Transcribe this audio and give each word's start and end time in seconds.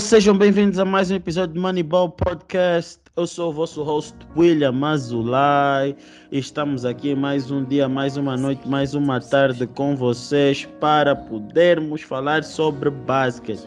Sejam 0.00 0.36
bem-vindos 0.36 0.78
a 0.78 0.86
mais 0.86 1.10
um 1.10 1.16
episódio 1.16 1.52
de 1.54 1.60
Moneyball 1.60 2.08
Podcast. 2.10 2.98
Eu 3.14 3.26
sou 3.26 3.50
o 3.50 3.52
vosso 3.52 3.82
host 3.82 4.14
William 4.34 4.82
Azulay. 4.86 5.94
Estamos 6.30 6.86
aqui 6.86 7.14
mais 7.14 7.50
um 7.50 7.62
dia, 7.62 7.90
mais 7.90 8.16
uma 8.16 8.34
noite, 8.34 8.66
mais 8.66 8.94
uma 8.94 9.20
tarde 9.20 9.66
com 9.66 9.94
vocês 9.94 10.66
para 10.80 11.14
podermos 11.14 12.00
falar 12.00 12.42
sobre 12.42 12.88
basquete. 12.88 13.66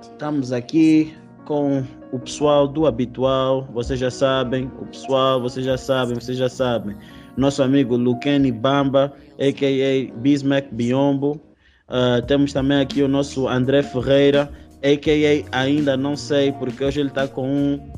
Estamos 0.00 0.52
aqui 0.52 1.12
com 1.44 1.82
o 2.12 2.20
pessoal 2.20 2.68
do 2.68 2.86
habitual, 2.86 3.66
vocês 3.72 3.98
já 3.98 4.12
sabem, 4.12 4.70
o 4.80 4.86
pessoal, 4.86 5.40
vocês 5.40 5.66
já 5.66 5.76
sabem, 5.76 6.14
vocês 6.14 6.38
já 6.38 6.48
sabem. 6.48 6.94
Nosso 7.36 7.64
amigo 7.64 7.96
Luqueni 7.96 8.52
Bamba, 8.52 9.12
a.k.a. 9.40 10.18
Bismack 10.18 10.72
Biombo. 10.72 11.40
Uh, 11.88 12.24
temos 12.26 12.52
também 12.52 12.80
aqui 12.80 13.02
o 13.02 13.08
nosso 13.08 13.48
André 13.48 13.82
Ferreira, 13.82 14.50
a.k.a. 14.82 15.58
ainda 15.58 15.96
não 15.96 16.16
sei, 16.16 16.52
porque 16.52 16.84
hoje 16.84 17.00
ele 17.00 17.08
está 17.08 17.26
com 17.26 17.48
um. 17.48 17.92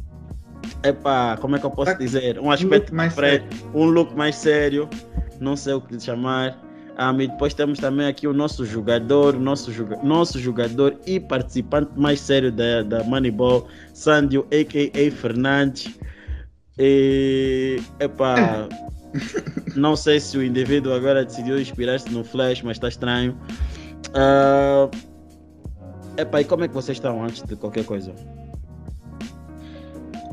Epa, 0.83 1.37
como 1.41 1.57
é 1.57 1.59
que 1.59 1.66
eu 1.66 1.71
posso 1.71 1.93
tá 1.93 1.98
dizer? 1.98 2.38
Um 2.38 2.51
aspecto 2.51 2.93
um 2.93 2.97
mais 2.97 3.15
sério. 3.15 3.47
um 3.75 3.84
look 3.84 4.15
mais 4.15 4.37
sério. 4.37 4.88
Não 5.41 5.57
sei 5.57 5.74
o 5.74 5.80
que 5.80 5.98
chamar. 5.98 6.59
Ah, 6.97 7.15
e 7.19 7.29
depois 7.29 7.55
temos 7.55 7.79
também 7.79 8.07
aqui 8.07 8.27
o 8.27 8.33
nosso 8.35 8.66
jogador, 8.66 9.35
nosso, 9.38 9.73
nosso 10.02 10.38
jogador 10.38 10.98
e 11.07 11.19
participante 11.19 11.91
mais 11.97 12.21
sério 12.21 12.52
da, 12.52 12.83
da 12.83 13.02
Moneyball, 13.05 13.66
Sandio, 13.95 14.46
a.k.a. 14.52 15.10
Fernandes. 15.10 15.99
E, 16.79 17.80
epa, 18.01 18.68
não 19.74 19.96
sei 19.96 20.21
se 20.21 20.37
o 20.37 20.43
indivíduo 20.43 20.93
agora 20.93 21.24
decidiu 21.24 21.59
inspirar-se 21.59 22.10
no 22.10 22.23
Flash, 22.23 22.62
mas 22.62 22.77
está 22.77 22.88
estranho. 22.88 23.35
Uh, 24.10 24.90
Epá, 26.21 26.43
e 26.43 26.45
como 26.45 26.65
é 26.65 26.68
que 26.68 26.74
vocês 26.74 26.99
estão 26.99 27.24
antes 27.24 27.43
de 27.43 27.57
qualquer 27.57 27.85
coisa? 27.85 28.13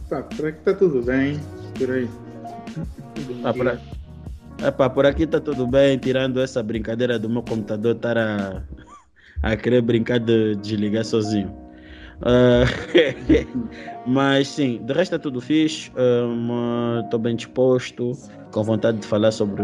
Pá, 0.10 0.22
por 0.22 0.48
aqui 0.48 0.60
está 0.60 0.74
tudo 0.74 1.02
bem, 1.02 1.40
por 1.78 1.92
aí. 1.92 2.10
Ah, 3.44 3.54
por, 3.54 3.68
aqui. 3.70 3.84
Epá, 4.66 4.90
por 4.90 5.06
aqui 5.06 5.24
está 5.24 5.40
tudo 5.40 5.66
bem, 5.66 5.98
tirando 5.98 6.42
essa 6.42 6.62
brincadeira 6.62 7.18
do 7.18 7.30
meu 7.30 7.42
computador 7.42 7.96
estar 7.96 8.18
a, 8.18 8.64
a 9.44 9.56
querer 9.56 9.82
brincar 9.82 10.20
de 10.20 10.56
desligar 10.56 11.06
sozinho. 11.06 11.56
Uh, 12.20 12.68
mas 14.06 14.50
sim, 14.50 14.82
de 14.84 14.92
resto 14.92 15.16
é 15.16 15.18
tudo 15.18 15.40
fixe. 15.40 15.90
Estou 17.06 17.20
um, 17.20 17.24
bem 17.24 17.36
disposto, 17.36 18.12
com 18.52 18.64
vontade 18.64 18.98
de 18.98 19.08
falar 19.08 19.32
sobre 19.32 19.64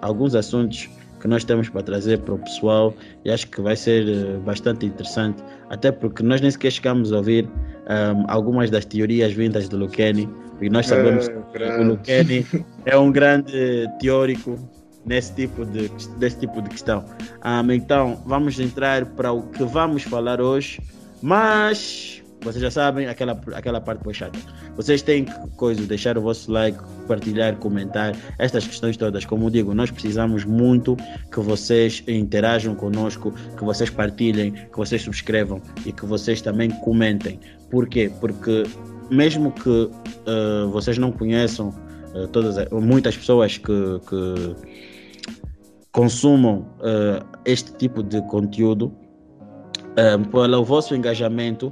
alguns 0.00 0.34
assuntos 0.34 0.88
que 1.22 1.28
nós 1.28 1.44
temos 1.44 1.68
para 1.68 1.82
trazer 1.82 2.18
para 2.18 2.34
o 2.34 2.38
pessoal 2.38 2.92
e 3.24 3.30
acho 3.30 3.46
que 3.46 3.62
vai 3.62 3.76
ser 3.76 4.04
uh, 4.04 4.40
bastante 4.40 4.84
interessante, 4.84 5.42
até 5.70 5.92
porque 5.92 6.20
nós 6.22 6.40
nem 6.40 6.50
sequer 6.50 6.72
chegamos 6.72 7.12
a 7.12 7.18
ouvir 7.18 7.48
um, 7.88 8.24
algumas 8.28 8.68
das 8.70 8.84
teorias 8.84 9.32
vindas 9.32 9.68
do 9.68 9.76
Lucani, 9.76 10.28
e 10.60 10.68
nós 10.68 10.86
sabemos 10.86 11.28
é, 11.28 11.32
que 11.32 11.80
o 11.80 11.84
Lucani 11.84 12.46
é 12.84 12.98
um 12.98 13.12
grande 13.12 13.88
teórico 14.00 14.58
nesse 15.06 15.32
tipo 15.34 15.64
de, 15.64 15.88
desse 16.18 16.40
tipo 16.40 16.60
de 16.60 16.70
questão. 16.70 17.04
Um, 17.44 17.72
então, 17.72 18.20
vamos 18.26 18.58
entrar 18.58 19.06
para 19.06 19.32
o 19.32 19.42
que 19.42 19.62
vamos 19.64 20.02
falar 20.02 20.40
hoje, 20.40 20.80
mas 21.20 22.21
vocês 22.42 22.62
já 22.62 22.70
sabem 22.70 23.06
aquela, 23.06 23.40
aquela 23.54 23.80
parte 23.80 24.02
puxada. 24.02 24.38
Vocês 24.76 25.02
têm 25.02 25.24
que 25.24 25.48
coisa, 25.56 25.86
deixar 25.86 26.18
o 26.18 26.22
vosso 26.22 26.50
like, 26.50 26.78
compartilhar, 26.78 27.56
comentar, 27.56 28.14
estas 28.38 28.66
questões 28.66 28.96
todas. 28.96 29.24
Como 29.24 29.50
digo, 29.50 29.74
nós 29.74 29.90
precisamos 29.90 30.44
muito 30.44 30.96
que 31.30 31.40
vocês 31.40 32.02
interajam 32.06 32.74
conosco, 32.74 33.32
que 33.56 33.64
vocês 33.64 33.90
partilhem, 33.90 34.52
que 34.52 34.76
vocês 34.76 35.02
subscrevam 35.02 35.60
e 35.86 35.92
que 35.92 36.04
vocês 36.04 36.40
também 36.40 36.70
comentem. 36.70 37.38
Por 37.70 37.88
quê? 37.88 38.10
Porque 38.20 38.64
mesmo 39.10 39.52
que 39.52 39.68
uh, 39.68 40.68
vocês 40.70 40.98
não 40.98 41.12
conheçam 41.12 41.68
uh, 42.14 42.26
todas 42.28 42.68
muitas 42.70 43.16
pessoas 43.16 43.58
que, 43.58 44.00
que 44.08 44.56
consumam 45.92 46.66
uh, 46.78 47.24
este 47.44 47.72
tipo 47.76 48.02
de 48.02 48.20
conteúdo, 48.28 48.92
pelo 50.30 50.64
vosso 50.64 50.94
engajamento, 50.94 51.70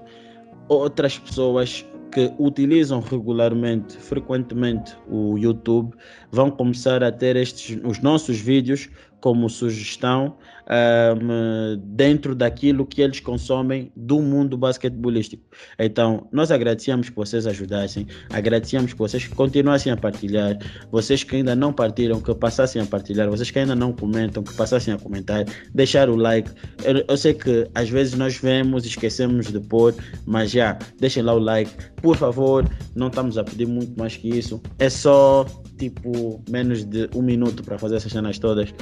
outras 0.71 1.19
pessoas 1.19 1.85
que 2.13 2.33
utilizam 2.39 3.01
regularmente, 3.01 3.97
frequentemente 3.97 4.97
o 5.09 5.37
YouTube, 5.37 5.93
vão 6.31 6.51
começar 6.51 7.03
a 7.03 7.11
ter 7.11 7.37
estes 7.37 7.79
os 7.85 7.99
nossos 8.01 8.39
vídeos 8.39 8.89
como 9.21 9.49
sugestão 9.49 10.37
um, 10.71 11.81
dentro 11.83 12.35
daquilo 12.35 12.87
que 12.87 13.03
eles 13.03 13.21
consomem 13.21 13.91
do 13.97 14.21
mundo 14.21 14.57
basquetebolístico. 14.57 15.43
Então, 15.79 16.29
nós 16.33 16.51
agradecemos 16.51 17.09
que 17.09 17.17
vocês 17.17 17.47
ajudassem, 17.47 18.07
agradecemos 18.31 18.93
que 18.93 18.99
vocês 18.99 19.27
continuassem 19.27 19.93
a 19.93 19.97
partilhar, 19.97 20.59
vocês 20.91 21.25
que 21.25 21.37
ainda 21.37 21.57
não 21.57 21.73
partiram, 21.73 22.21
que 22.21 22.33
passassem 22.35 22.81
a 22.81 22.87
partilhar, 22.87 23.29
vocês 23.29 23.51
que 23.51 23.59
ainda 23.59 23.75
não 23.75 23.93
comentam, 23.93 24.43
que 24.43 24.55
passassem 24.55 24.95
a 24.95 24.99
comentar, 24.99 25.45
deixar 25.75 26.09
o 26.09 26.17
like. 26.17 26.51
Eu, 26.85 27.05
eu 27.09 27.17
sei 27.17 27.35
que 27.35 27.69
às 27.75 27.89
vezes 27.89 28.15
nós 28.15 28.37
vemos 28.37 28.87
esquecemos 28.87 29.51
de 29.51 29.61
pôr, 29.61 29.95
mas 30.25 30.51
já, 30.51 30.79
deixem 30.99 31.23
lá 31.23 31.35
o 31.35 31.39
like, 31.39 31.71
por 31.97 32.17
favor, 32.17 32.65
não 32.95 33.09
estamos 33.09 33.37
a 33.37 33.45
pedir 33.45 33.67
muito 33.67 33.99
mais 33.99 34.17
que 34.17 34.29
isso, 34.29 34.61
é 34.79 34.89
só 34.89 35.45
tipo 35.81 36.43
menos 36.49 36.85
de 36.85 37.09
um 37.15 37.23
minuto 37.23 37.63
para 37.63 37.79
fazer 37.79 37.97
essas 37.97 38.13
cenas 38.13 38.39
todas. 38.39 38.73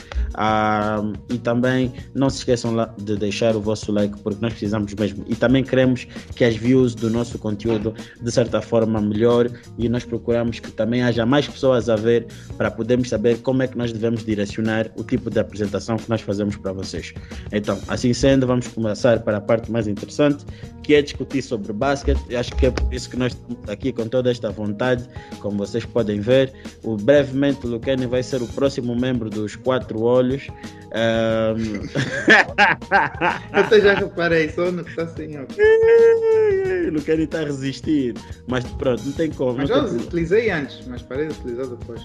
E 1.31 1.39
também 1.39 1.93
não 2.15 2.31
se 2.31 2.39
esqueçam 2.39 2.75
de 2.99 3.17
deixar 3.17 3.57
o 3.57 3.61
vosso 3.61 3.91
like, 3.93 4.19
porque 4.21 4.39
nós 4.41 4.53
precisamos 4.53 4.95
mesmo. 4.95 5.25
E 5.29 5.35
também 5.35 5.65
queremos 5.65 6.07
que 6.35 6.45
as 6.45 6.57
views 6.57 6.95
do 6.95 7.11
nosso 7.11 7.39
conteúdo, 7.39 7.95
de 8.21 8.31
certa 8.31 8.61
forma, 8.61 9.01
melhore. 9.01 9.51
E 9.79 9.89
nós 9.89 10.05
procuramos 10.05 10.61
que 10.61 10.71
também 10.71 11.03
haja 11.03 11.25
mais 11.25 11.49
pessoas 11.49 11.89
a 11.89 11.97
ver 11.97 12.27
para 12.57 12.71
podermos 12.71 13.09
saber 13.09 13.39
como 13.39 13.63
é 13.63 13.67
que 13.67 13.77
nós 13.77 13.93
devemos 13.93 14.25
direcionar 14.25 14.91
o 14.97 15.03
tipo 15.03 15.31
de 15.31 15.39
apresentação 15.39 15.97
que 15.97 16.09
nós 16.09 16.21
fazemos 16.21 16.57
para 16.57 16.73
vocês. 16.73 17.15
Então, 17.53 17.79
assim 17.89 18.13
sendo, 18.13 18.47
vamos 18.47 18.69
começar 18.69 19.21
para 19.21 19.39
a 19.39 19.41
parte 19.41 19.71
mais 19.71 19.87
interessante, 19.87 20.45
que 20.83 20.95
é 20.95 21.03
discutir 21.03 21.43
sobre 21.43 21.73
basquete. 21.73 22.21
E 22.29 22.37
acho 22.37 22.55
que 22.57 22.67
é 22.67 22.71
por 22.71 22.93
isso 22.93 23.11
que 23.11 23.17
nós 23.17 23.33
estamos 23.33 23.69
aqui 23.69 23.93
com 23.93 24.07
toda 24.09 24.31
esta 24.31 24.51
vontade, 24.51 25.05
como 25.41 25.59
vocês 25.59 25.85
podem 25.85 26.21
ver. 26.21 26.53
O, 26.83 26.97
brevemente, 26.97 27.67
o 27.67 27.71
Lucani 27.71 28.07
vai 28.07 28.23
ser 28.23 28.43
o 28.43 28.47
próximo 28.47 28.95
membro 28.97 29.29
dos 29.29 29.57
Quatro 29.57 30.01
Olhos. 30.19 30.49
Um... 30.89 31.83
Eu 33.55 33.61
até 33.65 33.81
já 33.81 33.95
reparei, 33.95 34.49
só 34.51 34.71
não 34.73 34.83
está 34.83 35.07
sem 35.09 35.39
óculos. 35.39 35.59
o 35.59 36.91
Lucani 36.91 37.25
está 37.25 37.41
a 37.41 37.45
resistir, 37.45 38.15
mas 38.47 38.65
pronto, 38.65 39.05
não 39.05 39.13
tem 39.13 39.31
como. 39.31 39.59
Mas 39.59 39.69
já 39.69 39.85
os 39.85 39.93
utilizei 39.93 40.51
antes, 40.51 40.87
mas 40.87 41.03
parei 41.03 41.29
de 41.29 41.35
utilizar 41.35 41.67
depois. 41.67 42.01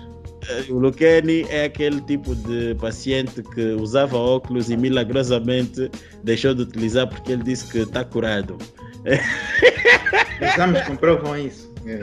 O 0.70 0.78
Lucani 0.78 1.46
é 1.50 1.66
aquele 1.66 2.02
tipo 2.02 2.36
de 2.36 2.76
paciente 2.76 3.42
que 3.42 3.62
usava 3.74 4.18
óculos 4.18 4.70
e 4.70 4.76
milagrosamente 4.76 5.90
deixou 6.24 6.54
de 6.54 6.64
utilizar 6.64 7.08
porque 7.08 7.32
ele 7.32 7.44
disse 7.44 7.72
que 7.72 7.80
está 7.80 8.04
curado. 8.04 8.58
Exames 10.42 10.84
comprovam 10.84 11.38
isso. 11.38 11.74
É. 11.86 12.00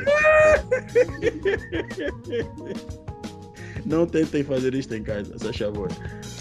Não 3.84 4.06
tentem 4.06 4.42
fazer 4.42 4.74
isto 4.74 4.94
em 4.94 5.02
casa, 5.02 5.36
se 5.38 5.52
favor. 5.52 5.88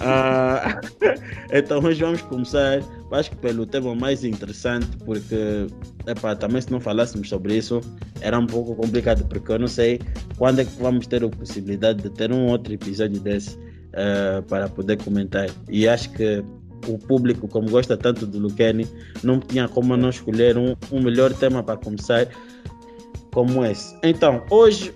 Ah, 0.01 0.79
então, 1.51 1.79
hoje 1.83 2.01
vamos 2.01 2.21
começar, 2.23 2.81
acho 3.11 3.31
que 3.31 3.37
pelo 3.37 3.65
tema 3.65 3.95
mais 3.95 4.23
interessante, 4.23 4.87
porque 5.05 5.67
epá, 6.07 6.35
também 6.35 6.61
se 6.61 6.71
não 6.71 6.79
falássemos 6.79 7.29
sobre 7.29 7.57
isso, 7.57 7.81
era 8.21 8.37
um 8.37 8.47
pouco 8.47 8.75
complicado, 8.75 9.25
porque 9.27 9.51
eu 9.51 9.59
não 9.59 9.67
sei 9.67 9.99
quando 10.37 10.59
é 10.59 10.65
que 10.65 10.81
vamos 10.81 11.07
ter 11.07 11.23
a 11.23 11.29
possibilidade 11.29 12.01
de 12.03 12.09
ter 12.09 12.31
um 12.31 12.47
outro 12.47 12.73
episódio 12.73 13.19
desse 13.19 13.55
uh, 13.57 14.43
para 14.47 14.69
poder 14.69 14.97
comentar. 14.97 15.49
E 15.69 15.87
acho 15.87 16.11
que 16.11 16.43
o 16.87 16.97
público, 16.97 17.47
como 17.47 17.69
gosta 17.69 17.97
tanto 17.97 18.25
do 18.25 18.39
Lucani, 18.39 18.87
não 19.23 19.39
tinha 19.39 19.67
como 19.67 19.95
não 19.97 20.09
escolher 20.09 20.57
um, 20.57 20.75
um 20.91 21.01
melhor 21.01 21.33
tema 21.33 21.61
para 21.61 21.77
começar 21.77 22.27
como 23.31 23.63
esse. 23.65 23.95
Então, 24.03 24.43
hoje 24.49 24.93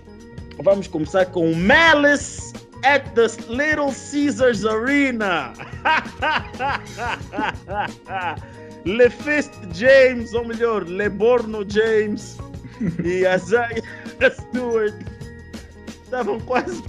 vamos 0.62 0.86
começar 0.86 1.26
com 1.26 1.52
Malice 1.54 2.52
at 2.84 3.02
the 3.14 3.26
Little 3.48 3.92
Caesars 3.92 4.64
Arena. 4.64 5.52
LeFist 8.84 9.52
James, 9.72 10.34
ou 10.34 10.46
melhor, 10.46 10.86
LeBorno 10.86 11.64
James 11.68 12.38
e 13.02 13.24
Isaiah 13.26 13.82
Stewart 14.30 14.94
estavam 16.02 16.38
quase 16.40 16.82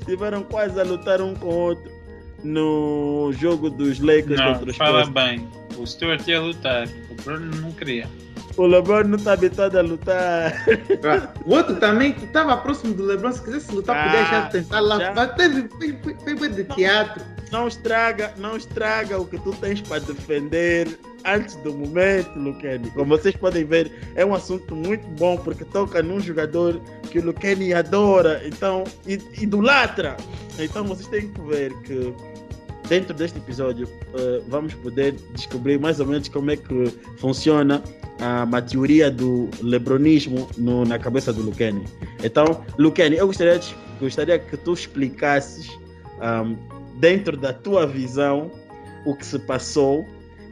estiveram 0.00 0.44
quase 0.44 0.80
a 0.80 0.84
lutar 0.84 1.20
um 1.20 1.34
com 1.34 1.46
o 1.46 1.54
outro 1.54 1.92
no 2.44 3.32
jogo 3.34 3.70
dos 3.70 4.00
Lakers 4.00 4.38
não, 4.38 4.54
contra 4.54 4.70
os 4.70 4.76
fala 4.76 5.06
bem. 5.06 5.48
O 5.76 5.86
Stewart 5.86 6.26
ia 6.26 6.40
lutar, 6.40 6.88
o 7.10 7.14
Bruno 7.22 7.54
não 7.60 7.72
queria. 7.72 8.08
O 8.56 8.66
LeBron 8.66 9.04
não 9.04 9.16
está 9.16 9.32
habituado 9.32 9.76
a 9.76 9.82
lutar. 9.82 10.52
Ah, 11.04 11.28
o 11.46 11.54
outro 11.54 11.76
também 11.76 12.12
que 12.12 12.24
estava 12.24 12.56
próximo 12.56 12.94
do 12.94 13.04
LeBron, 13.04 13.32
se 13.32 13.42
quisesse 13.42 13.72
lutar, 13.74 13.96
ah, 13.96 14.04
podia 14.04 14.24
já 14.26 14.46
tentar 14.48 14.80
lá. 14.80 14.98
Já... 14.98 15.14
Mas 15.14 15.34
teve, 15.34 15.68
foi, 15.68 16.16
foi, 16.22 16.36
foi 16.36 16.48
de 16.48 16.64
teatro. 16.64 17.24
não 17.50 17.66
estraga, 17.66 18.32
não 18.36 18.56
estraga 18.56 19.18
o 19.18 19.26
que 19.26 19.38
tu 19.38 19.52
tens 19.52 19.80
para 19.80 20.00
defender 20.00 20.98
antes 21.24 21.56
do 21.56 21.72
momento, 21.74 22.30
Luqueni. 22.38 22.90
Como 22.90 23.16
vocês 23.16 23.34
podem 23.36 23.64
ver, 23.64 23.92
é 24.14 24.24
um 24.24 24.34
assunto 24.34 24.74
muito 24.74 25.06
bom 25.18 25.36
porque 25.36 25.64
toca 25.64 26.02
num 26.02 26.20
jogador 26.20 26.80
que 27.10 27.18
o 27.18 27.24
Luqueni 27.24 27.72
adora, 27.72 28.42
então 28.44 28.84
idolatra. 29.06 30.16
Então 30.58 30.84
vocês 30.84 31.08
têm 31.08 31.28
que 31.28 31.40
ver 31.42 31.72
que 31.82 32.14
dentro 32.88 33.14
deste 33.14 33.38
episódio 33.38 33.86
uh, 33.86 34.42
vamos 34.48 34.74
poder 34.74 35.12
descobrir 35.34 35.78
mais 35.78 36.00
ou 36.00 36.06
menos 36.06 36.28
como 36.28 36.50
é 36.50 36.56
que 36.56 36.86
funciona 37.18 37.82
a 38.22 38.62
teoria 38.62 39.10
do 39.10 39.48
lebronismo 39.60 40.48
no, 40.56 40.84
na 40.84 40.98
cabeça 40.98 41.32
do 41.32 41.42
Luqueni. 41.42 41.84
Então, 42.22 42.64
Luqueni, 42.78 43.16
eu 43.16 43.26
gostaria, 43.26 43.58
de, 43.58 43.74
gostaria 43.98 44.38
que 44.38 44.56
tu 44.56 44.72
explicasses 44.72 45.68
um, 46.20 46.56
dentro 47.00 47.36
da 47.36 47.52
tua 47.52 47.84
visão 47.84 48.50
o 49.04 49.14
que 49.16 49.26
se 49.26 49.38
passou 49.40 50.06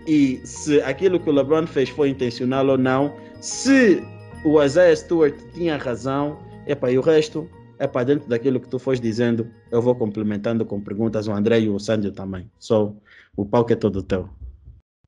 e 0.06 0.40
se 0.42 0.80
aquilo 0.82 1.20
que 1.20 1.30
o 1.30 1.32
LeBron 1.32 1.66
fez 1.66 1.88
foi 1.90 2.08
intencional 2.08 2.66
ou 2.66 2.78
não, 2.78 3.14
se 3.40 4.02
o 4.44 4.60
Isaiah 4.60 4.96
Stewart 4.96 5.34
tinha 5.54 5.76
razão, 5.76 6.38
epa, 6.66 6.90
e 6.90 6.98
o 6.98 7.00
resto 7.00 7.48
é 7.80 7.86
para 7.86 8.04
dentro 8.04 8.28
daquilo 8.28 8.60
que 8.60 8.68
tu 8.68 8.78
foste 8.78 9.00
dizendo, 9.00 9.50
eu 9.72 9.80
vou 9.80 9.94
complementando 9.94 10.66
com 10.66 10.78
perguntas, 10.78 11.26
o 11.26 11.32
André 11.32 11.60
e 11.60 11.70
o 11.70 11.78
Sandio 11.80 12.12
também. 12.12 12.50
Só 12.58 12.88
so, 12.88 12.96
o 13.34 13.46
palco 13.46 13.72
é 13.72 13.76
todo 13.76 14.02
teu. 14.02 14.28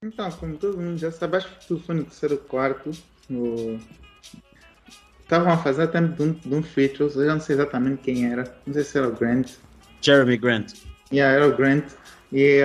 Então, 0.02 0.30
como 0.32 0.56
todo 0.56 0.80
mundo 0.80 0.96
já 0.96 1.12
sabe, 1.12 1.36
acho 1.36 1.48
que 1.58 1.68
tu 1.68 1.78
foi 1.78 1.96
no 1.96 2.04
terceiro 2.04 2.38
quarto. 2.38 2.90
No... 3.28 3.78
Estavam 5.20 5.52
a 5.52 5.58
fazer 5.58 5.86
tempo 5.88 6.16
de 6.16 6.22
um, 6.22 6.32
de 6.32 6.54
um 6.54 6.62
feature, 6.62 7.10
eu 7.14 7.26
já 7.26 7.34
não 7.34 7.40
sei 7.40 7.56
exatamente 7.56 8.02
quem 8.04 8.32
era, 8.32 8.44
não 8.66 8.72
sei 8.72 8.84
se 8.84 8.96
era 8.96 9.08
o 9.08 9.12
Grant. 9.12 9.50
Jeremy 10.00 10.38
Grant. 10.38 10.72
Yeah, 11.12 11.36
era 11.36 11.48
o 11.48 11.54
Grant. 11.54 11.84
E, 12.32 12.62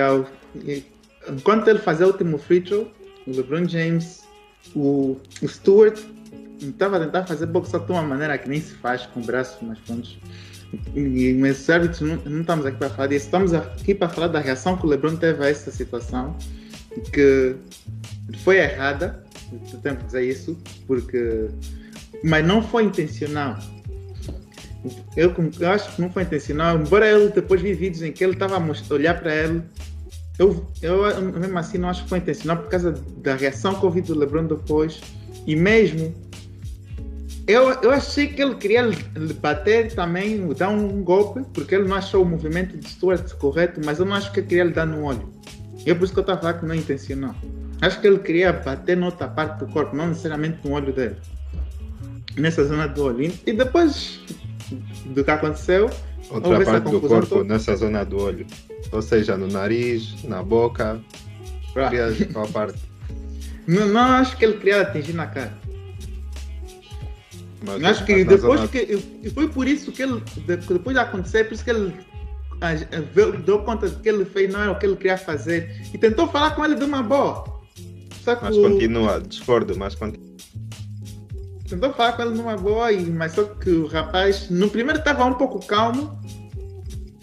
e 0.56 0.86
enquanto 1.28 1.68
ele 1.68 1.80
fazia 1.80 2.06
o 2.06 2.10
último 2.10 2.38
feature, 2.38 2.90
o 3.26 3.30
LeBron 3.30 3.68
James, 3.68 4.26
o, 4.74 5.18
o 5.42 5.48
Stewart 5.48 6.00
estava 6.60 6.96
a 6.96 7.00
tentar 7.00 7.26
fazer 7.26 7.46
boxe 7.46 7.78
de 7.78 7.92
uma 7.92 8.02
maneira 8.02 8.36
que 8.38 8.48
nem 8.48 8.60
se 8.60 8.74
faz 8.74 9.06
com 9.06 9.20
o 9.20 9.24
braço 9.24 9.64
nas 9.64 9.78
pontas. 9.80 10.18
E, 10.94 11.32
mas 11.34 11.68
árbitros 11.70 12.00
não, 12.00 12.16
não 12.16 12.40
estamos 12.42 12.66
aqui 12.66 12.78
para 12.78 12.90
falar 12.90 13.08
disso, 13.08 13.26
estamos 13.26 13.54
aqui 13.54 13.94
para 13.94 14.08
falar 14.08 14.28
da 14.28 14.40
reação 14.40 14.76
que 14.76 14.84
o 14.84 14.88
LeBron 14.88 15.16
teve 15.16 15.42
a 15.44 15.48
essa 15.48 15.70
situação 15.70 16.36
que 17.12 17.56
foi 18.44 18.58
errada, 18.58 19.24
tenho 19.82 19.96
que 19.96 20.04
dizer 20.04 20.24
isso, 20.24 20.58
porque. 20.86 21.48
Mas 22.22 22.44
não 22.44 22.62
foi 22.62 22.84
intencional. 22.84 23.58
Eu, 25.16 25.34
eu 25.60 25.70
acho 25.70 25.94
que 25.94 26.00
não 26.00 26.10
foi 26.10 26.22
intencional, 26.22 26.78
embora 26.78 27.08
ele 27.08 27.28
depois 27.28 27.60
vi 27.60 27.74
vídeos 27.74 28.02
em 28.02 28.12
que 28.12 28.22
ele 28.22 28.34
estava 28.34 28.56
a 28.56 28.94
olhar 28.94 29.20
para 29.20 29.34
ele. 29.34 29.62
Eu, 30.38 30.66
eu 30.82 31.20
mesmo 31.20 31.58
assim 31.58 31.78
não 31.78 31.88
acho 31.88 32.04
que 32.04 32.08
foi 32.08 32.18
intencional 32.18 32.58
por 32.58 32.68
causa 32.68 32.92
da 32.92 33.34
reação 33.34 33.74
que 33.74 33.84
eu 33.84 33.90
vi 33.90 34.00
do 34.00 34.16
LeBron 34.16 34.46
depois. 34.46 35.00
E 35.46 35.56
mesmo 35.56 36.14
eu, 37.48 37.70
eu 37.80 37.90
achei 37.90 38.26
que 38.26 38.42
ele 38.42 38.54
queria 38.56 38.82
lhe 38.82 39.32
bater 39.32 39.94
também, 39.94 40.46
dar 40.54 40.68
um 40.68 41.02
golpe, 41.02 41.42
porque 41.54 41.74
ele 41.74 41.88
não 41.88 41.96
achou 41.96 42.22
o 42.22 42.26
movimento 42.26 42.76
de 42.76 42.86
Stuart 42.86 43.32
correto, 43.36 43.80
mas 43.82 43.98
eu 43.98 44.04
não 44.04 44.14
acho 44.14 44.30
que 44.30 44.40
ele 44.40 44.46
queria 44.46 44.64
lhe 44.64 44.72
dar 44.72 44.86
no 44.86 45.02
olho. 45.02 45.32
E 45.86 45.90
é 45.90 45.94
por 45.94 46.04
isso 46.04 46.12
que 46.12 46.18
eu 46.18 46.22
estava 46.22 46.38
a 46.38 46.42
falar 46.42 46.54
que 46.58 46.66
não 46.66 46.74
é 46.74 46.76
intencional. 46.76 47.34
Acho 47.80 48.00
que 48.00 48.06
ele 48.06 48.18
queria 48.18 48.52
bater 48.52 48.98
noutra 48.98 49.28
parte 49.28 49.60
do 49.60 49.72
corpo, 49.72 49.96
não 49.96 50.08
necessariamente 50.08 50.58
no 50.62 50.74
olho 50.74 50.92
dele. 50.92 51.16
Nessa 52.36 52.64
zona 52.64 52.86
do 52.86 53.04
olho. 53.04 53.32
E 53.46 53.52
depois 53.52 54.20
do 55.06 55.24
que 55.24 55.30
aconteceu. 55.30 55.88
Outra 56.30 56.62
parte 56.62 56.90
do 56.90 57.00
corpo 57.00 57.26
toda. 57.26 57.44
nessa 57.44 57.74
zona 57.76 58.04
do 58.04 58.20
olho. 58.20 58.46
Ou 58.92 59.00
seja, 59.00 59.38
no 59.38 59.46
nariz, 59.46 60.22
na 60.24 60.42
boca. 60.42 61.00
Queria 61.72 62.14
qual 62.32 62.46
parte? 62.48 62.78
Não, 63.66 63.86
não 63.86 64.00
acho 64.00 64.34
que 64.38 64.46
ele 64.46 64.54
queria 64.54 64.80
atingir 64.80 65.12
na 65.12 65.26
cara. 65.26 65.52
Mas, 67.62 67.82
acho 67.84 68.04
que 68.04 68.24
depois 68.24 68.70
que. 68.70 69.02
E 69.22 69.30
foi 69.30 69.48
por 69.48 69.66
isso 69.66 69.90
que 69.92 70.02
ele. 70.02 70.22
Depois 70.46 70.94
de 70.94 71.00
acontecer, 71.00 71.44
por 71.44 71.54
isso 71.54 71.64
que 71.64 71.70
ele 71.70 71.92
deu 73.44 73.60
conta 73.60 73.88
de 73.88 73.96
que 73.96 74.08
ele 74.08 74.24
fez 74.24 74.52
não 74.52 74.60
era 74.60 74.72
o 74.72 74.78
que 74.78 74.86
ele 74.86 74.96
queria 74.96 75.16
fazer 75.16 75.80
e 75.92 75.98
tentou 75.98 76.26
falar 76.28 76.52
com 76.52 76.64
ele 76.64 76.74
de 76.74 76.84
uma 76.84 77.02
boa. 77.02 77.44
Só 78.24 78.34
que 78.34 78.44
mas 78.44 78.56
o... 78.56 78.62
continua, 78.62 79.20
discordo, 79.20 79.76
mas 79.76 79.94
continua. 79.94 80.28
Tentou 81.68 81.92
falar 81.92 82.12
com 82.12 82.22
ele 82.22 82.34
numa 82.34 82.56
boa, 82.56 82.90
e, 82.92 83.04
mas 83.10 83.32
só 83.32 83.44
que 83.44 83.70
o 83.70 83.86
rapaz, 83.86 84.48
no 84.48 84.70
primeiro 84.70 84.98
estava 84.98 85.24
um 85.26 85.34
pouco 85.34 85.64
calmo, 85.66 86.18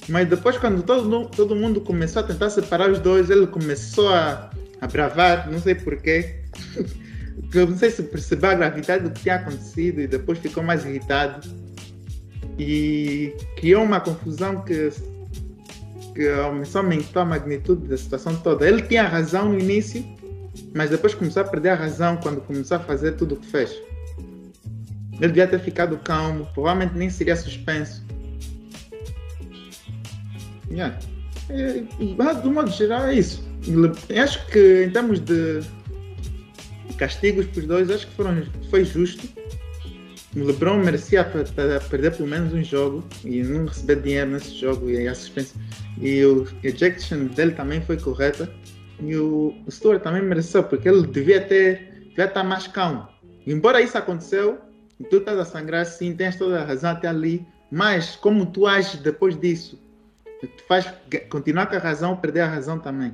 mas 0.08 0.28
depois, 0.28 0.58
quando 0.58 0.84
todo, 0.84 1.28
todo 1.30 1.56
mundo 1.56 1.82
começou 1.82 2.22
a 2.22 2.26
tentar 2.26 2.50
separar 2.52 2.92
os 2.92 3.00
dois, 3.00 3.30
ele 3.30 3.48
começou 3.48 4.10
a, 4.10 4.52
a 4.80 4.88
bravar, 4.88 5.50
não 5.52 5.60
sei 5.60 5.76
porquê. 5.76 6.42
Eu 7.54 7.68
não 7.68 7.78
sei 7.78 7.90
se 7.90 8.04
percebeu 8.04 8.50
a 8.50 8.56
gravidade 8.56 9.04
do 9.04 9.12
que 9.12 9.22
tinha 9.24 9.36
acontecido 9.36 10.02
e 10.02 10.08
depois 10.08 10.40
ficou 10.40 10.64
mais 10.64 10.86
irritado. 10.86 11.48
E 12.58 13.34
criou 13.58 13.84
uma 13.84 14.00
confusão 14.00 14.62
que 14.64 14.92
que 16.16 16.34
começou 16.34 16.80
a 16.80 16.84
aumentar 16.84 17.22
a 17.22 17.26
magnitude 17.26 17.88
da 17.90 17.98
situação 17.98 18.36
toda. 18.38 18.66
Ele 18.66 18.82
tinha 18.82 19.04
razão 19.04 19.50
no 19.50 19.60
início, 19.60 20.04
mas 20.74 20.90
depois 20.90 21.14
começou 21.14 21.42
a 21.42 21.46
perder 21.46 21.70
a 21.70 21.76
razão 21.76 22.16
quando 22.18 22.40
começou 22.40 22.78
a 22.78 22.80
fazer 22.80 23.12
tudo 23.18 23.36
o 23.36 23.38
que 23.38 23.48
fez. 23.48 23.76
Ele 25.12 25.28
devia 25.28 25.48
ter 25.48 25.60
ficado 25.60 25.98
calmo, 25.98 26.48
provavelmente 26.54 26.98
nem 26.98 27.10
seria 27.10 27.36
suspenso. 27.36 28.04
Yeah. 30.72 30.98
É, 31.50 31.84
do 32.42 32.52
modo 32.52 32.72
geral, 32.72 33.06
é 33.06 33.16
isso. 33.16 33.44
Eu 34.10 34.24
acho 34.24 34.46
que 34.48 34.86
em 34.86 34.90
termos 34.90 35.20
de 35.20 35.62
castigos 36.98 37.46
para 37.48 37.60
os 37.60 37.68
dois, 37.68 37.90
acho 37.90 38.08
que 38.08 38.16
foram, 38.16 38.44
foi 38.70 38.86
justo. 38.86 39.28
O 40.36 40.44
LeBron 40.44 40.80
merecia 40.80 41.24
perder 41.24 42.12
pelo 42.16 42.28
menos 42.28 42.54
um 42.54 42.64
jogo 42.64 43.04
e 43.24 43.42
não 43.42 43.66
receber 43.66 44.02
dinheiro 44.02 44.32
nesse 44.32 44.54
jogo 44.56 44.90
e 44.90 45.08
a 45.08 45.16
suspensão 45.16 45.62
e 46.00 46.26
o 46.26 46.48
ejection 46.64 47.26
dele 47.26 47.52
também 47.52 47.82
foi 47.82 47.98
correta. 47.98 48.50
E 49.00 49.16
o, 49.16 49.54
Stuart 49.70 50.02
também 50.02 50.22
mereceu, 50.22 50.64
porque 50.64 50.88
ele 50.88 51.06
devia 51.08 51.42
ter 51.42 51.94
devia 52.10 52.26
estar 52.26 52.44
mais 52.44 52.68
calmo. 52.68 53.08
Embora 53.46 53.82
isso 53.82 53.98
aconteceu, 53.98 54.58
tu 55.10 55.18
estás 55.18 55.38
a 55.38 55.46
sangrar 55.46 55.86
sim, 55.86 56.16
tens 56.16 56.38
toda 56.38 56.62
a 56.62 56.66
razão 56.66 56.92
até 56.92 57.08
ali, 57.08 57.46
mas 57.70 58.16
como 58.16 58.46
tu 58.46 58.66
ages 58.66 59.02
depois 59.02 59.38
disso, 59.38 59.78
tu 60.40 60.64
faz 60.68 60.92
continuar 61.30 61.66
com 61.66 61.76
a 61.76 61.80
razão, 61.80 62.16
perder 62.16 62.42
a 62.42 62.48
razão 62.48 62.80
também. 62.80 63.14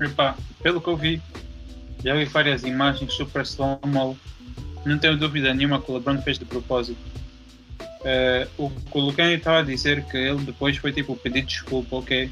Epa, 0.00 0.36
pelo 0.62 0.80
que 0.80 0.88
eu 0.88 0.96
vi, 0.96 1.22
já 2.04 2.14
vi 2.14 2.24
várias 2.26 2.62
imagens 2.62 3.12
super 3.12 3.42
slow-mo. 3.42 4.18
Não 4.84 4.98
tenho 4.98 5.16
dúvida 5.16 5.52
nenhuma 5.52 5.80
que 5.80 5.90
o 5.90 5.94
LeBron 5.94 6.20
fez 6.22 6.38
de 6.38 6.44
propósito 6.44 7.16
Uh, 8.06 8.48
o 8.56 8.70
que 8.70 9.22
o 9.22 9.28
estava 9.34 9.58
a 9.58 9.62
dizer 9.62 10.04
que 10.04 10.16
ele 10.16 10.40
depois 10.44 10.76
foi 10.76 10.92
tipo 10.92 11.16
pedir 11.16 11.42
desculpa, 11.42 11.96
ok? 11.96 12.30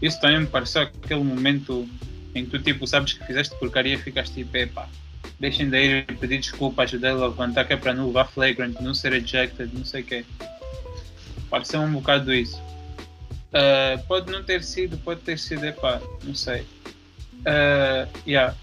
Isso 0.00 0.20
também 0.20 0.40
me 0.40 0.46
pareceu 0.46 0.82
aquele 0.82 1.24
momento 1.24 1.88
em 2.36 2.44
que 2.44 2.50
tu 2.52 2.60
tipo 2.60 2.86
sabes 2.86 3.14
que 3.14 3.26
fizeste 3.26 3.52
porcaria 3.58 3.94
e 3.94 3.98
ficaste 3.98 4.32
tipo, 4.32 4.56
epá, 4.56 4.88
deixem 5.40 5.68
de 5.68 5.76
ir 5.76 6.04
pedir 6.20 6.38
desculpa, 6.38 6.84
ajudar 6.84 7.10
a 7.10 7.26
levantar 7.26 7.64
que 7.64 7.72
é 7.72 7.76
para 7.76 7.94
não 7.94 8.06
levar 8.06 8.26
flagrant, 8.26 8.78
não 8.80 8.94
ser 8.94 9.12
ejected, 9.12 9.70
não 9.74 9.84
sei 9.84 10.02
o 10.02 10.04
quê. 10.04 10.24
Pareceu 11.50 11.80
um 11.80 11.90
bocado 11.90 12.32
isso. 12.32 12.56
Uh, 13.48 14.00
pode 14.06 14.30
não 14.30 14.44
ter 14.44 14.62
sido, 14.62 14.96
pode 14.98 15.22
ter 15.22 15.36
sido, 15.36 15.64
epá, 15.64 16.00
não 16.22 16.34
sei. 16.34 16.64
Uh, 17.40 18.08
yeah. 18.26 18.54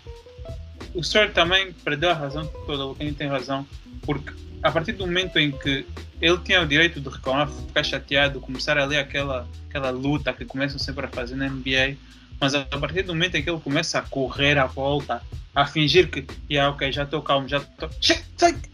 O 0.93 1.03
senhor 1.03 1.31
também 1.31 1.73
perdeu 1.73 2.09
a 2.09 2.13
razão 2.13 2.45
toda, 2.65 2.85
o 2.85 2.89
Lucani 2.89 3.13
tem 3.13 3.27
razão, 3.27 3.67
porque 4.03 4.31
a 4.63 4.71
partir 4.71 4.93
do 4.93 5.05
momento 5.05 5.37
em 5.37 5.51
que 5.51 5.85
ele 6.21 6.37
tinha 6.39 6.61
o 6.61 6.65
direito 6.65 7.01
de 7.01 7.09
reclamar, 7.09 7.49
ficar 7.49 7.83
chateado, 7.83 8.39
começar 8.39 8.77
a 8.77 8.85
ler 8.85 8.99
aquela, 8.99 9.47
aquela 9.69 9.89
luta 9.89 10.33
que 10.33 10.45
começam 10.45 10.79
sempre 10.79 11.05
a 11.05 11.09
fazer 11.09 11.35
na 11.35 11.49
NBA, 11.49 11.97
mas 12.39 12.55
a 12.55 12.63
partir 12.65 13.03
do 13.03 13.13
momento 13.13 13.35
em 13.35 13.43
que 13.43 13.49
ele 13.49 13.59
começa 13.59 13.99
a 13.99 14.01
correr 14.01 14.57
à 14.57 14.65
volta, 14.65 15.21
a 15.53 15.65
fingir 15.65 16.09
que, 16.09 16.25
yeah, 16.49 16.73
ok, 16.73 16.91
já 16.91 17.03
estou 17.03 17.21
calmo, 17.21 17.47
já 17.47 17.57
estou. 17.57 17.89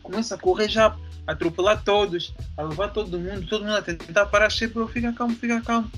Começa 0.01 0.35
a 0.35 0.37
correr 0.37 0.69
já, 0.69 0.95
a 1.27 1.31
atropelar 1.31 1.83
todos, 1.83 2.33
a 2.57 2.63
levar 2.63 2.89
todo 2.89 3.19
mundo, 3.19 3.47
todo 3.47 3.63
mundo 3.63 3.75
a 3.75 3.81
tentar 3.81 4.25
parar, 4.27 4.51
sempre, 4.51 4.85
fica 4.87 5.13
calmo, 5.13 5.35
fica 5.35 5.61
calmo. 5.61 5.91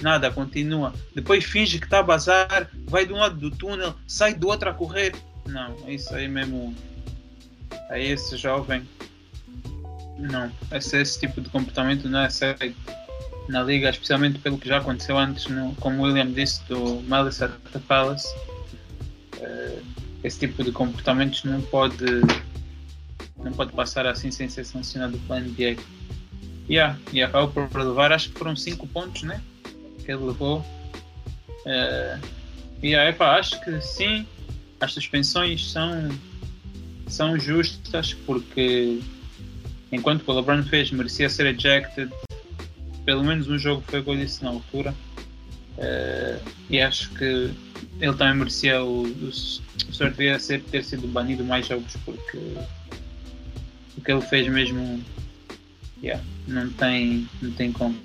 Nada, 0.00 0.30
continua. 0.30 0.94
Depois 1.14 1.44
finge 1.44 1.78
que 1.78 1.84
está 1.84 1.98
a 2.00 2.02
bazar, 2.02 2.70
vai 2.86 3.04
de 3.06 3.12
um 3.12 3.16
lado 3.16 3.36
do 3.36 3.50
túnel, 3.50 3.94
sai 4.06 4.34
do 4.34 4.48
outro 4.48 4.70
a 4.70 4.74
correr. 4.74 5.14
Não, 5.46 5.76
é 5.86 5.94
isso 5.94 6.14
aí 6.14 6.28
mesmo. 6.28 6.74
Aí 7.90 8.06
esse 8.06 8.36
jovem 8.36 8.86
não, 10.20 10.50
esse, 10.72 10.98
esse 10.98 11.18
tipo 11.18 11.40
de 11.40 11.48
comportamento 11.48 12.08
não 12.08 12.20
é 12.20 12.26
aceito 12.26 12.74
na 13.48 13.62
liga, 13.62 13.88
especialmente 13.88 14.38
pelo 14.38 14.58
que 14.58 14.68
já 14.68 14.78
aconteceu 14.78 15.16
antes, 15.16 15.46
no, 15.46 15.74
como 15.76 16.02
o 16.02 16.04
William 16.04 16.30
disse, 16.30 16.62
do 16.64 17.02
Malice 17.02 17.44
at 17.44 17.52
the 17.72 17.78
Palace. 17.80 18.28
Uh, 19.36 19.82
esse 20.22 20.38
tipo 20.38 20.62
de 20.62 20.70
comportamentos 20.70 21.44
não 21.44 21.62
pode 21.62 22.04
não 23.42 23.52
pode 23.52 23.72
passar 23.72 24.06
assim 24.06 24.30
sem 24.30 24.50
ser 24.50 24.64
sancionado 24.64 25.18
pela 25.20 25.40
NBA. 25.40 25.76
yeah, 26.68 26.98
e 27.10 27.22
acabou 27.22 27.66
por 27.68 27.80
levar, 27.80 28.12
acho 28.12 28.28
que 28.30 28.38
foram 28.38 28.54
5 28.54 28.86
pontos, 28.88 29.22
né? 29.22 29.40
Que 30.04 30.12
ele 30.12 30.24
levou. 30.24 30.64
Uh, 31.66 32.20
yeah, 32.82 33.10
epá, 33.10 33.38
acho 33.38 33.60
que 33.62 33.80
sim, 33.80 34.26
as 34.80 34.92
suspensões 34.92 35.70
são, 35.70 36.08
são 37.06 37.38
justas 37.38 38.14
porque 38.14 39.00
enquanto 39.92 40.26
o 40.26 40.32
LeBron 40.32 40.62
fez 40.62 40.90
merecia 40.90 41.28
ser 41.28 41.46
ejected, 41.46 42.10
pelo 43.04 43.24
menos 43.24 43.48
um 43.48 43.58
jogo 43.58 43.82
foi 43.86 44.00
o 44.00 44.16
disse 44.16 44.42
na 44.42 44.50
altura. 44.50 44.94
Uh, 45.76 46.40
e 46.68 46.80
acho 46.80 47.10
que 47.14 47.50
ele 48.00 48.14
também 48.16 48.34
merecia 48.34 48.82
o, 48.82 49.04
o, 49.04 49.28
o 49.28 49.32
senhor 49.32 50.10
devia 50.10 50.38
ser, 50.38 50.62
ter 50.64 50.84
sido 50.84 51.06
banido 51.06 51.44
mais 51.44 51.66
jogos 51.66 51.96
porque 52.04 52.38
o 53.96 54.00
que 54.02 54.12
ele 54.12 54.20
fez 54.20 54.48
mesmo 54.48 55.02
yeah, 56.02 56.22
não 56.46 56.70
tem 56.70 57.28
não 57.42 57.50
tem 57.52 57.72
como. 57.72 57.96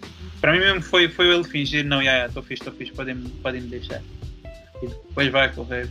Para 0.42 0.54
mim 0.54 0.60
mesmo 0.60 0.82
foi, 0.82 1.10
foi 1.10 1.34
ele 1.34 1.44
fingir 1.44 1.86
não, 1.86 2.02
yeah, 2.02 2.28
estou 2.28 2.42
yeah, 2.42 2.48
fixe, 2.48 2.62
estou 2.62 2.74
fixe, 2.74 2.94
podem, 2.94 3.18
podem 3.42 3.62
me 3.62 3.68
deixar. 3.68 4.02
E 4.82 4.88
depois 4.88 5.32
vai 5.32 5.52
correr 5.54 5.90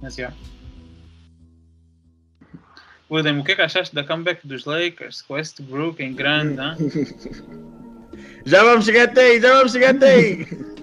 mas 0.00 0.16
yeah. 0.16 0.36
William, 3.10 3.40
o 3.40 3.44
que 3.44 3.52
é 3.52 3.56
que 3.56 3.62
achaste 3.62 3.94
da 3.94 4.04
comeback 4.04 4.46
dos 4.46 4.64
Lakers? 4.64 5.22
Com 5.22 5.34
Westbrook 5.34 6.02
em 6.02 6.12
grande? 6.12 6.56
já 8.44 8.62
vamos 8.62 8.84
chegar 8.84 9.04
até 9.04 9.22
aí, 9.22 9.40
já 9.40 9.54
vamos 9.54 9.72
chegar 9.72 9.94
até 9.94 10.14
aí. 10.14 10.46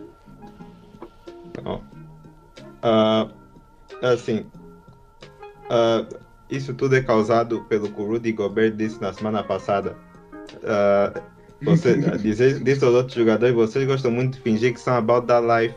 Uh, 2.86 3.34
assim, 4.06 4.46
uh, 5.72 6.25
isso 6.50 6.74
tudo 6.74 6.96
é 6.96 7.02
causado 7.02 7.64
pelo 7.66 7.90
que 7.90 8.02
o 8.02 8.06
Rudy 8.06 8.32
Gobert 8.32 8.75
disse 8.75 9.02
na 9.02 9.12
semana 9.14 9.44
passada. 9.44 9.96
Uh, 10.56 11.22
você, 11.62 11.98
diz, 12.20 12.38
diz 12.64 12.84
aos 12.84 12.94
outros 12.94 13.16
jogadores, 13.16 13.56
vocês 13.56 13.86
gostam 13.88 14.12
muito 14.12 14.36
de 14.36 14.42
fingir 14.42 14.74
que 14.74 14.80
são 14.80 14.96
about 14.96 15.28
that 15.28 15.46
life, 15.46 15.75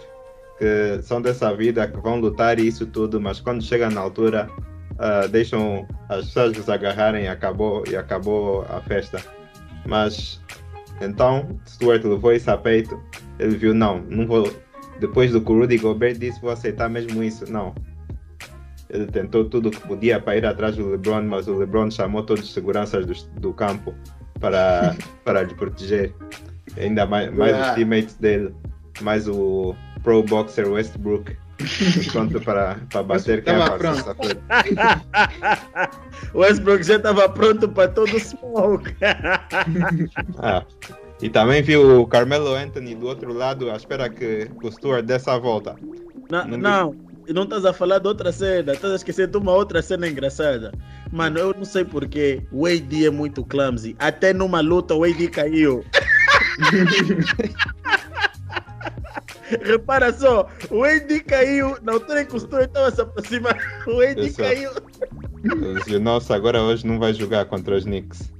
que 0.58 1.02
são 1.02 1.22
dessa 1.22 1.54
vida, 1.54 1.86
que 1.86 1.98
vão 2.00 2.20
lutar 2.20 2.58
e 2.58 2.66
isso 2.66 2.86
tudo, 2.86 3.20
mas 3.20 3.40
quando 3.40 3.62
chega 3.62 3.88
na 3.88 4.00
altura, 4.00 4.48
uh, 4.94 5.28
deixam 5.28 5.86
as 6.08 6.26
pessoas 6.26 6.56
nos 6.56 6.68
agarrarem 6.68 7.24
e 7.24 7.28
acabou, 7.28 7.84
e 7.88 7.96
acabou 7.96 8.66
a 8.68 8.80
festa. 8.82 9.22
Mas 9.86 10.40
então 11.00 11.58
Stuart 11.66 12.04
levou 12.04 12.32
isso 12.32 12.50
a 12.50 12.56
peito, 12.56 13.00
ele 13.38 13.56
viu, 13.56 13.72
não, 13.72 14.00
não 14.02 14.26
vou. 14.26 14.52
Depois 15.00 15.30
do 15.30 15.40
que 15.40 15.52
o 15.52 15.60
Rudy 15.60 15.78
Gobert 15.78 16.18
disse, 16.18 16.40
vou 16.40 16.50
aceitar 16.50 16.88
mesmo 16.88 17.22
isso. 17.22 17.50
Não, 17.50 17.72
ele 18.90 19.06
tentou 19.06 19.44
tudo 19.44 19.68
o 19.68 19.70
que 19.70 19.80
podia 19.86 20.20
para 20.20 20.36
ir 20.36 20.46
atrás 20.46 20.76
do 20.76 20.88
LeBron, 20.90 21.22
mas 21.22 21.46
o 21.46 21.58
LeBron 21.58 21.90
chamou 21.90 22.22
todos 22.22 22.44
os 22.44 22.52
seguranças 22.52 23.04
do, 23.04 23.40
do 23.40 23.52
campo 23.52 23.94
para, 24.40 24.96
para 25.24 25.42
lhe 25.42 25.54
proteger. 25.54 26.14
Ainda 26.76 27.06
mais, 27.06 27.32
mais 27.34 27.68
os 27.68 27.74
teammates 27.74 28.14
dele, 28.16 28.54
mais 29.00 29.28
o 29.28 29.74
pro 30.02 30.22
boxer 30.22 30.70
Westbrook. 30.70 31.36
Pronto 32.12 32.40
para, 32.40 32.76
para 32.88 33.02
bater 33.02 33.42
quem 33.42 33.54
é. 33.54 33.58
O 36.32 36.38
Westbrook 36.40 36.84
já 36.84 36.96
estava 36.96 37.28
pronto 37.28 37.68
para 37.68 37.88
todo 37.88 38.14
o 38.14 38.20
smoke. 38.20 38.94
ah, 40.38 40.64
e 41.20 41.28
também 41.28 41.60
viu 41.62 42.00
o 42.00 42.06
Carmelo 42.06 42.54
Anthony 42.54 42.94
do 42.94 43.08
outro 43.08 43.32
lado 43.32 43.70
à 43.72 43.76
espera 43.76 44.08
que 44.08 44.48
o 44.62 44.70
Stuart 44.70 45.04
desse 45.04 45.28
a 45.28 45.36
volta. 45.36 45.74
Não, 46.30 46.46
não, 46.46 46.58
não 46.58 47.07
e 47.28 47.32
não 47.32 47.42
estás 47.42 47.64
a 47.66 47.72
falar 47.74 47.98
de 47.98 48.08
outra 48.08 48.32
cena, 48.32 48.72
estás 48.72 48.92
a 48.92 48.96
esquecer 48.96 49.26
de 49.28 49.36
uma 49.36 49.52
outra 49.52 49.82
cena 49.82 50.08
engraçada. 50.08 50.72
Mano, 51.12 51.38
eu 51.38 51.54
não 51.54 51.64
sei 51.64 51.84
porquê, 51.84 52.42
o 52.50 52.66
AD 52.66 53.06
é 53.06 53.10
muito 53.10 53.44
clumsy. 53.44 53.94
Até 53.98 54.32
numa 54.32 54.62
luta 54.62 54.94
o 54.94 55.04
AD 55.04 55.28
caiu. 55.28 55.84
Repara 59.62 60.12
só, 60.12 60.48
o 60.70 60.82
AD 60.84 61.20
caiu, 61.20 61.76
na 61.82 61.92
altura 61.92 62.22
em 62.22 62.26
que 62.26 62.34
o 62.34 62.38
Story 62.38 62.64
estava 62.64 62.90
se 62.90 63.00
aproximando, 63.00 63.58
o 63.86 64.00
AD 64.00 64.32
caiu. 64.32 64.70
Disse, 65.76 65.98
Nossa, 65.98 66.34
agora 66.34 66.62
hoje 66.62 66.86
não 66.86 66.98
vai 66.98 67.12
jogar 67.12 67.44
contra 67.44 67.76
os 67.76 67.84
Knicks. 67.84 68.32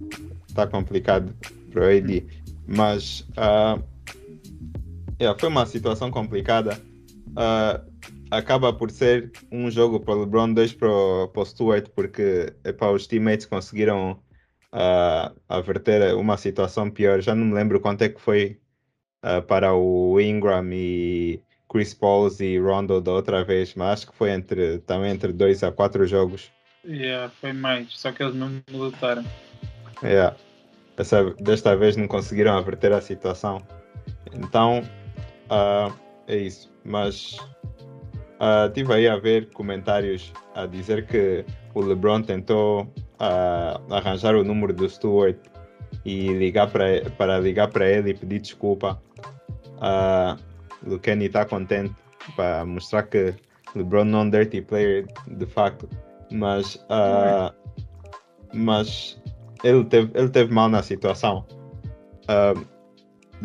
Está 0.48 0.66
complicado 0.66 1.34
para 1.70 1.82
o 1.82 1.86
AD. 1.86 2.26
Mas 2.66 3.20
uh, 3.36 3.82
yeah, 5.20 5.38
foi 5.38 5.50
uma 5.50 5.66
situação 5.66 6.10
complicada. 6.10 6.78
Uh, 7.28 7.87
acaba 8.30 8.72
por 8.72 8.90
ser 8.90 9.32
um 9.50 9.70
jogo 9.70 10.00
para 10.00 10.14
o 10.14 10.20
LeBron, 10.20 10.52
dois 10.52 10.72
para 10.72 10.88
o 10.88 11.44
Stewart, 11.44 11.88
porque 11.94 12.52
epá, 12.64 12.90
os 12.90 13.06
teammates 13.06 13.46
conseguiram 13.46 14.12
uh, 14.72 15.34
averter 15.48 16.14
uma 16.14 16.36
situação 16.36 16.90
pior. 16.90 17.20
Já 17.20 17.34
não 17.34 17.46
me 17.46 17.54
lembro 17.54 17.80
quanto 17.80 18.02
é 18.02 18.08
que 18.08 18.20
foi 18.20 18.58
uh, 19.24 19.42
para 19.42 19.74
o 19.74 20.20
Ingram 20.20 20.68
e 20.72 21.40
Chris 21.70 21.94
Paul 21.94 22.30
e 22.40 22.58
Rondo 22.58 23.00
da 23.00 23.12
outra 23.12 23.44
vez, 23.44 23.74
mas 23.74 24.00
acho 24.00 24.10
que 24.10 24.16
foi 24.16 24.30
entre, 24.30 24.78
também 24.80 25.10
entre 25.10 25.32
dois 25.32 25.62
a 25.62 25.70
quatro 25.70 26.06
jogos. 26.06 26.50
Yeah, 26.84 27.30
foi 27.40 27.52
mais, 27.52 27.88
só 27.92 28.12
que 28.12 28.22
eles 28.22 28.34
não 28.34 28.62
lutaram. 28.70 29.24
Yeah. 30.02 30.36
Dessa, 30.96 31.24
desta 31.34 31.76
vez 31.76 31.96
não 31.96 32.08
conseguiram 32.08 32.56
averter 32.56 32.92
a 32.92 33.00
situação. 33.00 33.60
Então, 34.32 34.82
uh, 35.50 35.92
é 36.26 36.36
isso. 36.36 36.72
Mas 36.84 37.36
Uh, 38.38 38.70
tive 38.72 38.94
aí 38.94 39.08
a 39.08 39.16
ver 39.16 39.50
comentários 39.50 40.32
a 40.54 40.64
dizer 40.64 41.06
que 41.06 41.44
o 41.74 41.80
LeBron 41.80 42.22
tentou 42.22 42.82
uh, 42.82 43.92
arranjar 43.92 44.36
o 44.36 44.44
número 44.44 44.72
do 44.72 44.88
Stewart 44.88 45.36
e 46.04 46.28
ligar 46.32 46.70
para 46.70 47.10
para 47.16 47.40
ligar 47.40 47.68
para 47.68 47.88
ele 47.88 48.10
e 48.10 48.14
pedir 48.14 48.40
desculpa. 48.40 49.00
Uh, 49.78 50.38
o 50.94 50.98
Kenny 51.00 51.26
está 51.26 51.44
contente 51.44 51.94
para 52.36 52.64
mostrar 52.64 53.04
que 53.04 53.34
LeBron 53.74 54.04
não 54.04 54.20
é 54.20 54.22
um 54.22 54.30
dirty 54.30 54.62
player 54.62 55.06
de 55.26 55.46
facto, 55.46 55.88
mas 56.30 56.76
uh, 56.76 57.52
mas 58.54 59.20
ele 59.64 59.84
teve 59.84 60.10
ele 60.14 60.28
teve 60.28 60.52
mal 60.52 60.68
na 60.68 60.82
situação. 60.82 61.44
Uh, 62.28 62.78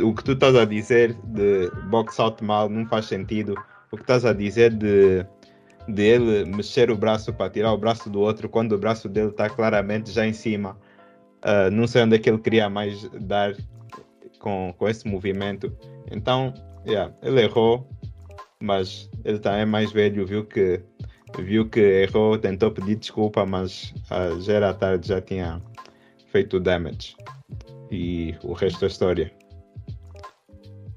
o 0.03 0.13
que 0.13 0.23
tu 0.23 0.33
estás 0.33 0.55
a 0.55 0.65
dizer 0.65 1.13
de 1.25 1.69
box 1.89 2.19
out 2.19 2.43
mal 2.43 2.69
não 2.69 2.85
faz 2.87 3.05
sentido 3.05 3.55
o 3.93 3.95
que 3.95 4.01
estás 4.01 4.25
a 4.25 4.33
dizer 4.33 4.73
de, 4.73 5.23
de 5.87 6.01
ele 6.01 6.45
mexer 6.45 6.89
o 6.89 6.97
braço 6.97 7.31
para 7.31 7.51
tirar 7.51 7.71
o 7.71 7.77
braço 7.77 8.09
do 8.09 8.21
outro 8.21 8.49
quando 8.49 8.71
o 8.71 8.77
braço 8.77 9.07
dele 9.07 9.29
está 9.29 9.47
claramente 9.47 10.11
já 10.11 10.25
em 10.25 10.33
cima. 10.33 10.75
Uh, 11.45 11.69
não 11.71 11.85
sei 11.85 12.01
onde 12.01 12.15
é 12.15 12.19
que 12.19 12.27
ele 12.27 12.39
queria 12.39 12.67
mais 12.71 13.07
dar 13.21 13.55
com, 14.39 14.73
com 14.75 14.89
esse 14.89 15.07
movimento. 15.07 15.71
Então, 16.11 16.51
yeah, 16.87 17.13
ele 17.21 17.41
errou, 17.43 17.87
mas 18.59 19.11
ele 19.23 19.37
também 19.37 19.61
é 19.61 19.65
mais 19.65 19.91
velho, 19.91 20.25
viu 20.25 20.43
que 20.43 20.81
viu 21.37 21.69
que 21.69 21.79
errou, 21.79 22.37
tentou 22.39 22.71
pedir 22.71 22.95
desculpa, 22.95 23.45
mas 23.45 23.93
uh, 24.09 24.41
já 24.41 24.53
era 24.53 24.73
tarde, 24.73 25.07
já 25.07 25.21
tinha 25.21 25.61
feito 26.31 26.59
damage. 26.59 27.15
E 27.91 28.33
o 28.43 28.53
resto 28.53 28.85
é 28.85 28.87
história. 28.87 29.42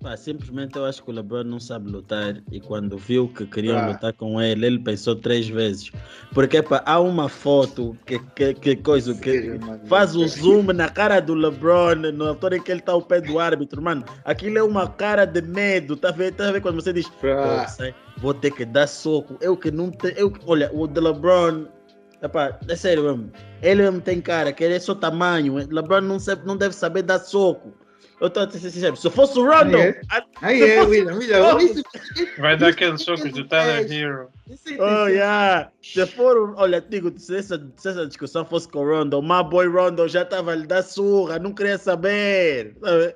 Pá, 0.06 0.16
simplesmente 0.16 0.76
eu 0.76 0.84
acho 0.84 1.02
que 1.02 1.10
o 1.10 1.12
LeBron 1.12 1.42
não 1.42 1.58
sabe 1.58 1.90
lutar 1.90 2.40
e 2.52 2.60
quando 2.60 2.96
viu 2.96 3.26
que 3.26 3.44
queriam 3.44 3.76
ah. 3.76 3.88
lutar 3.88 4.12
com 4.12 4.40
ele, 4.40 4.64
ele 4.64 4.78
pensou 4.78 5.16
três 5.16 5.48
vezes. 5.48 5.90
Porque 6.32 6.62
pá, 6.62 6.80
há 6.86 7.00
uma 7.00 7.28
foto 7.28 7.98
que, 8.06 8.20
que, 8.36 8.54
que 8.54 8.76
coisa 8.76 9.12
que 9.16 9.58
faz 9.88 10.14
o 10.14 10.24
zoom 10.28 10.72
na 10.72 10.88
cara 10.88 11.18
do 11.18 11.34
LeBron 11.34 12.12
na 12.14 12.28
altura 12.28 12.56
em 12.56 12.62
que 12.62 12.70
ele 12.70 12.78
está 12.78 12.92
ao 12.92 13.02
pé 13.02 13.20
do 13.20 13.40
árbitro, 13.40 13.82
mano. 13.82 14.04
Aquilo 14.24 14.58
é 14.58 14.62
uma 14.62 14.88
cara 14.88 15.24
de 15.24 15.42
medo, 15.42 15.96
tá 15.96 16.12
vendo? 16.12 16.36
Tá 16.36 16.52
vendo 16.52 16.62
quando 16.62 16.80
você 16.80 16.92
diz, 16.92 17.10
vou 18.18 18.32
ter 18.32 18.52
que 18.52 18.64
dar 18.64 18.86
soco. 18.86 19.36
Eu 19.40 19.56
que 19.56 19.72
não 19.72 19.90
tenho. 19.90 20.14
Eu, 20.16 20.32
olha, 20.46 20.70
o 20.72 20.86
de 20.86 21.00
LeBron 21.00 21.66
Epá, 22.22 22.56
é 22.68 22.76
sério 22.76 23.02
mesmo. 23.02 23.32
Ele 23.60 23.82
mesmo 23.82 24.00
tem 24.00 24.20
cara, 24.20 24.52
que 24.52 24.62
ele 24.62 24.74
é 24.74 24.78
só 24.78 24.94
tamanho. 24.94 25.56
LeBron 25.68 26.00
não, 26.02 26.20
sabe, 26.20 26.46
não 26.46 26.56
deve 26.56 26.76
saber 26.76 27.02
dar 27.02 27.18
soco. 27.18 27.74
Eu 28.18 28.28
estou 28.28 28.44
a 28.44 28.50
ser 28.50 28.70
sincero, 28.70 28.96
se 28.96 29.10
fosse 29.10 29.38
o 29.38 29.44
Rondo. 29.44 29.76
Aí 30.40 30.62
é, 30.62 30.82
William, 30.82 31.16
William. 31.16 31.58
Vai 32.38 32.56
dar 32.56 32.68
aqueles 32.68 33.02
choques 33.02 33.30
do 33.30 33.44
Tyler 33.44 33.92
Hero. 33.92 34.28
Oh, 34.78 35.06
yeah. 35.06 35.70
Se 35.82 36.06
for, 36.06 36.54
olha, 36.56 36.80
digo, 36.80 37.12
se 37.18 37.36
essa, 37.36 37.70
se 37.76 37.88
essa 37.90 38.06
discussão 38.06 38.44
fosse 38.44 38.68
com 38.68 38.78
o 38.78 38.88
Rondo, 38.88 39.18
o 39.18 39.22
my 39.22 39.44
boy 39.48 39.68
Rondo 39.68 40.08
já 40.08 40.22
estava 40.22 40.52
a 40.52 40.54
lhe 40.54 40.66
dar 40.66 40.82
surra, 40.82 41.38
não 41.38 41.52
queria 41.52 41.76
saber. 41.76 42.74
Sabe? 42.80 43.14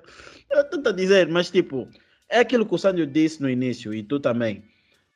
Eu 0.50 0.60
estou 0.62 0.82
a 0.84 0.92
dizer, 0.92 1.28
mas 1.28 1.50
tipo, 1.50 1.88
é 2.28 2.40
aquilo 2.40 2.66
que 2.66 2.74
o 2.74 2.78
Sandro 2.78 3.06
disse 3.06 3.40
no 3.40 3.48
início 3.48 3.94
e 3.94 4.02
tu 4.02 4.20
também. 4.20 4.62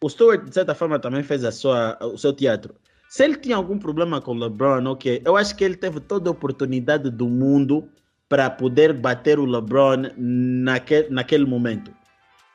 O 0.00 0.08
Stuart, 0.08 0.44
de 0.44 0.54
certa 0.54 0.74
forma, 0.74 0.98
também 0.98 1.22
fez 1.22 1.44
a 1.44 1.52
sua, 1.52 1.98
o 2.00 2.16
seu 2.16 2.32
teatro. 2.32 2.74
Se 3.08 3.22
ele 3.22 3.36
tinha 3.36 3.56
algum 3.56 3.78
problema 3.78 4.20
com 4.20 4.32
o 4.32 4.38
LeBron, 4.38 4.84
ok, 4.86 5.22
eu 5.24 5.36
acho 5.36 5.54
que 5.54 5.62
ele 5.62 5.76
teve 5.76 6.00
toda 6.00 6.30
a 6.30 6.32
oportunidade 6.32 7.10
do 7.10 7.28
mundo 7.28 7.88
para 8.28 8.50
poder 8.50 8.92
bater 8.92 9.38
o 9.38 9.44
LeBron 9.44 10.10
naquele, 10.16 11.08
naquele 11.10 11.44
momento. 11.44 11.92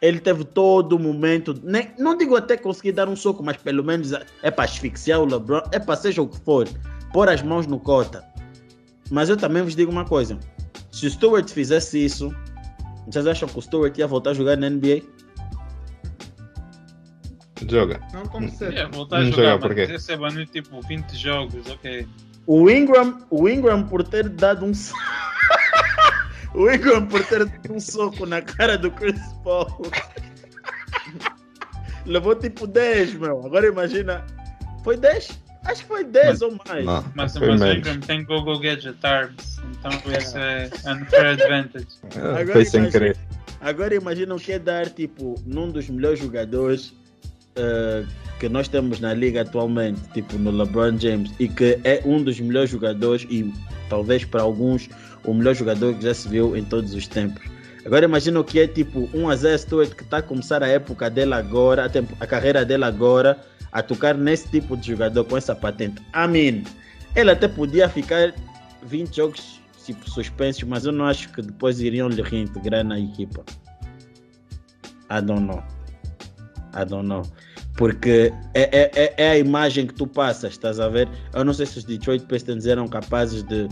Ele 0.02 0.20
teve 0.20 0.46
todo 0.46 0.94
o 0.94 1.00
momento, 1.00 1.54
nem, 1.62 1.92
não 1.98 2.18
digo 2.18 2.36
até 2.36 2.56
conseguir 2.56 2.94
dar 2.94 3.10
um 3.10 3.16
soco, 3.16 3.44
mas 3.44 3.58
pelo 3.58 3.84
menos 3.84 4.14
é 4.42 4.50
para 4.50 4.64
asfixiar 4.64 5.20
o 5.20 5.26
LeBron, 5.26 5.62
é 5.72 5.80
para 5.80 5.96
seja 5.96 6.22
o 6.22 6.28
que 6.28 6.40
for, 6.40 6.68
pôr 7.12 7.28
as 7.28 7.42
mãos 7.42 7.68
no 7.68 7.80
cota. 7.80 8.24
Mas 9.12 9.30
eu 9.30 9.36
também 9.36 9.62
vos 9.62 9.76
digo 9.76 9.92
uma 9.92 10.06
coisa. 10.06 10.40
Se 10.92 11.06
o 11.06 11.12
Stewart 11.12 11.50
fizesse 11.50 12.04
isso, 12.04 12.34
vocês 13.08 13.28
acham 13.28 13.50
que 13.50 13.58
o 13.58 13.62
Stewart 13.62 13.98
ia 13.98 14.08
voltar 14.08 14.32
a 14.32 14.34
jogar 14.34 14.56
na 14.56 14.70
NBA? 14.70 15.02
Joga. 17.68 18.00
Não 18.14 18.24
tão 18.24 18.48
cedo. 18.50 18.78
É, 18.78 18.88
voltar 18.88 19.18
a 19.18 19.26
jogar, 19.26 19.44
joga 19.44 19.60
por 19.60 19.76
quê? 19.76 19.82
mas 19.82 20.02
esse 20.02 20.12
é 20.14 20.18
banido 20.18 20.46
tipo 20.46 20.82
20 20.82 21.12
jogos, 21.18 21.70
ok. 21.70 22.08
O 22.52 22.68
Ingram, 22.68 23.20
o 23.30 23.48
Ingram 23.48 23.84
por 23.84 24.04
ter 24.04 24.28
dado 24.28 24.66
um 24.66 24.72
o 26.56 26.72
Ingram 26.72 27.06
por 27.06 27.24
ter 27.24 27.46
dado 27.46 27.74
um 27.76 27.80
soco 27.80 28.26
na 28.26 28.42
cara 28.42 28.76
do 28.76 28.90
Chris 28.90 29.22
Paul. 29.44 29.68
Levou 32.08 32.34
tipo 32.34 32.66
10, 32.66 33.14
meu. 33.14 33.46
Agora 33.46 33.68
imagina. 33.68 34.26
Foi 34.84 34.98
10? 34.98 35.40
Acho 35.66 35.82
que 35.84 35.88
foi 35.88 36.04
10 36.04 36.42
ou 36.42 36.58
mais. 36.68 36.84
Não, 36.86 37.06
Mas, 37.14 37.36
mas 37.36 37.62
o. 37.62 37.68
Ingram 37.68 38.00
tem 38.00 38.24
Google 38.24 38.60
Gadget 38.60 38.98
Arms, 39.06 39.62
então 39.72 39.92
esse 40.12 40.36
é 40.36 40.72
unfair 40.88 41.28
advantage. 41.40 41.88
Ah, 42.16 42.40
Agora 42.40 42.54
Foi 42.54 42.66
sem 42.66 42.80
imagina- 42.80 42.92
querer. 42.92 43.18
Agora 43.62 43.94
imagina 43.94 44.34
o 44.34 44.40
que 44.40 44.54
é 44.54 44.58
dar 44.60 44.90
tipo 44.90 45.36
num 45.46 45.70
dos 45.70 45.88
melhores 45.88 46.18
jogadores 46.18 46.96
eh, 47.56 48.06
que 48.40 48.48
nós 48.50 48.68
temos 48.68 49.00
na 49.00 49.14
liga 49.14 49.42
atualmente, 49.42 50.00
tipo 50.14 50.38
no 50.38 50.52
LeBron 50.52 50.98
James, 50.98 51.32
e 51.40 51.48
que 51.48 51.80
é 51.84 52.02
um 52.06 52.24
dos 52.24 52.40
melhores 52.40 52.70
jogadores 52.70 53.28
e 53.30 53.54
talvez 53.90 54.24
para 54.24 54.42
alguns 54.42 54.90
o 55.26 55.34
melhor 55.34 55.54
jogador 55.54 55.94
que 55.96 56.04
já 56.04 56.14
se 56.14 56.28
viu 56.30 56.56
em 56.56 56.64
todos 56.64 56.94
os 56.94 57.08
tempos. 57.08 57.44
Agora 57.86 58.06
imagina 58.06 58.40
o 58.40 58.44
que 58.44 58.60
é 58.60 58.68
tipo 58.68 59.10
um 59.14 59.32
Isaiah 59.32 59.58
Stewart 59.58 59.94
que 59.94 60.04
está 60.04 60.18
a 60.18 60.22
começar 60.22 60.64
a 60.64 60.68
época 60.68 61.10
dele 61.10 61.34
agora, 61.34 61.86
a, 61.86 61.90
tempo- 61.90 62.16
a 62.20 62.26
carreira 62.28 62.64
dele 62.64 62.86
agora, 62.86 63.38
a 63.72 63.82
tocar 63.82 64.16
nesse 64.16 64.48
tipo 64.50 64.76
de 64.78 64.88
jogador 64.88 65.24
com 65.26 65.36
essa 65.38 65.56
patente. 65.56 66.02
I 66.16 66.28
mean, 66.28 66.64
ele 67.16 67.32
até 67.32 67.48
podia 67.48 67.90
ficar 67.90 68.34
20 68.84 69.16
jogos 69.16 69.60
tipo, 69.86 70.10
suspensos, 70.10 70.64
mas 70.64 70.86
eu 70.86 70.92
não 70.92 71.06
acho 71.06 71.30
que 71.30 71.42
depois 71.42 71.80
iriam 71.82 72.08
lhe 72.10 72.22
reintegrar 72.22 72.84
na 72.84 73.00
equipa. 73.00 73.44
I 75.12 75.22
don't 75.22 75.42
know. 75.46 75.64
I 76.76 76.86
don't 76.86 77.08
know. 77.08 77.24
Porque 77.80 78.34
é, 78.54 78.64
é, 78.78 78.92
é- 78.94 79.14
é 79.18 79.30
a 79.32 79.38
imagem 79.38 79.88
que 79.88 79.94
tu 79.94 80.06
passas, 80.06 80.52
estás 80.52 80.82
a 80.82 80.90
ver? 80.90 81.08
Eu 81.34 81.46
não 81.46 81.54
sei 81.54 81.66
se 81.66 81.78
os 81.78 81.86
Detroit 81.86 82.26
Pistons 82.26 82.66
eram 82.66 82.90
capazes 82.90 83.42
de, 83.44 83.70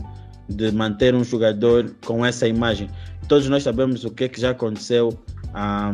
de 0.47 0.71
manter 0.71 1.13
um 1.13 1.25
jogador 1.25 1.93
com 2.05 2.25
essa 2.25 2.47
imagem. 2.47 2.89
Todos 3.27 3.49
nós 3.49 3.63
sabemos 3.63 4.05
o 4.05 4.09
que, 4.09 4.23
é 4.23 4.29
que 4.29 4.39
já 4.39 4.51
aconteceu 4.51 5.09
há, 5.53 5.93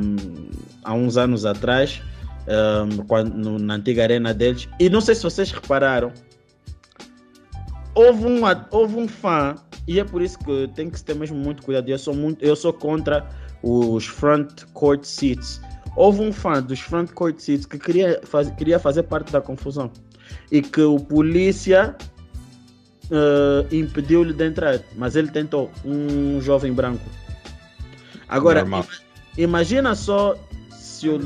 há 0.84 0.94
uns 0.94 1.18
anos 1.18 1.44
atrás, 1.44 2.04
um, 2.48 2.98
quando, 3.08 3.34
no- 3.34 3.58
na 3.58 3.74
antiga 3.74 4.04
arena 4.04 4.32
deles. 4.32 4.70
E 4.80 4.92
não 4.92 5.02
sei 5.02 5.16
se 5.16 5.24
vocês 5.24 5.50
repararam, 5.52 6.12
houve 7.96 8.28
um, 8.28 8.42
houve 8.70 8.96
um 8.96 9.08
fã, 9.08 9.56
e 9.88 10.00
é 10.00 10.04
por 10.04 10.22
isso 10.22 10.38
que 10.38 10.68
tem 10.76 10.88
que 10.88 11.02
ter 11.04 11.16
mesmo 11.16 11.36
muito 11.38 11.64
cuidado. 11.64 11.90
Eu 11.90 11.98
sou, 11.98 12.14
muito, 12.14 12.46
eu 12.46 12.56
sou 12.56 12.72
contra 12.74 13.28
os 13.64 14.06
front 14.06 14.66
court 14.74 15.04
seats. 15.04 15.60
Houve 15.96 16.22
um 16.22 16.34
fã 16.34 16.62
dos 16.62 16.80
front 16.80 17.12
court 17.12 17.40
seats 17.40 17.66
que 17.66 17.78
queria, 17.78 18.20
faz, 18.24 18.50
queria 18.52 18.80
fazer 18.80 19.04
parte 19.04 19.32
da 19.32 19.40
confusão 19.40 19.92
e 20.52 20.62
que 20.62 20.82
o 20.82 21.00
polícia 21.00 21.96
eh, 23.12 23.66
impediu-lhe 23.72 24.34
de 24.34 24.48
entrar, 24.48 24.80
mas 24.96 25.16
ele 25.16 25.30
tentou, 25.30 25.70
um 25.86 26.42
jovem 26.42 26.74
branco. 26.74 27.04
Agora, 28.28 28.62
Normal. 28.62 28.88
imagina 29.38 29.94
só 29.94 30.36
se 30.72 31.10
o. 31.10 31.20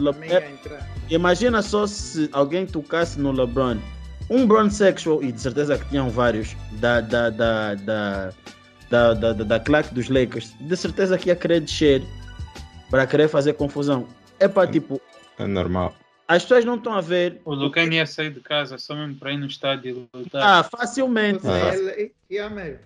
Imagina 1.10 1.62
só 1.62 1.88
se 1.88 2.30
alguém 2.34 2.65
tocasse 2.65 3.20
no 3.20 3.32
LeBron. 3.32 3.78
Um 4.30 4.46
Bron 4.46 4.70
sexual, 4.70 5.24
e 5.24 5.32
de 5.32 5.39
certeza 5.39 5.78
que 5.78 5.88
tinham 5.88 6.10
vários, 6.10 6.54
da, 6.82 7.00
da, 7.00 7.30
da, 7.30 7.76
da, 7.76 8.34
da, 8.89 9.13
da, 9.13 9.34
da, 9.34 9.44
da 9.44 9.60
claque 9.62 9.94
dos 9.94 10.10
Lakers, 10.10 10.54
de 10.60 10.76
certeza 10.76 11.18
que 11.18 11.30
ia 11.30 11.36
querer 11.36 11.62
descer 11.62 12.04
para 12.89 13.08
querer 13.08 13.30
fazer 13.30 13.54
confusão. 13.54 14.06
É 14.39 14.47
para 14.47 14.69
tipo, 14.69 15.02
É 15.38 15.45
normal. 15.45 15.95
as 16.28 16.43
pessoas 16.43 16.65
não 16.65 16.76
estão 16.76 16.93
a 16.93 17.02
ver. 17.02 17.41
O 17.45 17.54
Lucane 17.54 17.95
ia 17.95 18.06
sair 18.06 18.32
de 18.32 18.39
casa 18.39 18.78
só 18.78 18.95
mesmo 18.95 19.15
para 19.15 19.34
ir 19.34 19.38
no 19.38 19.47
estádio 19.47 20.08
e 20.13 20.17
lutar. 20.17 20.41
Ah, 20.43 20.63
facilmente. 20.63 21.41
Ah. 21.47 22.10
e 22.30 22.39
a 22.39 22.50
meio. 22.50 22.80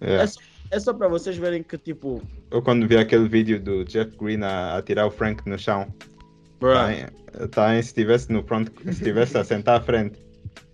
É. 0.00 0.14
É 0.16 0.26
só, 0.26 0.40
é 0.70 0.80
só 0.80 0.92
para 0.94 1.08
vocês 1.08 1.36
verem 1.36 1.62
que 1.62 1.78
tipo, 1.78 2.22
Eu 2.50 2.62
quando 2.62 2.86
vi 2.86 2.96
aquele 2.96 3.28
vídeo 3.28 3.60
do 3.60 3.84
Jeff 3.84 4.16
Green 4.16 4.42
a, 4.42 4.76
a 4.76 4.82
tirar 4.82 5.06
o 5.06 5.10
Frank 5.10 5.48
no 5.48 5.58
chão, 5.58 5.92
também, 6.60 7.06
também 7.50 7.82
se 7.82 7.88
estivesse 7.88 8.32
no 8.32 8.42
front, 8.42 8.68
se 8.82 8.90
estivesse 8.90 9.36
a 9.36 9.44
sentar 9.44 9.78
à 9.78 9.80
frente, 9.82 10.18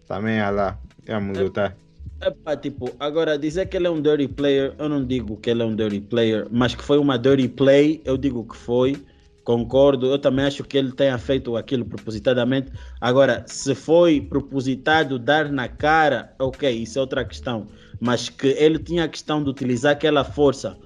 também 0.06 0.36
ia 0.36 0.50
lá, 0.50 0.78
íamos 1.08 1.36
lutar. 1.38 1.76
É 2.20 2.30
pá, 2.30 2.54
tipo, 2.56 2.94
agora 3.00 3.38
dizer 3.38 3.66
que 3.66 3.76
ele 3.76 3.86
é 3.86 3.90
um 3.90 4.00
dirty 4.00 4.28
player, 4.28 4.74
eu 4.78 4.88
não 4.88 5.04
digo 5.04 5.38
que 5.38 5.48
ele 5.48 5.62
é 5.62 5.64
um 5.64 5.74
dirty 5.74 6.00
player, 6.00 6.46
mas 6.50 6.74
que 6.74 6.82
foi 6.82 6.98
uma 6.98 7.18
dirty 7.18 7.48
play, 7.48 8.00
eu 8.04 8.16
digo 8.16 8.44
que 8.44 8.56
foi. 8.56 8.96
Concordo, 9.42 10.06
eu 10.06 10.18
também 10.18 10.44
acho 10.44 10.62
que 10.62 10.76
ele 10.76 10.92
tenha 10.92 11.16
feito 11.18 11.56
aquilo 11.56 11.84
propositadamente. 11.84 12.70
Agora, 13.00 13.44
se 13.46 13.74
foi 13.74 14.20
propositado 14.20 15.18
dar 15.18 15.50
na 15.50 15.66
cara, 15.68 16.34
ok, 16.38 16.70
isso 16.70 16.98
é 16.98 17.00
outra 17.00 17.24
questão. 17.24 17.66
Mas 17.98 18.28
que 18.28 18.48
ele 18.48 18.78
tinha 18.78 19.04
a 19.04 19.08
questão 19.08 19.42
de 19.42 19.50
utilizar 19.50 19.92
aquela 19.92 20.24
força 20.24 20.76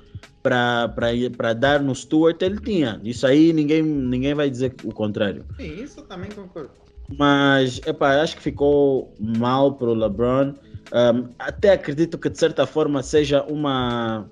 para 0.42 1.52
dar 1.52 1.80
no 1.82 1.94
Stuart, 1.94 2.40
ele 2.42 2.60
tinha. 2.60 3.00
Isso 3.02 3.26
aí 3.26 3.52
ninguém, 3.52 3.82
ninguém 3.82 4.34
vai 4.34 4.50
dizer 4.50 4.74
o 4.84 4.92
contrário. 4.92 5.44
Sim, 5.58 5.82
isso 5.82 6.00
eu 6.00 6.04
também 6.04 6.30
concordo. 6.30 6.70
Mas, 7.18 7.80
epá, 7.86 8.20
acho 8.22 8.36
que 8.36 8.42
ficou 8.42 9.14
mal 9.18 9.74
para 9.74 9.88
o 9.88 9.94
LeBron. 9.94 10.54
Um, 10.92 11.28
até 11.38 11.72
acredito 11.72 12.16
que 12.16 12.30
de 12.30 12.38
certa 12.38 12.66
forma 12.66 13.02
seja 13.02 13.42
uma. 13.44 14.30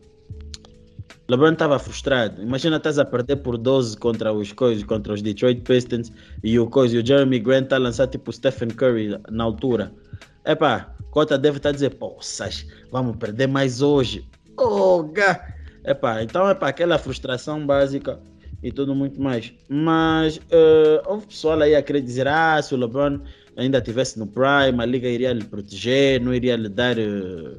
LeBron 1.33 1.53
estava 1.53 1.79
frustrado. 1.79 2.43
Imagina 2.43 2.77
estás 2.77 2.99
a 2.99 3.07
perder 3.07 3.37
por 3.37 3.57
12 3.57 3.97
contra 3.97 4.31
os 4.33 4.53
coisas, 4.53 4.85
contra 4.85 5.15
os 5.15 5.23
Detroit 5.23 5.63
Pistons 5.63 6.13
e 6.45 6.59
o 6.59 6.67
coisa, 6.67 6.95
e 6.95 7.01
o 7.01 7.07
Jeremy 7.07 7.39
Grant 7.39 7.65
está 7.65 7.77
a 7.77 7.79
lançar 7.79 8.07
tipo 8.07 8.31
Stephen 8.31 8.69
Curry 8.69 9.19
na 9.31 9.45
altura. 9.45 9.91
Epá, 10.45 10.95
Cota 11.11 11.39
deve 11.39 11.57
estar 11.57 11.71
a 11.71 11.73
dizer, 11.73 11.91
poças, 11.95 12.67
vamos 12.91 13.17
perder 13.17 13.49
mais 13.49 13.81
hoje. 13.81 14.29
Oh, 14.59 15.05
gá. 15.05 15.55
Epá, 15.87 16.23
então 16.23 16.47
é 16.49 16.55
para 16.55 16.69
aquela 16.69 16.99
frustração 16.99 17.67
básica 17.67 18.21
e 18.63 18.71
tudo 18.71 18.95
muito 18.95 19.19
mais. 19.19 19.55
Mas 19.71 20.39
eh, 20.51 21.03
houve 21.07 21.27
pessoal 21.29 21.63
aí 21.63 21.75
a 21.75 21.83
querer 21.83 22.03
dizer: 22.03 22.29
ah, 22.29 22.61
se 22.61 22.75
o 22.75 22.79
LeBron 22.79 23.21
ainda 23.57 23.79
estivesse 23.79 24.19
no 24.19 24.27
Prime, 24.27 24.83
a 24.83 24.85
liga 24.85 25.09
iria 25.09 25.33
lhe 25.33 25.45
proteger, 25.45 26.21
não 26.21 26.35
iria 26.35 26.57
lhe 26.57 26.69
dar 26.69 26.99
eh, 26.99 27.57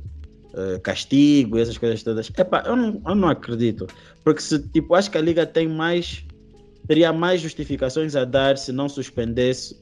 eh, 0.55 0.79
castigo 0.79 1.57
e 1.57 1.61
essas 1.61 1.77
coisas 1.77 2.03
todas. 2.03 2.29
Epá, 2.37 2.63
eu 2.65 2.75
não, 2.75 3.01
eu 3.07 3.15
não 3.15 3.27
acredito. 3.27 3.87
Porque 4.23 4.41
se, 4.41 4.59
tipo, 4.69 4.93
acho 4.93 5.09
que 5.09 5.17
a 5.17 5.21
liga 5.21 5.45
tem 5.45 5.67
mais. 5.67 6.23
teria 6.87 7.11
mais 7.11 7.41
justificações 7.41 8.15
a 8.15 8.23
dar 8.23 8.57
se 8.57 8.71
não 8.71 8.87
suspendesse 8.87 9.75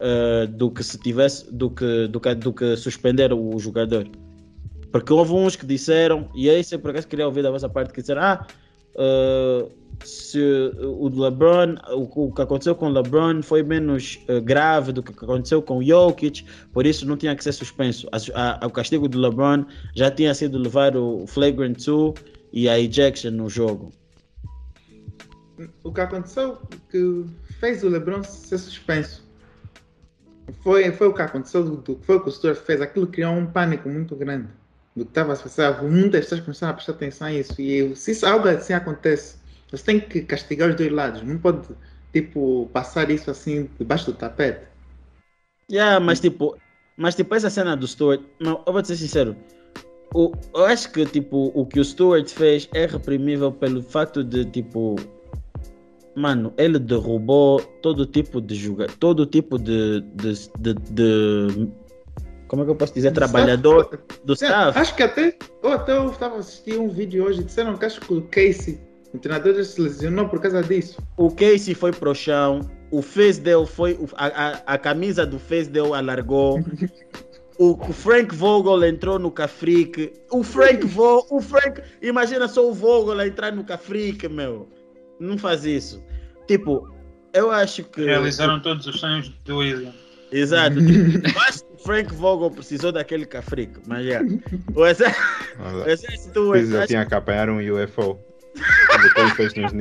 eh, 0.00 0.46
do 0.46 0.70
que 0.70 0.82
se 0.82 0.98
tivesse. 0.98 1.52
Do 1.52 1.70
que, 1.70 2.08
do, 2.08 2.20
que, 2.20 2.34
do 2.34 2.52
que 2.52 2.76
suspender 2.76 3.32
o 3.32 3.58
jogador. 3.58 4.08
Porque 4.90 5.12
houve 5.12 5.32
uns 5.32 5.56
que 5.56 5.66
disseram, 5.66 6.28
e 6.34 6.50
aí 6.50 6.62
eu 6.70 6.78
por 6.78 6.90
acaso 6.90 7.06
queria 7.06 7.26
ouvir 7.26 7.42
da 7.42 7.50
vossa 7.50 7.68
parte, 7.68 7.92
que 7.92 8.00
disseram: 8.00 8.22
ah. 8.22 8.46
eh, 8.96 9.66
se 10.02 10.38
o 10.82 11.08
LeBron, 11.08 11.76
o, 11.92 12.32
que 12.32 12.42
aconteceu 12.42 12.74
com 12.74 12.86
o 12.86 12.92
LeBron 12.92 13.42
foi 13.42 13.62
menos 13.62 14.18
eh, 14.28 14.40
grave 14.40 14.92
do 14.92 15.02
que 15.02 15.12
aconteceu 15.12 15.62
com 15.62 15.78
o 15.78 15.84
Jokic, 15.84 16.44
por 16.72 16.84
isso 16.86 17.06
não 17.06 17.16
tinha 17.16 17.34
que 17.36 17.44
ser 17.44 17.52
suspenso. 17.52 18.08
A- 18.12 18.58
a- 18.62 18.66
o 18.66 18.70
castigo 18.70 19.08
do 19.08 19.18
LeBron 19.18 19.64
já 19.94 20.10
tinha 20.10 20.34
sido 20.34 20.58
levar 20.58 20.96
o 20.96 21.26
flagrant 21.26 21.76
2 21.84 22.14
e 22.52 22.68
a 22.68 22.78
ejection 22.78 23.30
no 23.30 23.48
jogo. 23.48 23.92
O 25.82 25.92
que 25.92 26.00
aconteceu 26.00 26.58
que 26.90 27.24
fez 27.60 27.84
o 27.84 27.88
LeBron 27.88 28.22
ser 28.24 28.58
suspenso. 28.58 29.22
Foi, 30.62 30.90
foi 30.92 31.06
o 31.06 31.14
que 31.14 31.22
aconteceu, 31.22 31.82
foi 32.02 32.16
o 32.16 32.20
que 32.20 32.28
o 32.28 32.32
Stuart 32.32 32.56
fez. 32.58 32.80
Aquilo 32.80 33.06
criou 33.06 33.32
um 33.32 33.46
pânico 33.46 33.88
muito 33.88 34.14
grande 34.16 34.48
do 34.94 35.04
que 35.04 35.10
estava 35.10 35.32
a 35.32 35.36
passar. 35.36 35.82
Muitas 35.82 36.24
pessoas 36.24 36.40
começaram 36.42 36.72
a 36.72 36.74
prestar 36.74 36.92
atenção 36.92 37.28
a 37.28 37.32
isso. 37.32 37.60
E 37.60 37.94
se 37.96 38.10
isso, 38.10 38.26
algo 38.26 38.46
assim 38.48 38.72
acontece, 38.72 39.36
você 39.76 39.84
tem 39.84 40.00
que 40.00 40.22
castigar 40.22 40.70
os 40.70 40.76
dois 40.76 40.90
lados. 40.92 41.22
Não 41.22 41.38
pode, 41.38 41.68
tipo, 42.12 42.68
passar 42.72 43.10
isso 43.10 43.30
assim 43.30 43.68
debaixo 43.78 44.06
do 44.06 44.14
tapete. 44.16 44.66
Yeah, 45.70 45.98
mas 45.98 46.20
tipo, 46.20 46.56
mas 46.96 47.14
tipo 47.14 47.34
essa 47.34 47.48
cena 47.50 47.76
do 47.76 47.86
Stuart, 47.86 48.20
não, 48.38 48.62
eu 48.66 48.72
vou 48.72 48.82
te 48.82 48.88
ser 48.88 48.96
sincero. 48.96 49.36
O, 50.12 50.32
eu 50.54 50.64
acho 50.66 50.92
que 50.92 51.04
tipo 51.06 51.50
o 51.54 51.66
que 51.66 51.80
o 51.80 51.84
Stuart 51.84 52.28
fez 52.28 52.68
é 52.72 52.86
reprimível 52.86 53.50
pelo 53.50 53.82
facto 53.82 54.22
de 54.22 54.44
tipo, 54.44 54.94
mano, 56.14 56.52
ele 56.56 56.78
derrubou 56.78 57.60
todo 57.82 58.06
tipo 58.06 58.40
de 58.40 58.54
jogar, 58.54 58.90
todo 58.98 59.26
tipo 59.26 59.58
de, 59.58 60.00
de, 60.14 60.32
de, 60.58 60.74
de- 60.74 61.68
como 62.46 62.62
é 62.62 62.64
que 62.66 62.70
eu 62.70 62.76
posso 62.76 62.94
dizer, 62.94 63.10
trabalhador 63.12 63.88
do 64.24 64.36
Sim, 64.36 64.44
staff. 64.44 64.78
Acho 64.78 64.94
que 64.94 65.02
até, 65.02 65.36
ou 65.62 65.72
até 65.72 65.96
eu 65.96 66.10
estava 66.10 66.36
assistindo 66.36 66.82
um 66.82 66.88
vídeo 66.88 67.24
hoje, 67.24 67.42
disseram 67.42 67.76
que 67.76 67.84
acho 67.84 68.00
que 68.00 68.12
o 68.12 68.22
Casey, 68.22 68.78
o 69.14 69.18
treinador, 69.18 69.62
se 69.64 69.80
lesionou 69.80 70.28
por 70.28 70.40
causa 70.40 70.62
disso. 70.62 71.00
O 71.16 71.30
Casey 71.30 71.72
foi 71.72 71.92
pro 71.92 72.14
chão, 72.14 72.68
o 72.90 73.00
face 73.00 73.40
dele 73.40 73.64
foi, 73.64 73.98
a, 74.14 74.26
a, 74.26 74.74
a 74.74 74.78
camisa 74.78 75.24
do 75.24 75.38
face 75.38 75.70
dele 75.70 75.94
alargou. 75.94 76.60
o, 77.58 77.76
Frank 77.92 78.34
Vogel 78.34 78.84
entrou 78.84 79.18
no 79.18 79.30
Cafrique. 79.30 80.12
O 80.32 80.42
Frank 80.42 80.84
Vogel, 80.86 81.26
o 81.30 81.40
Frank, 81.40 81.80
imagina 82.02 82.48
só 82.48 82.68
o 82.68 82.74
Vogel 82.74 83.20
a 83.20 83.26
entrar 83.26 83.52
no 83.52 83.62
Cafrique, 83.64 84.28
meu. 84.28 84.68
Não 85.20 85.38
faz 85.38 85.64
isso. 85.64 86.02
Tipo, 86.48 86.92
eu 87.32 87.50
acho 87.52 87.84
que. 87.84 88.04
Realizaram 88.04 88.60
todos 88.60 88.84
os 88.86 88.98
sonhos 88.98 89.28
do 89.44 89.58
William. 89.58 89.92
Exato. 90.32 90.76
Tipo, 90.84 91.28
eu 91.28 91.40
acho 91.42 91.64
que 91.64 91.72
o 91.72 91.78
Frank 91.78 92.12
Vogel 92.12 92.50
precisou 92.50 92.90
daquele 92.90 93.26
Cafrique, 93.26 93.78
mas 93.86 94.04
já. 94.06 94.20
O 94.74 94.84
exército. 94.84 96.40
O 96.50 96.56
exército- 96.56 96.88
tinha 96.88 97.06
que 97.06 97.14
apanhar 97.14 97.48
um 97.48 97.58
UFO. 97.58 98.18
Fez 99.36 99.54
nos. 99.54 99.72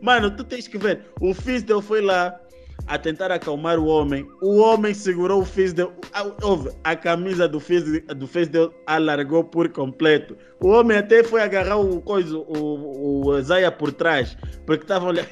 Mano, 0.00 0.30
tu 0.36 0.44
tens 0.44 0.66
que 0.66 0.78
ver. 0.78 1.06
O 1.20 1.34
Fisdale 1.34 1.82
foi 1.82 2.00
lá 2.00 2.38
a 2.86 2.98
tentar 2.98 3.30
acalmar 3.30 3.78
o 3.78 3.86
homem. 3.86 4.26
O 4.40 4.58
homem 4.58 4.92
segurou 4.94 5.42
o 5.42 5.44
Fisdale. 5.44 5.90
A, 6.12 6.24
ouve, 6.42 6.70
a 6.84 6.96
camisa 6.96 7.48
do 7.48 7.60
Fisdale, 7.60 8.00
do 8.00 8.74
alargou 8.86 9.44
por 9.44 9.68
completo. 9.68 10.36
O 10.60 10.68
homem 10.68 10.98
até 10.98 11.22
foi 11.22 11.42
agarrar 11.42 11.76
o 11.76 12.00
coisa, 12.00 12.36
o, 12.36 13.26
o 13.26 13.42
Zaya 13.42 13.70
por 13.70 13.92
trás. 13.92 14.36
Porque 14.66 14.84
estavam 14.84 15.10
olhando. 15.10 15.28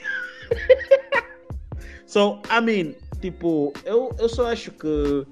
so, 2.06 2.40
I 2.50 2.60
mean, 2.60 2.94
tipo, 3.20 3.72
eu, 3.84 4.14
eu 4.18 4.28
só 4.28 4.46
acho 4.46 4.70
que, 4.72 5.26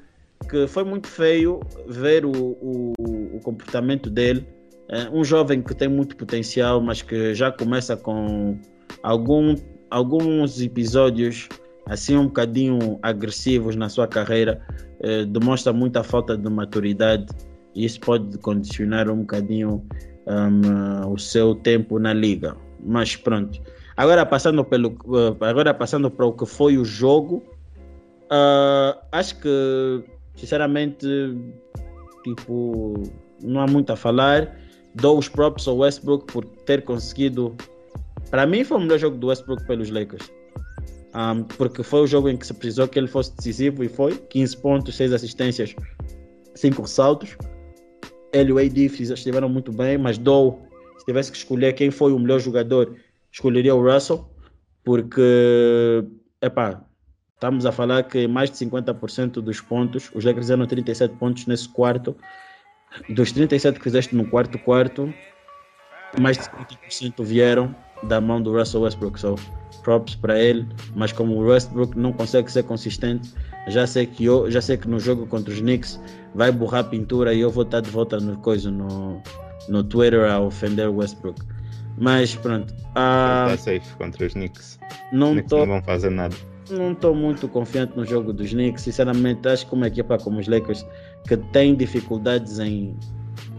que 0.48 0.66
foi 0.66 0.84
muito 0.84 1.06
feio 1.06 1.60
ver 1.86 2.24
o, 2.24 2.32
o, 2.32 2.92
o 3.34 3.40
comportamento 3.40 4.10
dele. 4.10 4.46
É 4.90 5.08
um 5.10 5.22
jovem 5.22 5.62
que 5.62 5.74
tem 5.74 5.88
muito 5.88 6.16
potencial, 6.16 6.80
mas 6.80 7.02
que 7.02 7.34
já 7.34 7.52
começa 7.52 7.96
com 7.96 8.58
algum, 9.02 9.54
alguns 9.90 10.60
episódios 10.60 11.48
assim 11.88 12.16
um 12.16 12.26
bocadinho 12.26 12.98
agressivos 13.02 13.74
na 13.74 13.88
sua 13.88 14.06
carreira, 14.06 14.60
eh, 15.00 15.24
demonstra 15.24 15.72
muita 15.72 16.02
falta 16.02 16.36
de 16.36 16.48
maturidade 16.48 17.26
e 17.74 17.84
isso 17.84 18.00
pode 18.00 18.36
condicionar 18.38 19.10
um 19.10 19.20
bocadinho 19.20 19.86
um, 20.26 21.12
o 21.12 21.18
seu 21.18 21.54
tempo 21.54 21.98
na 21.98 22.12
liga. 22.12 22.56
Mas 22.84 23.16
pronto. 23.16 23.60
Agora 23.96 24.24
passando 24.24 24.64
pelo 24.64 24.96
eh, 25.14 25.46
agora 25.48 25.72
passando 25.74 26.10
para 26.10 26.26
o 26.26 26.32
que 26.32 26.46
foi 26.46 26.78
o 26.78 26.84
jogo, 26.84 27.42
ah, 28.30 28.98
acho 29.12 29.40
que 29.40 30.04
sinceramente 30.36 31.06
tipo 32.22 32.94
não 33.42 33.60
há 33.60 33.66
muito 33.66 33.92
a 33.92 33.96
falar. 33.96 34.54
Dou 34.94 35.18
os 35.18 35.28
props 35.28 35.68
ao 35.68 35.78
Westbrook 35.78 36.32
por 36.32 36.44
ter 36.44 36.84
conseguido 36.84 37.56
para 38.30 38.46
mim 38.46 38.62
foi 38.64 38.76
o 38.76 38.80
melhor 38.80 38.98
jogo 38.98 39.16
do 39.16 39.28
Westbrook 39.28 39.64
pelos 39.66 39.90
Lakers. 39.90 40.30
Um, 41.14 41.42
porque 41.42 41.82
foi 41.82 42.02
o 42.02 42.06
jogo 42.06 42.28
em 42.28 42.36
que 42.36 42.46
se 42.46 42.52
precisou 42.52 42.86
que 42.86 42.98
ele 42.98 43.08
fosse 43.08 43.34
decisivo 43.34 43.82
e 43.82 43.88
foi. 43.88 44.14
15 44.14 44.56
pontos, 44.58 44.96
6 44.96 45.12
assistências, 45.12 45.74
5 46.54 46.82
ressaltos. 46.82 47.36
Ele 48.32 48.50
e 48.50 48.52
o 48.52 48.58
AD 48.58 48.86
estiveram 48.86 49.48
muito 49.48 49.72
bem, 49.72 49.96
mas 49.96 50.18
Dow, 50.18 50.60
se 50.98 51.06
tivesse 51.06 51.32
que 51.32 51.38
escolher 51.38 51.72
quem 51.72 51.90
foi 51.90 52.12
o 52.12 52.18
melhor 52.18 52.38
jogador, 52.38 52.94
escolheria 53.32 53.74
o 53.74 53.82
Russell, 53.82 54.28
porque, 54.84 56.04
epá, 56.42 56.84
estamos 57.32 57.64
a 57.64 57.72
falar 57.72 58.02
que 58.02 58.28
mais 58.28 58.50
de 58.50 58.58
50% 58.58 59.40
dos 59.40 59.62
pontos, 59.62 60.10
os 60.14 60.24
Lakers 60.24 60.44
fizeram 60.44 60.66
37 60.66 61.16
pontos 61.16 61.46
nesse 61.46 61.68
quarto. 61.70 62.14
Dos 63.10 63.32
37 63.32 63.78
que 63.78 63.84
fizeste 63.84 64.14
no 64.14 64.26
quarto 64.26 64.58
quarto, 64.58 65.12
mais 66.18 66.36
de 66.38 66.44
50% 66.44 67.22
vieram 67.24 67.74
da 68.04 68.20
mão 68.20 68.40
do 68.40 68.52
Russell 68.56 68.82
Westbrook. 68.82 69.18
So, 69.20 69.34
props 69.82 70.14
para 70.16 70.38
ele, 70.38 70.66
mas 70.94 71.12
como 71.12 71.34
o 71.34 71.46
Westbrook 71.48 71.96
não 71.98 72.12
consegue 72.12 72.50
ser 72.50 72.62
consistente, 72.64 73.32
já 73.68 73.86
sei 73.86 74.06
que 74.06 74.24
eu, 74.24 74.50
já 74.50 74.60
sei 74.60 74.76
que 74.76 74.88
no 74.88 74.98
jogo 74.98 75.26
contra 75.26 75.52
os 75.52 75.60
Knicks 75.60 76.00
vai 76.34 76.50
borrar 76.52 76.84
pintura 76.84 77.32
e 77.34 77.40
eu 77.40 77.50
vou 77.50 77.62
estar 77.64 77.80
de 77.80 77.90
volta 77.90 78.18
no 78.18 78.36
coisa 78.38 78.70
no, 78.70 79.22
no 79.68 79.82
Twitter 79.84 80.30
a 80.30 80.40
ofender 80.40 80.88
o 80.88 80.96
Westbrook. 80.96 81.40
Mas 81.96 82.34
pronto, 82.36 82.74
ah, 82.94 83.48
Está 83.50 83.72
safe 83.72 83.96
contra 83.96 84.26
os 84.26 84.32
Knicks. 84.32 84.78
não 85.12 85.32
Knicks 85.32 85.44
estou 85.46 85.60
não 85.60 85.74
vão 85.74 85.82
fazer 85.82 86.10
nada. 86.10 86.36
não 86.70 86.92
estou 86.92 87.14
muito 87.14 87.48
confiante 87.48 87.96
no 87.96 88.04
jogo 88.04 88.32
dos 88.32 88.50
Knicks. 88.50 88.82
Sinceramente, 88.82 89.48
acho 89.48 89.66
que 89.66 89.74
uma 89.74 89.86
equipa 89.88 90.16
como 90.18 90.38
os 90.38 90.46
Lakers 90.48 90.86
que 91.26 91.36
tem 91.36 91.74
dificuldades 91.74 92.58
em, 92.58 92.96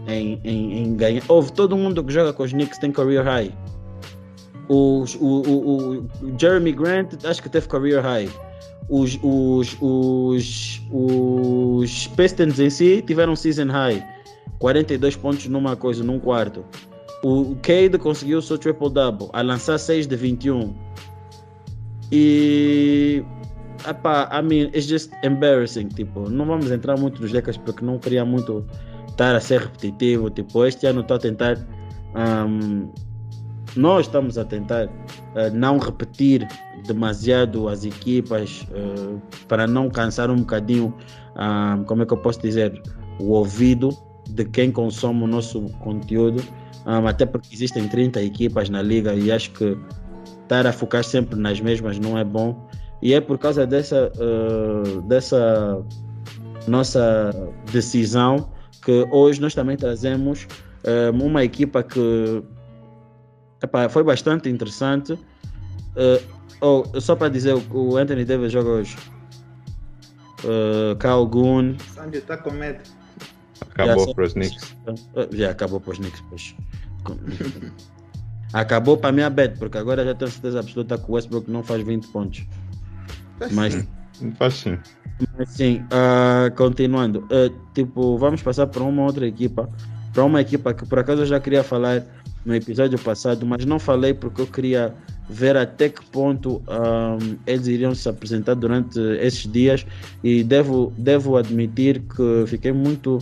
em, 0.06 0.40
em, 0.44 0.78
em 0.82 0.96
ganhar. 0.96 1.22
Houve 1.28 1.52
todo 1.52 1.76
mundo 1.76 2.02
que 2.02 2.12
joga 2.12 2.32
com 2.32 2.42
os 2.42 2.52
Knicks 2.52 2.78
tem 2.78 2.90
career 2.90 3.24
high. 3.24 3.52
Os, 4.68 5.16
o, 5.16 5.42
o, 5.42 5.98
o 5.98 6.08
Jeremy 6.38 6.72
Grant 6.72 7.24
acho 7.24 7.42
que 7.42 7.48
teve 7.48 7.66
career 7.68 8.02
high. 8.02 8.30
Os, 8.88 9.18
os, 9.22 9.76
os, 9.80 10.82
os 10.90 12.06
Pistons 12.08 12.58
em 12.58 12.70
si 12.70 13.02
tiveram 13.02 13.36
season 13.36 13.66
high. 13.66 14.04
42 14.58 15.16
pontos 15.16 15.46
numa 15.46 15.74
coisa, 15.74 16.04
num 16.04 16.18
quarto. 16.20 16.64
O 17.22 17.56
Cade 17.56 17.98
conseguiu 17.98 18.40
seu 18.40 18.56
triple-double 18.56 19.28
a 19.32 19.42
lançar 19.42 19.78
6 19.78 20.06
de 20.06 20.16
21. 20.16 20.74
E. 22.12 23.22
Epá, 23.88 24.28
I 24.32 24.42
mean, 24.42 24.70
it's 24.74 24.86
just 24.86 25.12
embarrassing. 25.24 25.88
Tipo, 25.88 26.28
não 26.28 26.46
vamos 26.46 26.70
entrar 26.70 26.98
muito 26.98 27.20
nos 27.22 27.32
Lakers 27.32 27.56
porque 27.56 27.84
não 27.84 27.98
queria 27.98 28.24
muito 28.24 28.64
estar 29.08 29.34
a 29.34 29.40
ser 29.40 29.60
repetitivo. 29.60 30.30
Tipo, 30.30 30.66
este 30.66 30.86
ano 30.86 31.00
estou 31.00 31.16
a 31.16 31.20
tentar. 31.20 31.56
um, 32.14 32.90
nós 33.76 34.06
estamos 34.06 34.36
a 34.36 34.44
tentar 34.44 34.86
uh, 34.86 35.54
não 35.54 35.78
repetir 35.78 36.46
demasiado 36.86 37.68
as 37.68 37.84
equipas 37.84 38.66
uh, 38.70 39.20
para 39.46 39.66
não 39.66 39.88
cansar 39.88 40.30
um 40.30 40.38
bocadinho, 40.38 40.94
um, 41.36 41.84
como 41.84 42.02
é 42.02 42.06
que 42.06 42.12
eu 42.12 42.18
posso 42.18 42.40
dizer, 42.40 42.82
o 43.20 43.32
ouvido 43.32 43.90
de 44.30 44.44
quem 44.44 44.70
consome 44.72 45.22
o 45.24 45.26
nosso 45.26 45.62
conteúdo. 45.80 46.42
Um, 46.86 47.06
até 47.06 47.26
porque 47.26 47.54
existem 47.54 47.86
30 47.86 48.22
equipas 48.22 48.70
na 48.70 48.82
liga 48.82 49.14
e 49.14 49.30
acho 49.30 49.50
que 49.52 49.76
estar 50.42 50.66
a 50.66 50.72
focar 50.72 51.04
sempre 51.04 51.38
nas 51.38 51.60
mesmas 51.60 51.98
não 51.98 52.18
é 52.18 52.24
bom. 52.24 52.68
E 53.02 53.14
é 53.14 53.20
por 53.20 53.38
causa 53.38 53.66
dessa, 53.66 54.12
uh, 54.16 55.00
dessa 55.02 55.82
nossa 56.66 57.32
decisão 57.72 58.50
que 58.82 59.06
hoje 59.10 59.40
nós 59.40 59.54
também 59.54 59.76
trazemos 59.76 60.46
uh, 60.84 61.24
uma 61.24 61.44
equipa 61.44 61.82
que 61.82 62.42
epá, 63.62 63.88
foi 63.88 64.02
bastante 64.02 64.48
interessante. 64.48 65.12
Uh, 65.12 66.22
oh, 66.60 67.00
só 67.00 67.16
para 67.16 67.28
dizer, 67.28 67.54
o 67.70 67.96
Anthony 67.96 68.24
Davis 68.24 68.52
joga 68.52 68.68
hoje. 68.68 68.96
Uh, 70.44 71.26
Goon. 71.26 71.76
Sandy 71.94 72.18
está 72.18 72.36
com 72.36 72.50
medo. 72.50 72.80
Acabou 73.60 74.06
Já 74.06 74.14
para 74.14 74.24
os. 74.24 74.32
Knicks. 74.32 74.76
Já 75.32 75.50
acabou 75.50 75.80
para 75.80 75.92
os 75.92 75.98
Knicks, 75.98 76.22
pois. 76.28 76.54
Acabou 78.52 78.96
para 78.96 79.12
mim 79.12 79.22
a 79.22 79.30
bet, 79.30 79.56
porque 79.58 79.78
agora 79.78 80.04
já 80.04 80.12
tenho 80.12 80.28
certeza 80.28 80.58
absoluta 80.58 80.98
que 80.98 81.08
o 81.08 81.14
Westbrook 81.14 81.48
não 81.48 81.62
faz 81.62 81.82
20 81.82 82.08
pontos. 82.08 82.44
Mas, 83.52 83.86
Faz 84.36 84.54
sim. 84.54 84.78
mas 85.38 85.48
sim, 85.50 85.82
ah, 85.90 86.50
continuando, 86.56 87.26
ah, 87.30 87.50
tipo, 87.74 88.18
vamos 88.18 88.42
passar 88.42 88.66
para 88.66 88.82
uma 88.82 89.04
outra 89.04 89.26
equipa, 89.26 89.68
para 90.12 90.24
uma 90.24 90.40
equipa 90.40 90.74
que 90.74 90.86
por 90.86 90.98
acaso 90.98 91.22
eu 91.22 91.26
já 91.26 91.40
queria 91.40 91.64
falar 91.64 92.04
no 92.44 92.54
episódio 92.54 92.98
passado, 92.98 93.46
mas 93.46 93.64
não 93.64 93.78
falei 93.78 94.14
porque 94.14 94.42
eu 94.42 94.46
queria 94.46 94.94
ver 95.28 95.56
até 95.56 95.88
que 95.88 96.04
ponto 96.06 96.60
ahm, 96.66 97.36
eles 97.46 97.66
iriam 97.68 97.94
se 97.94 98.08
apresentar 98.08 98.54
durante 98.54 98.98
esses 99.20 99.50
dias. 99.50 99.86
E 100.24 100.42
devo, 100.42 100.92
devo 100.98 101.36
admitir 101.36 102.00
que 102.00 102.44
fiquei 102.46 102.72
muito 102.72 103.18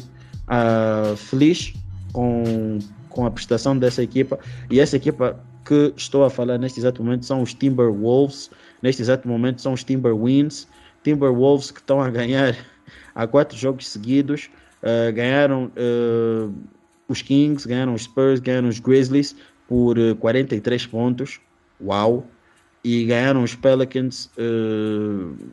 ah, 0.46 1.14
feliz 1.16 1.74
com, 2.12 2.78
com 3.11 3.26
a 3.26 3.31
prestação 3.31 3.76
dessa 3.76 4.02
equipa. 4.02 4.38
E 4.70 4.81
essa 4.81 4.96
equipa 4.96 5.38
que 5.64 5.92
estou 5.96 6.24
a 6.24 6.31
falar 6.31 6.59
neste 6.59 6.81
exato 6.81 7.04
momento 7.04 7.26
são 7.26 7.42
os 7.42 7.52
Timberwolves 7.52 8.50
neste 8.83 9.03
exato 9.03 9.27
momento 9.29 9.61
são 9.61 9.73
os 9.73 9.85
Timberwinds 9.85 10.69
Timberwolves 11.03 11.71
que 11.71 11.81
estão 11.81 12.01
a 12.01 12.11
ganhar 12.11 12.57
há 13.14 13.27
quatro 13.27 13.57
jogos 13.57 13.88
seguidos 13.88 14.51
ah, 14.83 15.11
ganharam 15.11 15.71
ah, 15.77 16.51
os 17.09 17.23
Kings, 17.23 17.67
ganharam 17.67 17.95
os 17.95 18.03
Spurs, 18.03 18.38
ganharam 18.38 18.69
os 18.69 18.79
Grizzlies 18.79 19.35
por 19.67 19.99
eh, 19.99 20.14
43 20.14 20.87
pontos. 20.87 21.41
Uau! 21.81 22.27
E 22.85 23.05
ganharam 23.07 23.43
os 23.43 23.55
Pelicans 23.55 24.31
eh, 24.37 25.47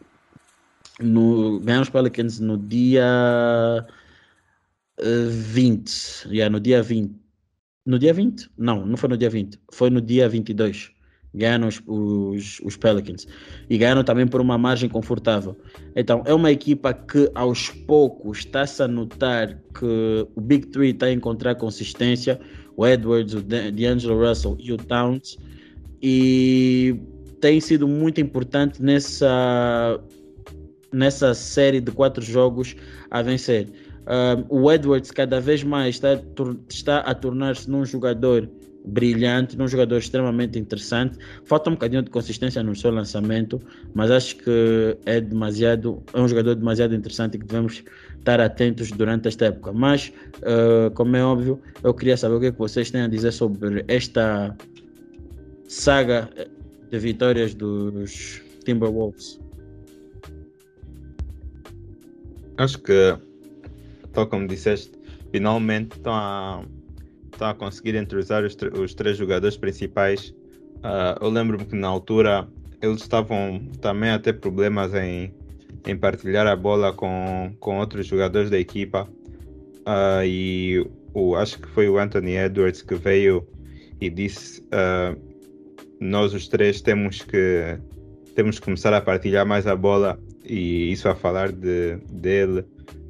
no, 1.00 1.60
ganharam 1.62 1.84
os 1.84 1.90
Pelicans 1.90 2.40
no 2.40 2.58
dia 2.58 3.86
eh, 5.00 5.28
20. 5.30 6.28
Yeah, 6.30 6.50
no 6.50 6.60
dia 6.60 6.84
20. 6.84 7.16
No 7.86 8.00
dia 8.00 8.14
20? 8.14 8.50
Não, 8.58 8.86
não 8.86 8.98
foi 8.98 9.10
no 9.10 9.18
dia 9.18 9.30
20. 9.30 9.60
Foi 9.72 9.90
no 9.90 10.02
dia 10.02 10.28
22. 10.28 10.92
Ganharam 11.36 11.68
os, 11.68 11.82
os, 11.86 12.62
os 12.64 12.78
Pelicans. 12.78 13.28
E 13.70 13.78
ganharam 13.78 14.04
também 14.04 14.26
por 14.26 14.40
uma 14.40 14.58
margem 14.58 14.90
confortável. 14.90 15.56
Então, 15.96 16.24
é 16.26 16.34
uma 16.34 16.52
equipa 16.52 16.94
que 16.94 17.30
aos 17.36 17.70
poucos 17.70 18.40
está-se 18.40 18.82
a 18.82 18.88
notar 18.88 19.60
que 19.78 20.28
o 20.36 20.42
Big 20.42 20.68
Three 20.68 20.92
está 20.92 21.08
a 21.08 21.12
encontrar 21.12 21.56
consistência. 21.56 22.40
O 22.78 22.86
Edwards, 22.88 23.34
o 23.34 23.42
D'Angelo 23.42 24.28
Russell 24.28 24.58
e 24.60 24.72
o 24.72 24.78
Towns. 24.78 25.38
E 26.02 27.00
tem 27.42 27.60
sido 27.60 27.88
muito 27.88 28.22
importante 28.22 28.82
nessa, 28.82 30.00
nessa 30.92 31.34
série 31.34 31.82
de 31.82 31.92
quatro 31.92 32.24
jogos 32.24 32.76
a 33.12 33.22
vencer. 33.22 33.68
Uh, 34.06 34.46
o 34.50 34.72
Edwards 34.72 35.10
cada 35.10 35.42
vez 35.42 35.64
mais 35.64 35.96
está, 35.96 36.22
está 36.70 37.00
a 37.00 37.14
tornar-se 37.16 37.70
num 37.70 37.84
jogador 37.84 38.48
brilhante, 38.86 39.58
num 39.58 39.68
jogador 39.68 39.98
extremamente 39.98 40.60
interessante. 40.60 41.18
Falta 41.44 41.70
um 41.70 41.74
bocadinho 41.74 42.04
de 42.04 42.10
consistência 42.10 42.62
no 42.64 42.76
seu 42.76 42.92
lançamento, 42.92 43.60
mas 43.94 44.12
acho 44.12 44.38
que 44.38 44.98
é 45.06 45.20
demasiado, 45.20 46.04
é 46.14 46.20
um 46.20 46.28
jogador 46.28 46.56
demasiado 46.56 46.96
interessante 46.96 47.38
que 47.38 47.46
devemos 47.46 47.84
estar 48.18 48.40
atentos 48.40 48.92
durante 48.92 49.28
esta 49.28 49.46
época. 49.46 49.72
Mas, 49.72 50.12
uh, 50.40 50.92
como 50.94 51.16
é 51.16 51.24
óbvio, 51.24 51.60
eu 51.84 51.94
queria 51.94 52.18
saber 52.18 52.36
o 52.36 52.40
que, 52.40 52.46
é 52.48 52.52
que 52.52 52.60
vocês 52.60 52.90
têm 52.92 53.02
a 53.02 53.08
dizer 53.08 53.32
sobre 53.32 53.84
esta 53.88 54.56
saga 55.68 56.30
de 56.90 57.00
vitórias 57.00 57.54
dos 57.54 58.42
Timberwolves. 58.64 59.40
Acho 62.58 62.80
que, 62.80 63.18
tal 64.14 64.28
como 64.28 64.48
disseste, 64.48 64.92
finalmente 65.32 65.98
estão 65.98 66.14
a, 66.14 66.64
estão 67.36 67.50
a 67.50 67.54
conseguir 67.54 67.96
entrosar 67.96 68.44
os, 68.44 68.58
os 68.82 68.94
três 68.94 69.18
jogadores 69.18 69.56
principais. 69.58 70.30
Uh, 70.78 71.22
eu 71.22 71.30
lembro-me 71.30 71.66
que 71.66 71.76
na 71.76 71.88
altura 71.88 72.48
eles 72.82 73.02
estavam 73.02 73.62
também 73.82 74.10
a 74.10 74.20
ter 74.20 74.34
problemas 74.34 74.94
em, 74.94 75.34
em 75.86 75.98
partilhar 75.98 76.48
a 76.48 76.56
bola 76.56 76.94
com, 76.94 77.56
com 77.60 77.80
outros 77.80 78.08
jogadores 78.08 78.50
da 78.50 78.60
equipa. 78.60 79.08
Uh, 79.82 80.26
e 80.26 80.88
o, 81.14 81.36
acho 81.36 81.60
que 81.60 81.68
foi 81.70 81.88
o 81.88 81.98
Anthony 81.98 82.36
Edwards 82.36 82.82
que 82.82 82.96
veio 82.96 83.48
e 84.02 84.10
disse: 84.10 84.62
uh, 84.62 85.20
Nós 86.00 86.34
os 86.34 86.48
três 86.48 86.82
temos 86.82 87.22
que, 87.22 87.78
temos 88.36 88.60
que 88.60 88.66
começar 88.66 88.94
a 88.94 89.02
partilhar 89.02 89.46
mais 89.46 89.68
a 89.68 89.76
bola 89.76 90.20
e 90.44 90.92
isso 90.92 91.08
a 91.10 91.16
falar 91.16 91.52
de, 91.52 91.98
dele, 92.12 92.64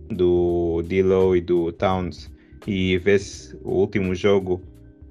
do 0.10 0.82
Dilo 0.86 1.36
e 1.36 1.42
do 1.42 1.72
Towns. 1.72 2.34
E 2.68 2.98
vê-se 2.98 3.56
o 3.64 3.72
último 3.72 4.16
jogo 4.16 4.62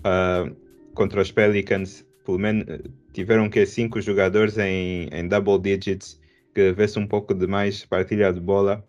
uh, 0.01 0.55
contra 0.95 1.21
os 1.21 1.31
Pelicans, 1.31 2.05
pelo 2.25 2.39
menos 2.39 2.65
tiveram 3.13 3.49
que 3.49 3.65
cinco 3.65 4.01
jogadores 4.01 4.59
em, 4.59 5.09
em 5.13 5.29
double 5.29 5.59
digits, 5.59 6.21
que 6.55 6.73
vê-se 6.73 6.99
um 6.99 7.07
pouco 7.07 7.35
de 7.35 7.47
mais 7.47 7.85
partilha 7.85 8.33
de 8.33 8.41
bola. 8.41 8.85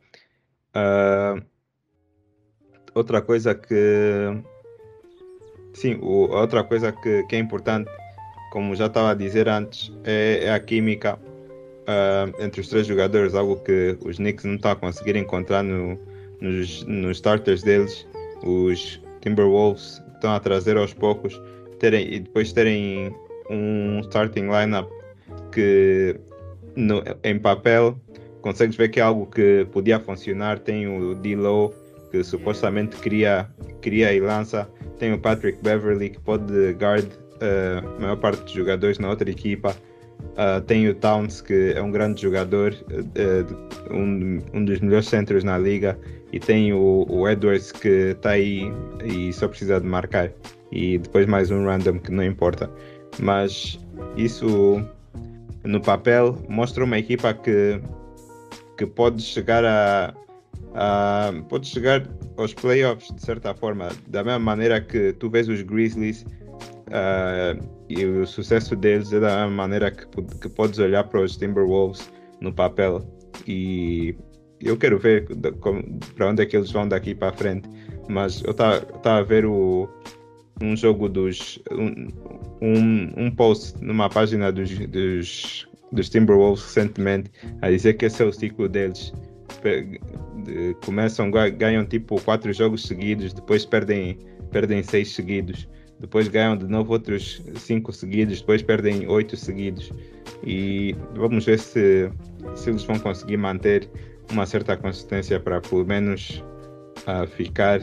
Uh, 0.76 1.42
outra 2.94 3.22
coisa 3.22 3.54
que 3.54 3.76
sim, 5.74 5.96
o, 6.02 6.30
outra 6.32 6.64
coisa 6.64 6.92
que, 6.92 7.24
que 7.24 7.36
é 7.36 7.40
importante, 7.40 7.90
como 8.52 8.76
já 8.76 8.88
estava 8.88 9.12
a 9.12 9.14
dizer 9.14 9.48
antes, 9.48 9.92
é, 10.04 10.46
é 10.46 10.54
a 10.54 10.60
química 10.60 11.20
uh, 11.86 12.44
entre 12.44 12.62
os 12.62 12.70
três 12.70 12.88
jogadores, 12.88 13.36
algo 13.36 13.58
que 13.58 13.98
os 14.04 14.18
Knicks 14.18 14.46
não 14.46 14.56
estão 14.56 14.72
a 14.72 14.76
conseguir 14.76 15.16
encontrar 15.16 15.64
no, 15.64 16.00
nos, 16.42 16.84
nos 16.84 17.18
starters 17.18 17.62
deles. 17.64 18.08
Os 18.44 19.02
Timberwolves 19.22 20.02
estão 20.14 20.34
a 20.34 20.40
trazer 20.40 20.78
aos 20.78 20.94
poucos 20.94 21.40
terem, 21.80 22.14
e 22.14 22.20
depois 22.20 22.52
terem 22.52 23.16
um 23.50 24.00
starting 24.02 24.48
lineup 24.50 24.90
que 25.52 26.20
no, 26.76 27.04
em 27.24 27.40
papel 27.40 28.00
consegues 28.42 28.76
ver 28.76 28.90
que 28.90 29.00
é 29.00 29.04
algo 29.04 29.26
que 29.28 29.66
podia 29.72 30.00
funcionar. 30.00 30.60
Tem 30.60 30.88
o 30.88 31.16
D-Low 31.16 31.74
que 32.12 32.24
supostamente 32.24 32.96
cria, 32.98 33.50
cria 33.82 34.14
e 34.14 34.20
lança. 34.20 34.70
Tem 35.00 35.14
o 35.14 35.20
Patrick 35.20 35.58
Beverly 35.62 36.12
que 36.12 36.20
pode 36.20 36.72
guard 36.74 37.06
uh, 37.06 37.98
a 37.98 38.00
maior 38.00 38.18
parte 38.18 38.44
dos 38.44 38.52
jogadores 38.52 39.00
na 39.00 39.10
outra 39.10 39.30
equipa. 39.30 39.76
Uh, 40.36 40.60
tem 40.62 40.88
o 40.90 40.94
Towns, 40.94 41.40
que 41.40 41.72
é 41.74 41.82
um 41.82 41.90
grande 41.90 42.22
jogador, 42.22 42.76
uh, 42.92 43.94
um, 43.94 44.42
um, 44.54 44.66
dos 44.66 44.82
melhores 44.82 45.08
centros 45.08 45.46
na 45.46 45.58
liga, 45.58 45.98
e 46.34 46.40
tem 46.40 46.74
o, 46.74 47.06
o 47.10 47.28
Edwards, 47.30 47.72
que 47.72 48.12
está 48.12 48.32
aí 48.32 48.70
e 49.06 49.32
só 49.32 49.48
precisa 49.48 49.80
de 49.80 49.88
marcar. 49.88 50.30
E 50.74 50.98
depois 50.98 51.26
mais 51.26 51.52
um 51.52 51.64
random 51.66 52.00
que 52.00 52.12
não 52.12 52.24
importa. 52.24 52.70
Mas 53.18 53.80
isso 54.18 54.86
no 55.64 55.80
papel 55.80 56.38
mostra 56.50 56.84
uma 56.84 57.00
equipa 57.00 57.34
que, 57.34 57.80
que 58.78 58.86
pode 58.86 59.22
chegar 59.22 59.64
a, 59.64 60.14
a 60.74 61.32
pode 61.48 61.68
chegar 61.68 62.06
aos 62.36 62.54
playoffs 62.54 63.14
de 63.16 63.22
certa 63.22 63.54
forma, 63.54 63.88
da 64.08 64.22
mesma 64.22 64.40
maneira 64.40 64.82
que 64.82 65.14
tu 65.14 65.30
vês 65.30 65.48
os 65.48 65.62
Grizzlies 65.62 66.26
Uh, 66.88 67.68
e 67.90 68.06
o 68.06 68.26
sucesso 68.28 68.76
deles 68.76 69.12
é 69.12 69.20
da 69.20 69.48
maneira 69.48 69.92
que, 69.92 70.06
que 70.40 70.50
podes 70.50 70.80
olhar 70.80 71.04
para 71.06 71.22
os 71.22 71.36
Timberwolves 71.36 72.10
no 72.40 72.54
papel. 72.54 73.02
E 73.48 74.16
eu 74.62 74.78
quero 74.78 74.98
ver 75.00 75.28
para 76.16 76.30
onde 76.30 76.44
é 76.44 76.46
que 76.46 76.56
eles 76.56 76.72
vão 76.72 76.88
daqui 76.88 77.16
para 77.16 77.34
frente. 77.34 77.68
Mas 78.08 78.44
eu 78.44 78.52
estava 78.52 79.20
a 79.20 79.24
ver 79.24 79.46
o, 79.46 79.90
um 80.62 80.76
jogo 80.76 81.10
dos 81.10 81.60
um, 81.72 82.08
um, 82.62 83.26
um 83.26 83.32
post 83.32 83.84
numa 83.84 84.10
página 84.10 84.52
dos, 84.52 84.70
dos, 84.88 85.68
dos 85.92 86.10
Timberwolves 86.10 86.64
recentemente 86.64 87.32
a 87.62 87.70
dizer 87.70 87.96
que 87.96 88.06
esse 88.06 88.22
é 88.22 88.26
o 88.26 88.32
ciclo 88.32 88.70
deles. 88.70 89.14
Começam 90.86 91.32
ganham 91.32 91.86
tipo 91.86 92.22
quatro 92.22 92.54
jogos 92.54 92.84
seguidos 92.84 93.34
depois 93.34 93.66
perdem 93.66 94.20
perdem 94.52 94.84
seis 94.84 95.12
seguidos 95.12 95.68
depois 96.00 96.28
ganham 96.28 96.58
de 96.58 96.66
novo 96.66 96.94
outros 96.94 97.42
cinco 97.56 97.92
seguidos, 97.94 98.40
depois 98.40 98.62
perdem 98.62 99.08
oito 99.08 99.38
seguidos. 99.38 99.92
E 100.44 100.96
vamos 101.16 101.46
ver 101.46 101.60
se, 101.60 102.12
se 102.56 102.70
eles 102.70 102.84
vão 102.84 103.00
conseguir 103.00 103.38
manter 103.38 103.90
uma 104.32 104.46
certa 104.46 104.76
consistência 104.76 105.40
para 105.40 105.62
pelo 105.62 105.86
menos 105.86 106.44
uh, 107.08 107.28
ficar 107.28 107.80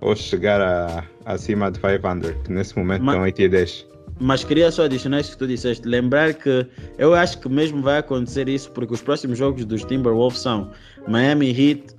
ou 0.00 0.14
chegar 0.14 0.60
a, 0.60 1.04
acima 1.24 1.70
de 1.70 1.80
500, 1.80 2.42
que 2.44 2.52
nesse 2.52 2.76
momento 2.78 3.02
mas, 3.02 3.14
estão 3.14 3.24
8 3.24 3.42
e 3.42 3.48
10. 3.48 3.86
Mas 4.20 4.44
queria 4.44 4.70
só 4.70 4.84
adicionar 4.84 5.20
isso 5.20 5.32
que 5.32 5.38
tu 5.38 5.46
disseste, 5.46 5.86
lembrar 5.86 6.34
que 6.34 6.66
eu 6.98 7.14
acho 7.14 7.38
que 7.40 7.48
mesmo 7.48 7.82
vai 7.82 7.98
acontecer 7.98 8.48
isso 8.48 8.70
porque 8.72 8.94
os 8.94 9.02
próximos 9.02 9.38
jogos 9.38 9.64
dos 9.64 9.84
Timberwolves 9.84 10.40
são 10.40 10.70
Miami 11.08 11.50
Heat, 11.50 11.94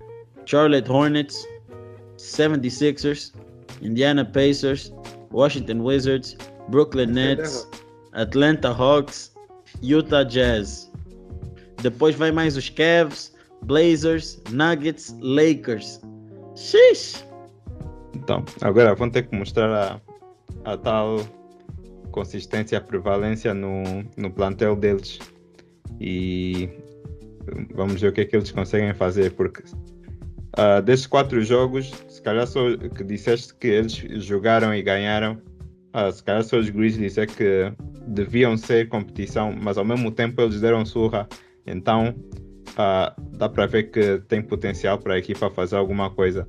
Charlotte 0.46 0.90
Hornets, 0.90 1.46
76ers, 2.18 3.34
Indiana 3.82 4.26
Pacers, 4.26 4.94
Washington 5.32 5.82
Wizards, 5.82 6.38
Brooklyn 6.70 7.08
Nets, 7.08 7.68
Atlanta 8.14 8.70
Hawks, 8.70 9.32
Utah 9.82 10.24
Jazz. 10.24 10.92
Depois 11.82 12.16
vai 12.16 12.32
mais 12.32 12.58
os 12.58 12.70
Cavs, 12.70 13.34
Blazers, 13.64 14.42
Nuggets, 14.52 15.16
Lakers. 15.22 16.02
Xiii! 16.56 17.24
Então, 18.16 18.44
agora 18.62 18.96
vão 18.96 19.10
ter 19.10 19.28
que 19.28 19.36
mostrar 19.36 20.02
a, 20.66 20.72
a 20.72 20.78
tal 20.78 21.20
consistência, 22.12 22.78
a 22.78 22.82
prevalência 22.82 23.54
no, 23.54 23.84
no 24.18 24.32
plantel 24.32 24.76
deles. 24.76 25.20
E 26.00 26.70
vamos 27.74 28.02
ver 28.02 28.10
o 28.10 28.12
que 28.12 28.22
é 28.22 28.26
que 28.26 28.36
eles 28.36 28.52
conseguem 28.52 28.94
fazer, 28.94 29.32
porque 29.34 29.64
uh, 30.58 30.82
desses 30.82 31.08
quatro 31.08 31.42
jogos, 31.42 31.92
calhar 32.28 32.46
só 32.46 32.76
que 32.76 33.04
disseste 33.06 33.56
que 33.56 33.68
eles 33.68 33.94
jogaram 34.26 34.76
e 34.76 34.82
ganharam. 34.84 35.42
Ah, 35.94 36.12
se 36.12 36.22
calhar 36.22 36.44
só 36.44 36.58
os 36.58 36.70
Grizzlies 36.70 37.18
é 37.18 37.26
que 37.26 37.72
deviam 38.06 38.58
ser 38.58 38.90
competição, 38.90 39.56
mas 39.58 39.78
ao 39.78 39.86
mesmo 39.86 40.12
tempo 40.12 40.42
eles 40.42 40.60
deram 40.60 40.86
surra. 40.86 41.28
Então 41.66 42.14
ah, 42.76 43.16
dá 43.38 43.48
para 43.48 43.66
ver 43.66 43.92
que 43.92 44.20
tem 44.28 44.42
potencial 44.42 45.00
para 45.00 45.14
a 45.14 45.18
equipa 45.18 45.50
fazer 45.50 45.78
alguma 45.78 46.10
coisa. 46.10 46.46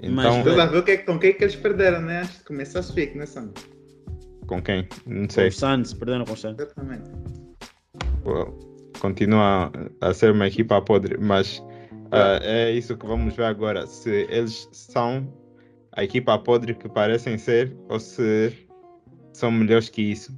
Então, 0.00 0.44
mas 0.44 0.58
a 0.58 0.66
ver 0.66 0.84
que, 0.84 0.98
com 0.98 1.18
quem 1.18 1.34
que 1.34 1.42
eles 1.42 1.56
perderam, 1.56 2.00
né? 2.00 2.20
Antes 2.20 2.38
de 2.38 2.44
começar 2.44 2.78
a 2.78 2.82
speak, 2.82 3.18
né, 3.18 3.26
Sam? 3.26 3.52
Com 4.46 4.62
quem? 4.62 4.88
Não 5.06 5.28
sei. 5.28 5.50
Com 5.50 5.56
o 5.56 5.58
Suns, 5.58 5.92
perderam 5.92 6.24
com 6.24 6.32
o 6.32 6.36
Suns. 6.36 6.56
Exatamente. 6.58 7.10
Well, 8.24 8.56
continua 9.00 9.72
a 10.00 10.14
ser 10.14 10.30
uma 10.30 10.46
equipa 10.46 10.80
podre, 10.80 11.18
mas 11.18 11.62
Uh, 12.12 12.42
é 12.42 12.72
isso 12.72 12.96
que 12.96 13.06
vamos 13.06 13.34
ver 13.34 13.44
agora. 13.44 13.86
Se 13.86 14.26
eles 14.28 14.68
são 14.72 15.32
a 15.92 16.04
equipa 16.04 16.38
podre 16.38 16.74
que 16.74 16.88
parecem 16.88 17.38
ser 17.38 17.76
ou 17.88 17.98
se 17.98 18.52
são 19.32 19.50
melhores 19.50 19.88
que 19.88 20.02
isso. 20.02 20.36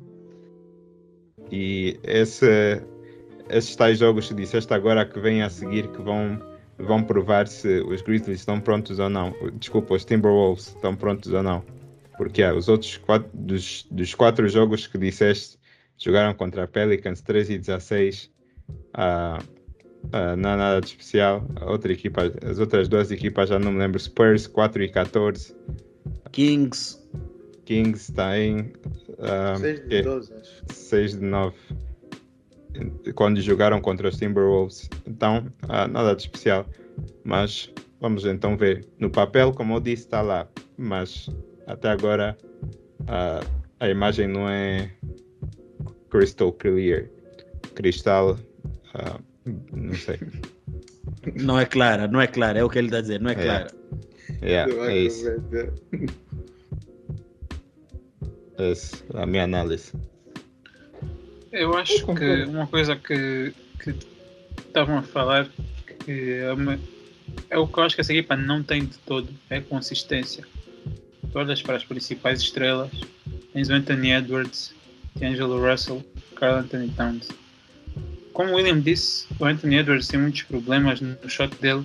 E 1.50 1.98
esse, 2.04 2.82
esses 3.50 3.76
tais 3.76 3.98
jogos 3.98 4.28
que 4.28 4.34
disseste 4.34 4.72
agora 4.72 5.04
que 5.04 5.18
vêm 5.18 5.42
a 5.42 5.50
seguir 5.50 5.88
que 5.88 6.00
vão, 6.00 6.40
vão 6.78 7.02
provar 7.02 7.46
se 7.46 7.80
os 7.82 8.00
Grizzlies 8.02 8.40
estão 8.40 8.60
prontos 8.60 8.98
ou 8.98 9.08
não. 9.08 9.34
Desculpa, 9.54 9.94
os 9.94 10.04
Timberwolves 10.04 10.68
estão 10.68 10.94
prontos 10.94 11.32
ou 11.32 11.42
não. 11.42 11.62
Porque 12.16 12.42
ah, 12.42 12.54
os 12.54 12.68
outros 12.68 12.96
quatro, 12.98 13.30
dos, 13.34 13.86
dos 13.90 14.14
quatro 14.14 14.48
jogos 14.48 14.86
que 14.86 14.98
disseste 14.98 15.58
jogaram 15.96 16.34
contra 16.34 16.66
Pelicans 16.66 17.20
13 17.20 17.54
e 17.54 17.58
16. 17.58 18.30
Uh, 18.68 19.51
Uh, 20.06 20.36
não 20.36 20.50
há 20.50 20.56
nada 20.56 20.80
de 20.80 20.88
especial. 20.88 21.46
Outra 21.62 21.92
equipa, 21.92 22.32
as 22.44 22.58
outras 22.58 22.88
duas 22.88 23.10
equipas 23.10 23.48
já 23.48 23.58
não 23.58 23.72
me 23.72 23.78
lembro. 23.78 23.98
Spurs 23.98 24.46
4 24.46 24.82
e 24.82 24.88
14. 24.88 25.54
Kings. 26.32 26.98
Kings 27.64 28.10
está 28.10 28.38
em. 28.38 28.72
Uh, 29.18 29.58
6 29.58 29.88
de 29.88 30.02
12, 30.02 30.34
acho. 30.34 30.62
6 30.68 31.12
de 31.14 31.24
9. 31.24 31.56
quando 33.14 33.40
jogaram 33.40 33.80
contra 33.80 34.08
os 34.08 34.16
Timberwolves. 34.16 34.90
Então, 35.06 35.46
uh, 35.64 35.88
nada 35.88 36.14
de 36.14 36.22
especial. 36.22 36.66
Mas 37.24 37.72
vamos 38.00 38.26
então 38.26 38.56
ver. 38.56 38.86
No 38.98 39.08
papel, 39.08 39.52
como 39.52 39.74
eu 39.74 39.80
disse, 39.80 40.04
está 40.04 40.20
lá. 40.20 40.48
Mas 40.76 41.30
até 41.66 41.88
agora 41.88 42.36
uh, 43.02 43.46
a 43.78 43.88
imagem 43.88 44.26
não 44.26 44.48
é 44.48 44.90
crystal 46.10 46.52
clear. 46.52 47.08
Cristal. 47.74 48.36
Uh, 48.94 49.31
não 49.44 49.94
sei. 49.94 50.18
Não 51.34 51.58
é 51.58 51.66
clara, 51.66 52.08
não 52.08 52.20
é 52.20 52.26
clara, 52.26 52.58
é 52.58 52.64
o 52.64 52.68
que 52.68 52.78
ele 52.78 52.88
está 52.88 52.98
a 52.98 53.00
dizer, 53.00 53.20
não 53.20 53.30
é, 53.30 53.32
é. 53.32 53.36
clara. 53.36 53.74
Yeah, 54.42 54.72
é 54.90 54.98
isso. 54.98 55.26
Essa 58.58 58.96
é 59.14 59.22
a 59.22 59.26
minha 59.26 59.44
análise. 59.44 59.92
Eu 61.50 61.76
acho 61.76 62.06
que 62.14 62.44
uma 62.44 62.66
coisa 62.66 62.96
que, 62.96 63.52
que 63.78 63.94
estavam 64.66 64.98
a 64.98 65.02
falar 65.02 65.48
que 66.04 66.32
é, 66.32 66.52
uma, 66.52 66.78
é 67.50 67.58
o 67.58 67.66
que 67.66 67.78
eu 67.78 67.84
acho 67.84 67.94
que 67.94 68.00
essa 68.00 68.12
equipa 68.12 68.36
não 68.36 68.62
tem 68.62 68.86
de 68.86 68.98
todo, 68.98 69.28
é 69.50 69.60
consistência. 69.60 70.44
Tu 71.30 71.38
olhas 71.38 71.62
para 71.62 71.76
as 71.76 71.84
principais 71.84 72.40
estrelas, 72.40 72.90
tens 73.52 73.68
o 73.68 73.72
Anthony 73.72 74.12
Edwards, 74.12 74.74
Angelo 75.20 75.60
Russell, 75.60 76.04
Carl 76.36 76.58
Anthony 76.58 76.90
Towns. 76.90 77.28
Como 78.32 78.50
o 78.50 78.54
William 78.54 78.80
disse, 78.80 79.26
o 79.38 79.44
Anthony 79.44 79.76
Edwards 79.76 80.08
tem 80.08 80.18
muitos 80.18 80.42
problemas 80.42 81.00
no 81.00 81.16
shot 81.28 81.54
dele, 81.56 81.84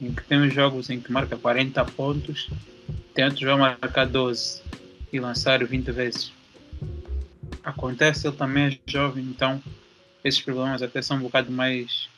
em 0.00 0.12
que 0.12 0.22
tem 0.24 0.50
jogos 0.50 0.90
em 0.90 1.00
que 1.00 1.10
marca 1.10 1.36
40 1.36 1.84
pontos, 1.86 2.48
tem 3.14 3.24
outros 3.24 3.42
vai 3.42 3.56
marcar 3.56 4.06
12 4.06 4.62
e 5.12 5.18
lançar 5.18 5.64
20 5.64 5.90
vezes. 5.90 6.32
Acontece, 7.64 8.26
ele 8.26 8.36
também 8.36 8.66
é 8.66 8.90
jovem, 8.90 9.24
então 9.24 9.62
esses 10.22 10.40
problemas 10.40 10.82
até 10.82 11.00
são 11.00 11.16
um 11.16 11.20
bocado 11.20 11.50
mais, 11.50 12.08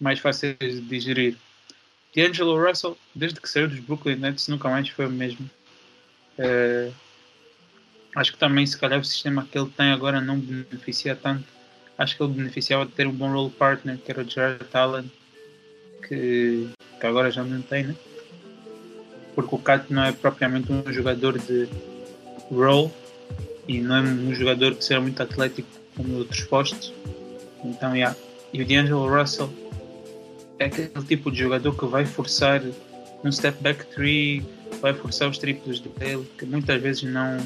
mais 0.00 0.18
fáceis 0.18 0.56
de 0.58 0.80
digerir. 0.80 1.36
D'Angelo 2.14 2.58
Russell, 2.66 2.96
desde 3.14 3.40
que 3.40 3.48
saiu 3.48 3.68
dos 3.68 3.80
Brooklyn 3.80 4.16
Nets, 4.16 4.48
nunca 4.48 4.70
mais 4.70 4.88
foi 4.88 5.06
o 5.06 5.10
mesmo. 5.10 5.48
É, 6.38 6.90
acho 8.14 8.32
que 8.32 8.38
também, 8.38 8.66
se 8.66 8.78
calhar, 8.78 8.98
o 8.98 9.04
sistema 9.04 9.46
que 9.50 9.58
ele 9.58 9.70
tem 9.70 9.90
agora 9.90 10.20
não 10.20 10.38
beneficia 10.40 11.14
tanto. 11.14 11.55
Acho 11.98 12.16
que 12.16 12.22
ele 12.22 12.34
beneficiava 12.34 12.84
de 12.84 12.92
ter 12.92 13.06
um 13.06 13.12
bom 13.12 13.32
role 13.32 13.50
partner, 13.50 13.98
que 13.98 14.10
era 14.10 14.22
o 14.22 14.28
Jared 14.28 14.64
Allen, 14.72 15.10
que, 16.06 16.68
que 17.00 17.06
agora 17.06 17.30
já 17.30 17.42
não 17.42 17.62
tem, 17.62 17.84
né? 17.84 17.96
Porque 19.34 19.54
o 19.54 19.58
Cat 19.58 19.92
não 19.92 20.04
é 20.04 20.12
propriamente 20.12 20.70
um 20.72 20.92
jogador 20.92 21.38
de 21.38 21.68
role 22.50 22.90
e 23.68 23.80
não 23.80 23.96
é 23.96 24.00
um 24.00 24.34
jogador 24.34 24.74
que 24.74 24.84
seja 24.84 25.00
muito 25.00 25.22
atlético 25.22 25.68
como 25.96 26.18
outros 26.18 26.42
postos. 26.42 26.92
Então, 27.64 27.94
yeah. 27.96 28.16
E 28.52 28.62
o 28.62 28.66
D'Angelo 28.66 29.08
Russell 29.08 29.50
é 30.58 30.66
aquele 30.66 30.88
tipo 31.06 31.30
de 31.30 31.38
jogador 31.38 31.76
que 31.76 31.86
vai 31.86 32.04
forçar 32.06 32.62
um 33.24 33.32
step 33.32 33.60
back 33.62 33.84
three, 33.86 34.44
vai 34.80 34.94
forçar 34.94 35.28
os 35.28 35.38
triplos 35.38 35.80
dele, 35.80 36.26
que 36.38 36.46
muitas 36.46 36.80
vezes 36.80 37.02
não, 37.02 37.38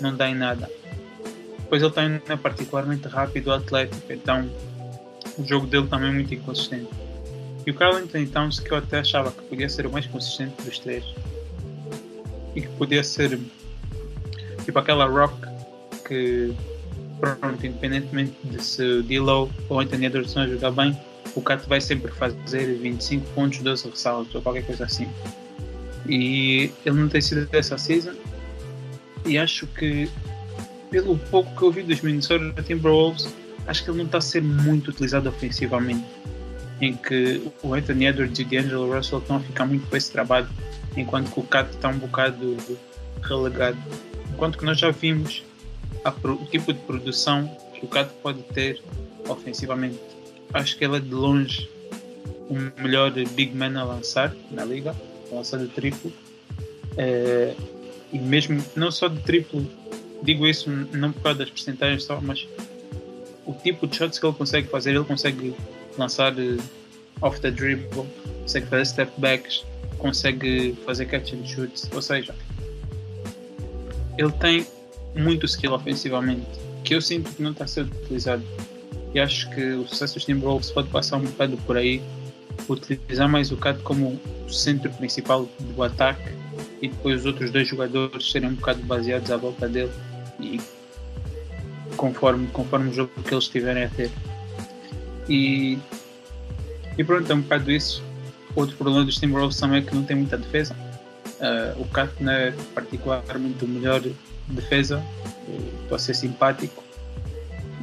não 0.00 0.14
dá 0.14 0.28
em 0.28 0.34
nada. 0.34 0.70
Depois 1.66 1.82
ele 1.82 1.90
também 1.90 2.22
é 2.28 2.36
particularmente 2.36 3.08
rápido, 3.08 3.50
atlético, 3.52 4.12
então 4.12 4.48
o 5.36 5.44
jogo 5.44 5.66
dele 5.66 5.88
também 5.88 6.10
é 6.10 6.12
muito 6.12 6.32
inconsistente. 6.32 6.88
E 7.66 7.72
o 7.72 7.74
Carl 7.74 7.96
Anthony 7.96 8.28
Towns, 8.28 8.60
que 8.60 8.70
eu 8.70 8.76
até 8.76 9.00
achava 9.00 9.32
que 9.32 9.42
podia 9.42 9.68
ser 9.68 9.84
o 9.84 9.90
mais 9.90 10.06
consistente 10.06 10.62
dos 10.62 10.78
três, 10.78 11.04
e 12.54 12.60
que 12.60 12.68
podia 12.68 13.02
ser 13.02 13.36
tipo 14.64 14.78
aquela 14.78 15.06
rock 15.06 15.34
que, 16.06 16.54
pronto, 17.18 17.66
independentemente 17.66 18.36
de 18.44 18.62
se 18.62 19.02
D-Low 19.02 19.50
ou 19.68 19.80
Anthony 19.80 20.06
Edwards 20.06 20.34
jogar 20.34 20.70
bem, 20.70 20.96
o 21.34 21.42
Cat 21.42 21.68
vai 21.68 21.80
sempre 21.80 22.12
fazer 22.12 22.78
25 22.78 23.26
pontos, 23.34 23.58
12 23.58 23.90
ressaltos 23.90 24.32
ou 24.36 24.40
qualquer 24.40 24.64
coisa 24.64 24.84
assim. 24.84 25.08
E 26.08 26.70
ele 26.84 27.00
não 27.00 27.08
tem 27.08 27.20
sido 27.20 27.44
dessa 27.46 27.76
season. 27.76 28.14
E 29.24 29.36
acho 29.36 29.66
que, 29.66 30.08
pelo 30.90 31.18
pouco 31.18 31.54
que 31.56 31.62
eu 31.62 31.70
vi 31.70 31.82
dos 31.82 32.00
Minnesota 32.00 32.62
Timberwolves, 32.62 33.32
acho 33.66 33.84
que 33.84 33.90
ele 33.90 33.98
não 33.98 34.06
está 34.06 34.18
a 34.18 34.20
ser 34.20 34.42
muito 34.42 34.90
utilizado 34.90 35.28
ofensivamente. 35.28 36.04
Em 36.80 36.94
que 36.94 37.42
o 37.62 37.72
Anthony 37.72 38.06
Edwards 38.06 38.38
e 38.38 38.42
o 38.42 38.46
D'Angelo 38.46 38.94
Russell 38.94 39.18
estão 39.18 39.36
a 39.36 39.40
ficar 39.40 39.64
muito 39.64 39.86
com 39.88 39.96
esse 39.96 40.12
trabalho, 40.12 40.48
enquanto 40.96 41.30
que 41.32 41.40
o 41.40 41.42
Cat 41.42 41.70
está 41.70 41.88
um 41.88 41.98
bocado 41.98 42.56
relegado. 43.22 43.78
Enquanto 44.32 44.58
que 44.58 44.64
nós 44.64 44.78
já 44.78 44.90
vimos 44.90 45.42
a, 46.04 46.10
o 46.10 46.44
tipo 46.46 46.72
de 46.72 46.78
produção 46.80 47.50
que 47.74 47.84
o 47.84 47.88
Cat 47.88 48.10
pode 48.22 48.42
ter 48.42 48.82
ofensivamente 49.26 49.98
acho 50.52 50.76
que 50.76 50.84
ele 50.84 50.96
é 50.96 51.00
de 51.00 51.12
longe 51.12 51.68
o 52.48 52.82
melhor 52.82 53.10
big 53.10 53.54
man 53.54 53.78
a 53.78 53.84
lançar 53.84 54.34
na 54.50 54.64
liga, 54.64 54.94
a 55.30 55.34
lançar 55.34 55.58
de 55.58 55.66
triplo. 55.68 56.12
É, 56.96 57.54
e 58.12 58.18
mesmo, 58.18 58.64
não 58.76 58.90
só 58.90 59.08
de 59.08 59.20
triplo, 59.20 59.66
digo 60.26 60.46
isso 60.46 60.68
não 60.92 61.12
por 61.12 61.22
causa 61.22 61.38
das 61.38 61.50
percentagens 61.50 62.02
só, 62.02 62.20
mas 62.20 62.46
o 63.46 63.54
tipo 63.54 63.86
de 63.86 63.96
shots 63.96 64.18
que 64.18 64.26
ele 64.26 64.34
consegue 64.34 64.68
fazer, 64.68 64.90
ele 64.90 65.04
consegue 65.04 65.54
lançar 65.96 66.34
uh, 66.34 66.62
off 67.22 67.40
the 67.40 67.50
dribble, 67.50 68.04
consegue 68.42 68.66
fazer 68.66 68.86
step 68.86 69.12
backs, 69.18 69.64
consegue 69.98 70.76
fazer 70.84 71.06
catch 71.06 71.32
and 71.32 71.46
shoots, 71.46 71.88
ou 71.94 72.02
seja, 72.02 72.34
ele 74.18 74.32
tem 74.32 74.66
muito 75.14 75.46
skill 75.46 75.72
ofensivamente, 75.72 76.46
que 76.84 76.94
eu 76.94 77.00
sinto 77.00 77.30
que 77.30 77.40
não 77.40 77.52
está 77.52 77.66
ser 77.66 77.82
utilizado. 77.82 78.42
E 79.14 79.20
acho 79.20 79.48
que 79.50 79.62
o 79.62 79.86
sucesso 79.86 80.14
dos 80.14 80.24
Timberwolves 80.24 80.70
pode 80.72 80.88
passar 80.88 81.16
um 81.16 81.24
bocado 81.24 81.56
por 81.58 81.76
aí, 81.76 82.02
utilizar 82.68 83.28
mais 83.28 83.52
o 83.52 83.56
Cat 83.56 83.80
como 83.82 84.20
o 84.46 84.52
centro 84.52 84.90
principal 84.90 85.48
do 85.60 85.82
ataque 85.82 86.34
e 86.82 86.88
depois 86.88 87.20
os 87.20 87.26
outros 87.26 87.50
dois 87.50 87.68
jogadores 87.68 88.30
serem 88.30 88.50
um 88.50 88.54
bocado 88.54 88.82
baseados 88.82 89.30
à 89.30 89.36
volta 89.36 89.68
dele 89.68 89.92
e 90.40 90.60
conforme, 91.96 92.46
conforme 92.48 92.90
o 92.90 92.92
jogo 92.92 93.10
que 93.22 93.34
eles 93.34 93.48
tiverem 93.48 93.84
a 93.84 93.88
ter. 93.88 94.10
E, 95.28 95.78
e 96.96 97.04
pronto, 97.04 97.30
é 97.30 97.34
um 97.34 97.40
bocado 97.40 97.70
isso. 97.70 98.02
Outro 98.54 98.76
problema 98.76 99.04
dos 99.04 99.18
Timberwolves 99.18 99.58
também 99.58 99.80
é 99.80 99.82
que 99.82 99.94
não 99.94 100.04
tem 100.04 100.16
muita 100.16 100.36
defesa. 100.36 100.74
Uh, 101.40 101.82
o 101.82 101.84
Cat 101.88 102.12
não 102.20 102.32
é 102.32 102.52
particularmente 102.74 103.64
o 103.64 103.68
melhor 103.68 104.02
defesa, 104.48 105.04
estou 105.82 105.96
a 105.96 105.98
ser 105.98 106.14
simpático, 106.14 106.82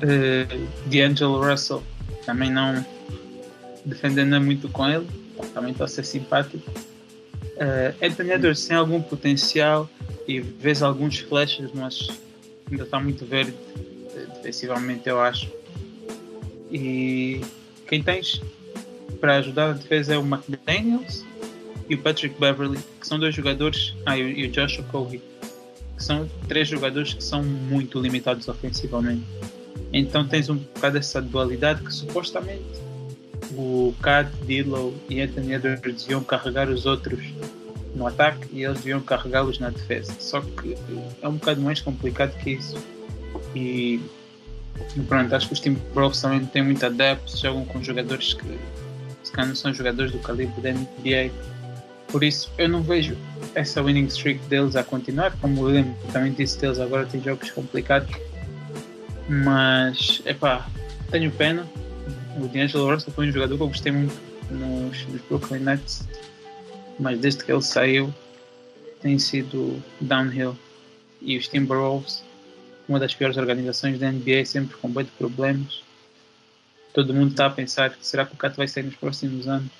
uh, 0.01 0.89
D'Angelo 0.89 1.43
Russell 1.43 1.83
também 2.25 2.49
não 2.51 2.83
defendendo 3.85 4.39
muito 4.41 4.69
com 4.69 4.89
ele, 4.89 5.07
também 5.53 5.71
está 5.71 5.85
a 5.85 5.87
ser 5.87 6.05
simpático. 6.05 6.69
Uh, 6.71 7.93
Anthony 8.03 8.31
Edwards 8.31 8.65
tem 8.65 8.75
algum 8.75 9.01
potencial 9.01 9.87
e 10.27 10.39
vês 10.39 10.81
alguns 10.81 11.19
flashes, 11.19 11.69
mas 11.73 12.07
ainda 12.69 12.83
está 12.83 12.99
muito 12.99 13.25
verde 13.25 13.53
eh, 14.15 14.25
defensivamente, 14.35 15.07
eu 15.07 15.19
acho. 15.19 15.51
E 16.71 17.41
quem 17.87 18.01
tens 18.01 18.41
para 19.19 19.37
ajudar 19.37 19.69
a 19.69 19.73
defesa 19.73 20.15
é 20.15 20.17
o 20.17 20.21
McDaniels 20.21 21.23
e 21.89 21.95
o 21.95 22.01
Patrick 22.01 22.39
Beverly, 22.39 22.79
que 22.99 23.07
são 23.07 23.19
dois 23.19 23.35
jogadores, 23.35 23.93
ah, 24.05 24.17
e 24.17 24.47
o 24.47 24.51
Joshua 24.51 24.83
Covey, 24.85 25.21
que 25.97 26.03
são 26.03 26.29
três 26.47 26.67
jogadores 26.67 27.13
que 27.13 27.23
são 27.23 27.43
muito 27.43 27.99
limitados 27.99 28.47
ofensivamente. 28.47 29.23
Então 29.91 30.27
tens 30.27 30.49
um 30.49 30.55
bocado 30.55 30.97
essa 30.97 31.21
dualidade 31.21 31.83
que 31.83 31.93
supostamente 31.93 32.81
o 33.55 33.93
Cat, 34.01 34.29
Dillow 34.45 34.93
e 35.09 35.21
Anthony 35.21 35.53
Edwards 35.53 36.07
iam 36.09 36.23
carregar 36.23 36.69
os 36.69 36.85
outros 36.85 37.19
no 37.95 38.07
ataque 38.07 38.47
e 38.51 38.63
eles 38.63 38.85
iam 38.85 39.01
carregá-los 39.01 39.59
na 39.59 39.69
defesa. 39.69 40.13
Só 40.19 40.41
que 40.41 40.77
é 41.21 41.27
um 41.27 41.33
bocado 41.33 41.61
mais 41.61 41.79
complicado 41.81 42.37
que 42.39 42.51
isso. 42.51 42.77
E 43.55 44.01
pronto, 45.07 45.33
acho 45.35 45.47
que 45.47 45.53
os 45.53 45.59
Timberwolves 45.59 46.21
também 46.21 46.45
têm 46.45 46.63
muita 46.63 46.89
depth, 46.89 47.37
jogam 47.37 47.65
com 47.65 47.83
jogadores 47.83 48.33
que 48.33 48.59
se 49.23 49.31
calhar 49.31 49.47
não 49.47 49.55
são 49.55 49.73
jogadores 49.73 50.11
do 50.11 50.19
calibre 50.19 50.61
da 50.61 50.71
NBA. 50.71 51.31
Por 52.07 52.23
isso 52.23 52.51
eu 52.57 52.69
não 52.69 52.81
vejo 52.81 53.17
essa 53.55 53.81
winning 53.81 54.05
streak 54.05 54.39
deles 54.47 54.75
a 54.75 54.83
continuar, 54.83 55.35
como 55.37 55.61
o 55.61 55.65
William 55.65 55.93
também 56.11 56.31
disse 56.31 56.59
deles 56.59 56.79
agora 56.79 57.05
tem 57.05 57.21
jogos 57.21 57.49
complicados 57.51 58.13
mas, 59.27 60.21
é 60.25 60.33
pá, 60.33 60.67
tenho 61.11 61.31
pena. 61.31 61.67
O 62.37 62.47
D'Angelo 62.47 62.91
Russell 62.91 63.13
foi 63.13 63.29
um 63.29 63.31
jogador 63.31 63.57
que 63.57 63.63
eu 63.63 63.67
gostei 63.67 63.91
muito 63.91 64.15
nos, 64.49 65.05
nos 65.07 65.21
Brooklyn 65.21 65.59
Nets, 65.59 66.07
mas 66.99 67.19
desde 67.19 67.43
que 67.43 67.51
ele 67.51 67.61
saiu 67.61 68.13
tem 69.01 69.19
sido 69.19 69.83
downhill. 69.99 70.57
E 71.21 71.37
os 71.37 71.47
Timberwolves, 71.47 72.23
uma 72.87 72.99
das 72.99 73.13
piores 73.13 73.37
organizações 73.37 73.99
da 73.99 74.11
NBA, 74.11 74.45
sempre 74.45 74.75
com 74.77 74.87
muitos 74.87 75.13
problemas. 75.13 75.83
Todo 76.93 77.13
mundo 77.13 77.31
está 77.31 77.45
a 77.45 77.49
pensar: 77.49 77.95
será 78.01 78.25
que 78.25 78.33
o 78.33 78.37
Cat 78.37 78.55
vai 78.55 78.67
sair 78.67 78.83
nos 78.83 78.95
próximos 78.95 79.47
anos? 79.47 79.71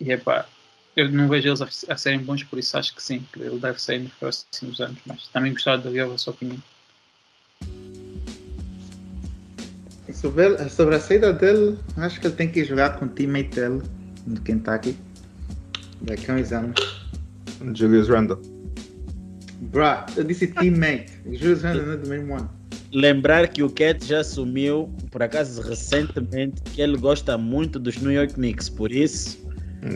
E 0.00 0.12
é 0.12 0.16
pá, 0.16 0.46
eu 0.96 1.10
não 1.10 1.28
vejo 1.28 1.48
eles 1.48 1.62
a, 1.62 1.68
a 1.92 1.96
serem 1.96 2.20
bons, 2.20 2.42
por 2.44 2.58
isso 2.58 2.76
acho 2.76 2.94
que 2.94 3.02
sim, 3.02 3.26
que 3.32 3.40
ele 3.40 3.58
deve 3.58 3.80
sair 3.80 4.00
nos 4.00 4.12
próximos 4.14 4.80
anos. 4.80 4.98
Mas 5.06 5.28
também 5.28 5.52
gostava 5.52 5.78
de 5.78 5.88
ouvir 5.88 6.00
a 6.00 6.18
sua 6.18 6.32
opinião. 6.32 6.62
Sobre, 10.12 10.68
sobre 10.68 10.94
a 10.96 11.00
saída 11.00 11.32
dele, 11.32 11.78
acho 11.96 12.20
que 12.20 12.26
ele 12.26 12.36
tem 12.36 12.50
que 12.50 12.64
jogar 12.64 12.98
com 12.98 13.06
o 13.06 13.08
teammate 13.08 13.48
dele 13.48 13.82
no 14.26 14.40
Kentucky. 14.40 14.96
Daqui 16.02 16.30
a 16.30 16.34
uns 16.34 16.52
anos. 16.52 17.02
Julius 17.74 18.08
Randle. 18.08 18.40
Bruh, 19.60 20.04
eu 20.16 20.24
disse 20.24 20.48
teammate. 20.48 21.12
Julius 21.32 21.62
Randle 21.62 21.86
não 21.86 21.92
é 21.92 21.96
do 21.96 22.08
mesmo 22.08 22.36
ano. 22.36 22.50
Lembrar 22.92 23.48
que 23.48 23.62
o 23.62 23.70
Cat 23.70 24.04
já 24.04 24.20
assumiu, 24.20 24.92
por 25.10 25.22
acaso 25.22 25.62
recentemente, 25.62 26.60
que 26.62 26.82
ele 26.82 26.96
gosta 26.98 27.38
muito 27.38 27.78
dos 27.78 27.96
New 27.96 28.12
York 28.12 28.34
Knicks, 28.34 28.68
por 28.68 28.92
isso. 28.92 29.40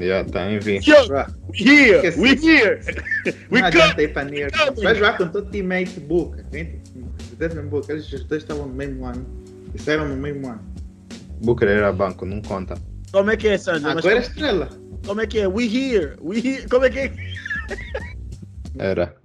Já 0.01 0.25
tá 0.25 0.51
em. 0.51 0.59
Bruh, 0.59 1.27
Here! 1.55 2.19
we 2.19 2.31
here! 2.31 2.81
não 3.51 3.65
adianta 3.65 4.03
ir 4.03 4.13
para 4.13 4.25
New 4.25 4.41
York. 4.41 4.83
Vai 4.83 4.95
jogar 4.95 5.17
com 5.17 5.25
o 5.25 5.29
teu 5.29 5.43
teammate 5.47 6.01
Book. 6.01 6.43
Devin 7.39 7.69
Book, 7.69 7.91
eles 7.91 8.11
os 8.13 8.25
dois 8.25 8.43
estavam 8.43 8.67
no 8.67 8.75
mesmo 8.75 9.05
ano. 9.05 9.27
E 9.75 9.81
saíram 9.81 10.09
no 10.09 10.17
mesmo 10.17 10.49
ano. 10.49 10.61
Booker 11.43 11.69
era 11.69 11.93
banco, 11.93 12.25
não 12.25 12.41
conta. 12.41 12.77
Como 13.17 13.31
é 13.31 13.37
que 13.39 13.49
é, 13.49 13.57
Sandro? 13.57 13.95
Mas 13.95 13.97
Agora 13.97 14.17
é 14.17 14.21
estrela. 14.21 14.69
como 15.07 15.23
é 15.23 15.27
que 15.27 15.39
é? 15.39 15.49
We 15.49 15.65
here! 15.65 16.17
We 16.21 16.37
here! 16.37 16.69
Como 16.69 16.85
é 16.85 16.91
que 16.91 16.99
é? 16.99 17.13
Era. 18.77 19.17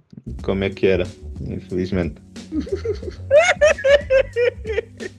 Como 0.42 0.64
é 0.64 0.70
que 0.70 0.86
era? 0.86 1.06
Infelizmente. 1.42 2.14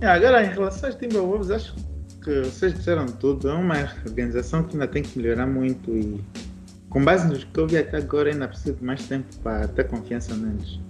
É, 0.00 0.06
agora, 0.06 0.44
em 0.44 0.48
relação 0.48 0.88
aos 0.88 0.98
Timberwolves, 0.98 1.48
acho 1.52 1.76
que 2.24 2.42
vocês 2.42 2.74
disseram 2.74 3.06
tudo. 3.06 3.48
É 3.48 3.52
uma 3.52 3.88
organização 4.04 4.64
que 4.64 4.74
ainda 4.74 4.88
tem 4.88 5.00
que 5.00 5.16
melhorar 5.16 5.46
muito 5.46 5.96
e, 5.96 6.20
com 6.90 7.04
base 7.04 7.28
nos 7.28 7.44
que 7.44 7.60
eu 7.60 7.68
vi 7.68 7.78
até 7.78 7.98
agora, 7.98 8.32
ainda 8.32 8.48
preciso 8.48 8.74
de 8.74 8.84
mais 8.84 9.06
tempo 9.06 9.28
para 9.44 9.68
ter 9.68 9.86
confiança 9.86 10.34
neles, 10.34 10.80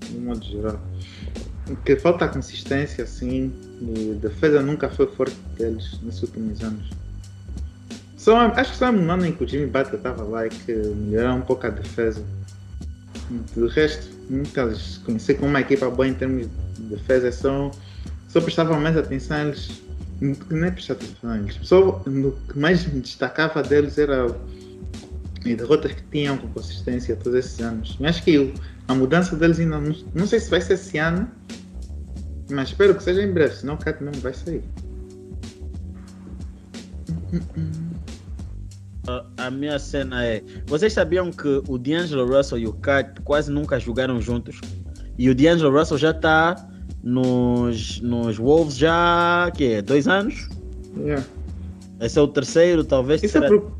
de 0.00 0.18
um 0.18 0.20
modo 0.20 0.44
geral. 0.44 0.78
Que 1.84 1.96
falta 1.96 2.28
consistência, 2.28 3.04
assim, 3.04 3.52
e 3.80 4.18
defesa 4.20 4.60
nunca 4.60 4.90
foi 4.90 5.06
forte 5.06 5.36
deles 5.56 5.98
nesses 6.02 6.22
últimos 6.22 6.62
anos. 6.62 6.90
Só, 8.18 8.36
acho 8.38 8.72
que 8.72 8.78
só 8.78 8.92
no 8.92 9.10
ano 9.10 9.26
em 9.26 9.32
que 9.32 9.44
o 9.44 9.48
Jimmy 9.48 9.66
Butler 9.66 9.94
estava 9.96 10.22
lá 10.22 10.46
e 10.46 10.50
que 10.50 10.72
melhoraram 10.72 11.38
um 11.38 11.42
pouco 11.42 11.66
a 11.66 11.70
defesa. 11.70 12.22
Do 13.56 13.66
resto, 13.68 14.08
nunca 14.28 14.66
os 14.66 14.98
conheci 14.98 15.34
como 15.34 15.48
uma 15.48 15.60
equipa 15.60 15.88
boa 15.90 16.06
em 16.06 16.14
termos 16.14 16.46
de 16.76 16.82
defesa, 16.84 17.32
só, 17.32 17.70
só 18.28 18.40
prestavam 18.40 18.78
mais 18.80 18.96
atenção 18.96 19.36
a 19.36 19.44
eles. 19.44 19.82
Nem 20.20 20.70
prestar 20.70 20.94
atenção 20.94 21.30
a 21.30 21.38
eles. 21.38 21.58
Só 21.62 22.02
no 22.06 22.32
que 22.32 22.58
mais 22.58 22.86
me 22.86 23.00
destacava 23.00 23.62
deles 23.62 23.98
era 23.98 24.26
as 24.26 24.32
derrotas 25.56 25.92
que 25.92 26.02
tinham 26.10 26.36
com 26.36 26.48
consistência 26.48 27.16
todos 27.16 27.38
esses 27.38 27.60
anos. 27.60 27.96
Mas 27.98 28.16
acho 28.16 28.24
que 28.24 28.38
o- 28.38 28.54
a 28.88 28.94
mudança 28.94 29.34
deles 29.36 29.58
ainda 29.58 29.78
não, 29.80 29.94
não 30.14 30.26
sei 30.26 30.40
se 30.40 30.50
vai 30.50 30.60
ser 30.60 30.74
esse 30.74 30.96
ano, 30.98 31.28
mas 32.50 32.68
espero 32.68 32.94
que 32.94 33.02
seja 33.02 33.22
em 33.22 33.32
breve, 33.32 33.54
senão 33.54 33.74
o 33.74 33.78
Cat 33.78 34.02
não 34.02 34.12
vai 34.12 34.34
sair. 34.34 34.62
A- 39.06 39.24
A 39.36 39.50
minha 39.50 39.78
cena 39.78 40.24
é. 40.24 40.42
Vocês 40.66 40.92
sabiam 40.92 41.30
que 41.30 41.62
o 41.68 41.76
D'Angelo 41.78 42.26
Russell 42.26 42.58
e 42.58 42.66
o 42.66 42.72
Cat 42.72 43.20
quase 43.22 43.50
nunca 43.50 43.78
jogaram 43.78 44.20
juntos? 44.20 44.60
E 45.18 45.28
o 45.28 45.34
D'Angelo 45.34 45.76
Russell 45.78 45.98
já 45.98 46.10
está 46.10 46.68
nos, 47.02 48.00
nos 48.00 48.38
Wolves 48.38 48.76
já. 48.76 49.50
que 49.54 49.74
é? 49.74 49.82
Dois 49.82 50.08
anos? 50.08 50.48
Yeah. 50.96 51.24
Esse 52.00 52.18
é 52.18 52.22
o 52.22 52.28
terceiro, 52.28 52.84
talvez. 52.84 53.22
Isso 53.22 53.38
é 53.38 53.40
terá- 53.42 53.60
por... 53.60 53.76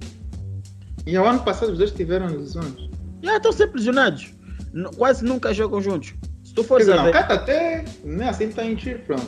E 1.06 1.16
ao 1.16 1.26
ano 1.26 1.40
passado 1.42 1.72
os 1.72 1.78
dois 1.78 1.90
tiveram 1.90 2.26
lesões. 2.26 2.88
Já 3.22 3.36
estão 3.36 3.52
sempre 3.52 3.78
lesionados. 3.78 4.32
Quase 4.96 5.24
nunca 5.24 5.52
jogam 5.54 5.80
juntos. 5.80 6.14
Se 6.54 6.62
tu 6.62 6.64
fores 6.64 6.86
dizer, 6.86 6.96
a 6.98 7.02
não, 7.02 7.10
o 7.10 7.12
ver. 7.12 7.18
Cat 7.18 7.32
até 7.32 7.84
não 8.04 8.24
é 8.24 8.28
assim 8.28 8.44
está 8.44 8.64
em 8.64 8.76
tiro, 8.76 9.00
pronto. 9.00 9.26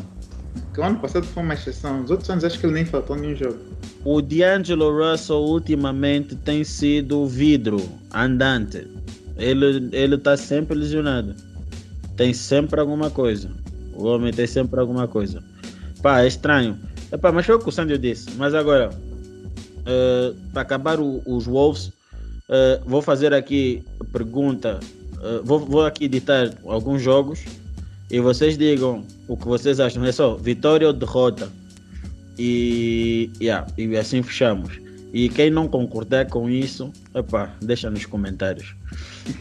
Que 0.72 0.80
o 0.80 0.84
ano 0.84 0.98
passado 1.00 1.26
foi 1.26 1.42
uma 1.42 1.54
exceção. 1.54 2.02
Os 2.04 2.10
outros 2.10 2.30
anos 2.30 2.44
acho 2.44 2.58
que 2.60 2.66
ele 2.66 2.74
nem 2.74 2.84
faltou 2.84 3.16
nenhum 3.16 3.34
jogo. 3.34 3.58
O 4.04 4.22
D'Angelo 4.22 4.90
Russell 4.96 5.38
ultimamente 5.42 6.36
tem 6.36 6.62
sido 6.62 7.26
vidro 7.26 7.78
andante. 8.14 8.86
Ele 9.36 9.88
ele 9.92 10.16
tá 10.18 10.36
sempre 10.36 10.76
lesionado. 10.78 11.34
Tem 12.16 12.32
sempre 12.32 12.78
alguma 12.80 13.10
coisa. 13.10 13.50
O 13.94 14.04
homem 14.06 14.32
tem 14.32 14.46
sempre 14.46 14.78
alguma 14.78 15.08
coisa. 15.08 15.42
Pá, 16.02 16.20
é 16.22 16.28
estranho. 16.28 16.78
Epá, 17.12 17.32
mas 17.32 17.44
foi 17.44 17.56
o 17.56 17.58
que 17.58 17.68
o 17.68 17.72
Sandio 17.72 17.98
disse. 17.98 18.30
Mas 18.36 18.54
agora, 18.54 18.90
para 20.52 20.62
acabar 20.62 21.00
o- 21.00 21.22
os 21.26 21.46
Wolves, 21.46 21.90
eh, 22.48 22.80
vou 22.86 23.02
fazer 23.02 23.34
aqui 23.34 23.82
pergunta. 24.12 24.78
Eh, 25.22 25.40
vou, 25.44 25.58
vou 25.60 25.84
aqui 25.84 26.04
editar 26.04 26.54
alguns 26.64 27.02
jogos 27.02 27.44
e 28.10 28.20
vocês 28.20 28.56
digam 28.56 29.04
o 29.28 29.36
que 29.36 29.46
vocês 29.46 29.80
acham. 29.80 30.04
É 30.04 30.12
só 30.12 30.36
vitória 30.36 30.86
ou 30.86 30.92
derrota. 30.92 31.50
E, 32.38 33.30
yeah, 33.40 33.66
e 33.78 33.96
assim 33.96 34.22
fechamos. 34.22 34.78
E 35.12 35.28
quem 35.28 35.50
não 35.50 35.66
concordar 35.66 36.28
com 36.28 36.50
isso, 36.50 36.92
epá, 37.14 37.54
deixa 37.62 37.88
nos 37.88 38.04
comentários. 38.04 38.76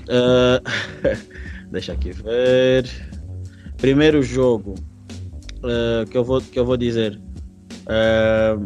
Eh, 0.08 0.62
deixa 1.70 1.94
aqui 1.94 2.12
ver. 2.12 2.90
Primeiro 3.78 4.24
jogo 4.24 4.76
eh, 5.64 6.06
que, 6.10 6.18
eu 6.18 6.24
vou, 6.24 6.40
que 6.40 6.58
eu 6.58 6.66
vou 6.66 6.78
dizer: 6.78 7.20
eh, 7.88 8.58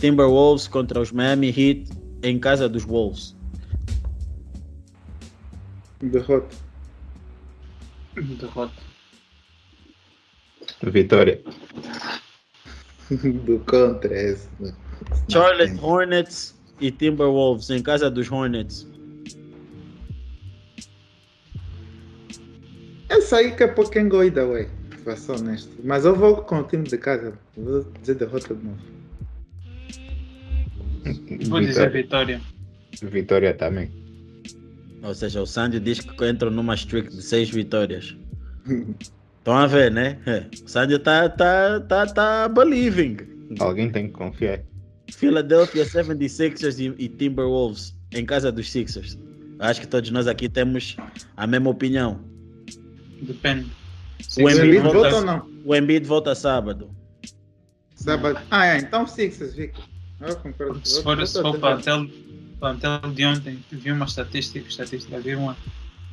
Timberwolves 0.00 0.68
contra 0.68 1.00
os 1.00 1.10
Miami 1.10 1.48
Heat 1.48 1.88
em 2.22 2.38
casa 2.38 2.68
dos 2.68 2.84
Wolves. 2.84 3.37
Derrota. 6.00 6.56
Derrota. 8.16 8.74
Vitória. 10.82 11.42
Do 13.44 13.58
contra 13.60 14.14
esse. 14.14 14.48
Charlotte 15.28 15.78
Hornets 15.80 16.54
e 16.80 16.90
Timberwolves 16.90 17.70
em 17.70 17.82
casa 17.82 18.10
dos 18.10 18.30
Hornets. 18.30 18.86
Essa 23.08 23.38
aí 23.38 23.56
que 23.56 23.62
é 23.62 23.66
pouco 23.66 23.90
quem 23.90 24.08
go 24.08 24.22
either 24.22 24.46
way. 24.46 24.68
Pra 25.02 25.16
ser 25.16 25.32
honesto. 25.32 25.70
Mas 25.82 26.04
eu 26.04 26.14
vou 26.14 26.42
com 26.42 26.60
o 26.60 26.64
time 26.64 26.84
de 26.84 26.98
casa. 26.98 27.32
Vou 27.56 27.84
dizer 28.00 28.14
derrota 28.16 28.54
de 28.54 28.64
novo. 28.64 28.78
Vou 31.48 31.60
dizer 31.60 31.90
Vitória. 31.90 32.38
vitória. 32.40 32.40
Vitória 33.02 33.54
também. 33.54 33.90
Ou 35.02 35.14
seja, 35.14 35.40
o 35.40 35.46
Sandy 35.46 35.78
diz 35.80 36.00
que 36.00 36.26
entram 36.28 36.50
numa 36.50 36.74
streak 36.74 37.08
de 37.10 37.22
seis 37.22 37.48
vitórias. 37.50 38.16
Estão 39.38 39.54
a 39.56 39.66
ver, 39.66 39.90
né? 39.90 40.18
É. 40.26 40.46
O 40.64 40.68
Sandy 40.68 40.98
tá, 40.98 41.28
tá, 41.28 41.80
tá, 41.80 42.06
tá 42.06 42.48
believing. 42.48 43.16
Alguém 43.60 43.90
tem 43.90 44.06
que 44.08 44.12
confiar. 44.12 44.60
Philadelphia 45.12 45.84
76ers 45.86 46.78
e, 46.78 47.04
e 47.04 47.08
Timberwolves 47.08 47.96
em 48.12 48.26
casa 48.26 48.52
dos 48.52 48.70
Sixers. 48.70 49.16
Acho 49.58 49.80
que 49.80 49.86
todos 49.86 50.10
nós 50.10 50.26
aqui 50.26 50.48
temos 50.48 50.96
a 51.36 51.46
mesma 51.46 51.70
opinião. 51.70 52.20
Depende. 53.22 53.70
O 54.38 54.42
O 54.44 54.50
Embiid 54.50 54.66
Embiid 54.66 54.82
volta- 54.82 54.98
volta 55.10 55.16
ou 55.16 55.24
não? 55.24 55.50
O 55.64 55.74
Embiid 55.74 56.06
volta 56.06 56.34
sábado. 56.34 56.90
Sábado. 57.94 58.38
Ah, 58.50 58.66
é. 58.66 58.78
Então 58.78 59.06
Sixers, 59.06 59.54
Vico. 59.54 59.80
Eu 60.20 60.36
concordo. 60.36 60.80
Se 60.86 61.02
for, 61.02 61.26
se 61.26 61.40
for 61.40 61.58
para 61.58 61.80
plantel 62.58 63.00
de 63.14 63.24
ontem, 63.24 63.58
vi 63.70 63.92
uma 63.92 64.04
estatística, 64.04 64.68
estatística 64.68 65.18
vi 65.20 65.34
uma 65.34 65.56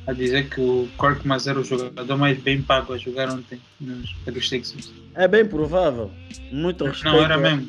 a 0.06 0.12
dizer 0.12 0.48
que 0.48 0.60
o 0.60 0.88
Korkmaz 0.96 1.46
era 1.46 1.58
o 1.58 1.64
jogador 1.64 2.16
mais 2.16 2.38
bem 2.38 2.62
pago 2.62 2.92
a 2.92 2.98
jogar 2.98 3.28
ontem 3.28 3.60
nos, 3.80 4.12
pelos 4.24 4.48
Sixers. 4.48 4.92
É 5.14 5.26
bem 5.26 5.44
provável. 5.44 6.12
Muito 6.52 6.84
respeito. 6.84 7.16
Não, 7.16 7.24
era 7.24 7.36
mesmo. 7.36 7.68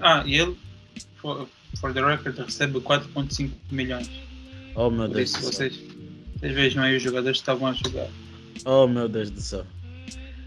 Ah, 0.00 0.22
e 0.24 0.36
ele, 0.36 0.56
for, 1.16 1.46
for 1.78 1.92
the 1.92 2.00
record, 2.00 2.38
recebe 2.38 2.80
4.5 2.80 3.50
milhões. 3.70 4.10
Oh 4.74 4.90
meu 4.90 5.06
Por 5.08 5.16
Deus 5.16 5.30
isso 5.30 5.40
do 5.40 5.42
céu. 5.42 5.52
vocês, 5.52 5.84
vocês 6.38 6.54
vejam 6.54 6.82
aí 6.82 6.96
os 6.96 7.02
jogadores 7.02 7.38
que 7.38 7.42
estavam 7.42 7.68
a 7.68 7.72
jogar. 7.74 8.08
Oh 8.64 8.86
meu 8.86 9.08
Deus 9.08 9.30
do 9.30 9.40
céu. 9.40 9.66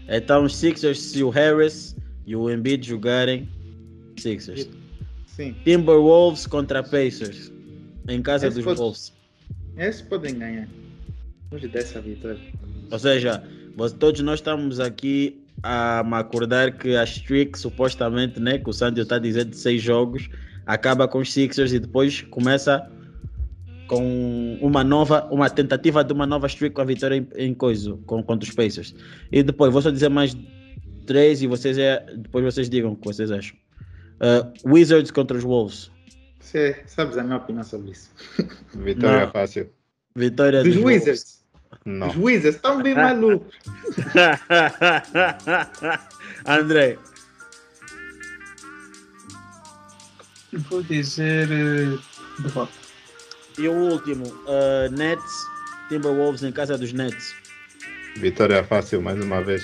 Então 0.08 0.44
os 0.44 0.56
Sixers, 0.56 1.00
se 1.00 1.22
o 1.22 1.30
Harris 1.30 1.94
e 2.26 2.34
o 2.34 2.50
Embiid 2.50 2.88
jogarem, 2.88 3.48
Sixers. 4.18 4.68
Sim. 5.26 5.54
Timberwolves 5.64 6.46
contra 6.46 6.82
Pacers. 6.82 7.51
Em 8.08 8.22
casa 8.22 8.46
Esse 8.46 8.56
dos 8.56 8.64
pode- 8.64 8.78
Wolves. 8.80 9.12
Esses 9.76 10.02
podem 10.02 10.38
ganhar. 10.38 10.68
Vamos 11.50 11.70
dar 11.70 11.78
essa 11.78 12.00
vitória. 12.00 12.40
Ou 12.90 12.98
seja, 12.98 13.42
todos 13.98 14.20
nós 14.20 14.40
estamos 14.40 14.80
aqui 14.80 15.40
a 15.62 16.02
me 16.04 16.14
acordar 16.16 16.72
que 16.72 16.96
a 16.96 17.04
streak, 17.04 17.58
supostamente, 17.58 18.40
né, 18.40 18.58
que 18.58 18.68
o 18.68 18.72
Sandy 18.72 19.00
está 19.00 19.18
dizendo 19.18 19.50
de 19.50 19.56
seis 19.56 19.80
jogos, 19.80 20.28
acaba 20.66 21.06
com 21.06 21.18
os 21.18 21.32
Sixers 21.32 21.72
e 21.72 21.78
depois 21.78 22.22
começa 22.22 22.90
com 23.86 24.58
uma 24.60 24.82
nova, 24.82 25.28
uma 25.30 25.48
tentativa 25.50 26.02
de 26.02 26.12
uma 26.12 26.26
nova 26.26 26.46
streak 26.46 26.74
com 26.74 26.80
a 26.80 26.84
vitória 26.84 27.16
em, 27.16 27.28
em 27.36 27.54
coisa, 27.54 27.96
com, 28.06 28.22
contra 28.22 28.48
os 28.48 28.54
Pacers. 28.54 28.94
E 29.30 29.42
depois, 29.42 29.72
vou 29.72 29.82
só 29.82 29.90
dizer 29.90 30.08
mais 30.08 30.36
três 31.06 31.42
e 31.42 31.46
vocês 31.46 31.76
é, 31.78 32.04
depois 32.16 32.44
vocês 32.44 32.68
digam 32.70 32.92
o 32.92 32.96
que 32.96 33.06
vocês 33.06 33.30
acham. 33.30 33.56
Uh, 34.20 34.72
Wizards 34.74 35.10
contra 35.10 35.36
os 35.36 35.44
Wolves. 35.44 35.90
Você 36.42 36.82
sabes 36.86 37.16
a 37.16 37.22
minha 37.22 37.36
opinião 37.36 37.64
sobre 37.64 37.92
isso. 37.92 38.10
Vitória 38.74 39.26
Não. 39.26 39.32
fácil. 39.32 39.70
Vitória 40.14 40.62
Dos 40.62 40.74
dos. 40.74 40.84
Wizards. 40.84 41.42
Não. 41.86 42.08
Os 42.08 42.16
Wizards 42.16 42.56
estão 42.56 42.82
bem 42.82 42.94
malucos. 42.98 43.54
André, 46.46 46.98
Vou 50.68 50.82
dizer. 50.82 51.48
derrota. 52.40 52.72
e 53.58 53.68
o 53.68 53.72
último, 53.72 54.26
uh, 54.26 54.90
Nets, 54.90 55.32
Timberwolves 55.88 56.42
em 56.42 56.52
casa 56.52 56.76
dos 56.76 56.92
Nets. 56.92 57.34
Vitória 58.16 58.62
fácil 58.64 59.00
mais 59.00 59.18
uma 59.22 59.42
vez. 59.42 59.62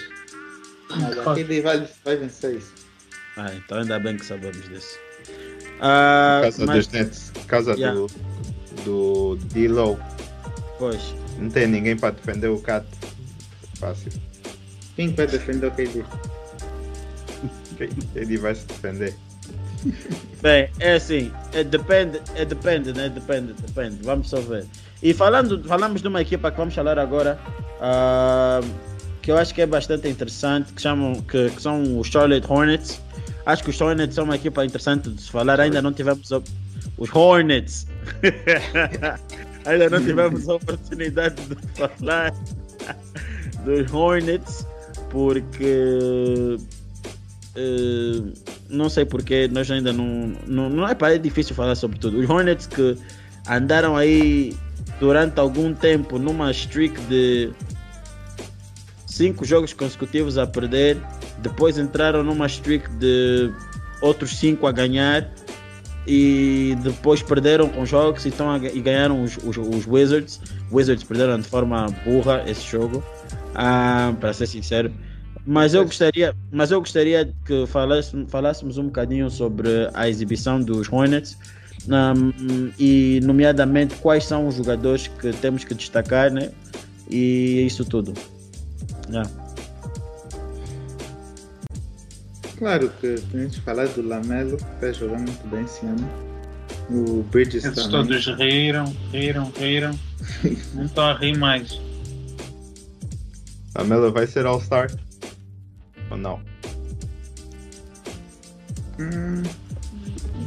Mas 0.89 1.19
a 1.19 1.35
KD 1.35 1.61
vai, 1.61 1.87
vai 2.05 2.17
vencer 2.17 2.57
isso. 2.57 2.73
Ah, 3.37 3.53
então 3.55 3.79
ainda 3.79 3.99
bem 3.99 4.17
que 4.17 4.25
sabemos 4.25 4.67
disso. 4.67 4.99
Ah, 5.81 6.41
Casa 6.45 6.67
mas, 6.67 6.87
dos 6.87 6.93
Nets. 6.95 7.33
Casa 7.47 7.75
Yeah. 7.75 7.99
do, 7.99 8.07
do 8.85 9.37
D-Low. 9.47 9.99
pois, 10.79 11.15
Não 11.39 11.49
tem 11.49 11.67
ninguém 11.67 11.97
para 11.97 12.11
defender 12.15 12.49
o 12.49 12.59
Cat. 12.61 12.87
Fácil. 13.79 14.13
Quem 14.97 15.15
vai 15.15 15.27
defender 15.27 15.67
o 15.67 15.71
KD? 15.71 16.05
Ele 18.15 18.37
vai 18.39 18.55
se 18.55 18.67
defender. 18.67 19.15
Bem, 20.43 20.69
é 20.81 20.95
assim, 20.95 21.33
é, 21.53 21.63
depende, 21.63 22.21
é 22.35 22.45
depende, 22.45 22.93
né? 22.93 23.09
Depende, 23.09 23.53
depende. 23.53 23.99
Vamos 24.03 24.29
só 24.29 24.41
ver. 24.41 24.67
E 25.03 25.15
falando, 25.15 25.63
falamos 25.65 26.03
de 26.03 26.09
uma 26.09 26.21
equipa 26.21 26.51
que 26.51 26.57
vamos 26.57 26.75
falar 26.75 26.99
agora, 26.99 27.39
ah, 27.81 28.61
que 29.23 29.31
eu 29.31 29.37
acho 29.39 29.55
que 29.55 29.63
é 29.63 29.67
bastante 29.67 30.09
interessante, 30.09 30.73
que, 30.73 30.83
chamam, 30.83 31.23
que, 31.23 31.51
que 31.51 31.63
são 31.63 31.99
os 32.01 32.09
Charlotte 32.09 32.47
Hornets. 32.51 33.01
Acho 33.49 33.65
que 33.65 33.71
os 33.71 33.81
Hornets 33.81 34.15
são 34.15 34.25
uma 34.25 34.37
equipa 34.37 34.63
interessante 34.63 35.09
de 35.09 35.23
se 35.23 35.31
falar. 35.31 35.59
Ainda 35.59 35.81
não 35.81 35.91
tivemos 35.91 36.31
os 36.99 37.15
Hornets. 37.15 37.87
Ainda 39.65 39.89
não 39.89 40.05
tivemos 40.05 40.47
a 40.51 40.57
oportunidade 40.57 41.37
de 41.47 41.57
falar 41.73 42.35
dos 43.65 43.91
Hornets, 43.91 44.67
porque 45.09 46.59
eh, 47.57 48.23
não 48.69 48.91
sei 48.91 49.07
porque 49.07 49.49
nós 49.49 49.71
ainda 49.71 49.95
não, 49.95 50.35
não. 50.47 50.69
Não 50.69 50.87
é 50.87 50.95
para 50.95 51.15
é 51.15 51.19
difícil 51.19 51.55
falar 51.55 51.75
sobre 51.75 51.99
tudo. 51.99 52.21
Os 52.21 52.29
Hornets 52.29 52.67
que 52.67 52.99
andaram 53.49 53.97
aí 53.97 54.55
durante 55.01 55.41
algum 55.41 55.73
tempo 55.73 56.19
numa 56.19 56.51
streak 56.51 57.01
de 57.03 57.51
cinco 59.07 59.47
jogos 59.47 59.73
consecutivos 59.73 60.37
a 60.37 60.47
perder, 60.47 60.99
depois 61.43 61.79
entraram 61.79 62.23
numa 62.23 62.47
streak 62.47 62.89
de 62.97 63.53
outros 64.01 64.37
cinco 64.37 64.67
a 64.67 64.73
ganhar 64.73 65.29
e 66.07 66.77
depois 66.83 67.23
perderam 67.23 67.69
com 67.69 67.85
jogos 67.85 68.25
e, 68.25 68.29
a 68.29 68.75
e 68.75 68.81
ganharam 68.81 69.23
os, 69.23 69.37
os, 69.39 69.57
os 69.57 69.87
Wizards. 69.87 70.41
Wizards 70.73 71.05
perderam 71.05 71.39
de 71.39 71.49
forma 71.49 71.87
burra 72.05 72.43
esse 72.47 72.67
jogo, 72.67 73.05
ah, 73.55 74.15
para 74.19 74.33
ser 74.33 74.47
sincero. 74.47 74.93
Mas 75.47 75.75
eu 75.75 75.85
gostaria, 75.85 76.35
mas 76.51 76.71
eu 76.71 76.81
gostaria 76.81 77.33
que 77.45 77.67
falássemos, 77.67 78.31
falássemos 78.31 78.79
um 78.79 78.85
bocadinho 78.85 79.31
sobre 79.31 79.69
a 79.95 80.09
exibição 80.09 80.61
dos 80.61 80.91
Hornets 80.93 81.37
um, 81.89 82.71
e, 82.79 83.21
nomeadamente, 83.23 83.95
quais 83.97 84.25
são 84.25 84.47
os 84.47 84.57
jogadores 84.57 85.07
que 85.07 85.33
temos 85.33 85.65
que 85.65 85.75
destacar, 85.75 86.31
né? 86.31 86.51
E 87.11 87.65
isso 87.67 87.85
tudo. 87.85 88.13
Yeah. 89.09 89.48
Claro 92.59 92.91
que 93.01 93.15
temos 93.31 93.55
que 93.57 93.61
falar 93.63 93.87
do 93.89 94.03
Lamelo, 94.07 94.57
que 94.57 94.65
está 94.65 94.93
jogando 94.93 95.29
muito 95.31 95.47
bem 95.49 95.65
esse 95.65 95.87
ano. 95.87 96.09
O 96.91 97.23
Bridges 97.25 97.65
Eles 97.65 97.77
também. 97.87 97.91
todos 97.91 98.27
riram, 98.39 98.85
riram, 99.13 99.53
riram. 99.57 99.99
Não 100.75 100.85
estou 100.85 101.05
a 101.05 101.15
rir 101.15 101.37
mais. 101.39 101.81
A 103.75 103.85
Melo 103.85 104.13
vai 104.13 104.27
ser 104.27 104.45
All-Star? 104.47 104.91
Ou 106.11 106.17
não? 106.17 106.41
Hum. 108.99 109.43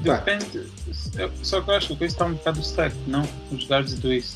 Depende. 0.03 0.70
eu- 1.18 1.32
Só 1.43 1.62
que 1.62 1.70
eu 1.70 1.76
acho 1.76 1.88
que 1.88 1.93
o 1.93 1.97
Chris 1.97 2.12
está 2.14 2.26
um 2.26 2.34
bocado 2.34 2.59
stack, 2.59 2.95
não? 3.07 3.26
Os 3.51 3.66
guards 3.68 3.93
do 3.99 4.12
East. 4.12 4.36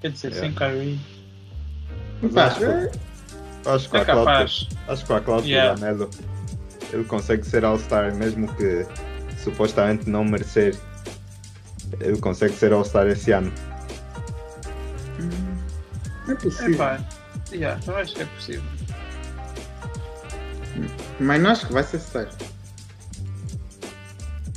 Quer 0.00 0.12
dizer, 0.12 0.32
Yeah. 0.32 0.46
sem 0.48 0.54
Kyrie. 0.54 1.00
Pá, 2.34 2.44
Acho 2.46 2.58
que- 2.58 2.64
é- 2.64 2.90
Acho 3.66 3.90
que 3.90 3.96
É 3.96 4.00
a 4.00 4.04
Cláudia, 4.04 4.24
capaz. 4.24 4.68
acho 4.86 5.04
que 5.06 5.12
a 5.12 5.20
Cláudia 5.20 5.48
Yeah. 5.56 5.72
Lamelo 5.80 6.10
ele 6.92 7.04
consegue 7.04 7.44
ser 7.46 7.64
All-Star 7.64 8.14
mesmo 8.14 8.52
que 8.54 8.86
supostamente 9.42 10.08
não 10.08 10.24
merecer. 10.24 10.76
Ele 12.00 12.18
consegue 12.18 12.54
ser 12.54 12.72
All-Star 12.72 13.06
esse 13.08 13.32
ano. 13.32 13.52
é 16.28 16.34
possível. 16.34 16.74
Epá, 16.74 17.00
yeah, 17.52 17.80
eu 17.86 17.96
acho 17.96 18.14
que 18.14 18.22
é 18.22 18.26
possível. 18.26 18.62
Mas 21.20 21.42
não 21.42 21.50
acho 21.50 21.66
que 21.66 21.72
vai 21.72 21.82
ser 21.82 21.98
Star. 21.98 22.28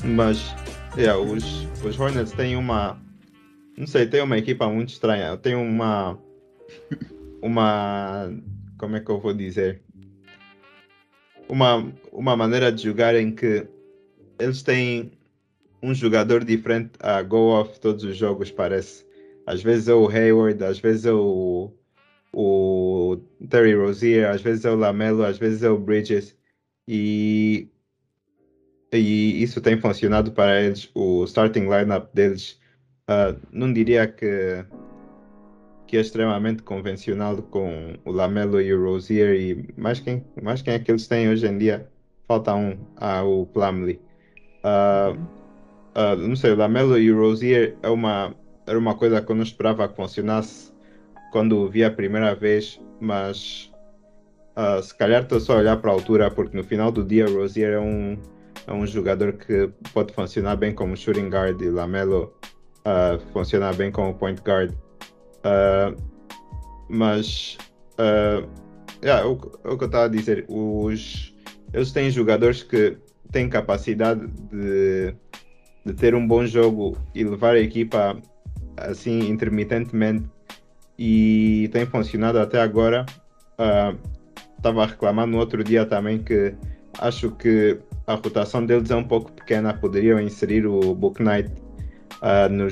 Mas 0.03 0.53
yeah, 0.97 1.19
os, 1.19 1.67
os 1.83 1.99
Hornets 1.99 2.31
têm 2.31 2.55
uma. 2.55 2.99
Não 3.77 3.87
sei, 3.87 4.05
tem 4.05 4.21
uma 4.21 4.37
equipa 4.37 4.67
muito 4.69 4.89
estranha. 4.89 5.35
Tem 5.37 5.55
uma. 5.55 6.17
Uma. 7.43 8.31
Como 8.77 8.95
é 8.95 8.99
que 8.99 9.09
eu 9.09 9.19
vou 9.19 9.33
dizer? 9.33 9.81
Uma, 11.51 11.93
uma 12.13 12.37
maneira 12.37 12.71
de 12.71 12.81
jogar 12.81 13.13
em 13.13 13.35
que 13.35 13.67
eles 14.39 14.63
têm 14.63 15.11
um 15.83 15.93
jogador 15.93 16.45
diferente 16.45 16.91
a 17.01 17.21
go 17.21 17.49
off 17.49 17.77
todos 17.77 18.05
os 18.05 18.15
jogos, 18.15 18.49
parece. 18.49 19.05
Às 19.45 19.61
vezes 19.61 19.89
é 19.89 19.93
o 19.93 20.07
Hayward, 20.07 20.63
às 20.63 20.79
vezes 20.79 21.05
é 21.05 21.11
o, 21.11 21.69
o 22.33 23.17
Terry 23.49 23.75
Rozier, 23.75 24.29
às 24.29 24.41
vezes 24.41 24.63
é 24.63 24.71
o 24.71 24.77
Lamelo, 24.77 25.25
às 25.25 25.37
vezes 25.37 25.61
é 25.61 25.69
o 25.69 25.77
Bridges. 25.77 26.33
E 26.87 27.67
e 28.93 29.43
isso 29.43 29.59
tem 29.59 29.79
funcionado 29.79 30.31
para 30.31 30.61
eles. 30.61 30.89
O 30.95 31.25
starting 31.25 31.67
lineup 31.67 32.13
deles 32.13 32.59
ah, 33.07 33.35
não 33.51 33.73
diria 33.73 34.07
que, 34.07 34.65
que 35.91 35.97
é 35.97 35.99
extremamente 35.99 36.63
convencional 36.63 37.35
com 37.41 37.97
o 38.05 38.11
Lamelo 38.13 38.61
e 38.61 38.73
o 38.73 38.81
Rozier 38.81 39.35
e 39.35 39.73
mais 39.75 39.99
quem, 39.99 40.23
mais 40.41 40.61
quem 40.61 40.75
é 40.75 40.79
que 40.79 40.89
eles 40.89 41.05
têm 41.05 41.29
hoje 41.29 41.45
em 41.45 41.57
dia? 41.57 41.85
Falta 42.29 42.55
um, 42.55 42.77
ah, 42.95 43.21
o 43.23 43.45
Plumlee. 43.47 43.99
Ah, 44.63 45.13
ah, 45.93 46.15
não 46.15 46.33
sei, 46.37 46.51
o 46.51 46.55
Lamelo 46.55 46.97
e 46.97 47.11
o 47.11 47.19
Rozier 47.19 47.75
é 47.83 47.89
uma, 47.89 48.33
era 48.65 48.79
uma 48.79 48.95
coisa 48.95 49.21
que 49.21 49.29
eu 49.29 49.35
não 49.35 49.43
esperava 49.43 49.85
que 49.89 49.93
funcionasse 49.97 50.71
quando 51.29 51.57
o 51.57 51.67
vi 51.67 51.83
a 51.83 51.91
primeira 51.91 52.33
vez, 52.35 52.79
mas 53.01 53.69
ah, 54.55 54.81
se 54.81 54.95
calhar 54.95 55.23
estou 55.23 55.41
só 55.41 55.55
a 55.55 55.57
olhar 55.57 55.75
para 55.75 55.91
a 55.91 55.93
altura, 55.93 56.31
porque 56.31 56.55
no 56.55 56.63
final 56.63 56.89
do 56.89 57.03
dia 57.03 57.25
o 57.25 57.35
Rozier 57.35 57.73
é 57.73 57.79
um, 57.81 58.17
é 58.65 58.71
um 58.71 58.87
jogador 58.87 59.33
que 59.33 59.69
pode 59.93 60.13
funcionar 60.13 60.55
bem 60.55 60.73
como 60.73 60.95
shooting 60.95 61.27
guard 61.27 61.59
e 61.59 61.69
Lamelo 61.69 62.33
uh, 62.85 63.19
funciona 63.33 63.73
bem 63.73 63.91
como 63.91 64.13
point 64.13 64.41
guard. 64.41 64.73
Uh, 65.43 65.99
mas 66.89 67.57
uh, 67.93 68.47
yeah, 69.03 69.25
o, 69.27 69.33
o 69.33 69.77
que 69.77 69.83
eu 69.83 69.87
estava 69.87 70.05
a 70.05 70.07
dizer, 70.07 70.45
os, 70.47 71.33
eles 71.73 71.91
têm 71.91 72.11
jogadores 72.11 72.63
que 72.63 72.97
têm 73.31 73.49
capacidade 73.49 74.27
de, 74.51 75.13
de 75.85 75.93
ter 75.93 76.13
um 76.13 76.27
bom 76.27 76.45
jogo 76.45 76.97
e 77.15 77.23
levar 77.23 77.55
a 77.55 77.59
equipa 77.59 78.17
assim 78.77 79.29
intermitentemente 79.29 80.29
e 80.97 81.69
tem 81.71 81.85
funcionado 81.85 82.39
até 82.39 82.59
agora. 82.59 83.05
Estava 84.57 84.83
a 84.83 84.87
reclamar 84.87 85.25
no 85.25 85.37
outro 85.37 85.63
dia 85.63 85.85
também 85.85 86.19
que 86.19 86.53
acho 86.99 87.31
que 87.31 87.79
a 88.05 88.15
rotação 88.15 88.65
deles 88.65 88.91
é 88.91 88.95
um 88.95 89.03
pouco 89.03 89.31
pequena, 89.31 89.73
poderiam 89.73 90.19
inserir 90.19 90.65
o 90.67 90.93
Book 90.93 91.21
Knight 91.23 91.49
uh, 92.21 92.49
no, 92.49 92.67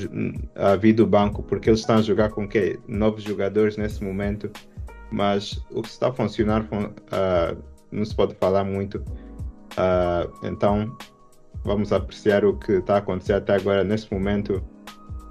a 0.55 0.75
vir 0.75 0.93
do 0.93 1.05
banco, 1.05 1.43
porque 1.43 1.69
eles 1.69 1.81
estão 1.81 1.97
a 1.97 2.01
jogar 2.01 2.29
com 2.29 2.47
que 2.47 2.79
novos 2.87 3.23
jogadores 3.23 3.77
nesse 3.77 4.03
momento, 4.03 4.49
mas 5.11 5.63
o 5.71 5.81
que 5.81 5.89
está 5.89 6.09
a 6.09 6.13
funcionar 6.13 6.61
uh, 6.63 7.57
não 7.91 8.05
se 8.05 8.15
pode 8.15 8.35
falar 8.35 8.63
muito. 8.63 8.97
Uh, 9.73 10.45
então 10.45 10.95
vamos 11.63 11.91
apreciar 11.91 12.45
o 12.45 12.57
que 12.57 12.73
está 12.73 12.95
a 12.95 12.97
acontecer 12.99 13.33
até 13.33 13.55
agora 13.55 13.83
nesse 13.83 14.11
momento 14.13 14.63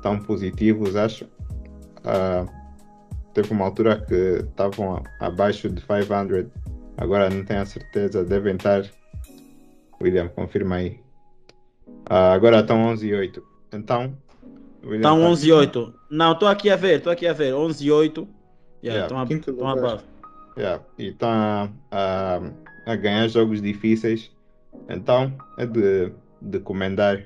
tão 0.03 0.19
positivos, 0.19 0.95
acho. 0.95 1.27
teve 3.35 3.53
uma 3.53 3.65
altura 3.65 4.01
que 4.01 4.45
estavam 4.49 5.03
abaixo 5.21 5.69
de 5.69 5.81
500, 5.83 6.47
agora 6.97 7.29
não 7.31 7.45
tenho 7.45 7.63
a 7.63 7.67
certeza, 7.67 8.25
devem 8.25 8.55
estar 8.55 8.85
William, 10.01 10.29
confirma 10.29 10.77
aí. 10.77 11.01
Uh, 12.09 12.33
agora 12.35 12.61
estão 12.61 12.81
11 12.87 13.07
e 13.07 13.15
8. 13.15 13.48
Então. 13.73 14.17
Estão 14.83 15.23
11 15.23 15.49
e 15.49 15.53
8. 15.53 15.95
Não, 16.11 16.33
estou 16.33 16.49
aqui 16.49 16.71
a 16.71 16.77
ver, 16.77 16.99
estou 16.99 17.13
aqui 17.13 17.27
a 17.27 17.33
ver. 17.33 17.55
11 17.55 17.85
e 17.85 17.91
8. 17.91 18.29
Yeah, 18.83 19.07
estão 19.07 19.27
Quinto 19.27 19.51
a, 19.51 19.73
lugar. 19.73 19.93
above. 19.93 20.05
Yeah, 20.57 20.83
e 20.99 21.09
estão 21.09 21.29
a, 21.31 21.69
a, 21.91 22.41
a 22.87 22.97
ganhar 22.97 23.29
jogos 23.29 23.61
difíceis. 23.61 24.31
Então 24.89 25.33
é 25.57 25.67
de, 25.67 26.13
de 26.41 26.61
comendar 26.61 27.19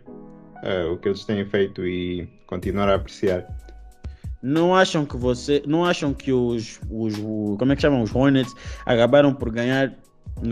uh, 0.62 0.92
o 0.92 0.98
que 0.98 1.08
eles 1.08 1.24
têm 1.24 1.44
feito 1.44 1.86
e 1.86 2.28
continuar 2.46 2.88
a 2.88 2.94
apreciar. 2.94 3.46
não 4.42 4.74
acham 4.74 5.04
que 5.04 5.16
você, 5.16 5.62
não 5.66 5.84
acham 5.84 6.12
que 6.14 6.32
os, 6.32 6.80
os, 6.90 7.16
como 7.58 7.72
é 7.72 7.76
que 7.76 7.82
chamam 7.82 8.02
os 8.02 8.14
Hornets 8.14 8.54
acabaram 8.84 9.34
por 9.34 9.50
ganhar 9.50 9.94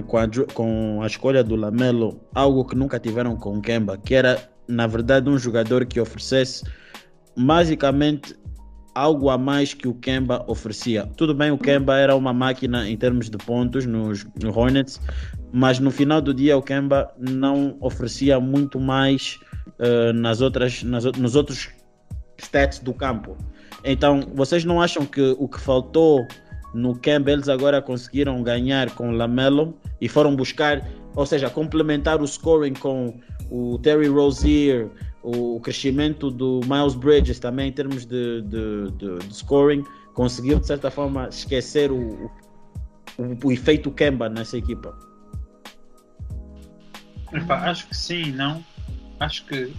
com 0.06 0.18
a, 0.18 0.28
com 0.54 1.00
a 1.02 1.06
escolha 1.06 1.42
do 1.42 1.56
Lamelo 1.56 2.20
algo 2.34 2.64
que 2.64 2.76
nunca 2.76 2.98
tiveram 3.00 3.36
com 3.36 3.56
o 3.56 3.60
Kemba, 3.60 3.98
que 3.98 4.14
era 4.14 4.49
na 4.70 4.86
verdade 4.86 5.28
um 5.28 5.38
jogador 5.38 5.84
que 5.84 6.00
oferecesse 6.00 6.64
basicamente 7.36 8.34
algo 8.94 9.30
a 9.30 9.38
mais 9.38 9.72
que 9.72 9.86
o 9.86 9.94
Kemba 9.94 10.44
oferecia. 10.48 11.06
Tudo 11.16 11.34
bem, 11.34 11.50
o 11.50 11.58
Kemba 11.58 11.96
era 11.96 12.14
uma 12.14 12.32
máquina 12.32 12.88
em 12.88 12.96
termos 12.96 13.30
de 13.30 13.38
pontos 13.38 13.86
nos, 13.86 14.26
no 14.42 14.56
Hornets, 14.56 15.00
mas 15.52 15.78
no 15.78 15.90
final 15.90 16.20
do 16.20 16.34
dia 16.34 16.56
o 16.56 16.62
Kemba 16.62 17.12
não 17.18 17.76
oferecia 17.80 18.40
muito 18.40 18.80
mais 18.80 19.38
uh, 19.78 20.12
nas 20.12 20.40
outras, 20.40 20.82
nas, 20.82 21.04
nos 21.04 21.36
outros 21.36 21.68
stats 22.38 22.80
do 22.80 22.92
campo. 22.92 23.36
Então, 23.84 24.20
vocês 24.34 24.64
não 24.64 24.80
acham 24.80 25.06
que 25.06 25.34
o 25.38 25.48
que 25.48 25.60
faltou 25.60 26.26
no 26.74 26.94
Kemba 26.96 27.30
eles 27.30 27.48
agora 27.48 27.80
conseguiram 27.80 28.42
ganhar 28.42 28.90
com 28.90 29.10
Lamelo 29.10 29.76
e 30.00 30.08
foram 30.08 30.36
buscar, 30.36 30.86
ou 31.14 31.26
seja, 31.26 31.48
complementar 31.48 32.20
o 32.20 32.26
scoring 32.26 32.74
com 32.74 33.18
o 33.50 33.78
Terry 33.82 34.08
Rozier, 34.08 34.88
o 35.22 35.60
crescimento 35.60 36.30
do 36.30 36.60
Miles 36.66 36.94
Bridges 36.94 37.38
também 37.38 37.68
em 37.68 37.72
termos 37.72 38.06
de, 38.06 38.42
de, 38.42 38.90
de, 38.92 39.18
de 39.18 39.36
scoring, 39.36 39.84
conseguiu 40.14 40.58
de 40.58 40.66
certa 40.66 40.90
forma 40.90 41.28
esquecer 41.28 41.90
o, 41.90 42.30
o, 43.18 43.36
o 43.44 43.52
efeito 43.52 43.90
Kemba 43.90 44.28
nessa 44.28 44.56
equipa? 44.56 44.96
Epa, 47.32 47.56
acho 47.70 47.86
que 47.88 47.96
sim, 47.96 48.32
não. 48.32 48.64
Acho 49.18 49.44
que 49.44 49.72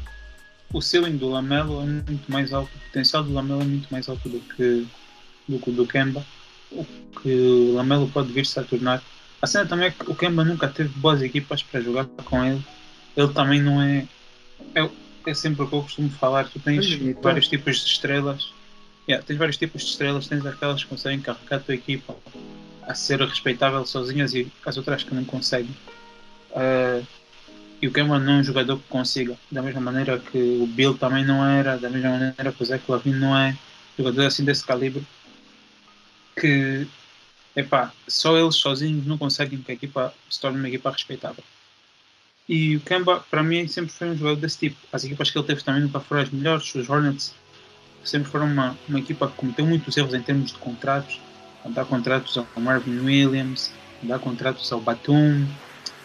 o 0.74 0.82
ceiling 0.82 1.18
do 1.18 1.30
Lamelo 1.30 1.82
é 1.82 1.86
muito 1.86 2.32
mais 2.32 2.54
alto, 2.54 2.70
o 2.76 2.80
potencial 2.88 3.24
do 3.24 3.34
Lamelo 3.34 3.62
é 3.62 3.66
muito 3.66 3.90
mais 3.92 4.08
alto 4.08 4.30
do 4.30 4.40
que 4.40 4.88
do, 5.48 5.60
que 5.60 5.72
do 5.72 5.86
Kemba. 5.86 6.26
O 6.72 6.86
que 7.22 7.34
o 7.34 7.74
Lamelo 7.74 8.08
pode 8.10 8.32
vir-se 8.32 8.58
a 8.60 8.64
tornar. 8.64 9.04
A 9.42 9.48
cena 9.48 9.66
também 9.66 9.88
é 9.88 9.92
que 9.92 10.10
o 10.10 10.16
Kemba 10.16 10.46
nunca 10.46 10.68
teve 10.68 10.90
boas 11.00 11.22
equipas 11.22 11.62
para 11.64 11.82
jogar 11.82 12.06
com 12.06 12.46
ele. 12.46 12.64
Ele 13.16 13.34
também 13.34 13.62
não 13.62 13.82
é. 13.82 14.08
É, 14.76 14.90
é 15.26 15.34
sempre 15.34 15.64
o 15.64 15.68
que 15.68 15.76
eu 15.76 15.82
costumo 15.82 16.10
falar. 16.10 16.50
Tu 16.50 16.60
tens 16.60 16.86
então. 16.92 17.22
vários 17.22 17.48
tipos 17.48 17.78
de 17.84 17.92
estrelas. 17.92 18.54
Yeah, 19.08 19.26
tens 19.26 19.38
vários 19.38 19.58
tipos 19.58 19.84
de 19.84 19.90
estrelas, 19.90 20.28
tens 20.28 20.46
aquelas 20.46 20.84
que 20.84 20.90
conseguem 20.90 21.20
carregar 21.20 21.58
a 21.58 21.60
tua 21.60 21.74
equipa 21.74 22.16
a 22.84 22.94
ser 22.94 23.20
respeitável 23.22 23.86
sozinhas 23.86 24.34
e 24.34 24.52
as 24.66 24.78
outras 24.78 25.04
que 25.04 25.14
não 25.14 25.26
conseguem. 25.26 25.76
Uh, 26.52 27.06
e 27.82 27.88
o 27.88 27.92
Kemba 27.92 28.20
não 28.20 28.34
é 28.34 28.36
um 28.38 28.44
jogador 28.44 28.78
que 28.78 28.88
consiga, 28.88 29.36
da 29.50 29.62
mesma 29.62 29.82
maneira 29.82 30.20
que 30.20 30.38
o 30.38 30.68
Bill 30.68 30.98
também 30.98 31.26
não 31.26 31.44
era, 31.44 31.78
da 31.78 31.90
mesma 31.90 32.12
maneira 32.12 32.52
que 32.52 32.62
o 32.62 32.66
Zé 32.66 32.80
Lavine 32.88 33.18
não 33.18 33.36
é, 33.36 33.58
jogador 33.98 34.28
assim 34.28 34.46
desse 34.46 34.64
calibre, 34.64 35.04
que 36.40 36.88
epá, 37.56 37.92
só 38.08 38.38
eles 38.38 38.56
sozinhos 38.56 39.06
não 39.06 39.18
conseguem 39.18 39.62
que 39.62 39.72
a 39.72 39.74
equipa 39.74 40.14
se 40.30 40.40
torne 40.40 40.60
uma 40.60 40.68
equipa 40.68 40.92
respeitável. 40.92 41.44
E 42.52 42.76
o 42.76 42.82
Kemba, 42.82 43.24
para 43.32 43.42
mim, 43.42 43.66
sempre 43.66 43.94
foi 43.94 44.10
um 44.10 44.18
jogador 44.18 44.42
desse 44.42 44.58
tipo. 44.58 44.76
As 44.92 45.06
equipas 45.06 45.32
que 45.32 45.38
ele 45.38 45.48
teve 45.48 45.64
também 45.64 45.84
nunca 45.84 46.02
foram 46.02 46.22
as 46.22 46.30
melhores. 46.30 46.76
Os 46.76 46.90
Hornets 46.90 47.34
sempre 48.04 48.30
foram 48.30 48.46
uma, 48.46 48.78
uma 48.90 49.00
equipa 49.00 49.30
que 49.30 49.36
cometeu 49.36 49.66
muitos 49.66 49.96
erros 49.96 50.14
em 50.14 50.22
termos 50.22 50.52
de 50.52 50.58
contratos. 50.58 51.22
Dar 51.70 51.86
contratos 51.86 52.36
ao 52.36 52.46
Marvin 52.58 53.00
Williams, 53.00 53.72
dar 54.04 54.20
contratos 54.20 54.70
ao 54.70 54.82
Batum. 54.82 55.48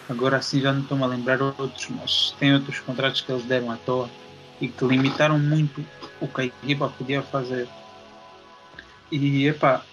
Agora 0.07 0.41
sim 0.41 0.61
já 0.61 0.71
não 0.71 0.83
estou 0.83 1.03
a 1.03 1.07
lembrar 1.07 1.41
outros, 1.41 1.89
mas 1.89 2.33
tem 2.39 2.53
outros 2.53 2.79
contratos 2.79 3.19
que 3.19 3.29
eles 3.29 3.43
deram 3.43 3.69
à 3.69 3.75
toa 3.75 4.09
e 4.61 4.69
que 4.69 4.85
limitaram 4.85 5.37
muito 5.37 5.83
o 6.21 6.29
que 6.29 6.41
a 6.43 6.45
equipa 6.45 6.87
podia 6.87 7.21
fazer. 7.23 7.67
E 9.11 9.47
epá, 9.47 9.83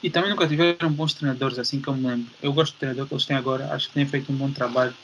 e 0.00 0.08
também 0.08 0.30
nunca 0.30 0.46
tiveram 0.46 0.92
bons 0.92 1.14
treinadores, 1.14 1.58
assim 1.58 1.80
que 1.80 1.88
eu 1.88 1.96
me 1.96 2.06
lembro. 2.06 2.30
Eu 2.40 2.52
gosto 2.52 2.74
do 2.74 2.78
treinador 2.78 3.08
que 3.08 3.14
eles 3.14 3.26
têm 3.26 3.36
agora, 3.36 3.74
acho 3.74 3.88
que 3.88 3.94
têm 3.94 4.06
feito 4.06 4.30
um 4.30 4.36
bom 4.36 4.52
trabalho 4.52 4.94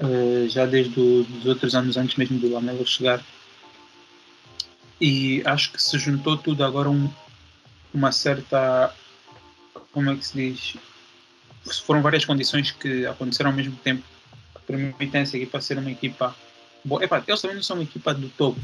uh, 0.00 0.48
já 0.48 0.66
desde 0.66 0.98
os 0.98 1.46
outros 1.46 1.74
anos 1.74 1.96
antes 1.96 2.16
mesmo 2.16 2.38
do 2.38 2.50
Lamelo 2.50 2.86
chegar. 2.86 3.22
E 5.00 5.42
acho 5.44 5.72
que 5.72 5.82
se 5.82 5.96
juntou 5.98 6.36
tudo 6.36 6.64
agora 6.64 6.90
um, 6.90 7.08
uma 7.94 8.10
certa. 8.10 8.92
Como 9.92 10.10
é 10.10 10.16
que 10.16 10.26
se 10.26 10.34
diz? 10.34 10.76
Foram 11.84 12.02
várias 12.02 12.24
condições 12.24 12.70
que 12.70 13.06
aconteceram 13.06 13.50
ao 13.50 13.56
mesmo 13.56 13.76
tempo 13.76 14.02
que 14.54 14.62
permitem 14.66 15.20
essa 15.20 15.36
equipa 15.36 15.60
ser 15.60 15.78
uma 15.78 15.90
equipa 15.90 16.34
boa. 16.84 17.04
Epá, 17.04 17.22
eles 17.26 17.40
também 17.40 17.56
não 17.56 17.62
são 17.62 17.76
uma 17.76 17.82
equipa 17.82 18.14
do 18.14 18.28
topo, 18.30 18.60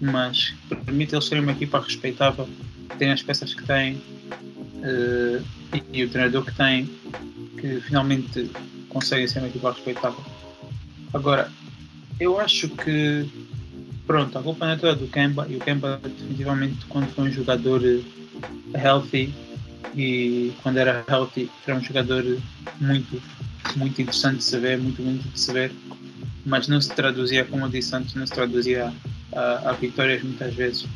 mas 0.00 0.54
permite 0.84 1.14
eles 1.14 1.24
serem 1.24 1.42
uma 1.42 1.52
equipa 1.52 1.80
respeitável, 1.80 2.48
terem 2.98 3.12
as 3.12 3.22
peças 3.22 3.54
que 3.54 3.64
têm 3.64 3.94
uh, 3.94 5.44
e, 5.72 6.00
e, 6.00 6.04
o 6.04 6.10
treinador 6.10 6.44
que 6.44 6.54
têm, 6.54 6.86
que 7.58 7.80
finalmente 7.80 8.50
conseguem 8.88 9.26
ser 9.26 9.38
uma 9.38 9.48
equipa 9.48 9.72
respeitável. 9.72 10.24
Agora, 11.12 11.50
eu 12.18 12.40
acho 12.40 12.68
que 12.68 13.28
pronto, 14.06 14.38
a 14.38 14.42
culpa 14.42 14.66
não 14.66 14.72
é 14.72 14.76
toda 14.76 14.94
do 14.94 15.06
Kemba 15.08 15.46
e 15.48 15.56
o 15.56 15.60
Kemba 15.60 16.00
definitivamente 16.02 16.84
quando 16.86 17.08
foi 17.14 17.24
um 17.24 17.32
jogador 17.32 17.82
eh, 17.84 18.00
healthy 18.74 19.32
e 19.94 20.52
quando 20.62 20.78
era 20.78 21.04
healthy 21.08 21.50
era 21.66 21.76
um 21.76 21.82
jogador 21.82 22.24
muito 22.80 23.22
muito 23.76 24.02
interessante 24.02 24.38
de 24.38 24.44
se 24.44 24.58
ver, 24.58 24.78
muito 24.78 25.02
bonito 25.02 25.28
de 25.28 25.40
se 25.40 25.52
ver, 25.52 25.72
mas 26.44 26.68
não 26.68 26.80
se 26.80 26.90
traduzia, 26.90 27.44
como 27.44 27.64
eu 27.64 27.68
disse 27.68 27.94
antes, 27.94 28.14
não 28.14 28.26
se 28.26 28.32
traduzia 28.32 28.92
a, 29.34 29.70
a 29.70 29.72
vitórias 29.72 30.22
muitas 30.22 30.54
vezes. 30.54 30.86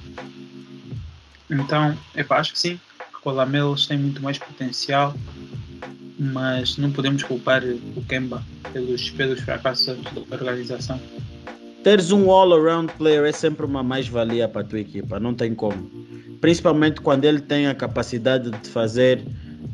Então, 1.49 1.97
epá, 2.15 2.39
acho 2.39 2.53
que 2.53 2.59
sim, 2.59 2.81
que 3.23 3.29
o 3.29 3.31
Lamelos 3.31 3.87
tem 3.87 3.97
muito 3.97 4.21
mais 4.21 4.39
potencial, 4.39 5.15
mas 6.19 6.77
não 6.79 6.91
podemos 6.91 7.23
culpar 7.23 7.63
o 7.65 8.03
Kemba 8.05 8.43
pelos, 8.73 9.11
pelos 9.11 9.41
fracassos 9.41 9.87
da 9.87 10.37
organização. 10.37 11.01
Teres 11.83 12.11
um 12.11 12.31
all-around 12.31 12.93
player 12.95 13.25
é 13.25 13.33
sempre 13.33 13.65
uma 13.65 13.83
mais-valia 13.83 14.49
para 14.49 14.63
a 14.63 14.65
tua 14.65 14.81
equipa, 14.81 15.21
não 15.21 15.35
tem 15.35 15.55
como. 15.55 15.89
Principalmente 16.41 17.01
quando 17.01 17.25
ele 17.25 17.41
tem 17.41 17.67
a 17.67 17.75
capacidade 17.75 18.51
de 18.51 18.69
fazer 18.69 19.23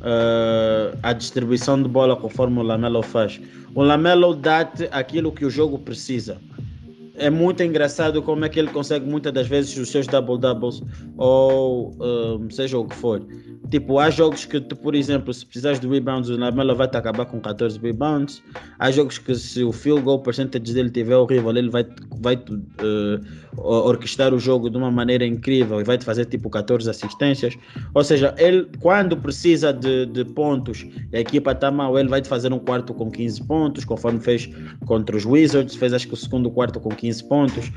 uh, 0.02 0.98
a 1.02 1.12
distribuição 1.12 1.82
de 1.82 1.88
bola 1.88 2.16
conforme 2.16 2.58
o 2.58 2.62
Lamelo 2.62 3.02
faz. 3.02 3.40
O 3.74 3.82
Lamelo 3.82 4.34
dá-te 4.34 4.88
aquilo 4.92 5.32
que 5.32 5.44
o 5.44 5.50
jogo 5.50 5.78
precisa. 5.78 6.38
É 7.14 7.30
muito 7.30 7.62
engraçado 7.62 8.22
como 8.22 8.44
é 8.44 8.48
que 8.48 8.58
ele 8.58 8.68
consegue 8.68 9.08
muitas 9.08 9.32
das 9.32 9.46
vezes 9.46 9.76
os 9.76 9.90
seus 9.90 10.06
double-doubles 10.06 10.82
ou 11.16 11.90
uh, 11.90 12.52
seja 12.52 12.78
o 12.78 12.86
que 12.86 12.94
for. 12.94 13.22
Tipo, 13.72 13.98
há 13.98 14.10
jogos 14.10 14.44
que, 14.44 14.60
tu, 14.60 14.76
por 14.76 14.94
exemplo, 14.94 15.32
se 15.32 15.46
precisares 15.46 15.80
de 15.80 15.88
rebounds, 15.88 16.28
o 16.28 16.36
Lamelo 16.36 16.76
vai 16.76 16.86
te 16.86 16.94
acabar 16.94 17.24
com 17.24 17.40
14 17.40 17.78
rebounds. 17.78 18.42
Há 18.78 18.90
jogos 18.90 19.16
que, 19.16 19.34
se 19.34 19.64
o 19.64 19.72
field 19.72 20.02
goal 20.02 20.20
percentage 20.20 20.74
dele 20.74 20.90
tiver 20.90 21.16
horrível, 21.16 21.56
ele 21.56 21.70
vai, 21.70 21.86
vai 22.20 22.34
uh, 22.34 23.58
orquestrar 23.58 24.34
o 24.34 24.38
jogo 24.38 24.68
de 24.68 24.76
uma 24.76 24.90
maneira 24.90 25.24
incrível 25.24 25.80
e 25.80 25.84
vai 25.84 25.96
te 25.96 26.04
fazer 26.04 26.26
tipo 26.26 26.50
14 26.50 26.90
assistências. 26.90 27.56
Ou 27.94 28.04
seja, 28.04 28.34
ele, 28.36 28.68
quando 28.78 29.16
precisa 29.16 29.72
de, 29.72 30.04
de 30.04 30.22
pontos, 30.22 30.86
a 31.10 31.20
equipa 31.20 31.52
está 31.52 31.70
mal, 31.70 31.98
ele 31.98 32.10
vai 32.10 32.20
te 32.20 32.28
fazer 32.28 32.52
um 32.52 32.58
quarto 32.58 32.92
com 32.92 33.10
15 33.10 33.42
pontos, 33.46 33.86
conforme 33.86 34.20
fez 34.20 34.50
contra 34.84 35.16
os 35.16 35.24
Wizards, 35.24 35.76
fez 35.76 35.94
acho 35.94 36.06
que 36.08 36.12
o 36.12 36.16
segundo 36.18 36.50
quarto 36.50 36.78
com 36.78 36.90
15 36.90 37.24
pontos 37.26 37.72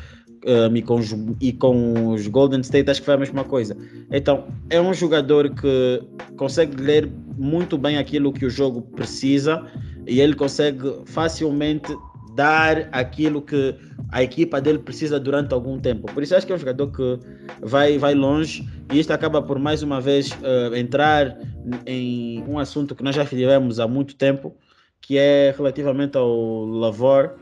um, 0.45 0.75
e, 0.75 0.81
com 0.81 0.95
os, 0.95 1.15
e 1.41 1.51
com 1.51 2.09
os 2.09 2.27
Golden 2.27 2.61
State 2.61 2.89
acho 2.89 3.01
que 3.01 3.05
foi 3.05 3.15
a 3.15 3.17
mesma 3.17 3.43
coisa. 3.43 3.75
Então, 4.11 4.45
é 4.69 4.79
um 4.79 4.93
jogador 4.93 5.49
que 5.49 6.01
consegue 6.37 6.81
ler 6.81 7.09
muito 7.37 7.77
bem 7.77 7.97
aquilo 7.97 8.31
que 8.31 8.45
o 8.45 8.49
jogo 8.49 8.81
precisa 8.81 9.65
e 10.07 10.21
ele 10.21 10.35
consegue 10.35 11.01
facilmente 11.05 11.95
dar 12.35 12.89
aquilo 12.91 13.41
que 13.41 13.73
a 14.11 14.21
equipa 14.21 14.61
dele 14.61 14.79
precisa 14.79 15.19
durante 15.19 15.53
algum 15.53 15.79
tempo. 15.79 16.11
Por 16.13 16.21
isso 16.21 16.35
acho 16.35 16.45
que 16.45 16.51
é 16.51 16.55
um 16.55 16.59
jogador 16.59 16.91
que 16.91 17.19
vai, 17.61 17.97
vai 17.97 18.13
longe 18.13 18.67
e 18.91 18.99
isto 18.99 19.11
acaba 19.11 19.41
por 19.41 19.57
mais 19.57 19.81
uma 19.81 19.99
vez 19.99 20.31
uh, 20.31 20.75
entrar 20.75 21.37
em 21.85 22.43
um 22.47 22.59
assunto 22.59 22.93
que 22.93 23.03
nós 23.03 23.15
já 23.15 23.25
tivemos 23.25 23.79
há 23.79 23.87
muito 23.87 24.15
tempo, 24.15 24.55
que 25.01 25.17
é 25.17 25.53
relativamente 25.55 26.17
ao 26.17 26.65
Lavor. 26.65 27.35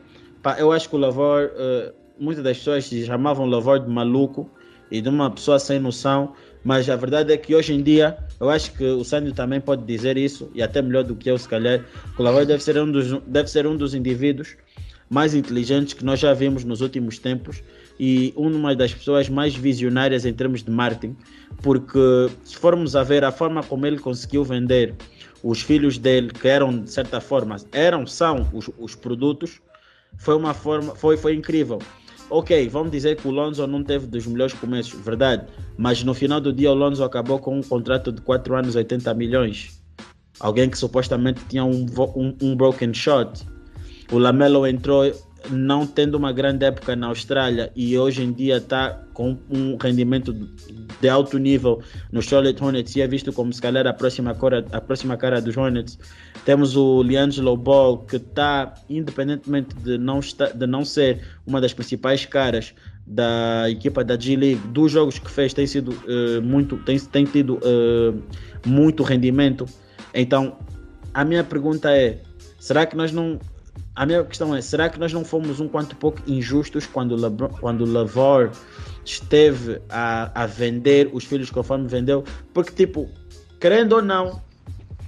Eu 0.58 0.70
acho 0.72 0.88
que 0.88 0.94
o 0.94 0.98
Lavor 0.98 1.50
uh, 1.54 2.03
muitas 2.18 2.44
das 2.44 2.58
pessoas 2.58 2.84
chamavam 2.84 3.46
Lavor 3.46 3.80
de 3.80 3.90
maluco 3.90 4.48
e 4.90 5.00
de 5.00 5.08
uma 5.08 5.30
pessoa 5.30 5.58
sem 5.58 5.78
noção, 5.78 6.34
mas 6.62 6.88
a 6.88 6.96
verdade 6.96 7.32
é 7.32 7.36
que 7.36 7.54
hoje 7.54 7.74
em 7.74 7.82
dia, 7.82 8.16
eu 8.40 8.48
acho 8.48 8.72
que 8.72 8.84
o 8.84 9.04
Sânio 9.04 9.32
também 9.32 9.60
pode 9.60 9.84
dizer 9.84 10.16
isso, 10.16 10.50
e 10.54 10.62
até 10.62 10.80
melhor 10.80 11.04
do 11.04 11.16
que 11.16 11.30
eu, 11.30 11.38
se 11.38 11.48
calhar, 11.48 11.84
que 12.16 12.22
o 12.22 12.44
deve 12.44 12.62
ser 12.62 12.78
um 12.78 12.90
dos, 12.90 13.12
deve 13.26 13.50
ser 13.50 13.66
um 13.66 13.76
dos 13.76 13.94
indivíduos 13.94 14.56
mais 15.10 15.34
inteligentes 15.34 15.92
que 15.92 16.04
nós 16.04 16.18
já 16.20 16.32
vimos 16.32 16.64
nos 16.64 16.80
últimos 16.80 17.18
tempos 17.18 17.62
e 18.00 18.32
uma 18.36 18.74
das 18.74 18.94
pessoas 18.94 19.28
mais 19.28 19.54
visionárias 19.54 20.24
em 20.24 20.32
termos 20.32 20.62
de 20.62 20.70
marketing, 20.70 21.16
porque 21.62 22.30
se 22.42 22.56
formos 22.56 22.96
a 22.96 23.02
ver 23.02 23.24
a 23.24 23.30
forma 23.30 23.62
como 23.62 23.86
ele 23.86 23.98
conseguiu 23.98 24.44
vender 24.44 24.94
os 25.42 25.60
filhos 25.60 25.98
dele, 25.98 26.30
que 26.30 26.48
eram 26.48 26.82
de 26.82 26.90
certa 26.90 27.20
forma, 27.20 27.56
eram, 27.72 28.06
são 28.06 28.48
os, 28.52 28.70
os 28.78 28.94
produtos, 28.94 29.60
foi 30.16 30.34
uma 30.34 30.54
forma, 30.54 30.94
foi, 30.94 31.16
foi 31.16 31.34
incrível 31.34 31.78
ok, 32.38 32.68
vamos 32.68 32.90
dizer 32.90 33.16
que 33.16 33.28
o 33.28 33.30
Lonzo 33.30 33.66
não 33.66 33.82
teve 33.84 34.06
dos 34.06 34.26
melhores 34.26 34.52
começos, 34.54 34.98
verdade. 35.00 35.46
Mas 35.76 36.02
no 36.02 36.12
final 36.12 36.40
do 36.40 36.52
dia 36.52 36.70
o 36.70 36.74
Lonzo 36.74 37.04
acabou 37.04 37.38
com 37.38 37.58
um 37.58 37.62
contrato 37.62 38.10
de 38.10 38.20
4 38.20 38.56
anos, 38.56 38.74
80 38.74 39.14
milhões. 39.14 39.80
Alguém 40.40 40.68
que 40.68 40.76
supostamente 40.76 41.44
tinha 41.48 41.64
um, 41.64 41.86
um, 42.16 42.36
um 42.42 42.56
broken 42.56 42.92
shot. 42.92 43.46
O 44.10 44.18
Lamelo 44.18 44.66
entrou 44.66 45.04
não 45.50 45.86
tendo 45.86 46.16
uma 46.16 46.32
grande 46.32 46.64
época 46.64 46.96
na 46.96 47.06
Austrália 47.06 47.70
e 47.76 47.96
hoje 47.96 48.22
em 48.22 48.32
dia 48.32 48.56
está 48.56 48.90
com 49.12 49.38
um 49.48 49.76
rendimento 49.76 50.32
de 50.32 51.08
alto 51.08 51.38
nível 51.38 51.82
no 52.10 52.22
Charlotte 52.22 52.62
Hornets 52.62 52.96
e 52.96 53.02
é 53.02 53.06
visto 53.06 53.32
como 53.32 53.52
se 53.52 53.60
calhar 53.60 53.86
a 53.86 53.92
próxima 53.92 54.34
cara, 54.34 54.64
a 54.72 54.80
próxima 54.80 55.16
cara 55.16 55.40
dos 55.40 55.56
Hornets. 55.56 55.98
Temos 56.44 56.76
o 56.76 57.02
Liangelo 57.02 57.56
Ball 57.56 57.98
que 57.98 58.16
está, 58.16 58.74
independentemente 58.88 59.74
de 59.76 59.96
não, 59.96 60.18
estar, 60.18 60.52
de 60.52 60.66
não 60.66 60.84
ser 60.84 61.22
uma 61.46 61.60
das 61.60 61.72
principais 61.72 62.26
caras 62.26 62.74
da 63.06 63.70
equipa 63.70 64.02
da 64.02 64.18
G-League, 64.18 64.60
dos 64.68 64.92
jogos 64.92 65.18
que 65.18 65.30
fez 65.30 65.52
tem 65.52 65.66
sido 65.66 65.92
uh, 65.92 66.42
muito, 66.42 66.76
tem, 66.78 66.98
tem 66.98 67.24
tido 67.24 67.54
uh, 67.56 68.22
muito 68.66 69.02
rendimento. 69.02 69.66
Então, 70.12 70.56
a 71.12 71.24
minha 71.24 71.44
pergunta 71.44 71.90
é: 71.90 72.20
será 72.58 72.86
que 72.86 72.96
nós 72.96 73.12
não 73.12 73.38
a 73.96 74.04
minha 74.04 74.24
questão 74.24 74.54
é, 74.54 74.60
será 74.60 74.88
que 74.88 74.98
nós 74.98 75.12
não 75.12 75.24
fomos 75.24 75.60
um 75.60 75.68
quanto 75.68 75.94
pouco 75.96 76.20
injustos 76.26 76.84
quando, 76.86 77.14
Lebron, 77.14 77.48
quando 77.60 77.84
Lavor 77.84 78.50
esteve 79.04 79.80
a, 79.88 80.42
a 80.42 80.46
vender 80.46 81.10
os 81.12 81.24
filhos 81.24 81.50
conforme 81.50 81.86
vendeu? 81.86 82.24
Porque, 82.52 82.72
tipo, 82.72 83.08
querendo 83.60 83.94
ou 83.94 84.02
não, 84.02 84.42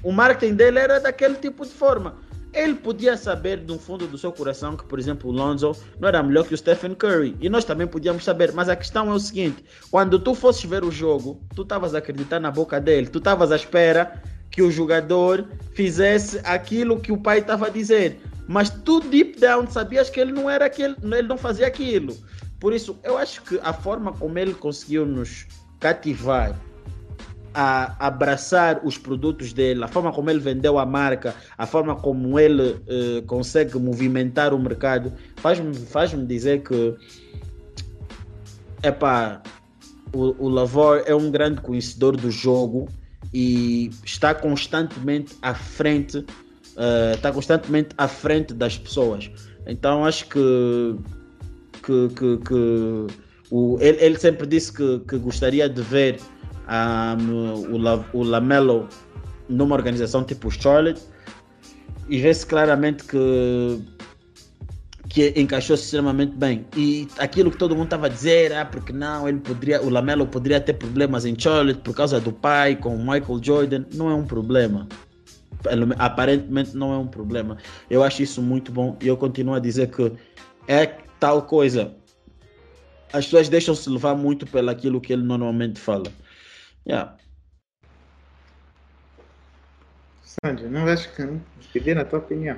o 0.07 0.13
marketing 0.13 0.55
dele 0.55 0.79
era 0.79 1.01
daquele 1.01 1.35
tipo 1.35 1.67
de 1.67 1.73
forma. 1.73 2.15
Ele 2.55 2.75
podia 2.75 3.17
saber 3.17 3.59
no 3.59 3.77
fundo 3.77 4.07
do 4.07 4.17
seu 4.17 4.31
coração 4.31 4.77
que, 4.77 4.85
por 4.85 5.01
exemplo, 5.01 5.29
o 5.29 5.33
Lonzo 5.33 5.77
não 5.99 6.07
era 6.09 6.23
melhor 6.23 6.47
que 6.47 6.55
o 6.55 6.57
Stephen 6.57 6.95
Curry. 6.95 7.37
E 7.41 7.49
nós 7.49 7.65
também 7.65 7.89
podíamos 7.89 8.23
saber. 8.23 8.53
Mas 8.53 8.69
a 8.69 8.77
questão 8.77 9.11
é 9.11 9.13
o 9.13 9.19
seguinte: 9.19 9.65
quando 9.91 10.17
tu 10.21 10.33
fosses 10.33 10.63
ver 10.63 10.85
o 10.85 10.93
jogo, 10.93 11.41
tu 11.57 11.63
estavas 11.63 11.93
a 11.93 11.99
acreditar 11.99 12.39
na 12.39 12.53
boca 12.53 12.81
dele, 12.81 13.09
tu 13.09 13.19
estavas 13.19 13.51
à 13.51 13.57
espera 13.57 14.23
que 14.49 14.63
o 14.63 14.71
jogador 14.71 15.45
fizesse 15.75 16.41
aquilo 16.45 17.01
que 17.01 17.11
o 17.11 17.19
pai 17.19 17.41
estava 17.41 17.67
a 17.67 17.71
dizer 17.71 18.21
mas 18.49 18.71
tu 18.71 19.01
deep 19.01 19.41
down 19.41 19.67
sabias 19.67 20.09
que 20.09 20.21
ele 20.21 20.31
não 20.31 20.49
era 20.49 20.67
aquele, 20.67 20.95
ele 21.03 21.27
não 21.27 21.37
fazia 21.37 21.67
aquilo. 21.67 22.17
Por 22.61 22.73
isso, 22.73 22.97
eu 23.03 23.19
acho 23.19 23.43
que 23.43 23.59
a 23.61 23.73
forma 23.73 24.13
como 24.13 24.39
ele 24.39 24.55
conseguiu 24.55 25.05
nos 25.05 25.47
cativar 25.81 26.57
a 27.59 27.97
abraçar 28.07 28.83
os 28.85 28.99
produtos 28.99 29.55
dele, 29.55 29.83
a 29.83 29.89
forma 29.89 30.13
como 30.13 30.29
ele 30.29 30.41
vendeu 30.41 30.79
a 30.79 30.85
marca, 30.85 31.35
a 31.57 31.65
forma 31.65 31.97
como 31.97 32.39
ele 32.39 32.73
uh, 32.73 33.23
consegue 33.27 33.79
movimentar 33.79 34.53
o 34.53 34.59
mercado, 34.59 35.11
faz-me 35.37 35.75
faz 35.75 36.13
-me 36.13 36.27
dizer 36.27 36.63
que 36.63 36.95
epá, 38.83 39.41
o, 40.13 40.45
o 40.45 40.49
Lavor 40.51 41.03
é 41.07 41.15
um 41.15 41.31
grande 41.31 41.63
conhecedor 41.63 42.15
do 42.15 42.31
jogo 42.31 42.91
e 43.33 43.91
está 44.05 44.35
constantemente 44.35 45.35
à 45.41 45.55
frente 45.55 46.19
está 47.17 47.29
eh, 47.29 47.31
uh, 47.31 47.35
constantemente 47.35 47.89
à 47.97 48.07
frente 48.07 48.53
das 48.53 48.77
pessoas. 48.77 49.31
Então 49.67 50.05
acho 50.05 50.29
que, 50.29 50.95
que, 51.83 52.09
que, 52.15 52.37
que 52.37 53.07
o, 53.51 53.79
ele, 53.81 53.97
ele, 54.05 54.19
sempre 54.19 54.47
disse 54.47 54.71
que, 54.71 54.99
que 55.09 55.17
gostaria 55.17 55.71
de 55.71 55.81
ver 55.81 56.21
um, 56.69 57.75
o, 57.75 57.79
La, 57.79 58.05
o 58.13 58.23
Lamelo 58.23 58.89
numa 59.49 59.75
organização 59.75 60.25
tipo 60.25 60.51
Charlotte 60.51 61.01
e 62.09 62.19
vê-se 62.21 62.47
claramente 62.47 63.05
que 63.05 63.81
que 65.09 65.33
encaixou-se 65.37 65.85
extremamente 65.85 66.37
bem. 66.37 66.67
E 66.77 67.07
aquilo 67.19 67.51
que 67.51 67.57
todo 67.57 67.77
mundo 67.77 67.85
estava 67.85 68.07
a 68.07 68.09
dizer, 68.09 68.53
ah, 68.53 68.65
porque 68.65 68.93
não, 68.93 69.29
ele 69.29 69.39
poderia, 69.39 69.81
o 69.81 69.89
Lamelo 69.89 70.27
poderia 70.27 70.61
ter 70.61 70.75
problemas 70.75 71.25
em 71.25 71.39
Charlotte 71.39 71.81
por 71.81 71.95
causa 71.95 72.21
do 72.21 72.33
pai 72.33 72.75
com 72.75 72.95
o 72.95 72.99
Michael 72.99 73.41
Jordan, 73.41 73.85
não 73.95 74.11
é 74.11 74.15
um 74.15 74.25
problema 74.25 74.87
aparentemente 75.99 76.77
não 76.77 76.93
é 76.93 76.99
um 76.99 77.07
problema. 77.07 77.57
Eu 77.91 78.03
acho 78.03 78.23
isso 78.23 78.43
muito 78.43 78.71
bom 78.71 78.97
e 79.01 79.09
eu 79.09 79.17
continuo 79.17 79.55
a 79.55 79.59
dizer 79.59 79.91
que 79.91 80.13
é 80.69 80.87
tal 81.19 81.43
coisa. 81.43 81.95
As 83.13 83.25
pessoas 83.25 83.49
deixam-se 83.49 83.89
levar 83.89 84.15
muito 84.15 84.47
pelo 84.47 84.71
aquilo 84.71 85.01
que 85.01 85.13
ele 85.13 85.23
normalmente 85.23 85.81
fala. 85.81 86.13
Yeah. 86.87 87.17
Sandro, 90.23 90.71
não 90.71 90.87
acho 90.87 91.13
que 91.15 91.41
pedir 91.73 91.99
a 91.99 92.05
tua 92.05 92.21
opinião. 92.21 92.57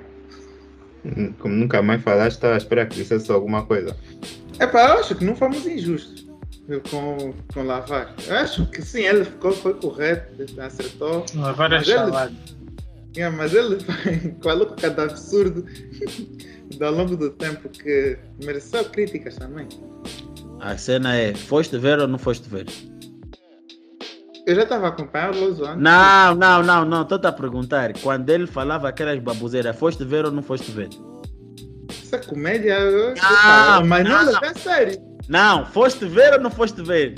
Como 1.38 1.54
nunca 1.54 1.80
mais 1.80 2.02
falaste, 2.02 2.36
estava 2.36 2.54
a 2.54 2.58
esperar 2.58 2.88
que 2.88 2.96
dissesse 2.96 3.30
alguma 3.30 3.64
coisa. 3.64 3.96
É 4.58 4.66
pá, 4.66 4.88
eu 4.88 5.00
acho 5.00 5.14
que 5.14 5.24
não 5.24 5.36
fomos 5.36 5.64
injustos 5.66 6.28
com, 6.90 7.32
com 7.52 7.62
Lavar. 7.62 8.14
Eu 8.26 8.36
acho 8.36 8.66
que 8.70 8.82
sim, 8.82 9.02
ele 9.02 9.24
ficou, 9.24 9.52
foi 9.52 9.74
correto, 9.74 10.44
acertou. 10.60 11.24
Lavar 11.34 11.72
é 11.72 11.82
chalado. 11.82 12.36
Yeah, 13.16 13.34
mas 13.34 13.54
ele 13.54 13.78
falou 14.42 14.66
cada 14.76 15.04
absurdo 15.04 15.64
ao 16.80 16.92
longo 16.92 17.16
do 17.16 17.30
tempo 17.30 17.68
que 17.68 18.18
mereceu 18.44 18.84
críticas 18.84 19.36
também. 19.36 19.66
A 20.60 20.76
cena 20.76 21.16
é, 21.16 21.34
foste 21.34 21.78
ver 21.78 21.98
ou 21.98 22.06
não 22.06 22.18
foste 22.18 22.48
ver? 22.48 22.66
Eu 24.48 24.54
já 24.54 24.62
estava 24.62 24.88
acompanhando 24.88 25.36
o 25.36 25.40
Loso 25.40 25.62
antes. 25.62 25.82
Não, 25.82 26.34
não, 26.34 26.62
não, 26.62 26.82
não. 26.82 27.02
Estou 27.02 27.20
a 27.22 27.32
perguntar. 27.32 27.92
Quando 28.00 28.30
ele 28.30 28.46
falava 28.46 28.88
aquelas 28.88 29.18
baboseiras, 29.18 29.76
foste 29.76 30.06
ver 30.06 30.24
ou 30.24 30.32
não 30.32 30.42
foste 30.42 30.72
ver? 30.72 30.88
Essa 31.90 32.16
comédia. 32.16 32.78
Não, 32.80 33.86
mas 33.86 34.08
não, 34.08 34.24
não 34.24 34.38
a 34.38 34.54
sério. 34.54 34.98
Não, 35.28 35.66
foste 35.66 36.06
ver 36.06 36.32
ou 36.32 36.40
não 36.40 36.50
foste 36.50 36.80
ver? 36.80 37.12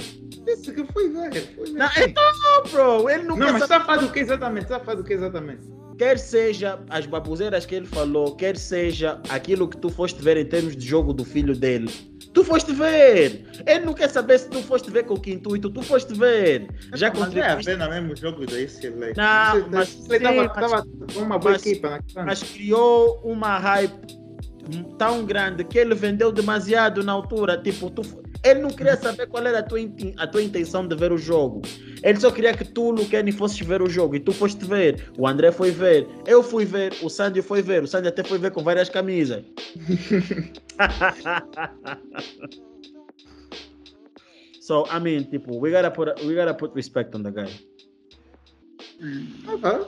Disse 0.45 0.73
que 0.73 0.85
fui 0.93 1.09
ver. 1.11 1.55
Fui 1.55 1.67
ver. 1.67 1.79
Não, 1.79 1.89
então, 1.99 2.25
bro, 2.73 3.09
ele 3.09 3.23
não 3.23 3.37
Não, 3.37 3.53
mas 3.53 3.63
está 3.63 3.77
a 3.77 3.81
falar 3.81 3.99
do 3.99 4.11
que 4.11 4.19
exatamente? 4.19 4.65
Está 4.65 4.79
a 4.79 4.81
falar 4.81 4.97
do 4.97 5.05
que 5.05 5.13
exatamente? 5.13 5.63
Quer 6.01 6.19
seja 6.19 6.79
as 6.89 7.05
baboseiras 7.05 7.67
que 7.67 7.75
ele 7.75 7.85
falou, 7.85 8.35
quer 8.35 8.57
seja 8.57 9.21
aquilo 9.29 9.69
que 9.69 9.77
tu 9.77 9.91
foste 9.91 10.23
ver 10.23 10.39
em 10.39 10.47
termos 10.47 10.75
de 10.75 10.87
jogo 10.87 11.13
do 11.13 11.27
filho 11.27 11.55
dele. 11.55 11.91
Tu 12.33 12.43
foste 12.43 12.73
ver! 12.73 13.45
Ele 13.67 13.85
não 13.85 13.93
quer 13.93 14.09
saber 14.09 14.39
se 14.39 14.49
tu 14.49 14.63
foste 14.63 14.91
ver 14.91 15.05
com 15.05 15.15
que 15.19 15.31
intuito, 15.31 15.69
tu 15.69 15.83
foste 15.83 16.15
ver. 16.15 16.71
Já 16.95 17.13
mas 17.15 17.37
é 17.37 17.75
a 17.75 17.77
no 17.77 17.91
mesmo 17.91 18.17
jogo 18.17 18.47
da 18.47 18.55
UCLA. 18.55 19.13
Não, 19.15 19.69
mas, 19.69 20.11
ele 20.11 20.27
estava 20.27 20.87
uma 21.17 21.39
boa 21.39 21.53
mas, 21.53 21.67
equipa. 21.67 22.01
Mas 22.15 22.43
criou 22.45 23.21
uma 23.23 23.59
hype 23.59 24.19
tão 24.97 25.27
grande 25.27 25.65
que 25.65 25.79
ele 25.79 25.95
vendeu 25.95 26.33
demasiado 26.33 27.05
na 27.05 27.13
altura. 27.13 27.59
Tipo, 27.59 27.91
tu, 27.91 28.01
ele 28.43 28.61
não 28.61 28.71
queria 28.71 28.97
saber 28.97 29.27
qual 29.27 29.47
era 29.47 29.59
a 29.59 29.63
tua, 29.63 29.79
a 30.17 30.27
tua 30.27 30.43
intenção 30.43 30.89
de 30.89 30.97
ver 30.97 31.13
o 31.13 31.19
jogo. 31.19 31.61
Ele 32.03 32.19
só 32.19 32.31
queria 32.31 32.57
que 32.57 32.65
tu, 32.65 32.91
Luqueni, 32.91 33.33
fosses 33.33 33.61
ver 33.61 33.83
o 33.83 33.89
jogo. 33.89 34.17
E 34.17 34.21
tu 34.21 34.33
foste 34.33 34.65
ver. 34.65 35.13
O 35.19 35.29
André 35.29 35.53
foi 35.53 35.71
ver. 35.71 36.09
Eu 36.27 36.43
fui 36.43 36.65
ver. 36.65 36.95
O 37.03 37.11
Sandy 37.11 37.43
foi 37.43 37.61
ver. 37.61 37.83
O 37.83 37.87
Sandy 37.87 38.09
até 38.09 38.25
foi 38.25 38.39
ver 38.39 38.51
com 38.51 38.63
várias 38.63 38.89
camisas. 38.89 39.45
so, 44.63 44.87
I 44.87 44.99
mean, 45.01 45.25
tipo, 45.25 45.59
we 45.59 45.71
gotta 45.71 45.91
put, 45.91 46.09
we 46.25 46.35
gotta 46.35 46.55
put 46.55 46.75
respect 46.75 47.15
on 47.15 47.23
the 47.23 47.31
guy. 47.31 47.51
Okay. 49.47 49.87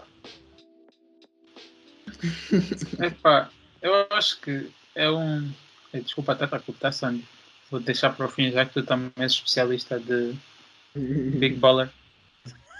Epá, 3.01 3.51
eu 3.81 4.07
acho 4.11 4.39
que 4.43 4.71
é 4.95 5.11
um. 5.11 5.51
Desculpa 5.95 6.33
até 6.33 6.47
para 6.47 6.61
cortar, 6.61 6.93
Sandy 6.93 7.27
vou 7.73 7.81
deixar 7.81 8.11
para 8.11 8.27
o 8.27 8.29
fim, 8.29 8.53
já 8.53 8.67
que 8.67 8.75
tu 8.75 8.83
também 8.83 9.11
és 9.17 9.33
especialista 9.33 9.99
de 9.99 10.35
Big 10.95 11.57
Baller. 11.57 11.89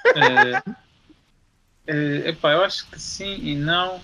uh, 0.07 0.71
uh, 1.89 2.29
epá, 2.29 2.53
eu 2.53 2.63
acho 2.63 2.87
que 2.89 3.01
sim 3.01 3.39
e 3.43 3.55
não, 3.55 4.01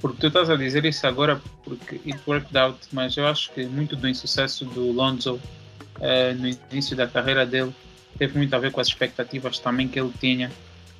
porque 0.00 0.18
tu 0.18 0.26
estás 0.26 0.50
a 0.50 0.56
dizer 0.56 0.84
isso 0.84 1.06
agora 1.06 1.40
porque 1.62 2.00
it 2.04 2.18
worked 2.26 2.58
out, 2.58 2.76
mas 2.92 3.16
eu 3.16 3.26
acho 3.26 3.52
que 3.52 3.64
muito 3.66 3.94
do 3.94 4.08
insucesso 4.08 4.64
do 4.64 4.90
Lonzo 4.90 5.34
uh, 5.36 6.34
no 6.36 6.48
início 6.72 6.96
da 6.96 7.06
carreira 7.06 7.46
dele 7.46 7.72
teve 8.18 8.36
muito 8.36 8.52
a 8.52 8.58
ver 8.58 8.72
com 8.72 8.80
as 8.80 8.88
expectativas 8.88 9.60
também 9.60 9.86
que 9.86 10.00
ele 10.00 10.12
tinha, 10.18 10.50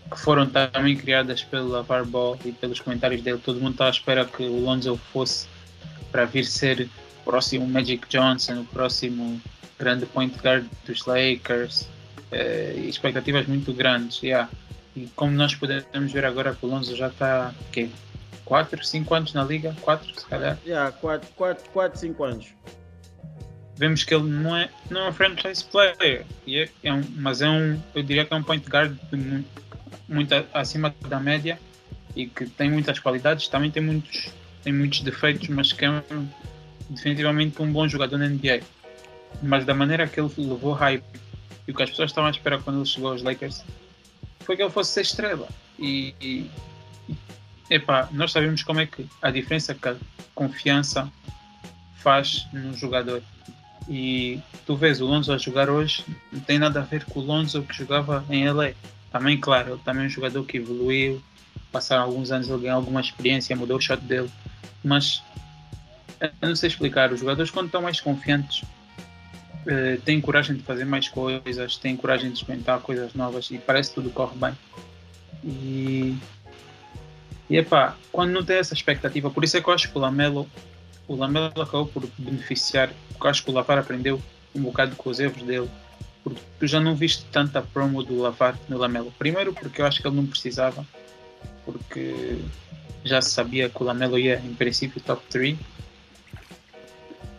que 0.09 0.21
foram 0.21 0.47
também 0.47 0.97
criadas 0.97 1.43
pelo 1.43 1.69
Lavar 1.69 2.05
Ball 2.05 2.39
e 2.45 2.53
pelos 2.53 2.79
comentários 2.79 3.23
dele. 3.23 3.41
Todo 3.45 3.61
mundo 3.61 3.73
estava 3.73 3.91
à 3.91 3.93
espera 3.93 4.25
que 4.25 4.45
o 4.45 4.61
Lonzo 4.61 4.97
fosse 5.13 5.49
para 6.13 6.25
vir 6.25 6.45
ser 6.45 6.89
próximo 7.25 7.67
Magic 7.67 8.07
Johnson, 8.09 8.61
o 8.61 8.65
próximo 8.65 9.41
grande 9.79 10.07
point 10.07 10.37
guard 10.39 10.67
dos 10.87 11.07
Lakers, 11.07 11.89
eh, 12.31 12.75
expectativas 12.87 13.47
muito 13.47 13.73
grandes. 13.73 14.23
Yeah. 14.23 14.49
E 14.95 15.07
como 15.15 15.33
nós 15.33 15.55
podemos 15.55 16.13
ver 16.13 16.25
agora 16.25 16.57
o 16.61 16.67
Lonzo 16.67 16.97
já 16.97 17.09
está, 17.09 17.55
quê? 17.73 17.89
4, 18.45 18.85
5 18.85 19.15
anos 19.15 19.33
na 19.33 19.45
liga? 19.45 19.77
4, 19.81 20.21
se 20.21 20.27
calhar? 20.27 20.59
Yeah, 20.67 20.91
4, 20.93 21.29
4, 21.37 21.71
4 21.71 22.01
5 22.01 22.25
anos. 22.25 22.47
Vemos 23.77 24.05
que 24.05 24.15
ele 24.15 24.29
não 24.29 24.57
é, 24.57 24.69
não 24.91 25.03
é 25.03 25.09
um 25.09 25.13
franchise 25.13 25.65
player, 25.65 26.27
é, 26.47 26.69
é 26.83 26.93
um, 26.93 27.03
mas 27.17 27.41
é 27.41 27.49
um, 27.49 27.81
eu 27.95 28.03
diria 28.03 28.27
que 28.27 28.35
é 28.35 28.37
um 28.37 28.43
point 28.43 28.69
guard 28.69 28.95
muito, 29.13 29.63
muito 30.09 30.35
acima 30.53 30.95
da 31.09 31.19
média 31.19 31.59
e 32.15 32.27
que 32.27 32.45
tem 32.47 32.69
muitas 32.69 32.99
qualidades, 32.99 33.49
também 33.49 33.71
tem 33.71 33.83
muitos, 33.83 34.31
tem 34.63 34.73
muitos 34.73 35.01
defeitos, 35.01 35.49
mas 35.49 35.73
que 35.73 35.85
é 35.85 35.91
um, 35.91 36.29
definitivamente 36.91 37.63
um 37.63 37.73
bom 37.73 37.89
jogador 37.89 38.19
na 38.19 38.29
NBA. 38.29 38.61
mas 39.43 39.65
da 39.65 39.73
maneira 39.73 40.07
que 40.07 40.21
ele 40.21 40.31
levou 40.37 40.73
hype 40.73 41.05
e 41.67 41.71
o 41.71 41.75
que 41.75 41.83
as 41.83 41.91
pessoas 41.91 42.11
estavam 42.11 42.29
a 42.29 42.31
esperar 42.31 42.61
quando 42.63 42.81
ele 42.81 42.87
chegou 42.87 43.13
aos 43.13 43.23
Lakers 43.23 43.65
foi 44.41 44.57
que 44.57 44.63
ele 44.63 44.71
fosse 44.71 44.93
ser 44.93 45.03
estrela. 45.03 45.49
E, 45.79 46.15
e 46.21 46.51
epá, 47.71 48.09
nós 48.11 48.33
sabemos 48.33 48.63
como 48.65 48.81
é 48.81 48.87
que 48.87 49.07
a 49.23 49.31
diferença 49.31 49.75
que 49.75 49.89
a 49.89 49.97
confiança 50.35 51.11
faz 51.97 52.49
no 52.53 52.75
jogador. 52.75 53.23
E 53.89 54.41
tu 54.67 54.75
vês 54.77 55.01
o 55.01 55.07
Lonzo 55.07 55.33
a 55.33 55.39
jogar 55.39 55.71
hoje, 55.71 56.05
não 56.33 56.41
tem 56.41 56.59
nada 56.59 56.81
a 56.81 56.85
ver 56.85 57.05
com 57.05 57.21
o 57.21 57.23
Lonzo 57.23 57.63
que 57.63 57.75
jogava 57.75 58.25
em 58.29 58.49
LA. 58.49 58.73
Também, 59.13 59.39
claro, 59.39 59.75
ele 59.75 59.81
também 59.85 60.05
é 60.05 60.07
um 60.07 60.11
jogador 60.11 60.45
que 60.45 60.57
evoluiu, 60.57 61.23
passaram 61.71 62.05
alguns 62.05 62.31
anos, 62.31 62.49
ele 62.49 62.63
ganhou 62.63 62.77
alguma 62.77 63.01
experiência, 63.01 63.55
mudou 63.57 63.77
o 63.77 63.81
shot 63.81 64.01
dele. 64.03 64.31
Mas 64.83 65.23
não 66.41 66.57
sei 66.57 66.69
explicar, 66.69 67.13
os 67.13 67.21
jogadores 67.21 67.51
quando 67.51 67.67
estão 67.67 67.83
mais 67.83 68.01
confiantes 68.01 68.65
eh, 69.67 69.99
têm 70.05 70.21
coragem 70.21 70.57
de 70.57 70.63
fazer 70.63 70.85
mais 70.85 71.09
coisas, 71.09 71.77
têm 71.77 71.97
coragem 71.97 72.31
de 72.31 72.39
experimentar 72.39 72.81
coisas 72.81 73.15
novas 73.15 73.51
e 73.51 73.59
parece 73.59 73.91
que 73.91 73.97
tudo 73.97 74.11
corre 74.11 74.37
bem. 74.37 74.55
E, 75.45 76.17
e 77.49 77.57
epá, 77.57 77.97
quando 78.11 78.33
não 78.33 78.45
tem 78.45 78.57
essa 78.57 78.75
expectativa, 78.75 79.31
por 79.31 79.45
isso 79.45 79.57
é 79.57 79.61
que 79.61 79.69
eu 79.69 79.75
acho 79.75 79.91
que 79.91 79.97
o 79.97 80.01
Lamelo, 80.01 80.49
o 81.07 81.15
Lamelo 81.15 81.49
acabou 81.61 81.87
por 81.87 82.09
beneficiar, 82.19 82.91
porque 83.09 83.27
eu 83.27 83.31
acho 83.31 83.45
que 83.45 83.51
o 83.51 83.55
Lavar 83.55 83.79
aprendeu 83.79 84.21
um 84.55 84.63
bocado 84.63 84.97
com 84.97 85.11
os 85.11 85.21
erros 85.21 85.43
dele, 85.43 85.71
porque 86.25 86.41
tu 86.59 86.67
já 86.67 86.81
não 86.81 86.95
viste 86.95 87.25
tanta 87.27 87.61
promo 87.61 88.03
do 88.03 88.19
Lavar 88.19 88.59
no 88.69 88.79
Lamelo. 88.79 89.13
Primeiro 89.19 89.53
porque 89.53 89.83
eu 89.83 89.87
acho 89.87 90.01
que 90.01 90.09
ele 90.09 90.17
não 90.17 90.27
precisava, 90.27 90.87
porque 91.65 92.39
já 93.05 93.21
sabia 93.21 93.69
que 93.69 93.83
o 93.83 93.85
Lamelo 93.85 94.19
ia 94.19 94.39
em 94.39 94.55
princípio 94.55 95.01
top 95.01 95.23
3. 95.31 95.59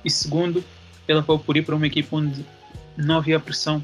E 0.03 0.09
segundo, 0.09 0.63
ele 1.07 1.19
acabou 1.19 1.39
por 1.39 1.55
ir 1.57 1.63
para 1.65 1.75
uma 1.75 1.87
equipe 1.87 2.07
onde 2.11 2.45
não 2.97 3.17
havia 3.17 3.39
pressão 3.39 3.81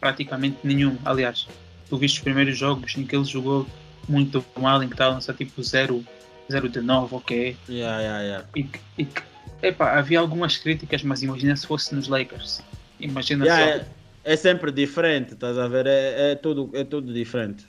praticamente 0.00 0.58
nenhuma. 0.62 0.98
Aliás, 1.04 1.46
tu 1.88 1.96
viste 1.96 2.18
os 2.18 2.22
primeiros 2.24 2.56
jogos 2.56 2.96
em 2.96 3.04
que 3.06 3.14
ele 3.16 3.24
jogou 3.24 3.66
muito 4.08 4.44
mal, 4.58 4.82
em 4.82 4.88
que 4.88 4.94
estava 4.94 5.12
a 5.12 5.14
lançar 5.14 5.34
tipo 5.34 5.62
0, 5.62 6.04
0 6.50 6.68
de 6.68 6.80
9, 6.80 7.14
ok? 7.16 7.56
Yeah, 7.68 8.00
yeah, 8.00 8.22
yeah. 8.22 8.46
E, 8.54 8.64
que- 8.64 8.80
e 8.98 9.04
que, 9.06 9.22
epá, 9.62 9.98
havia 9.98 10.20
algumas 10.20 10.56
críticas, 10.58 11.02
mas 11.02 11.22
imagina 11.22 11.56
se 11.56 11.66
fosse 11.66 11.94
nos 11.94 12.08
Lakers. 12.08 12.60
Imagina 13.00 13.44
Yeah, 13.46 13.78
só. 13.84 13.84
é, 14.24 14.32
é 14.32 14.36
sempre 14.36 14.70
diferente, 14.70 15.34
estás 15.34 15.58
a 15.58 15.66
ver? 15.68 15.86
É, 15.86 16.32
é 16.32 16.34
tudo, 16.34 16.70
é 16.74 16.84
tudo 16.84 17.12
diferente. 17.12 17.66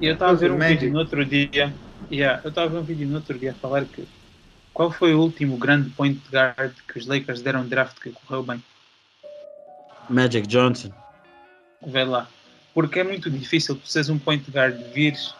E 0.00 0.06
eu 0.06 0.12
estava 0.14 0.32
a 0.32 0.34
ver 0.34 0.50
um 0.52 0.58
Magic. 0.58 0.76
vídeo 0.80 0.92
no 0.92 0.98
outro 0.98 1.24
dia. 1.24 1.74
Yeah, 2.10 2.40
eu 2.44 2.50
estava 2.50 2.66
a 2.66 2.70
ver 2.70 2.78
um 2.78 2.84
vídeo 2.84 3.08
no 3.08 3.16
outro 3.16 3.38
dia 3.38 3.52
a 3.52 3.54
falar 3.54 3.84
que 3.86 4.02
qual 4.78 4.92
foi 4.92 5.12
o 5.12 5.20
último 5.20 5.56
grande 5.56 5.90
point 5.90 6.20
guard 6.30 6.72
que 6.86 7.00
os 7.00 7.04
Lakers 7.04 7.42
deram 7.42 7.66
draft 7.66 7.98
que 7.98 8.12
correu 8.12 8.44
bem? 8.44 8.62
Magic 10.08 10.46
Johnson. 10.46 10.92
Vê 11.84 12.04
lá. 12.04 12.28
Porque 12.72 13.00
é 13.00 13.02
muito 13.02 13.28
difícil 13.28 13.74
tu 13.74 13.88
seres 13.88 14.08
um 14.08 14.20
point 14.20 14.48
guard, 14.48 14.80
vires 14.94 15.34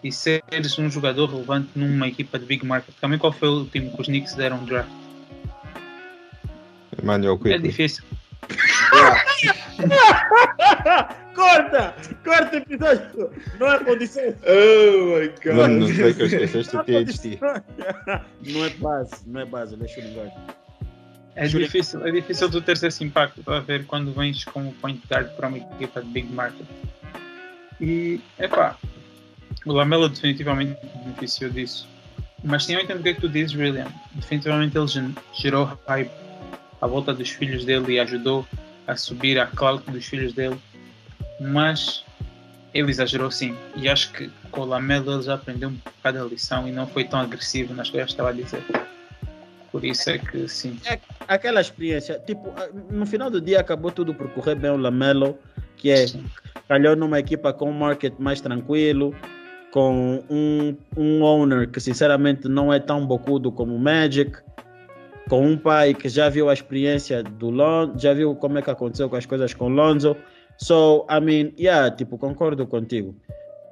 e 0.00 0.12
seres 0.12 0.78
um 0.78 0.88
jogador 0.88 1.28
relevante 1.28 1.70
numa 1.74 2.06
equipa 2.06 2.38
de 2.38 2.46
big 2.46 2.64
market. 2.64 2.94
Também 3.00 3.18
qual 3.18 3.32
foi 3.32 3.48
o 3.48 3.58
último 3.62 3.96
que 3.96 4.00
os 4.00 4.06
Knicks 4.06 4.34
deram 4.34 4.64
draft? 4.64 4.88
Emmanuel 7.02 7.34
É 7.34 7.38
Quickly. 7.38 7.68
difícil. 7.68 8.04
corta! 11.34 11.94
Corta 12.24 12.56
episódio! 12.56 13.30
Não 13.58 13.72
é 13.72 13.84
condição. 13.84 14.34
Oh 14.46 15.18
my 15.18 15.28
god. 15.44 15.54
Mano, 15.54 15.80
não 15.80 15.88
sei 15.88 16.14
que 16.14 16.22
eu 16.22 16.26
esqueceste 16.26 16.76
o 16.76 16.84
THT. 16.84 17.40
Não 18.46 18.64
é 18.64 18.70
base, 18.70 19.12
não 19.26 19.40
é 19.40 19.44
base, 19.44 19.74
ele 19.74 19.86
é 19.86 20.14
guard. 20.14 20.32
É 21.34 21.46
difícil, 21.46 22.06
é 22.06 22.10
difícil 22.10 22.50
tu 22.50 22.60
teres 22.60 22.82
esse 22.82 23.02
impacto, 23.02 23.40
estás 23.40 23.58
a 23.58 23.60
ver, 23.60 23.86
quando 23.86 24.12
vens 24.12 24.44
como 24.44 24.72
point 24.74 25.00
guard 25.08 25.30
para 25.30 25.48
uma 25.48 25.58
equipa 25.58 26.02
de 26.02 26.10
big 26.10 26.30
market. 26.32 26.66
E, 27.80 28.20
epá, 28.38 28.76
o 29.64 29.72
Lamelo 29.72 30.08
definitivamente 30.08 30.76
beneficiou 31.04 31.50
disso. 31.50 31.88
Mas 32.44 32.64
sim, 32.64 32.74
eu 32.74 32.80
entendo 32.80 33.00
o 33.00 33.02
que 33.02 33.10
é 33.10 33.14
que 33.14 33.20
tu 33.20 33.28
dizes, 33.28 33.54
William. 33.54 33.86
Definitivamente 34.14 34.76
ele 34.76 35.14
gerou 35.32 35.78
hype 35.86 36.10
à 36.82 36.86
volta 36.86 37.14
dos 37.14 37.30
filhos 37.30 37.64
dele 37.64 37.94
e 37.94 38.00
ajudou 38.00 38.46
a 38.86 38.96
subir 38.96 39.38
a 39.38 39.46
cloud 39.46 39.82
dos 39.90 40.04
filhos 40.04 40.34
dele. 40.34 40.58
Mas 41.40 42.04
ele 42.74 42.90
exagerou 42.90 43.30
sim. 43.30 43.56
E 43.76 43.88
acho 43.88 44.12
que 44.12 44.30
com 44.50 44.62
o 44.62 44.64
Lamelo 44.64 45.14
ele 45.14 45.22
já 45.22 45.34
aprendeu 45.34 45.70
um 45.70 45.76
bocado 45.76 46.20
a 46.20 46.24
lição 46.24 46.68
e 46.68 46.72
não 46.72 46.86
foi 46.86 47.04
tão 47.04 47.20
agressivo 47.20 47.72
nas 47.72 47.88
coisas 47.88 48.08
que 48.08 48.12
estava 48.12 48.30
a 48.30 48.32
dizer. 48.32 48.62
Por 49.70 49.84
isso 49.84 50.10
é 50.10 50.18
que 50.18 50.46
sim. 50.48 50.78
Aquela 51.26 51.60
experiência, 51.60 52.20
tipo, 52.26 52.52
no 52.90 53.06
final 53.06 53.30
do 53.30 53.40
dia 53.40 53.60
acabou 53.60 53.90
tudo 53.90 54.12
por 54.12 54.28
correr 54.30 54.56
bem 54.56 54.70
o 54.70 54.76
Lamelo, 54.76 55.38
que 55.76 55.88
é 55.88 56.06
Sim. 56.06 56.26
calhou 56.68 56.94
numa 56.94 57.18
equipa 57.18 57.54
com 57.54 57.70
um 57.70 57.72
market 57.72 58.12
mais 58.18 58.40
tranquilo, 58.40 59.14
com 59.70 60.22
um, 60.28 60.76
um 60.94 61.22
owner 61.22 61.70
que 61.70 61.80
sinceramente 61.80 62.48
não 62.48 62.70
é 62.70 62.78
tão 62.78 63.06
bocudo 63.06 63.50
como 63.50 63.74
o 63.74 63.78
Magic, 63.78 64.36
com 65.28 65.46
um 65.46 65.56
pai 65.56 65.94
que 65.94 66.08
já 66.08 66.28
viu 66.28 66.48
a 66.48 66.52
experiência 66.52 67.22
do 67.22 67.50
Lonzo, 67.50 67.98
já 67.98 68.12
viu 68.12 68.34
como 68.34 68.58
é 68.58 68.62
que 68.62 68.70
aconteceu 68.70 69.08
com 69.08 69.16
as 69.16 69.26
coisas 69.26 69.54
com 69.54 69.68
Lonzo. 69.68 70.16
So, 70.58 71.06
I 71.10 71.20
mean, 71.20 71.52
yeah, 71.58 71.90
tipo, 71.90 72.18
concordo 72.18 72.66
contigo. 72.66 73.14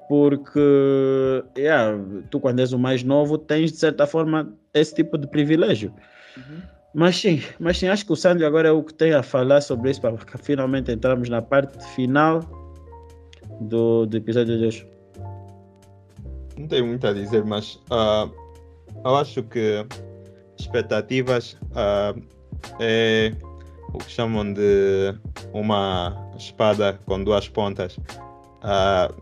Porque, 0.09 1.45
yeah, 1.57 1.97
tu 2.31 2.41
quando 2.41 2.61
és 2.61 2.73
o 2.73 2.79
mais 2.79 3.05
novo 3.05 3.39
tens 3.39 3.73
de 3.73 3.79
certa 3.79 4.07
forma 4.07 4.53
esse 4.75 4.95
tipo 4.95 5.17
de 5.17 5.27
privilégio. 5.29 5.93
Mas 6.93 7.17
sim, 7.17 7.41
mas 7.61 7.79
sim, 7.79 7.87
acho 7.87 8.05
que 8.05 8.13
o 8.13 8.17
Sandro 8.17 8.45
agora 8.45 8.69
é 8.69 8.73
o 8.73 8.83
que 8.83 8.93
tem 8.93 9.13
a 9.13 9.23
falar 9.23 9.61
sobre 9.61 9.91
isso 9.91 10.01
para 10.01 10.17
finalmente 10.43 10.91
entrarmos 10.91 11.29
na 11.29 11.41
parte 11.41 11.79
final 11.95 12.41
do, 13.61 14.07
do 14.07 14.17
episódio 14.17 14.59
de 14.59 14.67
hoje. 14.67 14.87
Não 16.59 16.67
tenho 16.67 16.87
muito 16.87 17.07
a 17.07 17.13
dizer, 17.13 17.45
mas 17.45 17.79
ah, 17.91 18.29
eu 19.05 19.17
acho 19.17 19.43
que 19.45 19.87
expectativas 20.61 21.57
ah, 21.75 22.15
é 22.79 23.33
o 23.93 23.99
que 23.99 24.11
chamam 24.11 24.53
de 24.53 25.15
uma 25.53 26.31
espada 26.37 26.99
com 27.07 27.23
duas 27.23 27.49
pontas. 27.49 27.99
Ah, 28.63 29.13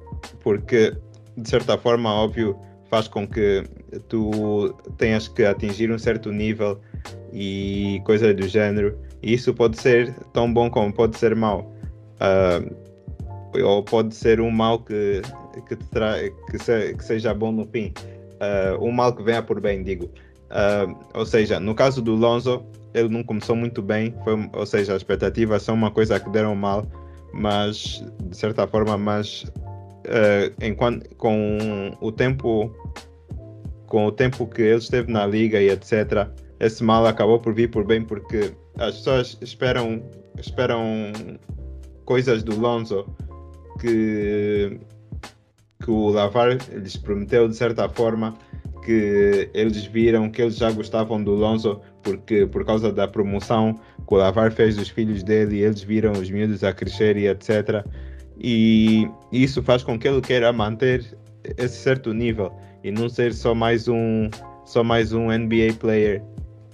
porque, 0.41 0.95
de 1.36 1.49
certa 1.49 1.78
forma, 1.78 2.12
óbvio, 2.12 2.59
faz 2.91 3.09
com 3.09 3.26
que 3.26 3.64
tu 4.09 4.74
tenhas 4.97 5.28
que 5.28 5.45
atingir 5.45 5.91
um 5.91 5.99
certo 5.99 6.30
nível 6.30 6.80
e 7.32 8.01
coisas 8.05 8.34
do 8.34 8.47
género. 8.47 8.99
E 9.22 9.34
isso 9.34 9.53
pode 9.55 9.80
ser 9.80 10.12
tão 10.32 10.53
bom 10.53 10.70
como 10.70 10.93
pode 10.93 11.16
ser 11.16 11.34
mau. 11.34 11.72
Ah, 12.20 12.61
ou 13.55 13.82
pode 13.82 14.14
ser 14.14 14.41
um 14.41 14.51
mal 14.51 14.80
que, 14.80 15.22
que, 15.66 15.76
tra 15.76 16.16
que, 16.51 16.59
se 16.59 16.95
que 16.95 17.05
seja 17.05 17.32
bom 17.32 17.53
no 17.53 17.66
fim. 17.66 17.93
Ah, 18.41 18.76
um 18.80 18.93
mal 18.93 19.14
que 19.14 19.22
venha 19.22 19.43
por 19.43 19.61
bem, 19.61 19.82
digo. 19.82 20.11
Ah, 20.51 20.86
ou 21.14 21.26
seja, 21.26 21.61
no 21.61 21.74
caso 21.74 22.01
do 22.03 22.14
Lonzo, 22.14 22.64
ele 22.94 23.09
não 23.09 23.22
começou 23.22 23.55
muito 23.55 23.82
bem, 23.82 24.14
foi, 24.24 24.49
ou 24.53 24.66
seja, 24.66 24.92
as 24.92 24.99
expectativas 24.99 25.62
são 25.62 25.74
uma 25.74 25.90
coisa 25.90 26.18
que 26.18 26.30
deram 26.30 26.55
mal, 26.55 26.86
mas 27.32 28.05
de 28.28 28.36
certa 28.36 28.66
forma, 28.66 28.96
mas 28.96 29.44
ah, 30.09 30.53
enquanto, 30.62 31.09
com 31.16 31.96
o 32.01 32.11
tempo 32.11 32.74
com 33.86 34.07
o 34.07 34.12
tempo 34.12 34.46
que 34.46 34.61
ele 34.61 34.76
esteve 34.76 35.11
na 35.11 35.26
liga 35.26 35.61
e 35.61 35.70
etc, 35.70 36.28
esse 36.61 36.84
mal 36.84 37.07
acabou 37.07 37.38
por 37.38 37.55
vir 37.55 37.70
por 37.70 37.84
bem 37.84 38.05
porque 38.05 38.53
as 38.78 38.96
pessoas 38.96 39.38
esperam 39.40 40.03
esperam 40.38 41.12
coisas 42.05 42.42
do 42.42 42.59
Lonzo 42.59 43.07
que, 43.80 44.78
que 45.82 45.90
o 45.90 46.11
Lavar 46.11 46.59
lhes 46.72 46.96
prometeu 46.96 47.49
de 47.49 47.57
certa 47.57 47.88
forma 47.88 48.34
que 48.89 49.51
eles 49.53 49.84
viram 49.84 50.30
que 50.30 50.41
eles 50.41 50.57
já 50.57 50.72
gostavam 50.72 51.22
do 51.22 51.32
Lonzo 51.32 51.78
porque 52.03 52.47
por 52.47 52.64
causa 52.64 52.91
da 52.91 53.07
promoção 53.07 53.74
que 54.07 54.14
o 54.14 54.16
Lavar 54.16 54.51
fez 54.51 54.76
dos 54.76 54.89
filhos 54.89 55.22
dele 55.22 55.61
eles 55.61 55.82
viram 55.82 56.12
os 56.12 56.30
miúdos 56.30 56.64
a 56.64 56.72
crescer 56.72 57.14
e 57.18 57.28
etc 57.28 57.84
e 58.41 59.07
isso 59.30 59.62
faz 59.62 59.82
com 59.82 59.99
que 59.99 60.09
ele 60.09 60.22
queira 60.22 60.51
manter 60.55 61.05
esse 61.59 61.76
certo 61.76 62.14
nível 62.14 62.51
e 62.82 62.91
não 62.91 63.11
ser 63.11 63.34
só 63.34 63.55
mais 63.55 63.89
um 63.89 64.30
só 64.64 64.82
mais 64.82 65.12
um 65.12 65.30
NBA 65.30 65.74
player 65.78 66.22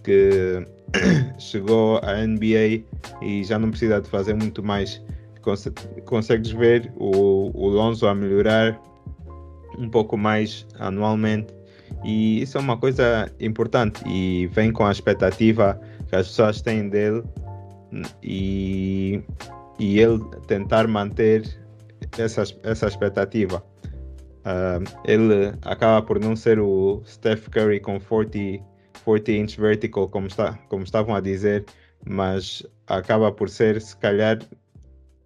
que 0.05 0.65
chegou 1.37 1.99
à 2.05 2.25
NBA 2.25 2.85
e 3.23 3.43
já 3.43 3.59
não 3.59 3.71
precisa 3.71 4.01
de 4.01 4.09
fazer 4.09 4.35
muito 4.35 4.63
mais. 4.63 5.03
Conse 5.43 5.73
consegues 6.05 6.53
ver 6.53 6.93
o, 6.97 7.51
o 7.55 7.69
Lonzo 7.69 8.07
a 8.07 8.15
melhorar 8.15 8.81
um 9.79 9.89
pouco 9.89 10.17
mais 10.17 10.67
anualmente 10.79 11.53
e 12.03 12.43
isso 12.43 12.59
é 12.59 12.61
uma 12.61 12.77
coisa 12.77 13.31
importante 13.39 14.03
e 14.07 14.47
vem 14.49 14.73
com 14.73 14.85
a 14.85 14.93
expectativa 14.93 15.81
que 16.09 16.17
as 16.17 16.29
pessoas 16.29 16.61
têm 16.61 16.89
dele 16.89 17.23
e, 18.23 19.23
e 19.79 19.99
ele 19.99 20.23
tentar 20.47 20.89
manter 20.89 21.59
essa, 22.19 22.43
essa 22.63 22.87
expectativa. 22.87 23.65
Uh, 24.45 24.85
ele 25.05 25.55
acaba 25.63 26.03
por 26.03 26.21
não 26.21 26.37
ser 26.37 26.59
o 26.59 27.03
Steph 27.07 27.49
Curry 27.49 27.81
com 27.81 27.99
40, 27.99 28.63
40 29.05 29.33
inch 29.33 29.59
vertical, 29.59 30.09
como, 30.09 30.27
está, 30.27 30.59
como 30.69 30.85
estavam 30.85 31.15
a 31.15 31.21
dizer, 31.21 31.65
mas 32.05 32.63
acaba 32.87 33.33
por 33.33 33.49
ser, 33.49 33.81
se 33.81 33.97
calhar, 33.97 34.39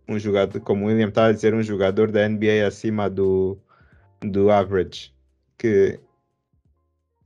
um 0.08 0.18
jogador, 0.18 0.60
como 0.60 0.84
o 0.84 0.88
William 0.88 1.08
estava 1.08 1.28
a 1.28 1.32
dizer, 1.32 1.52
um 1.52 1.62
jogador 1.62 2.10
da 2.10 2.28
NBA 2.28 2.66
acima 2.66 3.10
do, 3.10 3.58
do 4.20 4.50
average, 4.50 5.12
que 5.58 5.98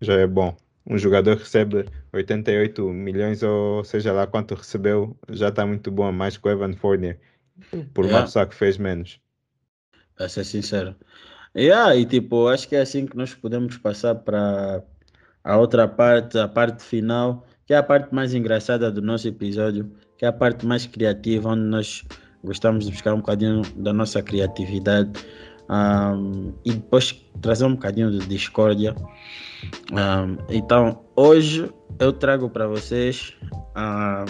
já 0.02 0.14
é 0.14 0.26
bom. 0.26 0.56
Um 0.86 0.98
jogador 0.98 1.36
recebe 1.36 1.86
88 2.12 2.88
milhões, 2.88 3.42
ou 3.42 3.84
seja 3.84 4.12
lá 4.12 4.26
quanto 4.26 4.54
recebeu, 4.54 5.16
já 5.30 5.48
está 5.48 5.64
muito 5.64 5.90
bom, 5.90 6.10
mais 6.10 6.36
que 6.36 6.46
o 6.46 6.50
Evan 6.50 6.74
Fournier, 6.74 7.18
por 7.94 8.04
Yeah. 8.04 8.18
uma 8.18 8.22
pessoa 8.22 8.46
que 8.46 8.54
fez 8.54 8.76
menos. 8.78 9.20
Para 10.16 10.28
ser 10.28 10.44
sincero. 10.44 10.94
Yeah, 11.56 11.94
e 11.96 12.04
tipo, 12.04 12.48
acho 12.48 12.68
que 12.68 12.74
é 12.76 12.80
assim 12.80 13.06
que 13.06 13.16
nós 13.16 13.34
podemos 13.34 13.76
passar 13.78 14.14
para 14.16 14.82
a 15.44 15.56
outra 15.56 15.86
parte, 15.86 16.38
a 16.38 16.48
parte 16.48 16.82
final, 16.82 17.46
que 17.66 17.74
é 17.74 17.76
a 17.76 17.82
parte 17.82 18.14
mais 18.14 18.34
engraçada 18.34 18.90
do 18.90 19.00
nosso 19.02 19.28
episódio, 19.28 19.90
que 20.18 20.24
é 20.24 20.28
a 20.28 20.32
parte 20.32 20.66
mais 20.66 20.86
criativa, 20.86 21.50
onde 21.50 21.62
nós 21.62 22.04
gostamos 22.42 22.86
de 22.86 22.90
buscar 22.90 23.14
um 23.14 23.18
bocadinho 23.18 23.62
da 23.76 23.92
nossa 23.92 24.20
criatividade 24.22 25.12
ahm, 25.68 26.52
e 26.64 26.72
depois 26.72 27.24
trazer 27.40 27.64
um 27.64 27.74
bocadinho 27.74 28.10
de 28.10 28.26
discórdia. 28.26 28.94
Ahm, 29.92 30.36
então, 30.48 31.04
hoje 31.16 31.70
eu 31.98 32.12
trago 32.12 32.48
para 32.50 32.66
vocês 32.66 33.34
ahm, 33.74 34.26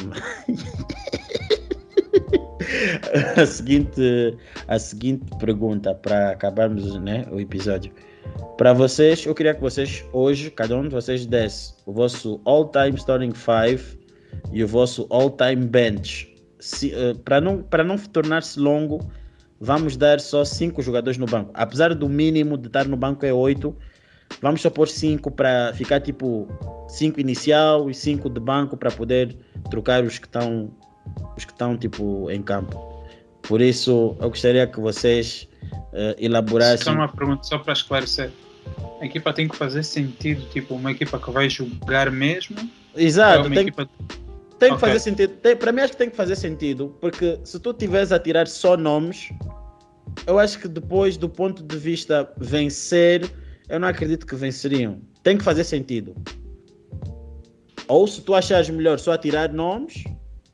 a 3.36 3.46
seguinte 3.46 4.36
a 4.68 4.78
seguinte 4.78 5.24
pergunta 5.38 5.94
para 5.94 6.30
acabarmos 6.30 6.98
né, 7.00 7.26
o 7.30 7.40
episódio. 7.40 7.92
Para 8.56 8.72
vocês, 8.72 9.26
eu 9.26 9.34
queria 9.34 9.54
que 9.54 9.60
vocês 9.60 10.04
hoje, 10.12 10.50
cada 10.50 10.76
um 10.76 10.82
de 10.82 10.90
vocês 10.90 11.26
desse 11.26 11.74
o 11.86 11.92
vosso 11.92 12.40
all-time 12.44 12.96
starting 12.96 13.32
five 13.32 13.98
e 14.52 14.62
o 14.62 14.68
vosso 14.68 15.06
all-time 15.10 15.66
bench. 15.66 16.32
Para 17.24 17.40
não, 17.40 17.64
não 17.84 17.98
tornar-se 17.98 18.60
longo, 18.60 19.00
vamos 19.62 19.96
dar 19.96 20.20
só 20.20 20.44
cinco 20.44 20.82
jogadores 20.82 21.16
no 21.16 21.24
banco. 21.24 21.52
Apesar 21.54 21.94
do 21.94 22.08
mínimo 22.08 22.58
de 22.58 22.66
estar 22.66 22.86
no 22.88 22.96
banco 22.96 23.24
é 23.24 23.32
oito, 23.32 23.74
vamos 24.40 24.60
só 24.60 24.68
pôr 24.68 24.88
cinco 24.88 25.30
para 25.30 25.72
ficar 25.74 26.00
tipo 26.00 26.48
cinco 26.88 27.20
inicial 27.20 27.88
e 27.88 27.94
cinco 27.94 28.28
de 28.28 28.40
banco 28.40 28.76
para 28.76 28.90
poder 28.90 29.36
trocar 29.70 30.02
os 30.02 30.18
que 30.18 30.26
estão 30.26 30.70
os 31.36 31.44
que 31.44 31.52
estão 31.52 31.76
tipo 31.78 32.28
em 32.28 32.42
campo. 32.42 32.76
Por 33.42 33.60
isso, 33.60 34.16
eu 34.20 34.28
gostaria 34.28 34.66
que 34.66 34.80
vocês 34.80 35.48
eh, 35.92 36.16
elaborassem. 36.18 36.84
Só 36.84 36.92
uma 36.92 37.08
pergunta, 37.08 37.44
só 37.44 37.58
para 37.58 37.72
esclarecer. 37.72 38.30
A 39.00 39.04
equipa 39.04 39.32
tem 39.32 39.48
que 39.48 39.56
fazer 39.56 39.82
sentido, 39.82 40.44
tipo, 40.50 40.74
uma 40.74 40.92
equipa 40.92 41.18
que 41.18 41.30
vai 41.30 41.50
jogar 41.50 42.10
mesmo. 42.10 42.56
é 42.94 43.02
Exato, 43.02 43.46
uma 43.46 43.54
tem, 43.54 43.62
equipa. 43.62 43.88
Tem 44.62 44.74
que 44.74 44.80
fazer 44.80 45.00
sentido. 45.00 45.34
Tem, 45.36 45.56
para 45.56 45.72
mim, 45.72 45.80
acho 45.80 45.92
que 45.92 45.98
tem 45.98 46.10
que 46.10 46.16
fazer 46.16 46.36
sentido, 46.36 46.96
porque 47.00 47.38
se 47.44 47.58
tu 47.58 47.72
tiveres 47.72 48.12
a 48.12 48.18
tirar 48.18 48.46
só 48.46 48.76
nomes, 48.76 49.30
eu 50.26 50.38
acho 50.38 50.58
que 50.60 50.68
depois, 50.68 51.16
do 51.16 51.28
ponto 51.28 51.62
de 51.62 51.76
vista 51.76 52.30
vencer, 52.36 53.28
eu 53.68 53.80
não 53.80 53.88
acredito 53.88 54.24
que 54.24 54.36
venceriam. 54.36 55.00
Tem 55.22 55.36
que 55.36 55.42
fazer 55.42 55.64
sentido. 55.64 56.14
Ou 57.88 58.06
se 58.06 58.20
tu 58.22 58.34
achares 58.34 58.70
melhor 58.70 58.98
só 58.98 59.12
atirar 59.12 59.52
nomes, 59.52 60.04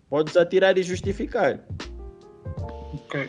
podes 0.08 0.36
atirar 0.36 0.78
e 0.78 0.82
justificar. 0.82 1.60
Ok. 2.94 3.28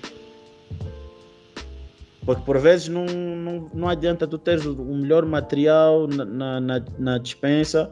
Porque 2.25 2.41
por 2.43 2.57
vezes 2.59 2.87
não, 2.87 3.05
não, 3.05 3.71
não 3.73 3.89
adianta 3.89 4.27
tu 4.27 4.37
teres 4.37 4.65
o 4.65 4.75
melhor 4.75 5.25
material 5.25 6.07
na, 6.07 6.59
na, 6.59 6.85
na 6.97 7.17
dispensa 7.17 7.91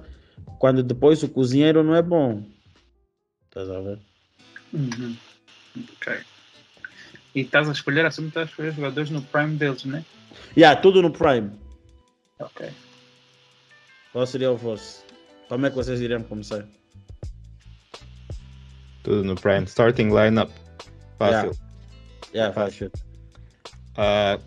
quando 0.59 0.83
depois 0.83 1.23
o 1.23 1.29
cozinheiro 1.29 1.83
não 1.83 1.95
é 1.95 2.01
bom. 2.01 2.43
Estás 3.57 3.69
a 3.75 3.79
ver? 3.81 3.97
Uhum. 4.71 5.15
Ok. 5.93 6.19
E 7.33 7.41
estás 7.41 7.67
a 7.67 7.71
escolher, 7.71 8.05
assim, 8.05 8.27
estás 8.27 8.47
a 8.47 8.49
escolher 8.51 8.71
jogadores 8.73 9.09
no 9.09 9.21
prime 9.23 9.55
deles, 9.55 9.83
né? 9.83 10.05
Yeah, 10.55 10.79
tudo 10.79 11.01
no 11.01 11.09
Prime. 11.11 11.49
Ok. 12.39 12.69
Qual 14.13 14.27
seria 14.27 14.51
o 14.51 14.57
vosso? 14.57 15.03
Como 15.49 15.65
é 15.65 15.69
que 15.71 15.75
vocês 15.75 15.99
iriam 16.01 16.21
começar? 16.21 16.65
Tudo 19.01 19.23
no 19.23 19.33
Prime. 19.35 19.63
Starting 19.65 20.09
lineup. 20.09 20.51
Fácil. 21.17 21.51
Yeah, 22.33 22.53
faz 22.53 22.75
shoot. 22.75 22.93
Ah, 23.95 24.37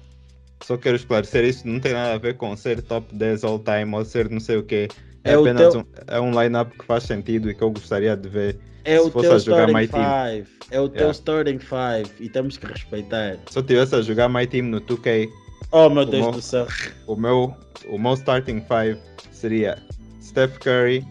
só 0.63 0.77
quero 0.77 0.95
esclarecer 0.97 1.45
isso 1.45 1.67
não 1.67 1.81
tem 1.81 1.93
nada 1.95 2.15
a 2.15 2.19
ver 2.19 2.37
com 2.37 2.57
ser 2.57 2.81
top 2.83 3.13
10 3.13 3.43
all 3.43 3.59
time 3.59 3.93
ou 3.93 4.05
ser 4.05 4.31
não 4.31 4.39
sei 4.39 4.57
o 4.59 4.63
que. 4.63 4.87
É, 5.25 5.33
É 5.33 5.35
apenas 5.35 5.73
teu- 5.73 5.81
um, 5.81 5.85
é 6.07 6.21
um 6.21 6.41
lineup 6.43 6.73
que 6.79 6.85
faz 6.85 7.03
sentido 7.05 7.51
e 7.51 7.55
que 7.57 7.63
eu 7.63 7.71
gostaria 7.73 8.17
de 8.17 8.29
ver. 8.29 8.61
É 8.85 8.99
Se 8.99 9.07
o 9.07 9.11
fosse 9.11 9.27
teu 9.29 9.37
a 9.37 9.39
jogar 9.39 9.69
starting 9.69 9.75
My 9.75 9.89
Team. 9.89 10.03
five. 10.45 10.49
É 10.71 10.81
o 10.81 10.89
teu 10.89 10.97
Yeah. 10.99 11.13
starting 11.13 11.59
five. 11.59 12.11
E 12.21 12.29
temos 12.29 12.57
que 12.57 12.67
respeitar. 12.67 13.37
Se 13.51 13.59
eu 13.59 13.63
tivesse 13.63 13.95
a 13.95 14.03
jogar 14.03 14.29
My 14.29 14.47
Team 14.47 14.63
no 14.67 14.81
2K, 14.81 15.29
Oh 15.73 15.89
meu 15.89 16.05
Deus 16.05 16.27
Bom. 16.27 16.31
do 16.33 16.43
céu. 16.43 16.67
o 17.07 17.15
meu, 17.15 17.55
o 17.89 17.99
meu 17.99 18.15
starting 18.15 18.61
five 18.63 18.99
seria 19.31 19.79
Steph 20.21 20.59
Curry, 20.59 21.07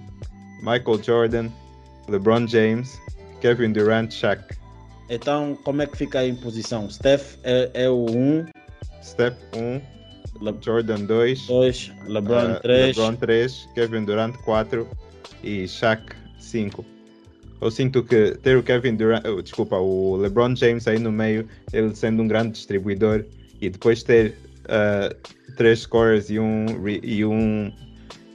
Michael 0.61 1.01
Jordan, 1.01 1.49
LeBron 2.09 2.45
James, 2.47 2.99
Kevin 3.41 3.71
Durant, 3.71 4.11
Shaq. 4.11 4.43
Então, 5.09 5.57
como 5.63 5.81
é 5.81 5.87
que 5.87 5.97
fica 5.97 6.19
aí 6.19 6.29
em 6.29 6.35
posição? 6.35 6.89
Steph 6.89 7.37
é, 7.43 7.69
é 7.73 7.89
o 7.89 8.05
1, 8.11 8.45
Steph 9.01 9.35
1, 9.55 9.81
Le- 10.43 10.57
Jordan 10.61 11.05
2, 11.05 11.47
2, 11.47 11.91
LeBron 12.07 12.51
ah, 12.55 12.59
3. 12.59 12.97
LeBron 12.97 13.15
3, 13.15 13.69
Kevin 13.75 14.03
Durant 14.05 14.35
4 14.43 14.87
e 15.43 15.67
Shaq 15.67 16.03
5. 16.39 16.85
Eu 17.61 17.69
sinto 17.69 18.03
que 18.03 18.31
ter 18.41 18.57
o 18.57 18.63
Kevin 18.63 18.95
Durant, 18.95 19.25
oh, 19.25 19.41
desculpa, 19.41 19.77
o 19.77 20.15
LeBron 20.15 20.55
James 20.55 20.87
aí 20.87 20.97
no 20.97 21.11
meio, 21.11 21.47
ele 21.73 21.93
sendo 21.93 22.23
um 22.23 22.27
grande 22.27 22.51
distribuidor, 22.53 23.25
e 23.61 23.69
depois 23.69 24.01
ter 24.03 24.35
ah, 24.69 25.13
três 25.57 25.79
scorers 25.79 26.29
e 26.29 26.39
um, 26.39 26.65
e 26.87 27.25
um 27.25 27.71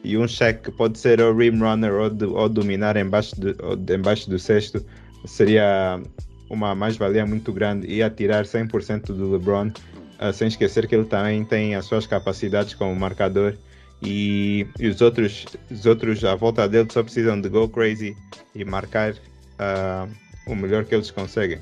e 0.03 0.19
um 0.19 0.29
Shaq 0.29 0.61
que 0.65 0.71
pode 0.71 0.99
ser 0.99 1.19
ou 1.23 1.35
rim 1.35 1.59
runner 1.59 1.95
ou, 1.95 2.11
do- 2.11 2.35
ou 2.35 2.47
dominar 2.47 2.95
embaixo 2.99 3.41
do, 3.41 3.57
ou 3.65 3.75
de- 3.75 3.97
embaixo 3.97 4.29
do 4.29 4.39
cesto, 4.39 4.85
seria 5.25 5.99
uma 6.51 6.75
mais-valia 6.75 7.25
muito 7.25 7.51
grande 7.51 7.87
e 7.87 8.03
atirar 8.03 8.45
100% 8.45 9.07
do 9.07 9.33
LeBron, 9.33 9.71
ah, 10.19 10.31
sem 10.35 10.49
esquecer 10.49 10.87
que 10.87 10.95
ele 10.95 11.07
também 11.07 11.43
tem 11.47 11.75
as 11.75 11.87
suas 11.87 12.07
capacidades 12.07 12.75
como 12.75 12.95
marcador 12.95 13.55
e, 14.05 14.67
e 14.79 14.89
os, 14.89 15.01
outros, 15.01 15.47
os 15.71 15.87
outros 15.87 16.25
à 16.25 16.35
volta 16.35 16.69
dele 16.69 16.89
só 16.93 17.03
precisam 17.03 17.41
de 17.41 17.49
go 17.49 17.69
crazy 17.69 18.17
e 18.55 18.65
marcar 18.65 19.15
ah, 19.59 20.07
o 20.47 20.55
melhor 20.55 20.85
que 20.85 20.95
eles 20.95 21.11
conseguem. 21.11 21.59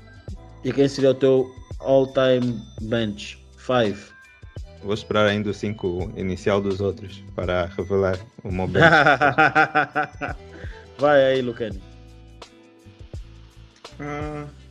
E 0.65 0.73
quem 0.73 0.89
seria 0.89 1.11
o 1.11 1.15
teu 1.15 1.55
all-time 1.81 2.61
bench? 2.83 3.39
5. 3.59 4.13
Vou 4.83 4.95
esperar 4.95 5.27
ainda 5.27 5.51
o 5.51 5.55
5 5.55 6.13
inicial 6.17 6.61
dos 6.61 6.81
outros 6.81 7.23
para 7.37 7.67
revelar 7.67 8.19
o 8.43 8.51
meu 8.51 8.67
bench. 8.69 8.91
Vai 10.99 11.25
aí, 11.25 11.43
Lucani. 11.43 11.81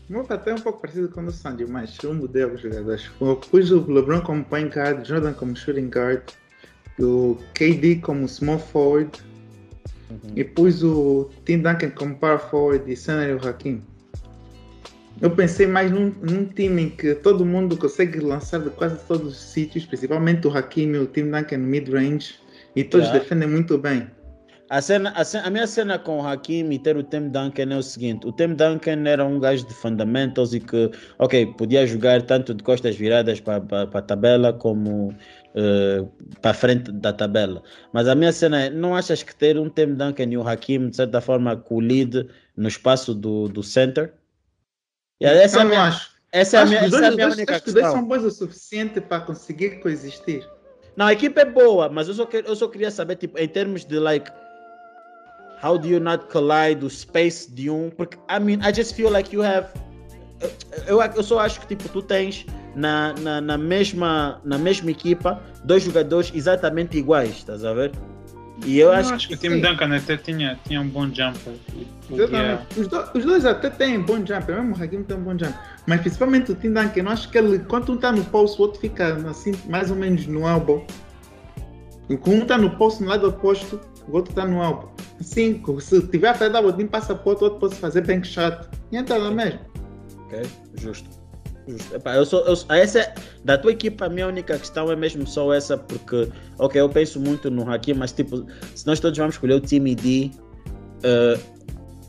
O 0.10 0.14
meu 0.14 0.26
tá 0.26 0.36
até 0.36 0.54
um 0.54 0.60
pouco 0.60 0.82
parecido 0.82 1.08
com 1.08 1.22
o 1.22 1.26
do 1.28 1.32
Sandy, 1.32 1.66
mas 1.66 1.98
eu 2.04 2.14
mudei 2.14 2.44
alguns 2.44 2.62
jogadores. 2.62 3.10
Eu 3.22 3.38
pus 3.38 3.72
o 3.72 3.90
LeBron 3.90 4.20
como 4.22 4.44
point 4.44 4.76
guard, 4.76 5.08
Jordan 5.08 5.34
como 5.34 5.56
shooting 5.56 5.90
guard, 5.90 6.22
o 7.00 7.38
KD 7.54 7.98
como 7.98 8.28
small 8.28 8.60
forward 8.60 9.12
e 10.36 10.44
pus 10.44 10.84
o 10.84 11.30
Tim 11.46 11.60
Duncan 11.60 11.92
como 11.92 12.16
power 12.16 12.40
forward 12.40 12.92
e 12.92 12.96
Sander 12.96 13.30
e 13.30 13.34
o 13.34 13.48
Hakim. 13.48 13.82
Eu 15.22 15.30
pensei 15.32 15.68
mais 15.68 15.92
num, 15.92 16.14
num 16.22 16.46
time 16.46 16.84
em 16.84 16.90
que 16.90 17.14
todo 17.16 17.46
mundo 17.46 17.78
consegue 17.78 18.20
lançar 18.20 18.60
de 18.60 18.70
quase 18.72 18.98
todos 19.08 19.34
os 19.34 19.38
sítios, 19.40 19.86
principalmente 19.86 20.48
o 20.48 20.52
Hakim 20.58 20.94
e 20.94 20.98
o 20.98 21.06
Tim 21.06 21.30
Duncan 21.30 21.58
no 21.58 21.68
mid-range, 21.68 22.36
e 22.76 22.84
todos 22.84 23.08
Yeah. 23.08 23.20
defendem 23.20 23.48
muito 23.50 23.78
bem. 23.78 24.08
A, 24.70 24.82
cena, 24.82 25.12
a, 25.12 25.24
cena- 25.26 25.48
a 25.48 25.50
minha 25.50 25.68
cena 25.68 26.00
com 26.00 26.20
o 26.22 26.26
Hakim 26.26 26.72
e 26.72 26.80
ter 26.80 26.96
o 26.96 27.04
Tim 27.04 27.28
Duncan 27.28 27.74
é 27.74 27.78
o 27.78 27.84
seguinte: 27.84 28.26
o 28.26 28.32
Tim 28.32 28.56
Duncan 28.56 29.04
era 29.06 29.24
um 29.26 29.38
gajo 29.38 29.68
de 29.68 29.74
fundamentals 29.74 30.54
e 30.54 30.62
que, 30.62 30.90
ok, 31.20 31.46
podia 31.58 31.86
jogar 31.86 32.22
tanto 32.22 32.54
de 32.54 32.64
costas 32.64 32.96
viradas 32.96 33.42
para 33.42 33.62
a 33.94 34.02
tabela 34.02 34.54
como 34.54 35.14
para 36.42 36.54
frente 36.54 36.92
da 36.92 37.12
tabela. 37.12 37.62
Mas 37.92 38.08
a 38.08 38.16
minha 38.16 38.32
cena 38.32 38.64
é: 38.66 38.70
não 38.70 38.96
achas 38.96 39.22
que 39.24 39.36
ter 39.36 39.58
um 39.58 39.70
Tim 39.70 39.94
Duncan 39.96 40.24
e 40.30 40.38
o 40.38 40.48
Hakim, 40.48 40.90
de 40.90 40.96
certa 40.96 41.20
forma, 41.22 41.62
lead 41.72 42.28
no 42.56 42.68
espaço 42.68 43.14
do, 43.14 43.48
do 43.48 43.62
center? 43.64 44.14
E 45.20 45.26
essa 45.26 45.58
é 45.58 45.60
eu 45.60 45.62
a 45.62 45.64
não 45.64 45.72
minha, 45.72 45.84
acho. 45.84 46.12
essa 46.32 46.58
é 46.58 46.60
a 46.60 46.64
acho 46.64 46.70
minha, 46.72 46.82
que 46.82 46.88
os 46.88 46.94
essa 46.94 47.04
é 47.04 47.08
a 47.08 47.10
dois, 47.10 47.16
minha 47.16 47.28
dois- 47.28 47.38
única 47.38 47.54
acho 47.54 47.64
que 47.64 47.70
os 47.70 47.74
dois 47.74 47.88
são 47.88 48.04
bons 48.06 48.24
o 48.24 48.32
suficiente 48.32 49.02
para 49.02 49.20
conseguir 49.22 49.80
coexistir. 49.82 50.48
Não, 50.96 51.06
a 51.08 51.14
equipe 51.14 51.40
é 51.40 51.46
boa, 51.46 51.88
mas 51.90 52.08
eu 52.08 52.14
só, 52.14 52.28
eu 52.32 52.56
só 52.56 52.68
queria 52.68 52.92
saber, 52.92 53.16
tipo, 53.16 53.38
em 53.38 53.48
termos 53.48 53.86
de, 53.86 53.98
like, 54.00 54.30
how 55.64 55.78
do 55.78 55.88
you 55.88 56.00
not 56.00 56.26
collide 56.26 56.84
o 56.86 56.90
space 56.90 57.50
de 57.52 57.70
um? 57.70 57.90
Porque, 57.92 58.18
I 58.30 58.40
mean, 58.40 58.60
I 58.68 58.74
just 58.74 58.94
feel 58.96 59.10
like 59.12 59.34
you 59.34 59.44
have... 59.44 59.68
Eu, 60.88 61.00
eu, 61.00 61.02
eu 61.02 61.24
só 61.24 61.40
acho 61.40 61.62
que, 61.62 61.68
tipo, 61.68 61.88
tu 61.90 62.02
tens 62.02 62.46
na, 62.76 63.14
na, 63.14 63.42
na 63.42 63.58
mesma, 63.58 64.40
na 64.44 64.58
mesma 64.58 64.92
equipa 64.92 65.42
dois 65.64 65.84
jogadores 65.84 66.32
exatamente 66.34 66.98
iguais, 66.98 67.30
estás 67.38 67.64
a 67.66 67.74
ver? 67.74 67.92
E 68.66 68.78
eu, 68.78 68.90
Eu 68.90 68.94
acho, 68.94 69.14
acho 69.16 69.28
que 69.28 69.34
o 69.34 69.38
sim. 69.38 69.50
Tim 69.50 69.60
Duncan 69.62 69.96
até 69.96 70.18
tinha, 70.18 70.60
tinha 70.68 70.80
um 70.82 70.88
bom 70.88 71.06
jumper. 71.08 71.54
Exatamente. 72.12 72.80
Os, 72.80 72.88
do- 72.88 73.10
os 73.16 73.26
dois 73.26 73.44
até 73.46 73.70
têm 73.72 74.00
bom 74.02 74.18
jumper, 74.18 74.56
mesmo 74.62 74.76
o 74.76 74.84
Hakim 74.84 75.02
tem 75.04 75.18
um 75.18 75.24
bom 75.24 75.32
jumper. 75.32 75.56
Mas 75.88 76.02
principalmente 76.02 76.52
o 76.52 76.56
Tim 76.56 76.72
Duncan, 76.74 77.00
eu 77.02 77.10
acho 77.10 77.30
que 77.32 77.38
ele, 77.40 77.60
quando 77.60 77.92
um 77.92 77.96
está 77.96 78.12
no 78.12 78.24
post, 78.26 78.60
o 78.60 78.64
outro 78.66 78.80
fica 78.80 79.16
assim, 79.28 79.52
mais 79.68 79.90
ou 79.90 79.96
menos 79.98 80.28
no 80.28 80.48
elbow. 80.48 80.86
E 82.08 82.16
quando 82.18 82.40
um 82.40 82.42
está 82.44 82.58
no 82.58 82.70
post 82.78 83.02
no 83.02 83.10
lado 83.10 83.28
oposto, 83.30 83.82
o 84.08 84.16
outro 84.16 84.32
está 84.32 84.46
no 84.46 84.62
elbow. 84.62 84.94
Assim, 85.20 85.64
se 85.80 86.08
tiver 86.08 86.30
a 86.30 86.34
fazer 86.36 86.52
double 86.52 86.74
team, 86.74 86.88
passa 86.88 87.16
para 87.16 87.26
o 87.28 87.30
outro, 87.30 87.46
o 87.46 87.50
outro 87.52 87.60
pode 87.68 87.76
fazer 87.80 88.06
bank 88.06 88.28
shot. 88.28 88.68
E 88.92 88.98
entra 88.98 89.18
lá 89.18 89.32
mesmo. 89.32 89.60
Ok, 90.26 90.42
justo. 90.80 91.10
Epá, 91.94 92.16
eu 92.16 92.26
sou, 92.26 92.42
eu, 92.46 92.56
sou- 92.56 92.76
essa 92.76 93.00
é- 93.00 93.14
da 93.46 93.58
tua 93.58 93.72
equipa, 93.72 94.06
a 94.06 94.10
minha 94.10 94.28
única 94.28 94.58
questão 94.58 94.92
é 94.92 94.96
mesmo 94.96 95.26
só 95.28 95.54
essa, 95.54 95.78
porque, 95.78 96.28
ok, 96.58 96.82
eu 96.82 96.90
penso 96.90 97.20
muito 97.20 97.50
no 97.52 97.70
Hakim, 97.72 97.94
mas 97.94 98.12
tipo, 98.12 98.46
se 98.76 98.86
nós 98.88 99.00
todos 99.00 99.18
vamos 99.18 99.36
escolher 99.36 99.54
o 99.54 99.60
time 99.60 99.94
D, 99.96 100.32
eh, 101.04 101.40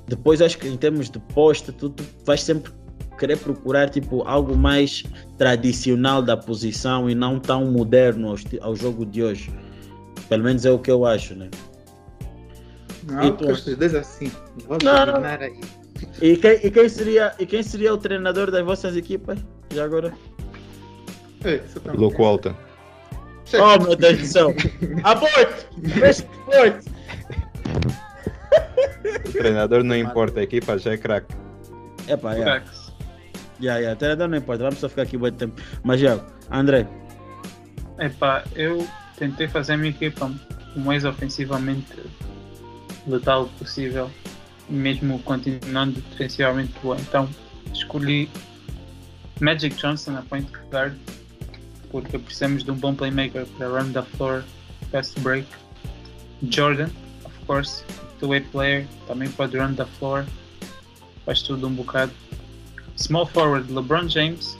depois 0.08 0.40
acho 0.42 0.58
que 0.58 0.66
em 0.68 0.76
termos 0.76 1.10
de 1.10 1.18
poste, 1.18 1.70
tu, 1.72 1.90
tu 1.90 2.02
vais 2.24 2.42
sempre 2.42 2.72
querer 3.18 3.36
procurar 3.38 3.88
tipo 3.90 4.22
algo 4.26 4.56
mais 4.56 5.04
tradicional 5.38 6.22
da 6.22 6.36
posição 6.36 7.08
e 7.08 7.14
não 7.14 7.38
tão 7.38 7.70
moderno 7.70 8.28
ao, 8.30 8.36
ao 8.68 8.74
jogo 8.74 9.04
de 9.06 9.22
hoje. 9.22 9.52
Pelo 10.28 10.44
menos 10.44 10.64
é 10.64 10.70
o 10.70 10.78
que 10.78 10.90
eu 10.90 11.04
acho, 11.04 11.34
né? 11.34 11.48
Não, 13.04 13.22
E 13.22 13.32
tu? 13.32 13.76
dois 13.76 13.94
assim. 13.94 14.30
Vou 14.66 14.78
não. 14.82 15.04
terminar 15.04 15.42
aí. 15.42 15.60
E 16.22 16.36
quem, 16.36 16.52
e 16.64 16.70
quem 16.70 16.88
seria, 16.88 17.34
e 17.36 17.44
quem 17.44 17.64
seria 17.64 17.92
o 17.92 17.98
treinador 17.98 18.48
das 18.48 18.64
vossas 18.64 18.96
equipas? 18.96 19.44
Já 19.74 19.84
agora? 19.84 20.14
Ei, 21.44 21.58
tá- 21.58 21.92
Luke 21.92 22.16
Walton. 22.16 22.54
Chega. 23.44 23.64
Oh 23.64 23.78
meu 23.82 23.96
Deus 23.96 24.18
do 24.18 24.26
céu! 24.26 24.54
Aborto! 25.02 25.66
Fecha 25.98 26.24
aborto! 26.46 26.90
O 29.28 29.32
treinador 29.32 29.82
não 29.82 29.96
importa, 29.96 30.38
a 30.38 30.42
equipa 30.44 30.78
já 30.78 30.92
é 30.92 30.96
craque. 30.96 31.34
Epá, 32.06 32.34
yeah. 32.34 32.60
Facts. 32.60 32.92
Yeah, 33.60 33.80
yeah. 33.80 33.98
Treinador 33.98 34.28
não 34.28 34.38
importa, 34.38 34.62
vamos 34.62 34.78
só 34.78 34.88
ficar 34.88 35.02
aqui 35.02 35.18
muito 35.18 35.36
tempo. 35.36 35.60
Mas 35.82 36.00
já, 36.00 36.24
André, 36.52 36.86
Epá, 37.98 38.44
eu 38.54 38.86
tentei 39.18 39.48
fazer 39.48 39.72
a 39.72 39.76
minha 39.76 39.90
equipa 39.90 40.30
o 40.76 40.80
mais 40.80 41.04
ofensivamente 41.04 41.92
letal 43.08 43.48
possível, 43.58 44.08
mesmo 44.68 45.18
continuando 45.20 46.00
defensivamente 46.10 46.72
boa. 46.82 46.96
Então 47.00 47.28
escolhi 47.72 48.28
Magic 49.40 49.74
Johnson 49.76 50.16
a 50.16 50.22
point 50.22 50.48
guard, 50.70 50.94
porque 51.90 52.18
precisamos 52.18 52.62
de 52.62 52.70
um 52.70 52.76
bom 52.76 52.94
playmaker 52.94 53.46
para 53.58 53.68
run 53.68 53.92
the 53.92 54.02
floor, 54.02 54.44
fast 54.90 55.18
break. 55.20 55.46
Jordan, 56.48 56.90
of 57.24 57.46
course, 57.46 57.84
two-way 58.18 58.40
player, 58.40 58.86
também 59.06 59.28
pode 59.30 59.56
run 59.56 59.74
the 59.74 59.84
floor, 59.98 60.24
faz 61.24 61.42
tudo 61.42 61.66
um 61.66 61.74
bocado. 61.74 62.12
Small 62.96 63.26
forward, 63.26 63.72
LeBron 63.72 64.08
James. 64.08 64.56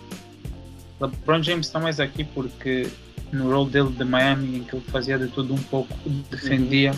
LeBron 1.00 1.42
James 1.42 1.66
está 1.66 1.80
mais 1.80 2.00
aqui 2.00 2.24
porque 2.24 2.88
no 3.32 3.50
role 3.50 3.70
dele 3.70 3.90
de 3.90 4.04
Miami, 4.04 4.58
em 4.58 4.64
que 4.64 4.76
ele 4.76 4.84
fazia 4.88 5.18
de 5.18 5.28
tudo 5.28 5.54
um 5.54 5.62
pouco, 5.64 5.92
defendia, 6.30 6.94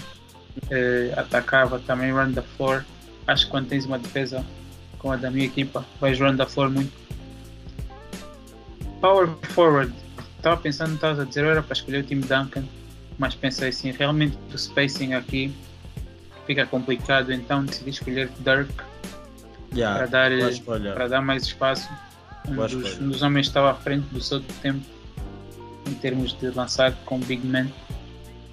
eh, 0.71 1.13
atacava, 1.17 1.79
também 1.81 2.13
run 2.13 2.33
the 2.33 2.43
floor. 2.57 2.85
Acho 3.27 3.47
que 3.47 3.51
quando 3.51 3.69
tens 3.69 3.87
uma 3.87 3.99
defesa 3.99 4.45
como 4.99 5.15
a 5.15 5.17
da 5.17 5.31
minha 5.31 5.47
equipa, 5.47 5.85
vais 6.01 6.19
run 6.19 6.37
the 6.37 6.47
floor 6.47 6.71
muito. 6.71 6.93
Power 9.01 9.29
forward, 9.51 9.93
estava 10.37 10.57
pensando, 10.57 10.95
estavas 10.95 11.21
a 11.21 11.25
dizer, 11.25 11.45
era 11.45 11.63
para 11.63 11.75
escolher 11.75 11.99
o 11.99 12.03
time 12.03 12.23
Duncan, 12.23 12.65
mas 13.19 13.35
pensei 13.35 13.69
assim, 13.69 13.91
realmente 13.91 14.37
o 14.53 14.59
spacing 14.59 15.13
aqui 15.13 15.55
fica 16.47 16.67
complicado, 16.67 17.33
então 17.33 17.65
decidi 17.65 17.91
escolher 17.91 18.31
Dirk 18.39 18.73
para 19.75 20.07
já, 20.07 20.07
dar, 20.07 20.31
para 20.95 21.09
dar 21.09 21.21
mais 21.21 21.45
espaço. 21.45 21.89
Um 22.49 22.57
dos, 22.57 23.01
um 23.01 23.09
dos 23.09 23.23
homens 23.23 23.47
estava 23.47 23.71
à 23.71 23.75
frente 23.75 24.07
do 24.09 24.21
seu 24.21 24.41
tempo 24.63 24.85
em 25.87 25.95
termos 25.95 26.33
de 26.39 26.51
lançar 26.51 26.93
com 27.05 27.19
Big 27.19 27.47
Man. 27.47 27.69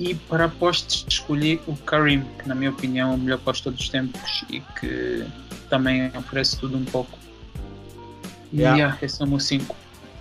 E 0.02 0.16
para 0.16 0.50
postes 0.50 1.06
escolhi 1.08 1.62
o 1.68 1.76
Karim, 1.76 2.24
que 2.40 2.50
na 2.50 2.56
minha 2.56 2.72
opinião 2.72 3.12
é 3.12 3.14
o 3.14 3.18
melhor 3.20 3.38
de 3.38 3.62
todos 3.62 3.80
os 3.80 3.88
tempos 3.88 4.44
e 4.50 4.60
que 4.80 5.24
também 5.70 6.12
oferece 6.18 6.58
tudo 6.58 6.76
um 6.76 6.86
pouco. 6.86 7.20
E 8.52 8.62
Yeah. 8.62 8.78
yeah, 8.78 8.98
esse 9.00 9.22
é 9.22 9.26
o 9.26 9.28
meu 9.28 9.40
5. 9.40 9.76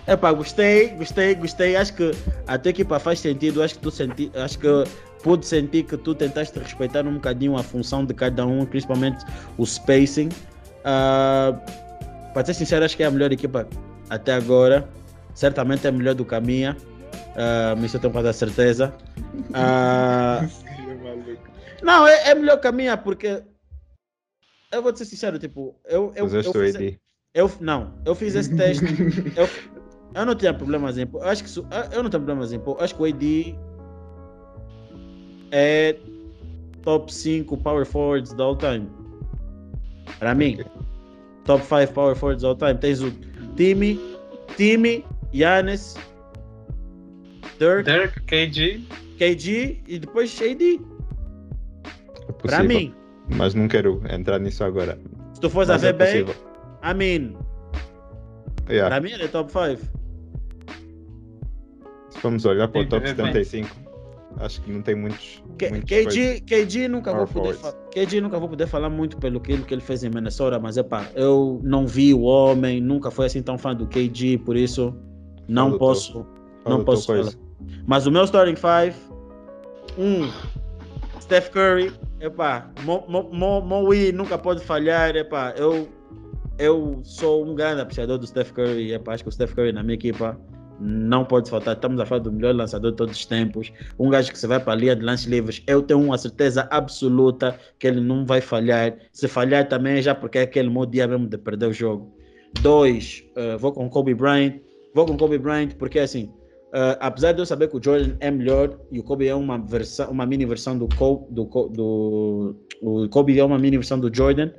Epá, 0.07 0.31
gostei, 0.31 0.89
gostei, 0.89 1.33
gostei. 1.33 1.75
Acho 1.75 1.95
que 1.95 2.11
a 2.45 2.59
tua 2.59 2.69
equipa 2.69 2.99
faz 2.99 3.19
sentido. 3.19 3.63
Acho 3.63 3.73
que 3.73 3.81
tu 3.81 3.89
senti, 3.89 4.31
acho 4.35 4.59
que 4.59 4.67
pude 5.23 5.47
sentir 5.47 5.83
que 5.83 5.97
tu 5.97 6.13
tentaste 6.13 6.59
respeitar 6.59 7.05
um 7.07 7.15
bocadinho 7.15 7.57
a 7.57 7.63
função 7.63 8.05
de 8.05 8.13
cada 8.13 8.45
um, 8.45 8.63
principalmente 8.65 9.25
o 9.57 9.65
spacing. 9.65 10.29
Ah, 10.85 11.53
para 12.35 12.45
ser 12.45 12.53
sincero, 12.53 12.85
acho 12.85 12.95
que 12.95 13.01
é 13.01 13.07
a 13.07 13.11
melhor 13.11 13.31
equipa 13.31 13.67
até 14.11 14.33
agora. 14.35 14.87
Certamente 15.33 15.87
é 15.87 15.89
a 15.89 15.91
melhor 15.91 16.13
do 16.13 16.23
caminho. 16.23 16.75
Uh, 17.35 17.85
isso 17.85 17.97
eu 17.97 18.01
tenho 18.01 18.13
quase 18.13 18.27
a 18.29 18.33
certeza. 18.33 18.93
Ah, 19.53 20.47
não, 21.81 22.07
é, 22.07 22.29
é 22.29 22.35
melhor 22.35 22.57
caminho 22.59 22.97
porque 22.97 23.43
eu 24.71 24.81
vou 24.81 24.93
te 24.93 24.99
ser 24.99 25.05
sincero, 25.05 25.37
tipo, 25.39 25.75
eu, 25.85 26.13
eu, 26.15 26.27
eu, 26.27 26.49
o 26.49 26.53
fiz, 26.53 26.75
eu 27.33 27.51
não, 27.59 27.93
eu 28.05 28.15
fiz 28.15 28.35
esse 28.35 28.55
teste. 28.55 28.85
eu, 29.35 29.47
eu 30.13 30.25
não 30.25 30.35
tinha 30.35 30.53
problemas 30.53 30.97
em. 30.97 31.07
Eu 31.13 31.23
acho 31.23 31.43
que 31.43 31.59
eu- 31.59 32.03
não 32.03 32.09
tenho 32.09 32.23
problemas 32.23 32.53
em 32.53 32.59
pôr. 32.59 32.81
Acho 32.81 32.95
que 32.95 33.01
o 33.01 33.05
AD 33.05 33.55
é 35.51 35.97
top 36.83 37.13
5 37.13 37.57
power 37.57 37.85
forwards 37.85 38.33
da 38.33 38.43
all 38.43 38.55
time. 38.55 38.89
Para 40.19 40.33
mim, 40.35 40.59
top 41.45 41.63
5 41.65 41.93
power 41.93 42.15
forwards 42.15 42.43
all 42.43 42.55
time. 42.55 42.75
Tens 42.75 43.01
o 43.01 43.11
Timmy, 43.55 43.99
Timmy, 44.55 45.05
Giannis, 45.33 45.95
Dirk, 47.61 47.83
Dirk, 47.83 48.21
KG, 48.25 48.81
KG 49.19 49.81
e 49.87 49.99
depois 49.99 50.35
AD. 50.41 50.81
É 52.27 52.31
Para 52.41 52.63
mim, 52.63 52.91
Mas 53.35 53.53
não 53.53 53.67
quero 53.67 54.01
entrar 54.09 54.39
nisso 54.39 54.63
agora. 54.63 54.97
se 55.33 55.39
tu 55.41 55.47
fores 55.47 55.69
a 55.69 55.75
é 55.75 55.77
ver 55.77 55.93
bem, 55.93 56.25
possível. 56.25 56.35
I 56.83 56.93
mean, 56.95 57.35
Yeah. 58.67 58.89
para 58.89 58.99
mim 58.99 59.11
ele 59.11 59.23
é 59.25 59.27
top 59.27 59.51
5. 59.51 59.81
Se 62.09 62.19
vamos 62.23 62.45
olhar 62.45 62.67
para 62.67 62.81
o 62.81 62.89
top 62.89 63.05
é 63.07 63.13
bem. 63.13 63.25
75, 63.43 63.69
acho 64.37 64.61
que 64.63 64.71
não 64.71 64.81
tem 64.81 64.95
muitos. 64.95 65.43
K- 65.59 65.69
muitos. 65.69 65.89
KG, 65.89 66.41
KG 66.41 66.87
nunca 66.87 67.13
vou 67.13 67.27
poder 67.27 67.57
KG 67.93 68.21
nunca 68.21 68.39
vou 68.39 68.49
poder 68.49 68.65
falar 68.67 68.89
muito 68.89 69.17
pelo 69.17 69.39
que, 69.39 69.55
que 69.59 69.73
ele 69.73 69.81
fez 69.81 70.03
em 70.03 70.09
Minnesota, 70.09 70.57
mas 70.59 70.77
é 70.77 70.83
pá, 70.83 71.07
eu 71.15 71.59
não 71.63 71.85
vi 71.85 72.11
o 72.13 72.21
homem, 72.21 72.81
nunca 72.81 73.11
fui 73.11 73.25
assim 73.27 73.43
tão 73.43 73.55
fã 73.57 73.75
do 73.75 73.85
KG, 73.87 74.39
por 74.39 74.55
isso 74.55 74.95
não 75.47 75.67
Fala 75.67 75.79
posso, 75.79 76.25
Fala 76.63 76.77
não 76.77 76.83
posso 76.85 77.05
coisa. 77.07 77.31
falar. 77.31 77.50
Mas 77.85 78.05
o 78.05 78.11
meu 78.11 78.23
starting 78.23 78.55
five, 78.55 78.95
um, 79.97 80.29
Steph 81.19 81.49
Curry, 81.49 81.91
epá, 82.19 82.69
Mo, 82.83 83.03
Mo, 83.07 83.29
Mo, 83.31 83.61
Moe 83.61 84.11
nunca 84.11 84.37
pode 84.37 84.63
falhar, 84.63 85.15
epá, 85.15 85.53
eu 85.57 85.87
eu 86.59 86.99
sou 87.03 87.43
um 87.43 87.55
grande 87.55 87.81
apreciador 87.81 88.19
do 88.19 88.27
Steph 88.27 88.51
Curry, 88.51 88.93
epá, 88.93 89.13
acho 89.13 89.23
que 89.23 89.29
o 89.29 89.31
Steph 89.31 89.53
Curry 89.53 89.71
na 89.71 89.81
minha 89.81 89.95
equipa 89.95 90.39
não 90.81 91.23
pode 91.23 91.49
faltar. 91.49 91.75
Estamos 91.75 91.99
a 91.99 92.05
falar 92.05 92.21
do 92.21 92.31
melhor 92.31 92.55
lançador 92.55 92.91
de 92.91 92.97
todos 92.97 93.15
os 93.15 93.25
tempos. 93.25 93.71
Um 93.99 94.09
gajo 94.09 94.31
que 94.31 94.37
você 94.37 94.47
vai 94.47 94.59
para 94.59 94.73
a 94.73 94.75
linha 94.75 94.95
de 94.95 95.03
lances 95.03 95.27
livres, 95.27 95.61
eu 95.67 95.81
tenho 95.81 96.01
uma 96.01 96.17
certeza 96.17 96.67
absoluta 96.71 97.57
que 97.77 97.87
ele 97.87 98.01
não 98.01 98.25
vai 98.25 98.41
falhar. 98.41 98.97
Se 99.11 99.27
falhar 99.27 99.67
também 99.69 99.99
é 99.99 100.01
já 100.01 100.15
porque 100.15 100.39
é 100.39 100.41
aquele 100.41 100.69
mau 100.69 100.85
dia 100.85 101.07
mesmo 101.07 101.27
de 101.27 101.37
perder 101.37 101.67
o 101.67 101.73
jogo. 101.73 102.11
Dois, 102.61 103.23
eh, 103.35 103.55
vou 103.57 103.71
com 103.71 103.87
Kobe 103.89 104.13
Bryant. 104.13 104.59
Vou 104.93 105.05
com 105.05 105.15
Kobe 105.15 105.37
Bryant 105.37 105.75
porque 105.77 105.99
assim, 105.99 106.33
eh, 106.73 106.97
apesar 106.99 107.31
de 107.33 107.39
eu 107.41 107.45
saber 107.45 107.67
que 107.69 107.77
o 107.77 107.83
Jordan 107.83 108.15
é 108.19 108.29
melhor 108.31 108.77
e 108.91 108.99
o 108.99 109.03
Kobe 109.03 109.27
é 109.27 109.35
uma 109.35 109.57
versão, 109.57 110.09
uma 110.11 110.25
mini 110.25 110.45
versão 110.45 110.77
do 110.77 110.87
Kobe, 110.95 111.25
do, 111.33 111.43
do 111.45 112.55
o 112.81 113.07
Kobe 113.09 113.37
é 113.39 113.43
uma 113.43 113.57
mini 113.59 113.77
versão 113.77 113.99
do 113.99 114.13
Jordan. 114.13 114.51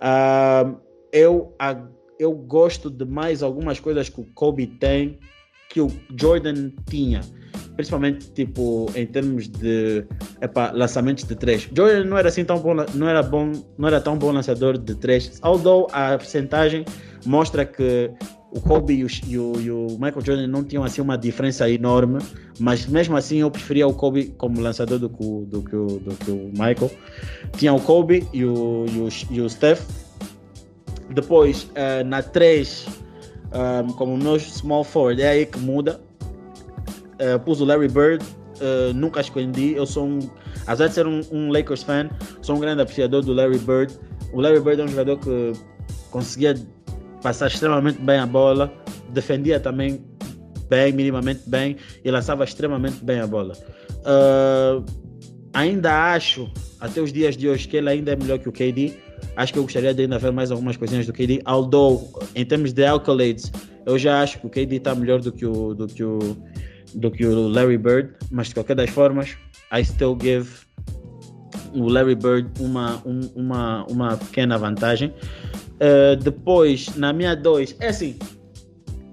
ah, 0.00 0.74
eu, 1.12 1.54
a- 1.58 1.80
eu 2.18 2.32
gosto 2.32 2.90
de 2.90 3.04
mais 3.04 3.42
algumas 3.42 3.78
coisas 3.80 4.08
que 4.08 4.20
o 4.20 4.24
Kobe 4.34 4.66
tem 4.66 5.18
que 5.70 5.80
o 5.80 5.88
Jordan 6.20 6.70
tinha. 6.88 7.20
Principalmente 7.76 8.30
tipo 8.32 8.86
em 8.94 9.04
termos 9.06 9.48
de 9.48 10.04
epá, 10.40 10.70
lançamentos 10.72 11.24
de 11.24 11.34
três. 11.34 11.68
Jordan 11.76 12.04
não 12.04 12.16
era 12.18 12.28
assim 12.28 12.44
tão 12.44 12.58
bom, 12.58 12.74
não 12.94 13.08
era 13.08 13.22
bom, 13.22 13.50
não 13.76 13.88
era 13.88 14.00
tão 14.00 14.16
bom 14.16 14.30
lançador 14.30 14.78
de 14.78 14.94
três. 14.94 15.40
Although 15.42 15.88
a 15.92 16.16
percentagem 16.18 16.84
mostra 17.26 17.64
que 17.64 18.10
o 18.54 18.60
Kobe 18.60 18.94
e 18.94 19.04
o, 19.04 19.08
e 19.26 19.38
o- 19.38 19.60
e 19.60 19.70
o 19.70 19.86
Michael 20.00 20.20
Jordan 20.24 20.46
não 20.46 20.62
tinham 20.62 20.84
assim 20.84 21.00
uma 21.00 21.18
diferença 21.18 21.68
enorme, 21.68 22.22
mas 22.58 22.86
mesmo 22.86 23.16
assim 23.16 23.38
eu 23.38 23.50
preferia 23.50 23.86
o 23.86 23.92
Kobe 23.92 24.32
como 24.38 24.60
lançador 24.60 24.98
do 24.98 25.08
que 25.10 25.24
o, 25.24 25.44
do 25.44 25.62
que 25.62 25.74
o, 25.74 25.86
do 25.98 26.14
que 26.14 26.30
o 26.30 26.50
Michael. 26.52 26.90
Tinha 27.56 27.74
o 27.74 27.80
Kobe 27.80 28.26
e 28.32 28.44
o, 28.44 28.86
e 28.88 28.98
o, 29.00 29.08
e 29.30 29.40
o 29.40 29.50
Steph. 29.50 29.82
Depois, 31.10 31.68
eh, 31.74 32.02
na 32.04 32.22
3, 32.22 32.86
como 33.96 34.16
meu 34.16 34.38
small 34.38 34.82
forward, 34.84 35.20
é 35.20 35.28
aí 35.28 35.46
que 35.46 35.58
muda. 35.58 36.00
Eh, 37.18 37.38
pus 37.38 37.60
o 37.60 37.64
Larry 37.64 37.88
Bird 37.88 38.24
uh, 38.60 38.92
nunca 38.94 39.20
escondi. 39.20 39.74
Eu 39.74 39.86
sou 39.86 40.06
um, 40.06 40.18
apesar 40.66 40.88
de 40.88 40.94
ser 40.94 41.06
um, 41.06 41.20
um, 41.30 41.50
Lakers 41.52 41.82
fan, 41.82 42.08
sou 42.42 42.56
um 42.56 42.60
grande 42.60 42.82
apreciador 42.82 43.22
do 43.22 43.32
Larry 43.32 43.58
Bird. 43.58 43.92
O 44.32 44.40
Larry 44.40 44.60
Bird 44.60 44.80
é 44.80 44.84
um 44.84 44.88
jogador 44.88 45.18
que 45.18 45.52
conseguia 46.10 46.54
passar 47.24 47.46
extremamente 47.46 47.98
bem 48.02 48.18
a 48.18 48.26
bola, 48.26 48.70
defendia 49.08 49.58
também 49.58 50.04
bem, 50.68 50.92
minimamente 50.92 51.40
bem 51.46 51.76
e 52.04 52.10
lançava 52.10 52.44
extremamente 52.44 53.02
bem 53.02 53.18
a 53.18 53.26
bola. 53.26 53.54
Uh, 54.00 54.84
ainda 55.54 56.12
acho, 56.12 56.52
até 56.78 57.00
os 57.00 57.10
dias 57.10 57.34
de 57.34 57.48
hoje, 57.48 57.66
que 57.66 57.78
ele 57.78 57.88
ainda 57.88 58.12
é 58.12 58.16
melhor 58.16 58.38
que 58.38 58.46
o 58.46 58.52
KD. 58.52 58.92
Acho 59.36 59.54
que 59.54 59.58
eu 59.58 59.62
gostaria 59.62 59.94
de 59.94 60.02
ainda 60.02 60.18
ver 60.18 60.32
mais 60.32 60.50
algumas 60.50 60.76
coisinhas 60.76 61.06
do 61.06 61.14
KD. 61.14 61.40
Although, 61.46 62.10
em 62.34 62.44
termos 62.44 62.74
de 62.74 62.84
accolades, 62.84 63.50
eu 63.86 63.98
já 63.98 64.20
acho 64.20 64.38
que 64.38 64.46
o 64.46 64.50
KD 64.50 64.76
está 64.76 64.94
melhor 64.94 65.22
do 65.22 65.32
que 65.32 65.46
o, 65.46 65.72
do 65.72 65.86
que 65.86 66.04
o 66.04 66.18
do 66.94 67.10
que 67.10 67.26
o 67.26 67.48
Larry 67.48 67.78
Bird, 67.78 68.12
mas 68.30 68.48
de 68.48 68.54
qualquer 68.54 68.76
das 68.76 68.90
formas, 68.90 69.36
I 69.72 69.82
still 69.84 70.16
give 70.20 70.48
o 71.72 71.88
Larry 71.88 72.14
Bird 72.14 72.48
uma, 72.60 73.02
um, 73.04 73.20
uma, 73.34 73.84
uma 73.86 74.16
pequena 74.16 74.56
vantagem. 74.56 75.12
Uh, 75.74 76.16
depois, 76.16 76.94
na 76.96 77.12
minha 77.12 77.34
2, 77.34 77.76
é 77.80 77.88
assim, 77.88 78.16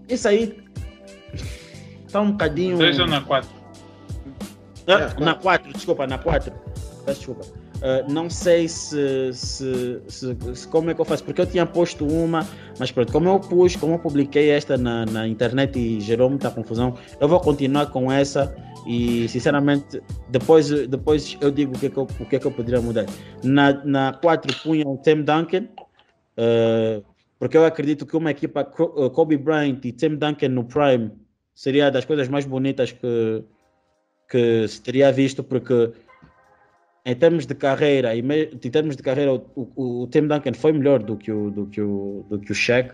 isso 0.07 0.27
aí 0.27 0.57
está 2.05 2.21
um 2.21 2.31
bocadinho. 2.31 2.77
2 2.77 2.99
ou 2.99 3.07
na 3.07 3.21
4? 3.21 3.49
Uh, 3.49 5.23
na 5.23 5.33
4, 5.35 5.73
desculpa, 5.73 6.05
na 6.05 6.17
4. 6.17 6.53
Desculpa. 7.05 7.45
Uh, 7.81 8.11
não 8.11 8.29
sei 8.29 8.67
se, 8.67 9.33
se, 9.33 10.01
se, 10.07 10.38
se, 10.53 10.67
como 10.67 10.91
é 10.91 10.93
que 10.93 11.01
eu 11.01 11.05
faço, 11.05 11.23
porque 11.23 11.41
eu 11.41 11.47
tinha 11.47 11.65
posto 11.65 12.05
uma, 12.05 12.47
mas 12.77 12.91
pronto, 12.91 13.11
como 13.11 13.27
eu 13.27 13.39
pus, 13.39 13.75
como 13.75 13.95
eu 13.95 13.99
publiquei 13.99 14.51
esta 14.51 14.77
na, 14.77 15.03
na 15.07 15.27
internet 15.27 15.79
e 15.79 15.99
gerou 15.99 16.29
muita 16.29 16.51
confusão, 16.51 16.95
eu 17.19 17.27
vou 17.27 17.39
continuar 17.39 17.88
com 17.88 18.11
essa 18.11 18.55
e 18.85 19.27
sinceramente 19.27 19.99
depois, 20.29 20.69
depois 20.88 21.35
eu 21.41 21.49
digo 21.49 21.75
o 21.75 21.79
que, 21.79 21.88
é 21.88 21.89
que 21.89 21.97
eu, 21.97 22.03
o 22.03 22.25
que 22.25 22.35
é 22.35 22.39
que 22.39 22.45
eu 22.45 22.51
poderia 22.51 22.81
mudar. 22.81 23.07
Na, 23.43 23.73
na 23.83 24.13
4 24.13 24.61
punha 24.61 24.88
o 24.88 24.97
Tim 24.97 25.23
Duncan, 25.23 25.67
uh, 26.41 27.03
porque 27.39 27.57
eu 27.57 27.65
acredito 27.65 28.05
que 28.05 28.18
uma 28.18 28.31
equipa 28.31 28.63
Kobe 28.63 29.38
Bryant 29.38 29.80
e 29.84 29.91
Tim 29.91 30.15
Duncan 30.15 30.49
no 30.49 30.63
Prime 30.63 31.11
seria 31.55 31.89
das 31.89 32.05
coisas 32.05 32.27
mais 32.27 32.45
bonitas 32.45 32.91
que, 32.91 33.43
que 34.30 34.68
se 34.68 34.81
teria 34.81 35.11
visto, 35.11 35.43
porque 35.43 35.91
em 37.05 37.15
termos 37.15 37.45
de 37.45 37.55
carreira, 37.55 38.15
em 38.15 38.57
termos 38.57 38.95
de 38.95 39.03
carreira, 39.03 39.34
o, 39.34 39.43
o, 39.55 40.03
o 40.03 40.07
Tim 40.07 40.27
Duncan 40.27 40.53
foi 40.53 40.72
melhor 40.72 41.01
do 41.01 41.18
que 41.18 41.31
o, 41.31 41.49
do 41.49 41.65
que 41.65 41.81
o, 41.81 42.26
do 42.30 42.39
que 42.39 42.51
o 42.51 42.55
Shaq. 42.55 42.93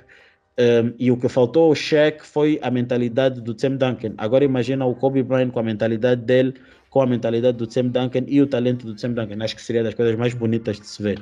Um, 0.59 0.93
e 0.97 1.11
o 1.11 1.17
que 1.17 1.29
faltou 1.29 1.65
ao 1.65 1.75
Shaq 1.75 2.25
foi 2.25 2.57
a 2.63 2.71
mentalidade 2.71 3.41
do 3.41 3.53
Tim 3.53 3.75
Duncan. 3.75 4.13
Agora 4.17 4.43
imagina 4.43 4.85
o 4.85 4.95
Kobe 4.95 5.21
Bryant 5.21 5.51
com 5.51 5.59
a 5.59 5.63
mentalidade 5.63 6.21
dele, 6.21 6.55
com 6.89 7.01
a 7.01 7.05
mentalidade 7.05 7.57
do 7.57 7.67
Tim 7.67 7.89
Duncan 7.89 8.23
e 8.27 8.41
o 8.41 8.47
talento 8.47 8.85
do 8.85 8.95
Tim 8.95 9.13
Duncan. 9.13 9.43
Acho 9.43 9.55
que 9.55 9.61
seria 9.61 9.83
das 9.83 9.93
coisas 9.93 10.15
mais 10.15 10.33
bonitas 10.33 10.79
de 10.79 10.87
se 10.87 11.03
ver. 11.03 11.21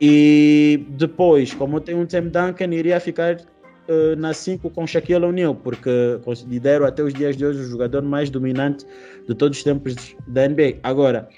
E 0.00 0.86
depois, 0.90 1.52
como 1.54 1.80
tem 1.80 1.94
um 1.94 2.06
Tim 2.06 2.28
Duncan, 2.28 2.72
iria 2.72 3.00
ficar 3.00 3.36
uh, 3.36 4.16
na 4.16 4.32
5 4.32 4.70
com 4.70 4.86
Shaquille 4.86 5.24
O'Neal, 5.24 5.54
porque 5.54 6.20
considero 6.24 6.86
até 6.86 7.02
os 7.02 7.12
dias 7.12 7.36
de 7.36 7.44
hoje 7.44 7.60
o 7.60 7.64
jogador 7.64 8.02
mais 8.02 8.30
dominante 8.30 8.86
de 9.26 9.34
todos 9.34 9.58
os 9.58 9.64
tempos 9.64 10.16
da 10.28 10.48
NBA. 10.48 10.78
Agora, 10.82 11.28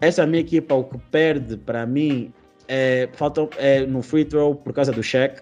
essa 0.00 0.26
minha 0.26 0.40
equipa, 0.40 0.74
o 0.74 0.84
que 0.84 0.98
perde 1.10 1.56
para 1.56 1.86
mim 1.86 2.32
é, 2.68 3.08
falta, 3.14 3.48
é 3.56 3.86
no 3.86 4.02
free 4.02 4.24
throw 4.24 4.54
por 4.54 4.72
causa 4.72 4.92
do 4.92 5.02
check. 5.02 5.40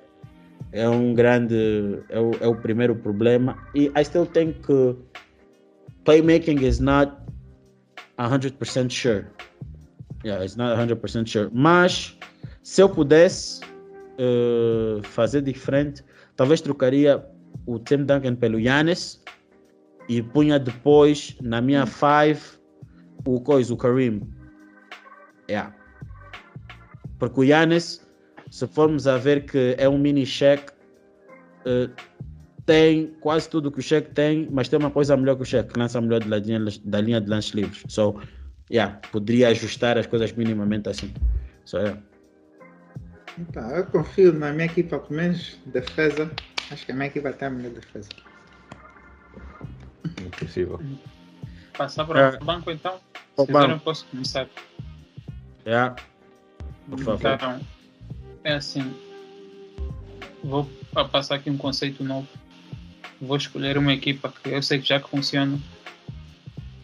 É 0.72 0.88
um 0.88 1.14
grande. 1.14 2.00
É 2.08 2.20
o, 2.20 2.30
é 2.40 2.46
o 2.46 2.54
primeiro 2.54 2.94
problema. 2.94 3.56
E 3.74 3.90
I 3.96 4.04
still 4.04 4.26
think 4.26 4.60
que 4.66 4.96
playmaking 6.04 6.64
is 6.64 6.78
not 6.78 7.12
100% 8.18 8.90
sure. 8.90 9.26
Yeah, 10.24 10.44
it's 10.44 10.56
not 10.56 10.76
100% 10.76 11.26
sure. 11.26 11.50
Mas 11.52 12.16
se 12.66 12.82
eu 12.82 12.88
pudesse 12.88 13.60
uh, 14.18 15.00
fazer 15.04 15.40
diferente, 15.40 16.04
talvez 16.34 16.60
trocaria 16.60 17.24
o 17.64 17.78
Tim 17.78 17.98
Duncan 17.98 18.34
pelo 18.34 18.58
Yannis 18.58 19.22
e 20.08 20.20
punha 20.20 20.58
depois 20.58 21.36
na 21.40 21.60
minha 21.60 21.86
5 21.86 22.58
o 23.24 23.40
coisa, 23.40 23.72
o 23.72 23.76
Kareem. 23.76 24.20
Yeah. 25.48 25.72
Porque 27.20 27.38
o 27.38 27.44
Yannis, 27.44 28.04
se 28.50 28.66
formos 28.66 29.06
a 29.06 29.16
ver 29.16 29.46
que 29.46 29.76
é 29.78 29.88
um 29.88 29.96
mini 29.96 30.26
cheque, 30.26 30.72
uh, 31.66 31.88
tem 32.66 33.14
quase 33.20 33.48
tudo 33.48 33.70
que 33.70 33.78
o 33.78 33.82
cheque 33.82 34.10
tem, 34.10 34.48
mas 34.50 34.68
tem 34.68 34.76
uma 34.76 34.90
coisa 34.90 35.16
melhor 35.16 35.36
que 35.36 35.42
o 35.42 35.46
cheque, 35.46 35.78
lança 35.78 36.00
melhor 36.00 36.18
da 36.24 36.38
linha, 36.38 36.58
da 36.84 37.00
linha 37.00 37.20
de 37.20 37.30
lances 37.30 37.52
livres. 37.52 37.84
So, 37.86 38.20
yeah, 38.68 39.00
poderia 39.12 39.50
ajustar 39.50 39.96
as 39.96 40.06
coisas 40.06 40.32
minimamente 40.32 40.88
assim. 40.88 41.14
So, 41.64 41.78
yeah. 41.78 42.02
Então, 43.38 43.68
eu 43.70 43.84
confio 43.86 44.32
na 44.32 44.52
minha 44.52 44.66
equipa, 44.66 44.98
pelo 44.98 45.14
menos 45.14 45.58
defesa. 45.66 46.30
Acho 46.70 46.86
que 46.86 46.92
a 46.92 46.94
minha 46.94 47.06
equipa 47.06 47.32
tem 47.32 47.48
a 47.48 47.50
melhor 47.50 47.72
defesa. 47.72 48.08
Impossível. 50.20 50.80
Passar 51.76 52.06
para 52.06 52.38
o 52.40 52.44
banco 52.44 52.70
então? 52.70 52.98
Se 53.38 53.46
quiser, 53.46 53.70
eu 53.70 53.80
posso 53.80 54.06
começar. 54.06 54.48
É. 55.66 55.94
Por 56.88 56.98
favor. 57.00 57.32
Então, 57.34 57.60
é 58.44 58.54
assim. 58.54 58.94
Vou 60.42 60.68
passar 61.12 61.36
aqui 61.36 61.50
um 61.50 61.58
conceito 61.58 62.02
novo. 62.02 62.28
Vou 63.20 63.36
escolher 63.36 63.76
uma 63.76 63.92
equipa 63.92 64.32
que 64.42 64.50
eu 64.50 64.62
sei 64.62 64.78
que 64.78 64.88
já 64.88 65.00
que 65.00 65.08
funciona. 65.08 65.58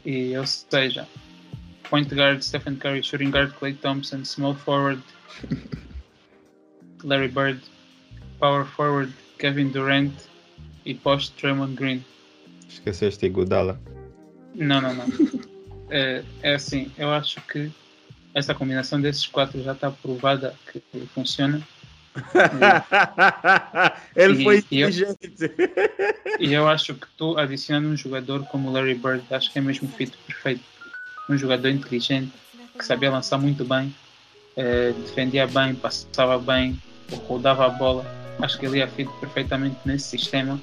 E 0.05 0.37
ou 0.37 0.47
seja, 0.47 1.09
point 1.89 2.12
guard 2.15 2.43
Stephen 2.43 2.77
Curry, 2.77 3.03
shooting 3.03 3.31
guard 3.31 3.53
Clay 3.55 3.74
Thompson, 3.74 4.24
small 4.24 4.55
forward 4.55 5.03
Larry 7.05 7.29
Bird, 7.29 7.61
power 8.39 8.65
forward 8.65 9.12
Kevin 9.39 9.69
Durant 9.69 10.12
e 10.85 10.95
post 10.95 11.35
Draymond 11.41 11.74
Green. 11.74 12.05
Esqueceste 12.69 13.27
Iguodala? 13.27 13.81
Não, 14.55 14.81
não, 14.81 14.95
não. 14.95 15.07
é, 15.91 16.23
é 16.43 16.55
assim, 16.55 16.91
eu 16.97 17.11
acho 17.11 17.41
que 17.43 17.70
essa 18.35 18.55
combinação 18.55 19.01
desses 19.01 19.27
quatro 19.27 19.62
já 19.62 19.73
está 19.73 19.91
provada 19.91 20.55
que 20.70 20.81
funciona. 21.15 21.61
Ele 24.15 24.41
e, 24.41 24.45
foi 24.45 24.59
inteligente. 24.59 25.33
E 25.39 25.45
eu, 25.45 26.51
e 26.51 26.55
eu 26.55 26.69
acho 26.69 26.95
que 26.95 27.07
tu 27.16 27.39
adicionando 27.39 27.89
um 27.89 27.97
jogador 27.97 28.45
como 28.47 28.70
Larry 28.70 28.95
Bird, 28.95 29.24
acho 29.31 29.53
que 29.53 29.59
é 29.59 29.62
mesmo 29.62 29.89
feito 29.89 30.19
perfeito. 30.27 30.62
Um 31.29 31.37
jogador 31.37 31.69
inteligente, 31.69 32.33
que 32.79 32.85
sabia 32.85 33.11
lançar 33.11 33.39
muito 33.39 33.65
bem, 33.65 33.95
eh, 34.57 34.93
defendia 34.93 35.47
bem, 35.47 35.74
passava 35.74 36.39
bem, 36.39 36.79
rodava 37.17 37.67
a 37.67 37.69
bola. 37.71 38.05
Acho 38.41 38.59
que 38.59 38.67
ele 38.67 38.79
ia 38.79 38.89
fit 38.89 39.11
perfeitamente 39.21 39.77
nesse 39.85 40.09
sistema. 40.09 40.59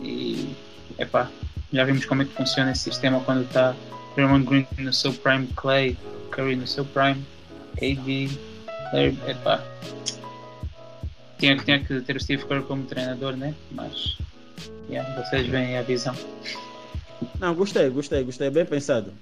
E 0.00 0.54
epá, 0.98 1.30
já 1.72 1.84
vimos 1.84 2.04
como 2.04 2.22
é 2.22 2.24
que 2.24 2.32
funciona 2.32 2.72
esse 2.72 2.82
sistema 2.82 3.20
quando 3.20 3.42
está 3.42 3.74
Draymond 4.14 4.46
Green 4.46 4.66
no 4.78 4.92
seu 4.92 5.12
prime, 5.12 5.46
Clay, 5.56 5.96
Curry 6.30 6.56
no 6.56 6.66
seu 6.66 6.84
prime, 6.84 7.24
KD, 7.76 8.30
Larry, 8.92 9.18
epá. 9.26 9.62
Tinha, 11.38 11.56
tinha 11.58 11.82
que 11.82 12.00
ter 12.00 12.16
o 12.16 12.20
Steve 12.20 12.44
Kerr 12.46 12.62
como 12.62 12.84
treinador, 12.84 13.36
né? 13.36 13.54
Mas 13.70 14.16
yeah, 14.88 15.22
vocês 15.22 15.46
veem 15.46 15.76
a 15.76 15.82
visão. 15.82 16.14
Não, 17.38 17.54
gostei, 17.54 17.90
gostei, 17.90 18.24
gostei, 18.24 18.50
bem 18.50 18.64
pensado. 18.64 19.12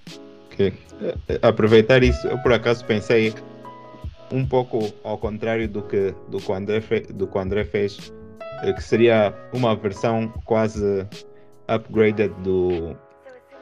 Okay. 0.52 0.72
Aproveitar 1.42 2.02
isso, 2.04 2.26
eu 2.28 2.38
por 2.38 2.52
acaso 2.52 2.84
pensei 2.84 3.34
um 4.32 4.46
pouco 4.46 4.92
ao 5.02 5.18
contrário 5.18 5.68
do 5.68 5.82
que, 5.82 6.14
do 6.28 6.38
que, 6.38 6.50
o, 6.50 6.54
André 6.54 6.80
do 7.14 7.26
que 7.26 7.38
André 7.38 7.64
fez, 7.64 8.12
eh, 8.62 8.72
que 8.72 8.82
seria 8.82 9.34
uma 9.52 9.74
versão 9.76 10.28
quase 10.44 11.06
upgraded 11.68 12.32
do, 12.42 12.96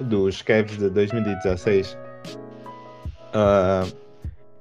dos 0.01 0.43
Cavs 0.43 0.77
de 0.77 0.91
2016. 0.91 1.97
Uh, 3.35 3.89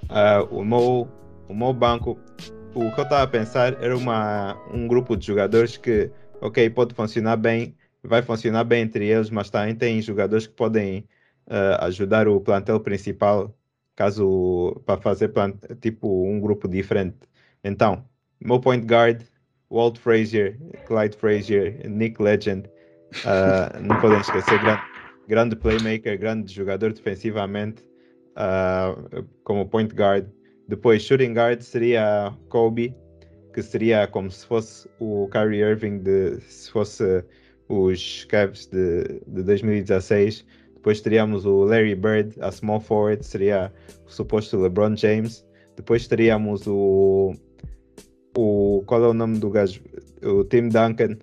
uh, 0.10 0.56
o, 0.56 0.64
meu, 0.64 1.08
o 1.48 1.54
meu 1.54 1.74
banco, 1.74 2.18
o 2.74 2.92
que 2.92 3.00
eu 3.00 3.04
estava 3.04 3.24
a 3.24 3.28
pensar 3.28 3.82
era 3.82 3.96
uma, 3.96 4.58
um 4.74 4.88
grupo 4.88 5.18
de 5.18 5.28
jogadores 5.28 5.78
que, 5.78 6.10
ok, 6.40 6.70
pode 6.70 6.94
funcionar 6.94 7.36
bem, 7.36 7.76
vai 8.04 8.22
funcionar 8.22 8.64
bem 8.64 8.84
entre 8.84 9.08
eles, 9.08 9.30
mas 9.30 9.50
também 9.50 9.76
tem 9.76 10.02
jogadores 10.02 10.48
que 10.48 10.54
podem 10.54 11.00
uh, 11.48 11.84
ajudar 11.86 12.28
o 12.28 12.40
plantel 12.40 12.80
principal 12.80 13.54
caso 13.96 14.82
para 14.86 15.02
fazer 15.02 15.32
tipo 15.80 16.26
um 16.26 16.40
grupo 16.40 16.68
diferente. 16.68 17.20
Então, 17.64 18.06
meu 18.40 18.60
point 18.60 18.86
guard, 18.86 19.24
Walt 19.70 19.98
Frazier, 19.98 20.58
Clyde 20.86 21.16
Frazier, 21.16 21.90
Nick 21.90 22.22
Legend, 22.22 22.68
uh, 23.26 23.80
não 23.82 24.00
podemos 24.02 24.28
esquecer, 24.28 24.60
grande, 24.60 24.82
grande 25.28 25.56
playmaker, 25.56 26.18
grande 26.20 26.54
jogador 26.54 26.94
defensivamente, 26.94 27.84
uh, 28.36 29.24
como 29.44 29.68
point 29.68 29.94
guard. 29.94 30.28
Depois, 30.68 31.04
shooting 31.04 31.34
guard 31.34 31.62
seria 31.62 32.34
Kobe, 32.50 32.96
que 33.54 33.62
seria 33.62 34.08
como 34.08 34.32
se 34.32 34.46
fosse 34.46 34.90
o 35.00 35.28
Kyrie 35.30 35.62
Irving, 35.62 36.00
de, 36.00 36.40
se 36.42 36.72
fosse 36.72 37.24
os 37.68 38.26
Cavs 38.26 38.68
de, 38.68 39.22
de 39.28 39.44
2016. 39.44 40.46
Depois 40.82 41.00
teríamos 41.00 41.46
o 41.46 41.64
Larry 41.64 41.94
Bird, 41.94 42.34
a 42.42 42.52
small 42.52 42.80
forward, 42.80 43.24
seria 43.24 43.72
o 44.04 44.12
suposto 44.12 44.58
LeBron 44.58 44.96
James. 44.96 45.46
Depois 45.78 46.08
teríamos 46.08 46.66
o. 46.66 47.36
o 48.36 48.82
qual 48.88 49.04
é 49.04 49.08
o 49.08 49.14
nome 49.14 49.38
do 49.38 49.52
gajo? 49.52 49.80
O 50.24 50.44
Tim 50.44 50.70
Duncan, 50.70 51.20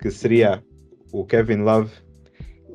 que 0.00 0.12
seria 0.12 0.62
o 1.12 1.24
Kevin 1.24 1.62
Love. 1.62 1.90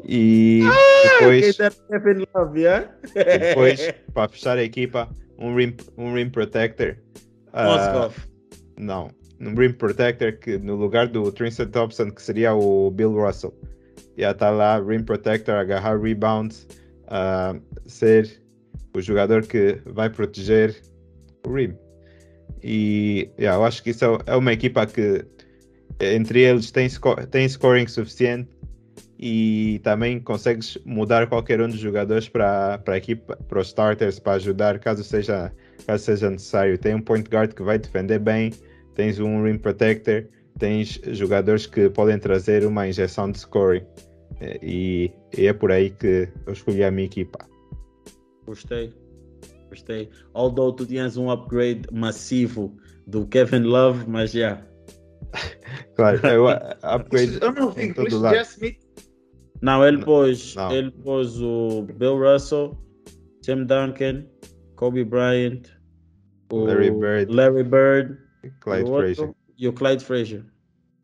E 0.03 0.59
depois, 1.03 1.57
Kevin 1.89 2.25
Love, 2.35 2.59
yeah? 2.59 2.93
depois 3.13 3.93
para 4.13 4.27
fechar 4.27 4.57
a 4.57 4.63
equipa, 4.63 5.09
um 5.39 5.55
rim, 5.55 5.73
um 5.97 6.13
rim 6.15 6.29
protector. 6.29 6.97
Ah, 7.53 7.63
Moskov. 7.63 8.27
não, 8.77 9.09
um 9.39 9.55
rim 9.55 9.71
protector 9.71 10.33
que 10.33 10.57
no 10.57 10.75
lugar 10.75 11.07
do 11.07 11.31
Tristan 11.31 11.67
Thompson, 11.67 12.11
que 12.11 12.21
seria 12.21 12.53
o 12.53 12.91
Bill 12.91 13.13
Russell. 13.13 13.53
Já 14.17 14.31
está 14.31 14.49
lá, 14.49 14.79
rim 14.79 15.03
protector, 15.03 15.55
agarrar 15.55 15.99
rebounds, 15.99 16.67
ah, 17.07 17.55
ser 17.85 18.41
o 18.95 19.01
jogador 19.01 19.45
que 19.45 19.79
vai 19.85 20.09
proteger 20.09 20.75
o 21.45 21.53
rim. 21.53 21.75
E 22.63 23.29
yeah, 23.37 23.57
eu 23.59 23.65
acho 23.65 23.83
que 23.83 23.91
isso 23.91 24.05
é- 24.05 24.33
é 24.33 24.35
uma 24.35 24.53
equipa 24.53 24.85
que 24.85 25.25
entre 25.99 26.41
eles 26.41 26.71
tem, 26.71 26.87
sco- 26.89 27.15
tem 27.27 27.47
scoring 27.47 27.87
suficiente 27.87 28.49
e 29.19 29.79
também 29.83 30.19
consegues 30.19 30.77
mudar 30.85 31.27
qualquer 31.27 31.61
um 31.61 31.67
dos 31.67 31.79
jogadores 31.79 32.27
para 32.27 32.81
a 32.85 32.97
equipa, 32.97 33.37
para 33.47 33.59
os 33.59 33.67
starters, 33.67 34.19
para 34.19 34.33
ajudar 34.33 34.79
caso 34.79 35.03
seja, 35.03 35.51
caso 35.85 36.03
seja 36.03 36.29
necessário. 36.29 36.77
Tem 36.77 36.95
um 36.95 37.01
point 37.01 37.29
guard 37.29 37.53
que 37.53 37.63
vai 37.63 37.77
defender 37.77 38.19
bem, 38.19 38.51
tens 38.93 39.19
um 39.19 39.43
rim 39.45 39.57
protector, 39.57 40.25
tens 40.59 40.99
jogadores 41.07 41.65
que 41.65 41.89
podem 41.89 42.17
trazer 42.17 42.65
uma 42.65 42.87
injeção 42.87 43.31
de 43.31 43.39
scoring. 43.39 43.85
E, 44.61 45.11
e 45.37 45.47
é 45.47 45.53
por 45.53 45.71
aí 45.71 45.89
que 45.89 46.29
eu 46.45 46.53
escolhi 46.53 46.83
a 46.83 46.91
minha 46.91 47.05
equipa. 47.05 47.39
Gostei. 48.45 48.93
Gostei. 49.69 50.09
Although 50.33 50.73
tu 50.75 50.85
tinhas 50.85 51.17
um 51.17 51.29
upgrade 51.31 51.83
massivo 51.91 52.75
do 53.07 53.25
Kevin 53.27 53.63
Love, 53.63 54.07
mas 54.07 54.31
já. 54.31 54.61
Claro, 55.95 56.25
eu 56.27 56.47
upgrade 56.83 57.39
Eu 57.41 57.53
não 57.53 57.71
vi. 57.71 57.93
Smith. 58.43 58.77
Não, 59.61 59.85
ele 59.85 60.03
pôs, 60.03 60.53
Não. 60.55 60.71
ele 60.71 60.91
pôs 60.91 61.41
o 61.41 61.83
Bill 61.97 62.17
Russell, 62.19 62.77
Tim 63.41 63.65
Duncan, 63.65 64.25
Kobe 64.75 65.03
Bryant, 65.05 65.61
o 66.51 66.65
Larry 66.65 66.91
Bird. 66.91 67.33
Larry 67.33 67.63
Bird 67.63 68.17
Clyde 68.59 68.89
o 68.89 68.97
Frazier. 68.97 69.35
E 69.57 69.67
o 69.67 69.73
Clyde 69.73 70.03
Frazier. 70.03 70.43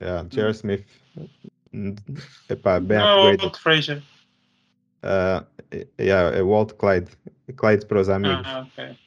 Yeah, 0.02 0.28
J.R. 0.30 0.52
Smith. 0.52 0.86
hum, 1.74 1.96
Epá, 2.50 2.80
bem 2.80 2.98
Não, 2.98 3.06
é 3.06 3.14
o 3.14 3.18
upgraded. 3.20 3.42
Walt 3.44 3.58
Frazier. 3.60 4.04
Ah, 5.04 5.46
yeah, 6.00 6.36
é 6.38 6.42
Walt 6.42 6.74
Clyde. 6.74 7.12
Clyde 7.56 7.86
para 7.86 8.00
os 8.00 8.10
amigos. 8.10 8.48
Ah, 8.48 8.66
ok. 8.68 8.98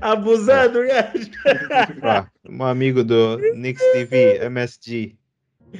Abusado, 0.00 0.80
gajo. 0.86 1.30
Ah, 2.02 2.26
um 2.48 2.64
amigo 2.64 3.04
do 3.04 3.38
Nix 3.54 3.80
TV, 3.92 4.38
MSG. 4.44 5.16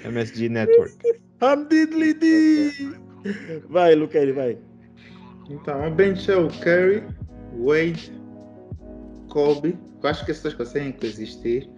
MSG 0.04 0.48
Network. 0.48 0.94
Hamdidlidi. 1.40 2.96
Vai, 3.68 3.94
Luqueire, 3.94 4.32
vai. 4.32 4.58
Então, 5.48 5.86
o 5.86 5.90
bench 5.90 6.30
é 6.30 6.36
o 6.36 6.48
Curry, 6.48 7.02
Wade, 7.58 8.12
Kobe. 9.34 9.76
Eu 10.00 10.08
acho 10.08 10.24
que 10.24 10.30
esses 10.30 10.42
dois 10.42 10.54
conseguem 10.54 10.92
coexistir. 10.92 11.68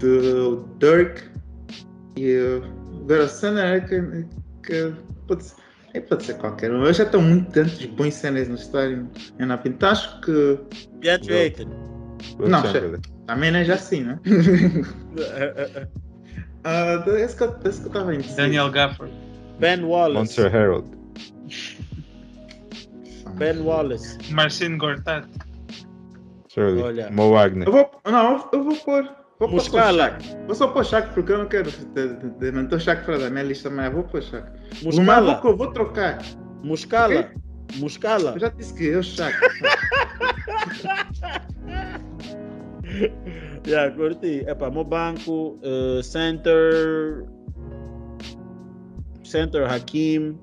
Do 0.00 0.66
Dirk 0.78 1.22
e 2.16 2.36
o 2.38 3.28
center 3.28 3.86
que, 3.86 4.26
que 4.66 4.94
pode, 5.28 5.44
ser, 5.44 5.56
é, 5.92 6.00
pode 6.00 6.24
ser 6.24 6.34
qualquer 6.38 6.72
um. 6.72 6.82
Eu 6.82 6.92
já 6.94 7.04
estou 7.04 7.20
muito 7.20 7.52
tantos 7.52 7.84
bons 7.84 8.14
cenas 8.14 8.48
no 8.48 8.54
estádio. 8.54 9.08
Eu 9.38 9.46
não 9.46 9.58
pinto. 9.58 9.84
Acho 9.84 10.20
que 10.22 10.58
Pietro. 11.00 11.34
Aiken. 11.34 11.68
Não, 12.38 12.62
também 13.26 13.50
não 13.50 13.58
é 13.58 13.64
já 13.64 13.74
assim, 13.74 14.02
né? 14.02 14.18
Ah, 16.66 17.04
esse 17.18 17.36
que 17.36 17.42
eu 17.42 17.54
esse 17.66 17.80
que 17.80 17.88
eu 17.88 17.88
estava 17.88 18.14
em 18.14 18.22
Daniel 18.36 18.70
Gaffer. 18.70 19.06
Ben 19.60 19.84
Wallace. 19.84 20.40
Monster 20.40 20.54
Herald. 20.54 20.88
Ben 23.36 23.60
Wallace. 23.60 24.16
Marcin 24.32 24.78
Gortat. 24.78 25.28
Surely. 26.54 26.82
Olha. 26.82 27.10
Mo 27.10 27.30
Wagner. 27.32 27.66
Eu 27.66 27.72
vou, 27.72 27.90
não, 28.06 28.48
eu 28.52 28.62
vou 28.62 28.76
pôr. 28.76 29.02
Vou 29.40 29.48
pôr 29.48 29.56
Muscala. 29.56 30.10
Shaq. 30.10 30.46
Vou 30.46 30.54
só 30.54 30.68
pôr 30.68 30.84
Shaq 30.84 31.12
porque 31.12 31.32
eu 31.32 31.38
não 31.38 31.46
quero 31.46 31.68
manter 32.52 32.76
o 32.76 32.80
Shaq 32.80 33.04
fora 33.04 33.18
da 33.18 33.30
minha 33.30 33.42
lista, 33.42 33.68
mas 33.68 33.86
eu 33.86 33.92
vou 33.92 34.04
pôr 34.04 34.22
Shaq. 34.22 34.48
Muscala. 34.84 35.40
vou, 35.42 35.56
vou 35.56 35.72
trocar. 35.72 36.22
Muscala. 36.62 37.28
Muscala. 37.74 38.34
Eu 38.34 38.38
já 38.38 38.48
disse 38.50 38.72
que 38.74 38.84
eu 38.84 39.02
Shaq. 39.02 39.34
Já, 43.66 43.90
curti. 43.90 44.44
Epá, 44.46 44.70
meu 44.70 44.84
banco, 44.84 45.58
eh, 45.62 46.00
center. 46.02 47.24
Center 49.24 49.64
Hakim. 49.64 50.38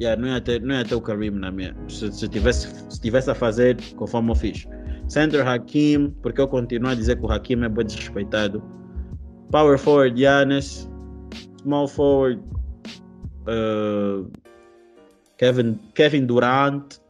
Yeah, 0.00 0.20
não, 0.20 0.28
ia 0.28 0.40
ter, 0.40 0.60
não 0.62 0.74
ia 0.76 0.84
ter 0.84 0.94
o 0.94 1.00
Karim 1.00 1.30
na 1.30 1.50
minha. 1.50 1.74
Se, 1.88 2.12
se, 2.12 2.28
tivesse, 2.28 2.68
se 2.88 3.00
tivesse 3.00 3.30
a 3.30 3.34
fazer 3.34 3.76
conforme 3.96 4.30
eu 4.30 4.34
fiz. 4.34 4.66
Center 5.08 5.46
Hakim, 5.46 6.10
porque 6.22 6.40
eu 6.40 6.46
continuo 6.46 6.90
a 6.90 6.94
dizer 6.94 7.16
que 7.16 7.24
o 7.24 7.30
Hakim 7.30 7.64
é 7.64 7.68
bem 7.68 7.84
desrespeitado. 7.84 8.62
Power 9.50 9.78
forward 9.78 10.18
Giannis. 10.18 10.88
Small 11.62 11.88
forward 11.88 12.40
eh, 13.46 14.24
Kevin, 15.38 15.78
Kevin 15.94 16.26
Durant. 16.26 17.00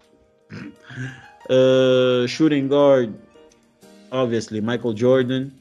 Eh, 1.51 2.27
shooting 2.29 2.69
guard 2.69 3.13
obviously 4.11 4.61
Michael 4.61 4.95
Jordan 4.95 5.53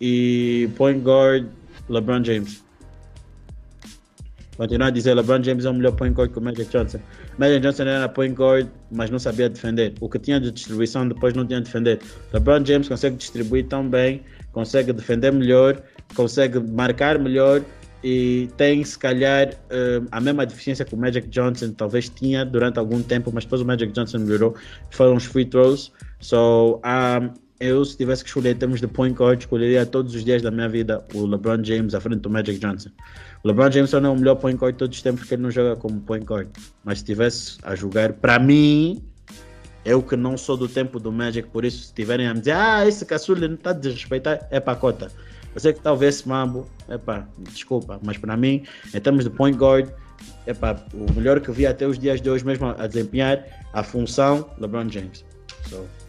e 0.00 0.68
point 0.76 1.04
guard 1.04 1.48
LeBron 1.88 2.22
James. 2.22 2.62
Continuar 4.62 4.86
a 4.86 4.90
dizer 4.90 5.14
LeBron 5.14 5.42
James 5.42 5.64
é 5.64 5.70
o 5.70 5.74
melhor 5.74 5.90
point 5.90 6.14
guard 6.14 6.30
que 6.30 6.38
o 6.38 6.40
Magic 6.40 6.70
Johnson. 6.70 7.00
Magic 7.36 7.58
Johnson 7.58 7.82
era 7.82 8.08
point 8.08 8.32
guard, 8.32 8.68
mas 8.92 9.10
não 9.10 9.18
sabia 9.18 9.48
defender. 9.48 9.92
O 10.00 10.08
que 10.08 10.20
tinha 10.20 10.38
de 10.38 10.52
distribuição 10.52 11.08
depois 11.08 11.34
não 11.34 11.44
tinha 11.44 11.58
de 11.58 11.64
defender. 11.64 11.98
LeBron 12.32 12.64
James 12.64 12.88
consegue 12.88 13.16
distribuir 13.16 13.66
tão 13.66 13.88
bem, 13.88 14.22
consegue 14.52 14.92
defender 14.92 15.32
melhor, 15.32 15.82
consegue 16.14 16.60
marcar 16.60 17.18
melhor 17.18 17.60
e 18.04 18.48
tem 18.56 18.84
se 18.84 18.96
calhar 18.96 19.52
eh, 19.68 20.00
a 20.12 20.20
mesma 20.20 20.46
deficiência 20.46 20.84
que 20.84 20.94
o 20.94 20.96
Magic 20.96 21.26
Johnson 21.26 21.72
talvez 21.72 22.08
tinha 22.08 22.44
durante 22.44 22.78
algum 22.78 23.02
tempo, 23.02 23.32
mas 23.34 23.42
depois 23.42 23.62
o 23.62 23.64
Magic 23.64 23.92
Johnson 23.92 24.20
melhorou. 24.20 24.54
Foram 24.92 25.16
os 25.16 25.24
free 25.24 25.44
throws. 25.44 25.90
So, 26.20 26.80
um, 26.84 27.34
eu, 27.62 27.84
se 27.84 27.96
tivesse 27.96 28.24
que 28.24 28.28
escolher 28.28 28.50
em 28.50 28.58
termos 28.58 28.80
de 28.80 28.88
point 28.88 29.14
guard, 29.14 29.38
escolheria 29.38 29.86
todos 29.86 30.14
os 30.16 30.24
dias 30.24 30.42
da 30.42 30.50
minha 30.50 30.68
vida 30.68 31.04
o 31.14 31.24
LeBron 31.24 31.62
James 31.62 31.94
à 31.94 32.00
frente 32.00 32.18
do 32.18 32.28
Magic 32.28 32.58
Johnson. 32.58 32.90
O 33.44 33.48
LeBron 33.48 33.70
James 33.70 33.92
não 33.92 34.06
é 34.06 34.08
o 34.08 34.16
melhor 34.16 34.34
point 34.34 34.58
guard 34.58 34.74
de 34.74 34.78
todos 34.78 34.96
os 34.96 35.02
tempos 35.02 35.20
porque 35.20 35.34
ele 35.34 35.42
não 35.42 35.50
joga 35.50 35.76
como 35.76 36.00
point 36.00 36.26
guard. 36.26 36.48
Mas 36.84 36.98
se 36.98 37.04
tivesse 37.04 37.58
a 37.62 37.76
jogar, 37.76 38.14
para 38.14 38.40
mim, 38.40 39.00
eu 39.84 40.02
que 40.02 40.16
não 40.16 40.36
sou 40.36 40.56
do 40.56 40.66
tempo 40.68 40.98
do 40.98 41.12
Magic, 41.12 41.48
por 41.50 41.64
isso, 41.64 41.78
se 41.78 41.84
estiverem 41.84 42.26
a 42.26 42.34
me 42.34 42.40
dizer, 42.40 42.52
ah, 42.52 42.86
esse 42.86 43.06
caçula 43.06 43.46
não 43.46 43.54
está 43.54 43.72
desrespeitar, 43.72 44.44
é 44.50 44.58
para 44.58 44.76
cota. 44.76 45.12
Você 45.54 45.72
que 45.72 45.80
talvez 45.80 46.24
mambo, 46.24 46.66
é 46.88 46.98
pá, 46.98 47.28
desculpa, 47.38 48.00
mas 48.02 48.18
para 48.18 48.36
mim, 48.36 48.64
em 48.92 49.00
termos 49.00 49.22
de 49.22 49.30
point 49.30 49.56
guard, 49.56 49.88
é 50.46 50.52
pá, 50.52 50.76
o 50.92 51.12
melhor 51.12 51.40
que 51.40 51.52
vi 51.52 51.64
até 51.64 51.86
os 51.86 51.96
dias 51.96 52.20
de 52.20 52.28
hoje 52.28 52.44
mesmo 52.44 52.74
a 52.76 52.86
desempenhar 52.88 53.44
a 53.72 53.84
função 53.84 54.50
LeBron 54.58 54.88
James. 54.88 55.24
So. 55.68 56.01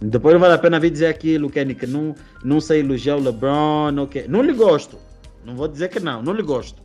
Depois 0.00 0.32
não 0.32 0.40
vale 0.40 0.54
a 0.54 0.58
pena 0.58 0.80
vir 0.80 0.90
dizer 0.90 1.06
aquilo, 1.06 1.50
Kenny, 1.50 1.74
que 1.74 1.86
não, 1.86 2.14
não 2.42 2.60
sei 2.60 2.80
elogiar 2.80 3.16
o 3.16 3.20
LeBron, 3.20 3.90
não, 3.92 4.06
que... 4.06 4.26
não 4.26 4.42
lhe 4.42 4.52
gosto. 4.52 4.98
Não 5.44 5.54
vou 5.54 5.68
dizer 5.68 5.88
que 5.88 6.00
não, 6.00 6.22
não 6.22 6.32
lhe 6.32 6.42
gosto. 6.42 6.82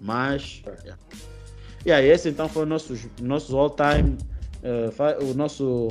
Mas, 0.00 0.62
yeah. 0.84 0.98
Yeah, 1.86 2.06
esse 2.06 2.28
então 2.28 2.48
foi 2.48 2.62
o 2.62 2.66
nosso, 2.66 2.94
nosso 3.20 3.56
all-time, 3.56 4.16
uh, 4.62 5.24
o 5.30 5.34
nosso 5.34 5.88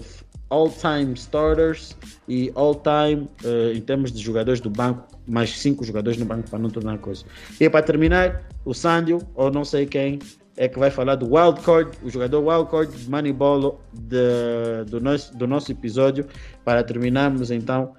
all-time 0.49 1.13
starters 1.13 1.95
e 2.27 2.51
all-time 2.55 3.29
uh, 3.43 3.71
em 3.75 3.81
termos 3.81 4.11
de 4.11 4.21
jogadores 4.21 4.59
do 4.59 4.69
banco, 4.69 5.07
mais 5.27 5.57
cinco 5.59 5.83
jogadores 5.83 6.17
no 6.17 6.25
banco 6.25 6.49
para 6.49 6.59
não 6.59 6.69
tornar 6.69 6.97
coisa. 6.97 7.23
E 7.59 7.69
para 7.69 7.83
terminar, 7.83 8.47
o 8.65 8.73
Sandio, 8.73 9.19
ou 9.35 9.51
não 9.51 9.63
sei 9.63 9.85
quem, 9.85 10.19
é 10.57 10.67
que 10.67 10.79
vai 10.79 10.89
falar 10.89 11.15
do 11.15 11.33
wildcard, 11.35 11.91
o 12.03 12.09
jogador 12.09 12.43
wildcard 12.43 12.97
de 12.97 13.09
Moneyball 13.09 13.79
de, 13.93 14.83
do, 14.89 14.99
nosso, 14.99 15.37
do 15.37 15.47
nosso 15.47 15.71
episódio, 15.71 16.25
para 16.65 16.83
terminarmos 16.83 17.51
então. 17.51 17.93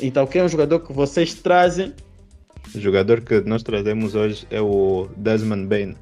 Então, 0.00 0.26
quem 0.26 0.42
é 0.42 0.44
o 0.44 0.48
jogador 0.48 0.80
que 0.80 0.92
vocês 0.92 1.34
trazem? 1.34 1.94
O 2.74 2.80
jogador 2.80 3.20
que 3.20 3.40
nós 3.42 3.62
trazemos 3.62 4.14
hoje 4.14 4.46
é 4.50 4.60
o 4.60 5.08
Desmond 5.16 5.66
Bain. 5.66 5.96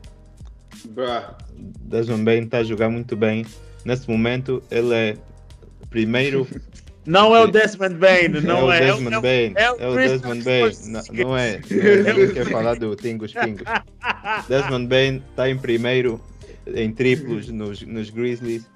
Bruh. 0.87 1.35
Desmond 1.55 2.25
Bain 2.25 2.45
está 2.45 2.59
a 2.59 2.65
jogar 2.65 2.89
muito 2.89 3.15
bem. 3.15 3.45
Nesse 3.85 4.09
momento, 4.09 4.63
ele 4.71 4.95
é 4.95 5.17
primeiro 5.91 6.47
Não 7.09 7.35
é 7.35 7.43
o 7.43 7.47
Desmond 7.47 7.95
Bain, 7.95 8.29
não 8.45 8.71
é. 8.71 8.87
é. 8.87 8.93
o 8.93 8.97
Desmond 8.97 9.23
Bain. 9.23 9.53
é 9.57 9.73
o 9.73 9.77
É 9.79 9.89
o 9.89 9.95
Desmond. 9.97 10.45
Paul. 10.45 10.71
Não, 10.93 11.25
não 11.25 11.37
é. 11.39 11.61
Não, 11.71 12.27
não 12.27 12.35
quer 12.35 12.47
falar 12.51 12.75
do 12.75 12.95
Tingos 12.95 13.33
Pingos. 13.33 13.65
Desmond 14.47 14.87
Bain 14.87 15.23
está 15.31 15.49
em 15.49 15.57
primeiro 15.57 16.21
em 16.67 16.93
triplos 16.93 17.49
nos, 17.49 17.81
nos 17.81 18.11
Grizzlies 18.11 18.67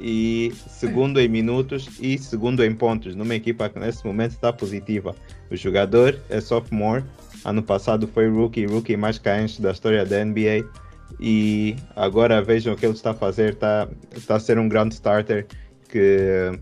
e 0.00 0.52
segundo 0.66 1.20
em 1.20 1.28
minutos 1.28 1.88
e 2.00 2.18
segundo 2.18 2.64
em 2.64 2.74
pontos, 2.74 3.14
numa 3.14 3.36
equipa 3.36 3.68
que 3.68 3.78
nesse 3.78 4.04
momento 4.04 4.32
está 4.32 4.52
positiva. 4.52 5.14
O 5.48 5.56
jogador 5.56 6.18
é 6.28 6.40
sophomore, 6.40 7.04
ano 7.44 7.62
passado 7.62 8.08
foi 8.08 8.28
rookie, 8.28 8.66
rookie 8.66 8.96
mais 8.96 9.18
carente 9.18 9.62
da 9.62 9.70
história 9.70 10.04
da 10.04 10.24
NBA 10.24 10.68
e 11.20 11.76
agora 11.94 12.42
vejam 12.42 12.74
o 12.74 12.76
que 12.76 12.84
ele 12.84 12.94
está 12.94 13.12
a 13.12 13.14
fazer, 13.14 13.52
está, 13.52 13.88
está 14.16 14.34
a 14.34 14.40
ser 14.40 14.58
um 14.58 14.68
grande 14.68 14.94
starter 14.94 15.46
que 15.88 16.58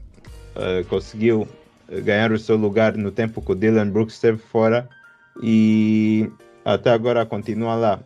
eh, 0.56 0.84
conseguiu 0.88 1.48
ganhar 1.88 2.32
o 2.32 2.38
seu 2.38 2.56
lugar 2.56 2.96
no 2.96 3.12
tempo 3.12 3.40
que 3.40 3.52
o 3.52 3.54
Dylan 3.54 3.90
Brooks 3.90 4.14
esteve 4.14 4.38
fora 4.38 4.88
e 5.42 6.30
até 6.64 6.90
agora 6.90 7.24
continua 7.24 7.74
lá. 7.74 8.00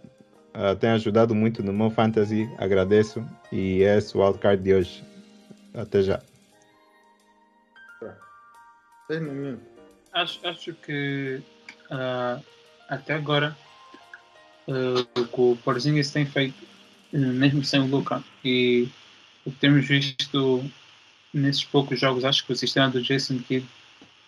Uh, 0.52 0.74
tem 0.74 0.90
ajudado 0.90 1.32
muito 1.32 1.62
no 1.62 1.72
meu 1.72 1.90
fantasy, 1.90 2.51
agradeço 2.59 3.24
e 3.52 3.85
é 3.85 3.97
esse 3.97 4.16
o 4.16 4.20
wildcard 4.20 4.62
de 4.62 4.74
hoje. 4.74 5.05
Até 5.72 6.02
já. 6.02 6.20
Seis 9.06 9.22
minutos. 9.22 9.64
Acho, 10.12 10.47
acho 10.47 10.74
que 10.74 11.40
ah, 11.90 12.40
até 12.89 13.14
agora 13.14 13.56
ah, 14.68 15.20
o 15.20 15.24
que 15.24 15.40
o 15.40 15.56
Porzingis 15.64 16.10
tem 16.10 16.27
feito, 16.27 16.64
eh, 17.12 17.18
mesmo 17.18 17.64
sem 17.64 17.81
o 17.81 17.86
Luca, 17.86 18.22
e 18.44 18.89
o 19.44 19.51
que 19.51 19.59
temos 19.59 19.86
visto 19.86 20.64
nesses 21.32 21.65
poucos 21.65 21.98
jogos, 21.98 22.24
acho 22.24 22.44
que 22.44 22.52
o 22.52 22.57
sistema 22.57 22.89
do 22.89 23.02
Jason 23.02 23.39
Kidd 23.39 23.66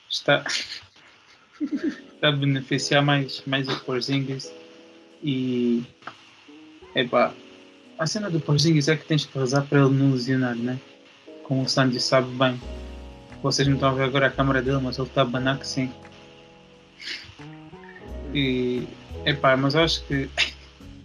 está, 0.09 0.45
está 1.61 2.29
a 2.29 2.33
beneficiar 2.33 3.03
mais, 3.03 3.43
mais 3.47 3.69
o 3.69 3.81
Porzingis 3.81 4.53
e 5.23 5.85
epá, 6.95 7.33
a 7.99 8.07
cena 8.07 8.31
do 8.31 8.41
Porzingis 8.41 8.89
é 8.89 8.97
que 8.97 9.05
tens 9.05 9.25
que 9.25 9.39
rezar 9.39 9.63
para 9.63 9.81
ele 9.81 9.95
não 9.95 10.13
lesionar, 10.13 10.57
né? 10.57 10.79
Como 11.45 11.63
o 11.63 11.69
Sandy 11.69 12.01
sabe 12.01 12.29
bem. 12.37 12.61
Vocês 13.43 13.67
não 13.67 13.75
estão 13.75 13.91
a 13.91 13.93
ver 13.93 14.05
agora 14.05 14.27
a 14.27 14.31
câmera 14.31 14.63
dele, 14.63 14.81
mas 14.83 14.99
ele 14.99 15.09
está 15.09 15.23
a 15.23 15.25
banar 15.25 15.59
que 15.59 15.67
sim. 15.67 15.93
E 18.35 18.87
epá, 19.27 19.57
mas 19.57 19.77
acho 19.77 20.05
que 20.05 20.29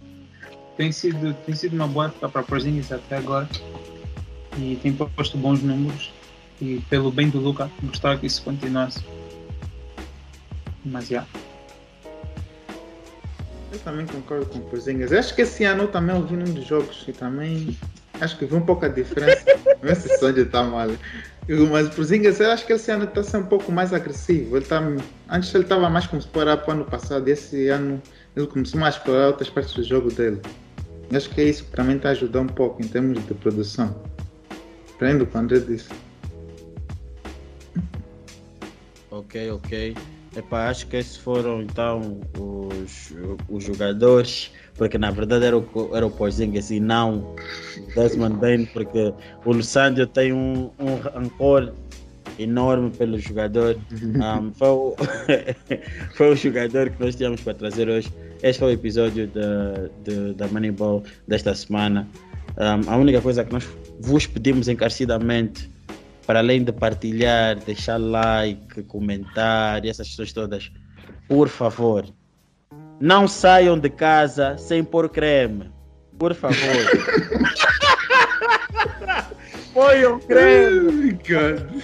tem 0.76 0.90
sido, 0.92 1.34
tem 1.44 1.54
sido 1.54 1.74
uma 1.74 1.86
boa 1.86 2.06
época 2.06 2.28
para 2.28 2.42
Porzingis 2.42 2.90
até 2.90 3.16
agora 3.16 3.48
e 4.58 4.76
tem 4.82 4.92
posto 4.92 5.38
bons 5.38 5.62
números 5.62 6.12
e 6.60 6.80
pelo 6.90 7.10
bem 7.10 7.28
do 7.28 7.38
Luca 7.38 7.70
gostava 7.82 8.18
que 8.18 8.26
isso 8.26 8.42
continuasse. 8.42 9.04
Mas 10.84 11.08
já. 11.08 11.24
Eu 13.72 13.78
também 13.80 14.06
concordo 14.06 14.46
com 14.46 14.58
o 14.58 14.62
Porzingis. 14.62 15.12
Acho 15.12 15.34
que 15.34 15.42
esse 15.42 15.64
ano 15.64 15.84
eu 15.84 15.88
também 15.88 16.16
ouvi 16.16 16.34
num 16.36 16.52
dos 16.52 16.66
jogos 16.66 17.04
e 17.06 17.12
também 17.12 17.76
acho 18.20 18.36
que 18.38 18.46
vi 18.46 18.54
um 18.54 18.62
pouco 18.62 18.84
a 18.84 18.88
diferença. 18.88 19.44
Não 19.82 19.94
sei 19.94 20.10
se 20.10 20.16
o 20.16 20.18
Sandy 20.18 20.40
está 20.40 20.62
mal. 20.62 20.88
Mas 21.48 21.98
o 21.98 22.42
eu 22.42 22.50
acho 22.50 22.66
que 22.66 22.72
esse 22.72 22.90
ano 22.90 23.04
está 23.04 23.22
sendo 23.22 23.44
um 23.44 23.48
pouco 23.48 23.70
mais 23.70 23.92
agressivo. 23.92 24.56
Ele 24.56 24.64
tá, 24.64 24.82
antes 25.28 25.54
ele 25.54 25.64
estava 25.64 25.88
mais 25.88 26.06
como 26.06 26.20
explorar 26.20 26.58
para 26.58 26.70
o 26.70 26.72
ano 26.72 26.84
passado. 26.84 27.28
Esse 27.28 27.68
ano 27.68 28.02
ele 28.36 28.46
começou 28.46 28.80
mais 28.80 28.94
a 28.94 28.98
explorar 28.98 29.26
outras 29.28 29.50
partes 29.50 29.74
do 29.74 29.82
jogo 29.82 30.10
dele. 30.10 30.40
Acho 31.14 31.30
que 31.30 31.40
é 31.40 31.44
isso 31.44 31.64
que 31.64 31.70
também 31.70 31.96
está 31.96 32.10
ajudando 32.10 32.50
um 32.50 32.54
pouco 32.54 32.82
em 32.82 32.88
termos 32.88 33.24
de 33.24 33.34
produção. 33.34 33.94
Prendo 34.98 35.24
o 35.24 35.26
que 35.26 35.36
o 35.36 35.40
André 35.40 35.60
disse. 35.60 35.88
Ok, 39.10 39.50
ok. 39.50 39.96
Epá, 40.36 40.68
acho 40.68 40.86
que 40.86 40.96
esses 40.96 41.16
foram 41.16 41.62
então 41.62 42.20
os, 42.38 43.14
os 43.48 43.64
jogadores, 43.64 44.52
porque 44.74 44.98
na 44.98 45.10
verdade 45.10 45.46
era 45.46 45.56
o, 45.56 45.96
era 45.96 46.06
o 46.06 46.10
Porzingis 46.10 46.70
e 46.70 46.78
não 46.78 47.34
o 47.76 47.94
Desmond 47.94 48.36
Bain, 48.36 48.66
porque 48.66 49.12
o 49.44 49.52
Lusandio 49.52 50.06
tem 50.06 50.32
um, 50.32 50.70
um 50.78 50.96
rancor 50.96 51.72
enorme 52.38 52.90
pelo 52.90 53.18
jogador. 53.18 53.76
Um, 54.18 54.52
foi, 54.52 54.68
o, 54.68 54.96
foi 56.14 56.32
o 56.32 56.36
jogador 56.36 56.90
que 56.90 57.00
nós 57.02 57.14
tínhamos 57.14 57.40
para 57.40 57.54
trazer 57.54 57.88
hoje. 57.88 58.12
Este 58.42 58.60
foi 58.60 58.72
o 58.72 58.74
episódio 58.74 59.26
da, 59.28 59.88
da 60.36 60.48
Moneyball 60.48 61.02
desta 61.26 61.54
semana. 61.54 62.06
Um, 62.56 62.90
a 62.90 62.96
única 62.96 63.20
coisa 63.20 63.44
que 63.44 63.52
nós 63.52 63.64
vos 64.00 64.26
pedimos 64.26 64.68
encarecidamente 64.68 65.70
para 66.26 66.40
além 66.40 66.62
de 66.62 66.72
partilhar, 66.72 67.56
deixar 67.56 67.96
like, 67.96 68.82
comentar 68.82 69.84
e 69.84 69.88
essas 69.88 70.14
coisas 70.14 70.32
todas, 70.32 70.70
por 71.26 71.48
favor, 71.48 72.04
não 73.00 73.26
saiam 73.26 73.78
de 73.78 73.88
casa 73.88 74.58
sem 74.58 74.84
pôr 74.84 75.08
creme. 75.08 75.70
Por 76.18 76.34
favor. 76.34 76.56
Ponham 79.72 80.18
creme, 80.18 81.16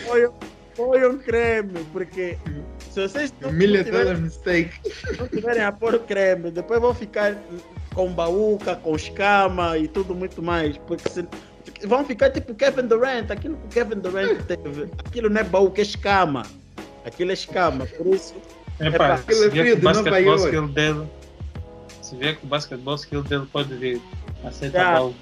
ponham, 0.05 0.35
ponham 0.75 1.19
creme, 1.19 1.85
porque 1.93 2.37
se 2.91 3.01
vocês 3.01 3.33
não, 3.41 3.53
não, 3.53 3.85
tiverem, 3.85 4.17
mistake. 4.17 4.81
não 5.17 5.29
tiverem 5.29 5.63
a 5.63 5.71
pôr 5.71 6.01
creme, 6.01 6.51
depois 6.51 6.81
vão 6.81 6.93
ficar 6.93 7.37
com 7.95 8.13
baúca, 8.13 8.75
com 8.75 8.97
escama 8.97 9.79
e 9.79 9.87
tudo 9.87 10.13
muito 10.13 10.43
mais, 10.43 10.77
porque 10.79 11.09
se, 11.09 11.25
vão 11.87 12.05
ficar 12.05 12.31
tipo 12.31 12.55
Kevin 12.55 12.87
Durant, 12.87 13.31
aquilo 13.31 13.57
que 13.57 13.67
o 13.67 13.69
Kevin 13.69 14.01
Durant 14.01 14.43
teve, 14.47 14.89
aquilo 15.05 15.29
não 15.31 15.41
é 15.41 15.45
baúca, 15.45 15.81
é 15.81 15.83
escama. 15.83 16.45
Aquilo 17.05 17.31
é 17.31 17.35
escama, 17.35 17.87
por 17.87 18.07
isso 18.07 18.35
aquele 18.81 19.39
se 19.39 19.45
é 19.45 19.49
vier 19.49 19.51
frio 19.51 19.65
que 19.65 19.73
o 19.73 19.77
de 19.77 20.03
Nova 20.03 20.19
York. 20.19 20.73
dele, 20.73 21.07
se 22.03 22.17
vier 22.17 22.37
que 22.37 22.45
o 22.45 22.49
basquetebol 22.49 22.95
skill 22.97 23.23
dele 23.23 23.47
pode 23.53 23.75
vir, 23.75 24.01
aceita 24.43 24.99
bola. 24.99 25.15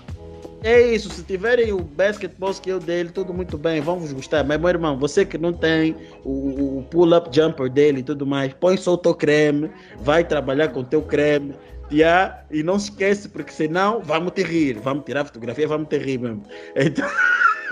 É 0.64 0.81
isso, 0.81 1.10
se 1.10 1.24
tiverem 1.24 1.73
o 1.73 1.81
basketball 1.81 2.52
skill 2.52 2.78
dele, 2.78 3.09
tudo 3.09 3.35
muito 3.35 3.59
bem, 3.59 3.81
vamos 3.81 4.12
gostar. 4.12 4.44
Mas, 4.44 4.60
meu 4.60 4.69
irmão, 4.69 4.97
você 4.97 5.24
que 5.24 5.36
não 5.36 5.52
tem 5.52 5.97
o, 6.24 6.78
o 6.78 6.86
pull-up 6.89 7.35
jumper 7.35 7.69
dele 7.69 7.98
e 7.98 8.02
tudo 8.05 8.24
mais, 8.24 8.55
põe 8.55 8.77
só 8.77 8.93
o 8.93 8.97
teu 8.97 9.12
creme, 9.12 9.69
vai 9.98 10.23
trabalhar 10.23 10.69
com 10.69 10.81
o 10.81 10.85
teu 10.85 11.02
creme, 11.02 11.52
yeah, 11.93 12.44
e 12.51 12.62
não 12.62 12.77
esquece, 12.77 13.28
porque 13.28 13.52
senão 13.52 14.01
vamos 14.01 14.32
te 14.32 14.43
rir, 14.43 14.78
vamos 14.78 15.05
tirar 15.05 15.23
a 15.23 15.24
fotografia, 15.24 15.69
vamos 15.69 15.89
te 15.89 15.98
rir 15.98 16.19
mesmo. 16.19 16.43
Então, 16.74 17.09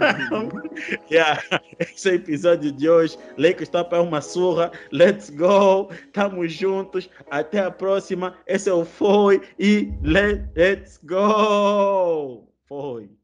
yeah, 1.10 1.42
esse 1.78 2.09
é 2.09 2.12
o 2.12 2.14
episódio 2.16 2.72
de 2.72 2.88
hoje. 2.88 3.18
Lakers 3.36 3.62
está 3.62 3.84
para 3.84 4.02
uma 4.02 4.20
surra, 4.20 4.70
let's 4.92 5.30
go, 5.30 5.90
estamos 5.92 6.52
juntos, 6.52 7.09
até 7.30 7.60
a 7.60 7.70
próxima. 7.70 8.36
Esse 8.47 8.68
é 8.68 8.72
o 8.72 8.84
Foi 8.84 9.40
e 9.59 9.92
let's 10.02 10.98
go! 11.02 12.48
Foi. 12.66 13.19